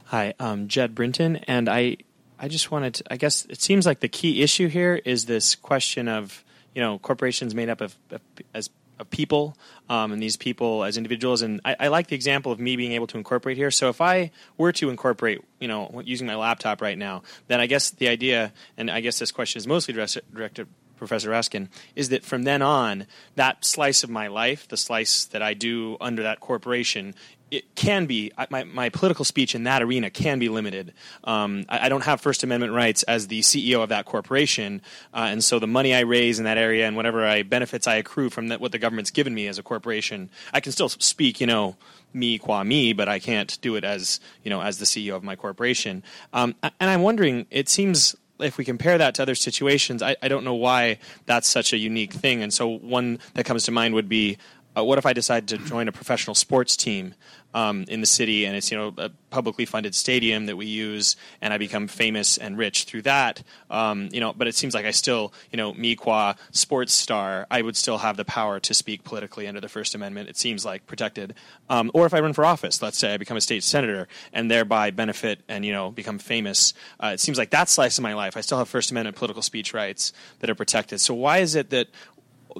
Hi, 0.05 0.33
I'm 0.39 0.67
Jed 0.67 0.95
Brinton, 0.95 1.37
and 1.47 1.67
I, 1.67 1.97
I 2.39 2.47
just 2.47 2.71
wanted 2.71 2.93
to, 2.95 3.03
I 3.11 3.17
guess 3.17 3.45
it 3.45 3.61
seems 3.61 3.85
like 3.85 3.99
the 3.99 4.07
key 4.07 4.41
issue 4.41 4.67
here 4.67 5.01
is 5.03 5.25
this 5.25 5.55
question 5.55 6.07
of, 6.07 6.45
you 6.73 6.81
know, 6.81 6.99
corporations 6.99 7.53
made 7.53 7.67
up 7.67 7.81
of, 7.81 7.97
of 8.11 8.21
as 8.53 8.69
of 8.99 9.09
people 9.09 9.55
um, 9.89 10.11
and 10.11 10.21
these 10.21 10.37
people 10.37 10.83
as 10.83 10.97
individuals. 10.97 11.41
And 11.41 11.61
I, 11.63 11.75
I, 11.79 11.87
like 11.87 12.07
the 12.07 12.15
example 12.15 12.51
of 12.51 12.59
me 12.59 12.75
being 12.75 12.93
able 12.93 13.07
to 13.07 13.17
incorporate 13.17 13.57
here. 13.57 13.71
So 13.71 13.89
if 13.89 14.01
I 14.01 14.31
were 14.57 14.71
to 14.73 14.89
incorporate, 14.89 15.41
you 15.59 15.67
know, 15.67 16.01
using 16.05 16.27
my 16.27 16.35
laptop 16.35 16.81
right 16.81 16.97
now, 16.97 17.23
then 17.47 17.59
I 17.59 17.67
guess 17.67 17.91
the 17.91 18.07
idea, 18.07 18.53
and 18.77 18.91
I 18.91 19.01
guess 19.01 19.19
this 19.19 19.31
question 19.31 19.59
is 19.59 19.67
mostly 19.67 19.93
directed 19.93 20.67
Professor 20.97 21.29
Raskin, 21.29 21.69
is 21.95 22.09
that 22.09 22.25
from 22.25 22.43
then 22.43 22.61
on, 22.61 23.05
that 23.35 23.63
slice 23.63 24.03
of 24.03 24.09
my 24.09 24.27
life, 24.27 24.67
the 24.67 24.77
slice 24.77 25.25
that 25.25 25.41
I 25.41 25.53
do 25.53 25.95
under 26.01 26.23
that 26.23 26.39
corporation, 26.39 27.13
it 27.49 27.75
can 27.75 28.05
be 28.05 28.31
my, 28.49 28.63
my 28.65 28.89
political 28.89 29.23
speech 29.23 29.55
in 29.55 29.63
that 29.63 29.81
arena 29.81 30.09
can 30.09 30.39
be 30.39 30.49
limited. 30.49 30.93
Um, 31.23 31.65
I, 31.69 31.85
I, 31.85 31.89
don't 31.89 32.03
have 32.03 32.19
First 32.19 32.43
Amendment 32.43 32.73
rights 32.73 33.03
as 33.03 33.27
the 33.27 33.39
CEO 33.39 33.81
of 33.81 33.89
that 33.89 34.05
corporation, 34.05 34.81
uh, 35.13 35.27
and 35.29 35.43
so 35.43 35.59
the 35.59 35.67
money 35.67 35.93
I 35.93 36.01
raise 36.01 36.39
in 36.39 36.45
that 36.45 36.57
area 36.57 36.87
and 36.87 36.95
whatever 36.95 37.25
I 37.25 37.43
benefits 37.43 37.87
I 37.87 37.95
accrue 37.95 38.29
from 38.29 38.49
that, 38.49 38.59
what 38.59 38.71
the 38.71 38.79
government's 38.79 39.11
given 39.11 39.33
me 39.33 39.47
as 39.47 39.57
a 39.57 39.63
corporation, 39.63 40.29
I 40.53 40.59
can 40.59 40.71
still 40.71 40.89
speak, 40.89 41.39
you 41.39 41.47
know, 41.47 41.77
me 42.13 42.37
qua 42.37 42.63
me, 42.63 42.93
but 42.93 43.07
I 43.07 43.19
can't 43.19 43.57
do 43.61 43.75
it 43.75 43.83
as 43.83 44.19
you 44.43 44.49
know 44.49 44.61
as 44.61 44.79
the 44.79 44.85
CEO 44.85 45.15
of 45.15 45.23
my 45.23 45.35
corporation. 45.35 46.03
Um, 46.33 46.55
and 46.63 46.89
I'm 46.89 47.01
wondering, 47.01 47.45
it 47.51 47.69
seems 47.69 48.15
if 48.39 48.57
we 48.57 48.65
compare 48.65 48.97
that 48.97 49.15
to 49.15 49.21
other 49.21 49.35
situations, 49.35 50.01
I, 50.01 50.15
I, 50.21 50.27
don't 50.27 50.43
know 50.43 50.53
why 50.53 50.99
that's 51.25 51.47
such 51.47 51.73
a 51.73 51.77
unique 51.77 52.13
thing. 52.13 52.43
And 52.43 52.53
so 52.53 52.67
one 52.67 53.19
that 53.33 53.45
comes 53.45 53.63
to 53.65 53.71
mind 53.71 53.93
would 53.95 54.09
be 54.09 54.37
uh, 54.77 54.83
what 54.83 54.97
if 54.97 55.05
I 55.05 55.13
decide 55.13 55.47
to 55.49 55.57
join 55.57 55.87
a 55.87 55.91
professional 55.91 56.35
sports 56.35 56.77
team 56.77 57.15
um, 57.53 57.85
in 57.87 58.01
the 58.01 58.07
city 58.07 58.45
and 58.45 58.55
it's 58.55 58.71
you 58.71 58.77
know 58.77 58.93
a 58.97 59.09
publicly 59.29 59.65
funded 59.65 59.95
stadium 59.95 60.45
that 60.45 60.55
we 60.55 60.65
use 60.65 61.15
and 61.41 61.53
I 61.53 61.57
become 61.57 61.87
famous 61.87 62.37
and 62.37 62.57
rich 62.57 62.83
through 62.83 63.03
that 63.03 63.41
um, 63.71 64.09
you 64.11 64.19
know 64.19 64.33
but 64.33 64.47
it 64.47 64.55
seems 64.55 64.75
like 64.75 64.85
I 64.85 64.91
still 64.91 65.33
you 65.51 65.57
know 65.57 65.73
me 65.73 65.95
qua 65.95 66.35
sports 66.51 66.93
star 66.93 67.47
I 67.49 67.61
would 67.61 67.75
still 67.75 67.97
have 67.99 68.17
the 68.17 68.25
power 68.25 68.59
to 68.59 68.73
speak 68.73 69.03
politically 69.03 69.47
under 69.47 69.61
the 69.61 69.69
First 69.69 69.95
Amendment 69.95 70.29
it 70.29 70.37
seems 70.37 70.65
like 70.65 70.85
protected. 70.85 71.33
Um, 71.69 71.89
or 71.93 72.05
if 72.05 72.13
I 72.13 72.19
run 72.19 72.33
for 72.33 72.45
office 72.45 72.81
let's 72.81 72.97
say 72.97 73.13
I 73.13 73.17
become 73.17 73.37
a 73.37 73.41
state 73.41 73.63
senator 73.63 74.07
and 74.33 74.51
thereby 74.51 74.91
benefit 74.91 75.39
and 75.47 75.65
you 75.65 75.71
know 75.71 75.89
become 75.89 76.19
famous 76.19 76.73
uh, 76.99 77.11
it 77.13 77.19
seems 77.19 77.37
like 77.37 77.49
that 77.51 77.69
slice 77.69 77.97
of 77.97 78.03
my 78.03 78.13
life 78.13 78.37
I 78.37 78.41
still 78.41 78.57
have 78.57 78.69
First 78.69 78.91
Amendment 78.91 79.15
political 79.15 79.41
speech 79.41 79.73
rights 79.73 80.13
that 80.39 80.49
are 80.49 80.55
protected. 80.55 81.01
So 81.01 81.13
why 81.13 81.39
is 81.39 81.55
it 81.55 81.69
that 81.71 81.87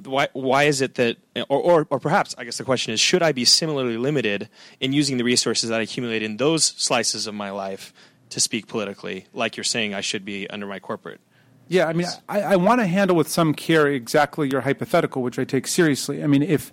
why 0.06 0.28
why 0.32 0.64
is 0.64 0.80
it 0.80 0.94
that 0.96 1.16
or, 1.48 1.60
or, 1.60 1.86
or 1.90 1.98
perhaps 1.98 2.34
I 2.38 2.44
guess 2.44 2.58
the 2.58 2.64
question 2.64 2.92
is 2.92 3.00
should 3.00 3.22
I 3.22 3.32
be 3.32 3.44
similarly 3.44 3.96
limited 3.96 4.48
in 4.80 4.92
using 4.92 5.16
the 5.16 5.24
resources 5.24 5.70
that 5.70 5.80
I 5.80 5.82
accumulate 5.82 6.22
in 6.22 6.36
those 6.36 6.64
slices 6.64 7.26
of 7.26 7.34
my 7.34 7.50
life 7.50 7.92
to 8.30 8.40
speak 8.40 8.66
politically 8.66 9.26
like 9.32 9.56
you're 9.56 9.64
saying 9.64 9.94
I 9.94 10.00
should 10.00 10.24
be 10.24 10.48
under 10.50 10.66
my 10.66 10.78
corporate 10.78 11.20
Yeah, 11.68 11.86
I 11.86 11.92
mean, 11.92 12.06
I, 12.28 12.40
I 12.40 12.56
want 12.56 12.80
to 12.80 12.86
handle 12.86 13.14
with 13.14 13.28
some 13.28 13.52
care 13.52 13.86
exactly 13.86 14.48
your 14.48 14.62
hypothetical, 14.62 15.22
which 15.22 15.38
I 15.38 15.44
take 15.44 15.66
seriously. 15.66 16.24
I 16.24 16.26
mean, 16.26 16.42
if, 16.42 16.72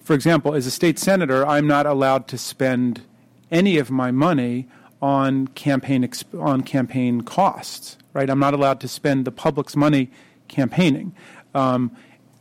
for 0.00 0.14
example, 0.14 0.54
as 0.54 0.66
a 0.66 0.70
state 0.70 0.98
senator, 1.00 1.44
I'm 1.44 1.66
not 1.66 1.84
allowed 1.84 2.28
to 2.28 2.38
spend 2.38 3.02
any 3.50 3.78
of 3.78 3.90
my 3.90 4.12
money 4.12 4.68
on 5.02 5.48
campaign 5.48 6.02
exp- 6.02 6.40
on 6.40 6.62
campaign 6.62 7.22
costs, 7.22 7.98
right? 8.12 8.30
I'm 8.30 8.38
not 8.38 8.54
allowed 8.54 8.80
to 8.80 8.88
spend 8.88 9.24
the 9.24 9.32
public's 9.32 9.76
money 9.76 10.10
campaigning. 10.48 11.14
Um, 11.54 11.90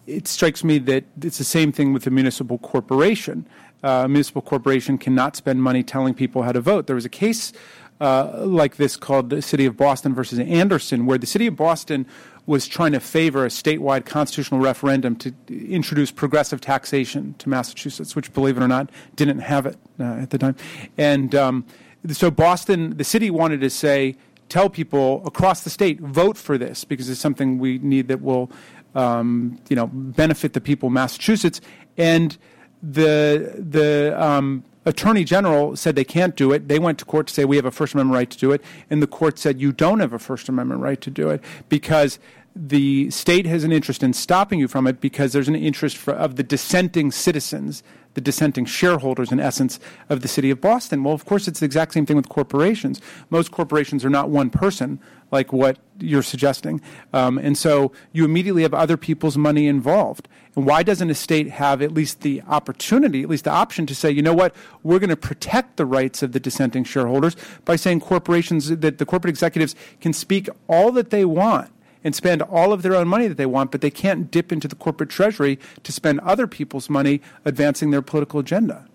it 0.08 0.28
strikes 0.28 0.64
me 0.64 0.78
that 0.80 1.04
it's 1.22 1.38
the 1.38 1.44
same 1.44 1.72
thing 1.72 1.94
with 1.94 2.06
a 2.08 2.12
municipal 2.12 2.58
corporation. 2.60 3.48
Uh, 3.84 4.04
a 4.06 4.08
municipal 4.08 4.42
corporation 4.42 4.98
cannot 4.98 5.36
spend 5.36 5.62
money 5.62 5.84
telling 5.84 6.14
people 6.14 6.44
how 6.44 6.52
to 6.52 6.62
vote. 6.62 6.88
There 6.88 6.96
was 6.96 7.06
a 7.06 7.10
case 7.10 7.54
uh, 8.02 8.44
like 8.46 8.76
this 8.76 8.98
called 8.98 9.30
the 9.30 9.42
City 9.42 9.66
of 9.66 9.78
Boston 9.78 10.14
versus 10.14 10.40
Anderson, 10.40 11.06
where 11.06 11.18
the 11.18 11.28
City 11.28 11.48
of 11.48 11.56
Boston 11.56 12.06
was 12.46 12.68
trying 12.68 12.92
to 12.92 13.00
favor 13.00 13.46
a 13.46 13.50
statewide 13.50 14.06
constitutional 14.06 14.60
referendum 14.60 15.16
to 15.16 15.34
introduce 15.50 16.12
progressive 16.12 16.62
taxation 16.62 17.34
to 17.40 17.50
Massachusetts, 17.50 18.16
which, 18.16 18.32
believe 18.34 18.58
it 18.58 18.64
or 18.64 18.68
not, 18.68 18.90
didn't 19.16 19.40
have 19.40 19.66
it 19.66 19.78
uh, 20.00 20.04
at 20.04 20.30
the 20.30 20.38
time. 20.38 20.56
And 20.98 21.34
um, 21.34 21.66
so 22.12 22.30
Boston, 22.30 22.98
the 22.98 23.04
city 23.04 23.32
wanted 23.32 23.62
to 23.62 23.70
say, 23.70 24.16
tell 24.50 24.70
people 24.70 25.26
across 25.26 25.64
the 25.64 25.70
state, 25.70 26.00
vote 26.00 26.38
for 26.38 26.58
this 26.58 26.84
because 26.84 27.10
it's 27.10 27.20
something 27.20 27.58
we 27.58 27.80
need 27.80 28.08
that 28.10 28.22
will, 28.22 28.52
um, 28.96 29.60
you 29.70 29.76
know, 29.76 29.88
benefit 29.88 30.54
the 30.54 30.62
people 30.62 30.88
of 30.88 30.94
Massachusetts. 30.94 31.62
And 31.98 32.38
the 32.82 33.56
the 33.58 34.16
um, 34.22 34.64
attorney 34.86 35.24
general 35.24 35.76
said 35.76 35.96
they 35.96 36.04
can't 36.04 36.36
do 36.36 36.52
it. 36.52 36.68
They 36.68 36.80
went 36.80 37.00
to 37.00 37.06
court 37.06 37.28
to 37.28 37.34
say 37.34 37.46
we 37.46 37.56
have 37.56 37.66
a 37.66 37.72
First 37.72 37.94
Amendment 37.94 38.16
right 38.16 38.30
to 38.30 38.38
do 38.38 38.52
it, 38.52 38.64
and 38.90 39.02
the 39.02 39.08
court 39.08 39.40
said 39.40 39.60
you 39.60 39.72
don't 39.72 40.00
have 40.00 40.14
a 40.14 40.20
First 40.20 40.50
Amendment 40.50 40.82
right 40.82 41.00
to 41.02 41.10
do 41.10 41.30
it 41.30 41.44
because 41.70 42.20
the 42.56 43.10
state 43.12 43.46
has 43.46 43.64
an 43.66 43.72
interest 43.72 44.02
in 44.02 44.14
stopping 44.14 44.60
you 44.60 44.68
from 44.68 44.88
it 44.88 45.02
because 45.02 45.34
there's 45.34 45.50
an 45.50 45.56
interest 45.56 45.98
for, 45.98 46.14
of 46.14 46.38
the 46.38 46.44
dissenting 46.44 47.12
citizens, 47.12 47.84
the 48.16 48.22
dissenting 48.22 48.66
shareholders, 48.66 49.32
in 49.32 49.40
essence, 49.40 49.80
of 50.10 50.22
the 50.22 50.28
city 50.28 50.50
of 50.50 50.60
Boston. 50.60 51.04
Well, 51.04 51.14
of 51.14 51.26
course, 51.26 51.48
it's 51.48 51.60
the 51.60 51.66
exact 51.66 51.94
same 51.94 52.06
thing 52.06 52.16
with 52.16 52.30
corporations. 52.30 53.02
Most 53.30 53.52
corporations 53.52 54.04
are 54.04 54.10
not 54.10 54.30
one 54.30 54.50
person, 54.50 55.00
like 55.32 55.54
what 55.54 55.78
you're 56.00 56.24
suggesting. 56.24 56.82
Um, 57.14 57.38
and 57.38 57.58
so 57.58 57.92
you 58.12 58.26
immediately 58.26 58.64
have 58.64 58.74
other 58.74 58.98
people's 58.98 59.38
money 59.38 59.68
involved. 59.68 60.28
And 60.56 60.66
why 60.66 60.84
doesn't 60.84 61.10
a 61.10 61.16
state 61.16 61.50
have 61.50 61.82
at 61.82 61.92
least 61.92 62.22
the 62.22 62.42
opportunity, 62.48 63.22
at 63.22 63.30
least 63.30 63.44
the 63.44 63.52
option 63.52 63.86
to 63.88 63.96
say, 63.96 64.10
you 64.10 64.22
know 64.22 64.34
what, 64.34 64.56
we're 64.84 65.00
going 65.00 65.10
to 65.10 65.18
protect 65.18 65.78
the 65.78 65.86
rights 65.86 66.24
of 66.24 66.32
the 66.32 66.40
dissenting 66.40 66.84
shareholders 66.84 67.36
by 67.66 67.76
saying 67.76 68.00
corporations, 68.00 68.70
that 68.70 68.98
the 68.98 69.06
corporate 69.06 69.30
executives 69.30 69.76
can 70.00 70.14
speak 70.14 70.50
all 70.68 70.92
that 70.94 71.10
they 71.10 71.26
want 71.26 71.70
and 72.06 72.16
spend 72.16 72.44
all 72.44 72.72
of 72.72 72.84
their 72.84 72.96
own 72.96 73.08
money 73.08 73.28
that 73.28 73.36
they 73.36 73.48
want, 73.48 73.72
but 73.72 73.82
they 73.82 73.90
can't 73.90 74.30
dip 74.30 74.52
into 74.52 74.68
the 74.68 74.76
corporate 74.76 75.10
treasury 75.10 75.60
to 75.84 75.92
spend 75.92 76.20
other 76.22 76.46
people's 76.46 76.88
money 76.88 77.20
advancing 77.44 77.90
their 77.90 78.04
political 78.04 78.40
agenda. 78.40 78.88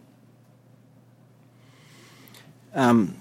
Um, 2.72 3.16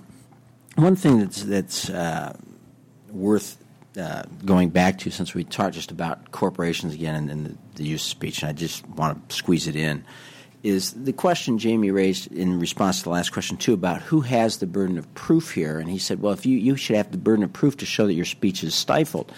one 0.76 0.95
thing 0.95 1.20
that's 1.20 1.41
that's 1.41 1.90
uh, 1.90 2.38
worth 3.10 3.57
uh, 3.99 4.24
going 4.45 4.70
back 4.70 4.99
to, 4.99 5.10
since 5.10 5.34
we 5.34 5.44
talked 5.44 5.74
just 5.74 5.90
about 5.90 6.32
corporations 6.32 6.94
again 6.94 7.16
and, 7.16 7.32
and 7.32 7.45
the, 7.48 7.57
the, 7.78 7.84
use 7.84 8.03
of 8.03 8.10
speech, 8.11 8.44
and 8.44 8.49
I 8.49 8.53
just 8.53 8.88
want 8.90 9.28
to 9.28 9.36
squeeze 9.36 9.68
it 9.68 9.76
in, 9.76 10.06
is 10.61 10.91
the 10.91 11.14
question 11.14 11.57
Jamie 11.57 11.90
raised 11.90 12.32
in 12.32 12.60
response 12.60 12.99
to 12.99 13.06
the 13.06 13.10
last 13.10 13.32
question 13.32 13.57
too 13.57 13.74
about 13.74 14.03
who 14.03 14.22
has 14.22 14.57
the 14.57 14.68
burden 14.68 14.99
of 14.99 15.11
proof 15.16 15.52
here, 15.52 15.80
and 15.80 15.90
he 15.90 15.98
said, 15.98 16.22
well, 16.22 16.34
if 16.34 16.45
you 16.45 16.60
you 16.60 16.76
should 16.76 16.95
have 16.95 17.11
the 17.11 17.18
burden 17.18 17.44
of 17.44 17.52
proof 17.52 17.78
to 17.78 17.88
show 17.88 18.06
that 18.06 18.14
your 18.14 18.26
speech 18.26 18.64
is 18.64 18.76
stifled. 18.76 19.32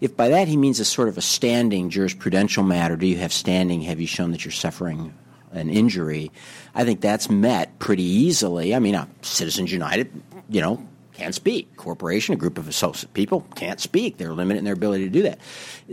If 0.00 0.16
by 0.16 0.28
that 0.28 0.48
he 0.48 0.56
means 0.56 0.80
a 0.80 0.84
sort 0.84 1.08
of 1.08 1.18
a 1.18 1.22
standing 1.22 1.90
jurisprudential 1.90 2.66
matter, 2.66 2.96
do 2.96 3.06
you 3.06 3.16
have 3.16 3.32
standing? 3.32 3.82
Have 3.82 4.00
you 4.00 4.06
shown 4.06 4.30
that 4.32 4.44
you're 4.44 4.52
suffering 4.52 5.14
an 5.52 5.70
injury? 5.70 6.30
I 6.74 6.84
think 6.84 7.00
that's 7.00 7.30
met 7.30 7.78
pretty 7.78 8.02
easily. 8.02 8.74
I 8.74 8.78
mean, 8.78 8.94
uh, 8.94 9.06
Citizens 9.22 9.72
United, 9.72 10.10
you 10.48 10.60
know, 10.60 10.86
can't 11.18 11.34
speak. 11.34 11.76
Corporation, 11.76 12.32
a 12.32 12.36
group 12.36 12.58
of 12.58 12.68
associate 12.68 13.12
people 13.12 13.44
can't 13.56 13.80
speak. 13.80 14.16
They're 14.16 14.32
limited 14.32 14.60
in 14.60 14.64
their 14.64 14.74
ability 14.74 15.04
to 15.04 15.10
do 15.10 15.22
that. 15.22 15.40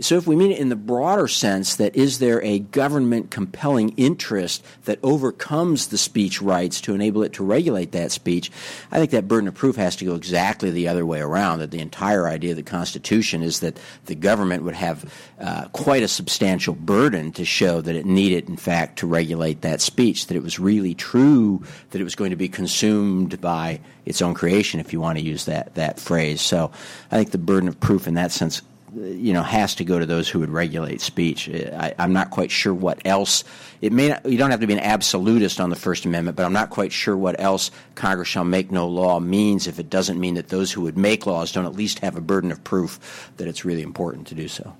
So, 0.00 0.16
if 0.16 0.26
we 0.26 0.36
mean 0.36 0.52
it 0.52 0.60
in 0.60 0.68
the 0.68 0.76
broader 0.76 1.26
sense, 1.26 1.76
that 1.76 1.96
is 1.96 2.20
there 2.20 2.40
a 2.42 2.60
government 2.60 3.32
compelling 3.32 3.90
interest 3.96 4.64
that 4.84 5.00
overcomes 5.02 5.88
the 5.88 5.98
speech 5.98 6.40
rights 6.40 6.80
to 6.82 6.94
enable 6.94 7.24
it 7.24 7.32
to 7.34 7.44
regulate 7.44 7.90
that 7.92 8.12
speech? 8.12 8.52
I 8.92 8.98
think 8.98 9.10
that 9.10 9.26
burden 9.26 9.48
of 9.48 9.54
proof 9.54 9.74
has 9.76 9.96
to 9.96 10.04
go 10.04 10.14
exactly 10.14 10.70
the 10.70 10.86
other 10.86 11.04
way 11.04 11.20
around. 11.20 11.58
That 11.58 11.72
the 11.72 11.80
entire 11.80 12.28
idea 12.28 12.52
of 12.52 12.56
the 12.56 12.62
Constitution 12.62 13.42
is 13.42 13.60
that 13.60 13.80
the 14.04 14.14
government 14.14 14.62
would 14.62 14.76
have 14.76 15.12
uh, 15.40 15.66
quite 15.68 16.04
a 16.04 16.08
substantial 16.08 16.74
burden 16.74 17.32
to 17.32 17.44
show 17.44 17.80
that 17.80 17.96
it 17.96 18.06
needed, 18.06 18.48
in 18.48 18.56
fact, 18.56 19.00
to 19.00 19.08
regulate 19.08 19.62
that 19.62 19.80
speech. 19.80 20.28
That 20.28 20.36
it 20.36 20.42
was 20.44 20.60
really 20.60 20.94
true 20.94 21.64
that 21.90 22.00
it 22.00 22.04
was 22.04 22.14
going 22.14 22.30
to 22.30 22.36
be 22.36 22.48
consumed 22.48 23.40
by 23.40 23.80
its 24.06 24.22
own 24.22 24.34
creation, 24.34 24.80
if 24.80 24.92
you 24.92 25.00
want 25.00 25.18
to 25.18 25.24
use 25.24 25.44
that 25.44 25.74
that 25.74 26.00
phrase. 26.00 26.40
So, 26.40 26.70
I 27.10 27.16
think 27.16 27.32
the 27.32 27.38
burden 27.38 27.68
of 27.68 27.78
proof 27.78 28.06
in 28.06 28.14
that 28.14 28.32
sense, 28.32 28.62
you 28.94 29.32
know, 29.32 29.42
has 29.42 29.74
to 29.74 29.84
go 29.84 29.98
to 29.98 30.06
those 30.06 30.28
who 30.28 30.38
would 30.38 30.48
regulate 30.48 31.00
speech. 31.00 31.48
I, 31.48 31.94
am 31.98 32.12
not 32.12 32.30
quite 32.30 32.50
sure 32.50 32.72
what 32.72 33.00
else. 33.04 33.44
It 33.82 33.92
may 33.92 34.08
not, 34.08 34.24
you 34.24 34.38
don't 34.38 34.50
have 34.50 34.60
to 34.60 34.66
be 34.66 34.72
an 34.72 34.80
absolutist 34.80 35.60
on 35.60 35.68
the 35.68 35.76
First 35.76 36.06
Amendment, 36.06 36.36
but 36.36 36.46
I'm 36.46 36.52
not 36.52 36.70
quite 36.70 36.92
sure 36.92 37.16
what 37.16 37.38
else 37.38 37.70
Congress 37.94 38.28
shall 38.28 38.44
make 38.44 38.70
no 38.70 38.88
law 38.88 39.20
means 39.20 39.66
if 39.66 39.78
it 39.78 39.90
doesn't 39.90 40.18
mean 40.18 40.34
that 40.36 40.48
those 40.48 40.72
who 40.72 40.80
would 40.82 40.96
make 40.96 41.26
laws 41.26 41.52
don't 41.52 41.66
at 41.66 41.74
least 41.74 41.98
have 41.98 42.16
a 42.16 42.22
burden 42.22 42.50
of 42.50 42.62
proof 42.64 43.30
that 43.36 43.46
it's 43.48 43.64
really 43.64 43.82
important 43.82 44.26
to 44.28 44.34
do 44.34 44.48
so. 44.48 44.74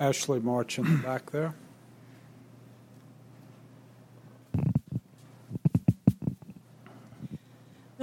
Ashley 0.00 0.40
March 0.40 0.78
in 0.78 0.84
the 0.84 0.98
back 0.98 1.30
there. 1.30 1.54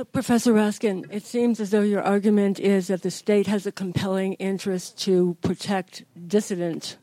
Professor 0.05 0.53
Raskin, 0.53 1.05
it 1.11 1.23
seems 1.23 1.59
as 1.59 1.69
though 1.69 1.81
your 1.81 2.01
argument 2.01 2.59
is 2.59 2.87
that 2.87 3.01
the 3.01 3.11
state 3.11 3.47
has 3.47 3.65
a 3.65 3.71
compelling 3.71 4.33
interest 4.33 4.97
to 4.99 5.37
protect 5.41 6.03
dissident 6.27 6.97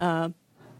uh, 0.00 0.30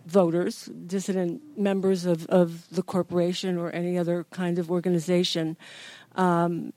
voters, 0.07 0.71
dissident 0.87 1.41
members 1.59 2.07
of, 2.07 2.27
of 2.27 2.69
the 2.71 2.83
corporation 2.83 3.59
or 3.59 3.71
any 3.71 3.99
other 3.99 4.25
kind 4.31 4.59
of 4.59 4.71
organization, 4.71 5.57
um, 6.15 6.73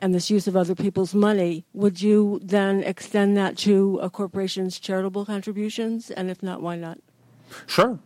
and 0.00 0.14
this 0.14 0.30
use 0.30 0.46
of 0.46 0.56
other 0.56 0.74
people's 0.74 1.14
money. 1.14 1.64
Would 1.72 2.00
you 2.00 2.40
then 2.42 2.82
extend 2.84 3.36
that 3.36 3.56
to 3.58 3.98
a 4.02 4.10
corporation's 4.10 4.78
charitable 4.78 5.24
contributions? 5.24 6.10
And 6.10 6.30
if 6.30 6.42
not, 6.42 6.62
why 6.62 6.76
not? 6.76 6.98
Sure. 7.66 7.98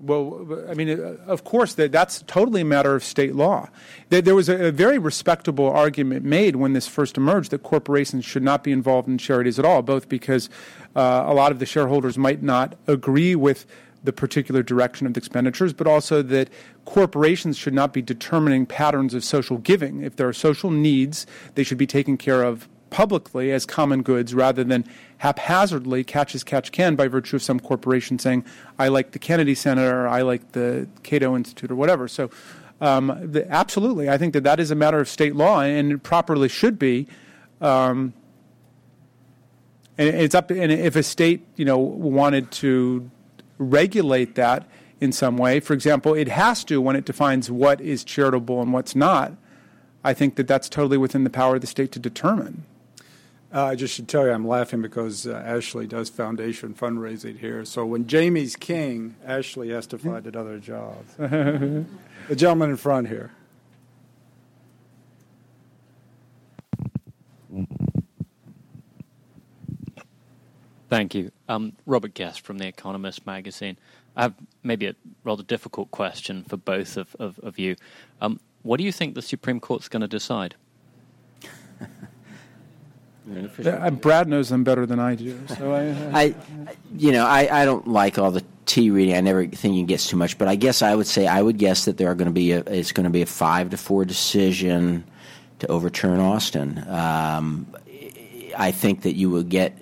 Well, 0.00 0.66
I 0.68 0.74
mean, 0.74 0.90
of 0.90 1.44
course, 1.44 1.74
that, 1.74 1.92
that's 1.92 2.22
totally 2.26 2.60
a 2.60 2.64
matter 2.64 2.94
of 2.94 3.04
state 3.04 3.34
law. 3.34 3.68
There 4.10 4.34
was 4.34 4.48
a 4.48 4.70
very 4.72 4.98
respectable 4.98 5.70
argument 5.70 6.24
made 6.24 6.56
when 6.56 6.72
this 6.72 6.86
first 6.86 7.16
emerged 7.16 7.52
that 7.52 7.62
corporations 7.62 8.24
should 8.24 8.42
not 8.42 8.64
be 8.64 8.72
involved 8.72 9.08
in 9.08 9.18
charities 9.18 9.58
at 9.58 9.64
all, 9.64 9.82
both 9.82 10.08
because 10.08 10.50
uh, 10.96 11.24
a 11.26 11.32
lot 11.32 11.52
of 11.52 11.58
the 11.58 11.66
shareholders 11.66 12.18
might 12.18 12.42
not 12.42 12.76
agree 12.86 13.34
with 13.34 13.66
the 14.02 14.12
particular 14.12 14.62
direction 14.62 15.06
of 15.06 15.14
the 15.14 15.18
expenditures, 15.18 15.72
but 15.72 15.86
also 15.86 16.20
that 16.22 16.50
corporations 16.84 17.56
should 17.56 17.72
not 17.72 17.92
be 17.92 18.02
determining 18.02 18.66
patterns 18.66 19.14
of 19.14 19.24
social 19.24 19.56
giving. 19.58 20.02
If 20.02 20.16
there 20.16 20.28
are 20.28 20.34
social 20.34 20.70
needs, 20.70 21.26
they 21.54 21.62
should 21.62 21.78
be 21.78 21.86
taken 21.86 22.18
care 22.18 22.42
of 22.42 22.68
publicly 22.94 23.50
as 23.50 23.66
common 23.66 24.02
goods 24.02 24.32
rather 24.32 24.62
than 24.62 24.84
haphazardly 25.18 26.04
catch 26.04 26.32
as 26.32 26.44
catch 26.44 26.70
can 26.70 26.94
by 26.94 27.08
virtue 27.08 27.34
of 27.34 27.42
some 27.42 27.58
corporation 27.58 28.20
saying, 28.20 28.44
I 28.78 28.86
like 28.86 29.10
the 29.10 29.18
Kennedy 29.18 29.56
Center, 29.56 30.02
or 30.02 30.06
I 30.06 30.22
like 30.22 30.52
the 30.52 30.86
Cato 31.02 31.34
Institute, 31.34 31.72
or 31.72 31.74
whatever. 31.74 32.06
So, 32.06 32.30
um, 32.80 33.18
the, 33.20 33.50
absolutely, 33.50 34.08
I 34.08 34.16
think 34.16 34.32
that 34.34 34.44
that 34.44 34.60
is 34.60 34.70
a 34.70 34.76
matter 34.76 35.00
of 35.00 35.08
state 35.08 35.34
law 35.34 35.60
and 35.60 35.90
it 35.90 36.04
properly 36.04 36.48
should 36.48 36.78
be. 36.78 37.08
Um, 37.60 38.12
and 39.98 40.14
it's 40.14 40.36
up. 40.36 40.52
And 40.52 40.70
if 40.70 40.94
a 40.94 41.02
state, 41.02 41.44
you 41.56 41.64
know, 41.64 41.78
wanted 41.78 42.52
to 42.62 43.10
regulate 43.58 44.36
that 44.36 44.68
in 45.00 45.10
some 45.10 45.36
way, 45.36 45.58
for 45.58 45.72
example, 45.72 46.14
it 46.14 46.28
has 46.28 46.62
to 46.64 46.80
when 46.80 46.94
it 46.94 47.06
defines 47.06 47.50
what 47.50 47.80
is 47.80 48.04
charitable 48.04 48.62
and 48.62 48.72
what's 48.72 48.94
not. 48.94 49.32
I 50.04 50.14
think 50.14 50.36
that 50.36 50.46
that's 50.46 50.68
totally 50.68 50.96
within 50.96 51.24
the 51.24 51.30
power 51.30 51.56
of 51.56 51.60
the 51.60 51.66
state 51.66 51.90
to 51.92 51.98
determine. 51.98 52.64
Uh, 53.54 53.66
I 53.66 53.76
just 53.76 53.94
should 53.94 54.08
tell 54.08 54.26
you, 54.26 54.32
I'm 54.32 54.48
laughing 54.48 54.82
because 54.82 55.28
uh, 55.28 55.40
Ashley 55.46 55.86
does 55.86 56.08
foundation 56.08 56.74
fundraising 56.74 57.38
here. 57.38 57.64
So 57.64 57.86
when 57.86 58.08
Jamie's 58.08 58.56
king, 58.56 59.14
Ashley 59.24 59.70
has 59.70 59.86
to 59.88 59.98
find 59.98 60.26
another 60.26 60.58
job. 60.58 60.96
the 61.16 61.86
gentleman 62.34 62.70
in 62.70 62.76
front 62.76 63.06
here. 63.06 63.30
Thank 70.88 71.14
you. 71.14 71.30
Um, 71.48 71.74
Robert 71.86 72.14
Guest 72.14 72.40
from 72.40 72.58
The 72.58 72.66
Economist 72.66 73.24
magazine. 73.24 73.76
I 74.16 74.22
have 74.22 74.34
maybe 74.64 74.86
a 74.86 74.96
rather 75.22 75.44
difficult 75.44 75.92
question 75.92 76.42
for 76.42 76.56
both 76.56 76.96
of, 76.96 77.14
of, 77.20 77.38
of 77.38 77.60
you. 77.60 77.76
Um, 78.20 78.40
what 78.62 78.78
do 78.78 78.84
you 78.84 78.90
think 78.90 79.14
the 79.14 79.22
Supreme 79.22 79.60
Court's 79.60 79.88
going 79.88 80.00
to 80.00 80.08
decide? 80.08 80.56
Uh, 83.64 83.90
Brad 83.90 84.28
knows 84.28 84.50
them 84.50 84.64
better 84.64 84.84
than 84.86 85.00
I 85.00 85.14
do. 85.14 85.38
So 85.48 85.72
I, 85.72 85.94
I, 86.24 86.34
you 86.96 87.12
know, 87.12 87.26
I, 87.26 87.62
I 87.62 87.64
don't 87.64 87.88
like 87.88 88.18
all 88.18 88.30
the 88.30 88.44
tea 88.66 88.90
reading. 88.90 89.14
I 89.14 89.20
never 89.20 89.46
think 89.46 89.76
it 89.76 89.86
gets 89.86 90.08
too 90.08 90.16
much, 90.16 90.36
but 90.38 90.48
I 90.48 90.56
guess 90.56 90.82
I 90.82 90.94
would 90.94 91.06
say 91.06 91.26
I 91.26 91.40
would 91.40 91.58
guess 91.58 91.86
that 91.86 91.96
there 91.96 92.10
are 92.10 92.14
going 92.14 92.26
to 92.26 92.32
be 92.32 92.52
a, 92.52 92.58
it's 92.60 92.92
going 92.92 93.04
to 93.04 93.10
be 93.10 93.22
a 93.22 93.26
five 93.26 93.70
to 93.70 93.76
four 93.76 94.04
decision 94.04 95.04
to 95.60 95.66
overturn 95.68 96.20
Austin. 96.20 96.84
Um, 96.88 97.66
I 98.56 98.70
think 98.72 99.02
that 99.02 99.14
you 99.14 99.30
will 99.30 99.42
get 99.42 99.76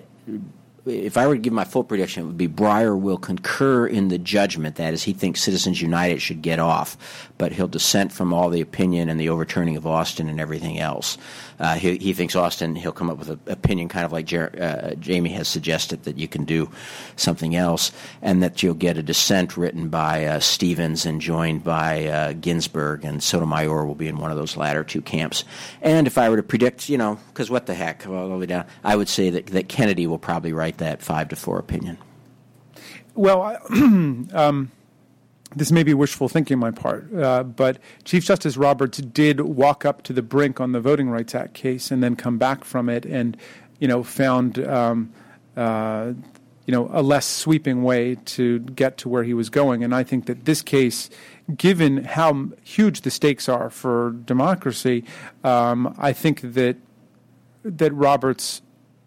if 0.85 1.15
I 1.15 1.27
were 1.27 1.35
to 1.35 1.39
give 1.39 1.53
my 1.53 1.63
full 1.63 1.83
prediction, 1.83 2.23
it 2.23 2.25
would 2.25 2.37
be 2.37 2.47
Breyer 2.47 2.99
will 2.99 3.17
concur 3.17 3.87
in 3.87 4.09
the 4.09 4.17
judgment. 4.17 4.75
That 4.75 4.93
is, 4.93 5.03
he 5.03 5.13
thinks 5.13 5.41
Citizens 5.41 5.81
United 5.81 6.21
should 6.21 6.41
get 6.41 6.59
off, 6.59 6.97
but 7.37 7.53
he'll 7.53 7.69
dissent 7.69 8.11
from 8.11 8.33
all 8.33 8.49
the 8.49 8.59
opinion 8.59 9.07
and 9.07 9.19
the 9.19 9.29
overturning 9.29 9.77
of 9.77 9.87
Austin 9.87 10.27
and 10.27 10.41
everything 10.41 10.79
else. 10.79 11.17
Uh, 11.59 11.75
he, 11.75 11.97
he, 11.97 12.13
thinks 12.13 12.35
Austin, 12.35 12.75
he'll 12.75 12.91
come 12.91 13.09
up 13.09 13.17
with 13.17 13.29
an 13.29 13.39
opinion 13.47 13.87
kind 13.87 14.05
of 14.05 14.11
like 14.11 14.25
Jer- 14.25 14.53
uh, 14.59 14.95
Jamie 14.95 15.29
has 15.29 15.47
suggested 15.47 16.03
that 16.03 16.17
you 16.17 16.27
can 16.27 16.43
do 16.43 16.69
something 17.15 17.55
else, 17.55 17.91
and 18.21 18.43
that 18.43 18.61
you'll 18.61 18.73
get 18.73 18.97
a 18.97 19.03
dissent 19.03 19.55
written 19.55 19.87
by 19.87 20.25
uh, 20.25 20.39
Stevens 20.39 21.05
and 21.05 21.21
joined 21.21 21.63
by 21.63 22.07
uh, 22.07 22.33
Ginsburg, 22.33 23.05
and 23.05 23.23
Sotomayor 23.23 23.85
will 23.85 23.95
be 23.95 24.07
in 24.07 24.17
one 24.17 24.31
of 24.31 24.37
those 24.37 24.57
latter 24.57 24.83
two 24.83 25.01
camps. 25.01 25.45
And 25.81 26.07
if 26.07 26.17
I 26.17 26.27
were 26.29 26.37
to 26.37 26.43
predict, 26.43 26.89
you 26.89 26.97
know, 26.97 27.19
because 27.27 27.49
what 27.49 27.67
the 27.67 27.73
heck, 27.73 28.05
all 28.07 28.27
the 28.27 28.37
way 28.37 28.45
down, 28.47 28.65
I 28.83 28.95
would 28.95 29.07
say 29.07 29.29
that, 29.29 29.47
that 29.47 29.69
Kennedy 29.69 30.07
will 30.07 30.19
probably 30.19 30.51
write 30.51 30.72
that 30.77 31.01
five 31.01 31.29
to 31.29 31.35
four 31.35 31.59
opinion. 31.59 31.97
Well, 33.15 33.57
um, 34.33 34.71
this 35.55 35.71
may 35.71 35.83
be 35.83 35.93
wishful 35.93 36.29
thinking 36.29 36.55
on 36.55 36.59
my 36.59 36.71
part, 36.71 37.13
uh, 37.15 37.43
but 37.43 37.77
Chief 38.05 38.25
Justice 38.25 38.57
Roberts 38.57 38.97
did 38.99 39.39
walk 39.41 39.85
up 39.85 40.03
to 40.03 40.13
the 40.13 40.21
brink 40.21 40.59
on 40.59 40.71
the 40.71 40.79
Voting 40.79 41.09
Rights 41.09 41.35
Act 41.35 41.53
case 41.53 41.91
and 41.91 42.01
then 42.01 42.15
come 42.15 42.37
back 42.37 42.63
from 42.63 42.89
it, 42.89 43.05
and 43.05 43.37
you 43.79 43.87
know 43.87 44.03
found 44.03 44.59
um, 44.65 45.11
uh, 45.55 46.13
you 46.65 46.71
know 46.71 46.89
a 46.91 47.03
less 47.03 47.25
sweeping 47.25 47.83
way 47.83 48.15
to 48.25 48.59
get 48.59 48.97
to 48.99 49.09
where 49.09 49.23
he 49.23 49.33
was 49.33 49.49
going. 49.49 49.83
And 49.83 49.93
I 49.93 50.03
think 50.03 50.25
that 50.25 50.45
this 50.45 50.61
case, 50.61 51.09
given 51.55 52.03
how 52.03 52.49
huge 52.63 53.01
the 53.01 53.11
stakes 53.11 53.47
are 53.47 53.69
for 53.69 54.11
democracy, 54.25 55.03
um, 55.43 55.93
I 55.99 56.13
think 56.13 56.41
that 56.41 56.77
that 57.63 57.93
Roberts 57.93 58.61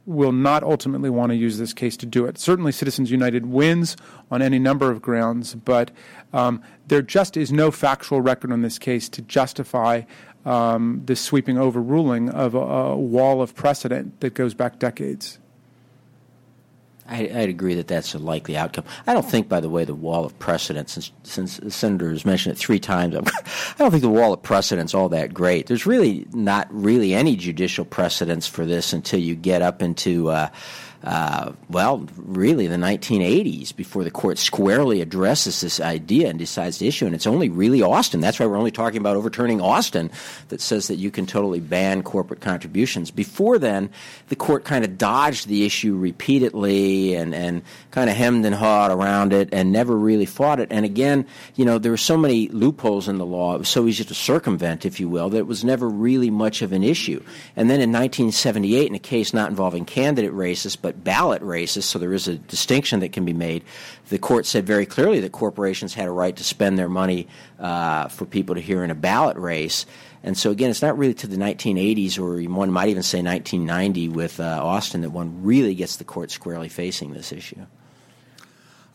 will 0.07 0.33
not 0.33 0.63
ultimately 0.63 1.11
want 1.11 1.31
to 1.31 1.37
use 1.37 1.59
this 1.59 1.73
case 1.73 1.97
to 1.99 2.07
do 2.07 2.25
it. 2.25 2.39
Certainly, 2.39 2.73
Citizens 2.73 3.11
United 3.11 3.47
wins 3.47 3.97
on 4.31 4.41
any 4.41 4.59
number 4.59 4.91
of 4.91 5.03
grounds, 5.03 5.55
but 5.55 5.91
um, 6.33 6.63
there 6.87 7.03
just 7.03 7.37
is 7.37 7.53
no 7.53 7.71
factual 7.71 8.21
record 8.21 8.53
on 8.53 8.63
this 8.63 8.79
case 8.79 9.09
to 9.11 9.23
justify 9.23 10.03
um, 10.45 11.03
this 11.05 11.21
sweeping 11.21 11.59
overruling 11.59 12.31
of 12.31 12.55
a, 12.55 12.59
a 12.59 12.97
wall 12.97 13.43
of 13.43 13.55
precedent 13.55 14.21
that 14.21 14.35
goes 14.35 14.55
back 14.55 14.79
decades. 14.79 15.39
I, 17.09 17.31
I'd 17.35 17.49
agree 17.49 17.75
that 17.75 17.89
that's 17.89 18.15
a 18.15 18.19
likely 18.19 18.57
outcome. 18.57 18.85
I 19.07 19.15
don't 19.15 19.29
think, 19.29 19.49
by 19.49 19.61
the 19.61 19.69
way, 19.69 19.85
the 19.85 19.95
wall 19.95 20.25
of 20.25 20.39
precedent, 20.39 20.91
since, 20.91 21.13
since 21.23 21.59
the 21.59 21.71
senator 21.71 22.11
has 22.11 22.25
mentioned 22.25 22.57
it 22.57 22.59
three 22.59 22.79
times, 22.79 23.17
I 23.17 23.75
don't 23.79 23.91
think 23.91 24.03
the 24.03 24.09
wall 24.09 24.33
of 24.33 24.43
precedent's 24.43 24.95
all 24.95 25.09
that 25.11 25.33
great. 25.33 25.67
There's 25.67 25.87
really 25.87 26.27
not 26.33 26.67
really 26.71 27.15
any 27.15 27.37
judicial 27.37 27.85
precedents 27.85 28.47
for 28.47 28.65
this 28.65 28.93
until 28.93 29.21
you 29.21 29.35
get 29.35 29.63
up 29.63 29.83
into. 29.83 30.31
Uh, 30.31 30.49
uh, 31.07 31.53
well, 31.71 32.05
really 32.17 32.67
the 32.67 32.77
1980s 32.77 33.75
before 33.75 34.03
the 34.03 34.11
court 34.11 34.39
squarely 34.39 35.01
addresses 35.01 35.61
this 35.61 35.81
idea 35.81 36.29
and 36.29 36.37
decides 36.37 36.79
to 36.79 36.87
issue. 36.87 37.07
And 37.07 37.15
it's 37.15 37.29
only 37.29 37.49
really 37.49 37.81
Austin. 37.81 38.21
That's 38.21 38.41
why 38.41 38.47
we're 38.47 38.57
only 38.57 38.73
talking 38.73 38.99
about 38.99 39.15
overturning 39.15 39.61
Austin 39.61 40.11
that 40.49 40.61
says 40.61 40.89
that 40.89 40.97
you 40.97 41.13
can 41.13 41.25
totally 41.25 41.61
ban 41.61 42.03
corporate 42.03 42.41
contributions. 42.41 43.13
Before 43.13 43.57
then, 43.57 43.89
the 44.31 44.37
court 44.37 44.65
kind 44.65 44.85
of 44.85 44.99
dodged 44.99 45.47
the 45.47 45.65
issue 45.65 45.97
repeatedly 45.97 47.15
and, 47.15 47.37
and 47.37 47.63
kind 47.93 48.11
of 48.11 48.17
hemmed 48.17 48.45
and 48.45 48.57
hawed 48.57 48.91
around 48.91 49.33
it 49.33 49.51
and 49.53 49.71
never 49.71 49.97
really 49.97 50.27
fought 50.27 50.59
it. 50.59 50.67
And 50.73 50.85
again, 50.85 51.25
you 51.55 51.65
know, 51.65 51.79
there 51.79 51.93
were 51.93 51.97
so 51.97 52.17
many 52.17 52.49
loopholes 52.49 53.07
in 53.07 53.19
the 53.19 53.27
law. 53.27 53.55
It 53.55 53.59
was 53.59 53.69
so 53.69 53.87
easy 53.87 54.03
to 54.03 54.15
circumvent, 54.15 54.85
if 54.85 54.99
you 54.99 55.09
will, 55.09 55.31
that 55.31 55.39
it 55.39 55.47
was 55.47 55.65
never 55.65 55.89
really 55.89 56.31
much 56.31 56.63
of 56.63 56.73
an 56.73 56.83
issue. 56.83 57.23
And 57.55 57.71
then 57.71 57.81
in 57.81 57.93
1978, 57.93 58.89
in 58.89 58.97
a 58.97 58.99
case 58.99 59.33
not 59.33 59.51
involving 59.51 59.85
candidate 59.85 60.33
races, 60.33 60.75
but 60.75 60.96
ballot 61.03 61.43
races, 61.43 61.85
so 61.85 61.99
there 61.99 62.13
is 62.13 62.29
a 62.29 62.37
distinction 62.37 63.01
that 63.01 63.13
can 63.13 63.25
be 63.25 63.33
made. 63.33 63.65
The 64.09 64.19
court 64.19 64.47
said 64.47 64.67
very 64.67 64.87
clearly 64.87 65.21
that 65.21 65.33
corporations 65.33 65.95
had 65.95 66.09
a 66.09 66.11
right 66.11 66.35
to 66.37 66.45
spend 66.45 66.79
their 66.79 66.89
money 66.89 67.29
uh, 67.59 68.09
for 68.09 68.25
people 68.25 68.55
to 68.55 68.61
hear 68.61 68.85
in 68.85 68.91
a 68.91 68.95
ballot 68.95 69.37
race. 69.37 69.87
And 70.23 70.37
so, 70.37 70.51
again, 70.51 70.71
it's 70.71 70.83
not 70.83 70.99
really 70.99 71.15
to 71.15 71.27
the 71.27 71.37
1980s, 71.37 72.19
or 72.19 72.43
one 72.51 72.71
might 72.71 72.89
even 72.89 73.03
say 73.03 73.23
1990 73.23 74.09
with 74.09 74.41
uh, 74.41 74.61
Austin, 74.63 75.03
that 75.03 75.11
one 75.11 75.43
really 75.43 75.75
gets 75.75 75.97
the 75.97 76.05
court 76.05 76.31
squarely 76.31 76.69
facing 76.69 77.13
this 77.13 77.33
issue. 77.33 77.67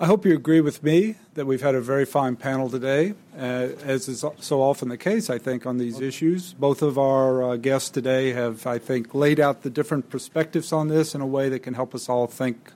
I 0.01 0.07
hope 0.07 0.25
you 0.25 0.33
agree 0.33 0.61
with 0.61 0.81
me 0.81 1.13
that 1.35 1.45
we've 1.45 1.61
had 1.61 1.75
a 1.75 1.79
very 1.79 2.05
fine 2.05 2.35
panel 2.35 2.71
today. 2.71 3.13
Uh, 3.37 3.69
as 3.85 4.07
is 4.07 4.25
so 4.39 4.59
often 4.59 4.89
the 4.89 4.97
case, 4.97 5.29
I 5.29 5.37
think, 5.37 5.67
on 5.67 5.77
these 5.77 6.01
issues. 6.01 6.53
Both 6.53 6.81
of 6.81 6.97
our 6.97 7.43
uh, 7.43 7.55
guests 7.57 7.91
today 7.91 8.33
have, 8.33 8.65
I 8.65 8.79
think, 8.79 9.13
laid 9.13 9.39
out 9.39 9.61
the 9.61 9.69
different 9.69 10.09
perspectives 10.09 10.71
on 10.71 10.87
this 10.87 11.13
in 11.13 11.21
a 11.21 11.27
way 11.27 11.49
that 11.49 11.59
can 11.59 11.75
help 11.75 11.93
us 11.93 12.09
all 12.09 12.25
think 12.25 12.71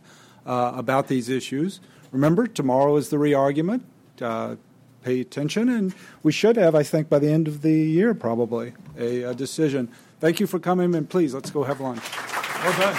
uh, 0.46 0.74
about 0.76 1.08
these 1.08 1.28
issues. 1.28 1.80
Remember, 2.12 2.46
tomorrow 2.46 2.96
is 2.96 3.10
the 3.10 3.18
re 3.18 3.34
argument. 3.34 3.82
Uh, 4.22 4.58
pay 5.04 5.20
attention, 5.20 5.68
and 5.68 5.96
we 6.22 6.32
should 6.32 6.58
have, 6.58 6.76
I 6.76 6.84
think, 6.84 7.10
by 7.10 7.18
the 7.18 7.32
end 7.32 7.48
of 7.48 7.64
the 7.64 7.74
year, 7.74 8.14
probably, 8.14 8.74
a, 9.00 9.24
a 9.24 9.34
decision. 9.34 9.90
Thank 10.20 10.40
you 10.40 10.46
for 10.46 10.60
coming, 10.60 10.94
and 10.94 11.10
please, 11.10 11.34
let's 11.34 11.50
go 11.50 11.64
have 11.64 11.82
lunch. 11.82 12.04
Well 12.64 12.80
done. 12.80 12.96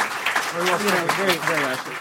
Very 0.52 0.64
well. 0.64 0.82
You 0.82 0.90
know, 0.90 1.14
very, 1.14 1.38
very 1.38 1.60
nice. 1.60 1.96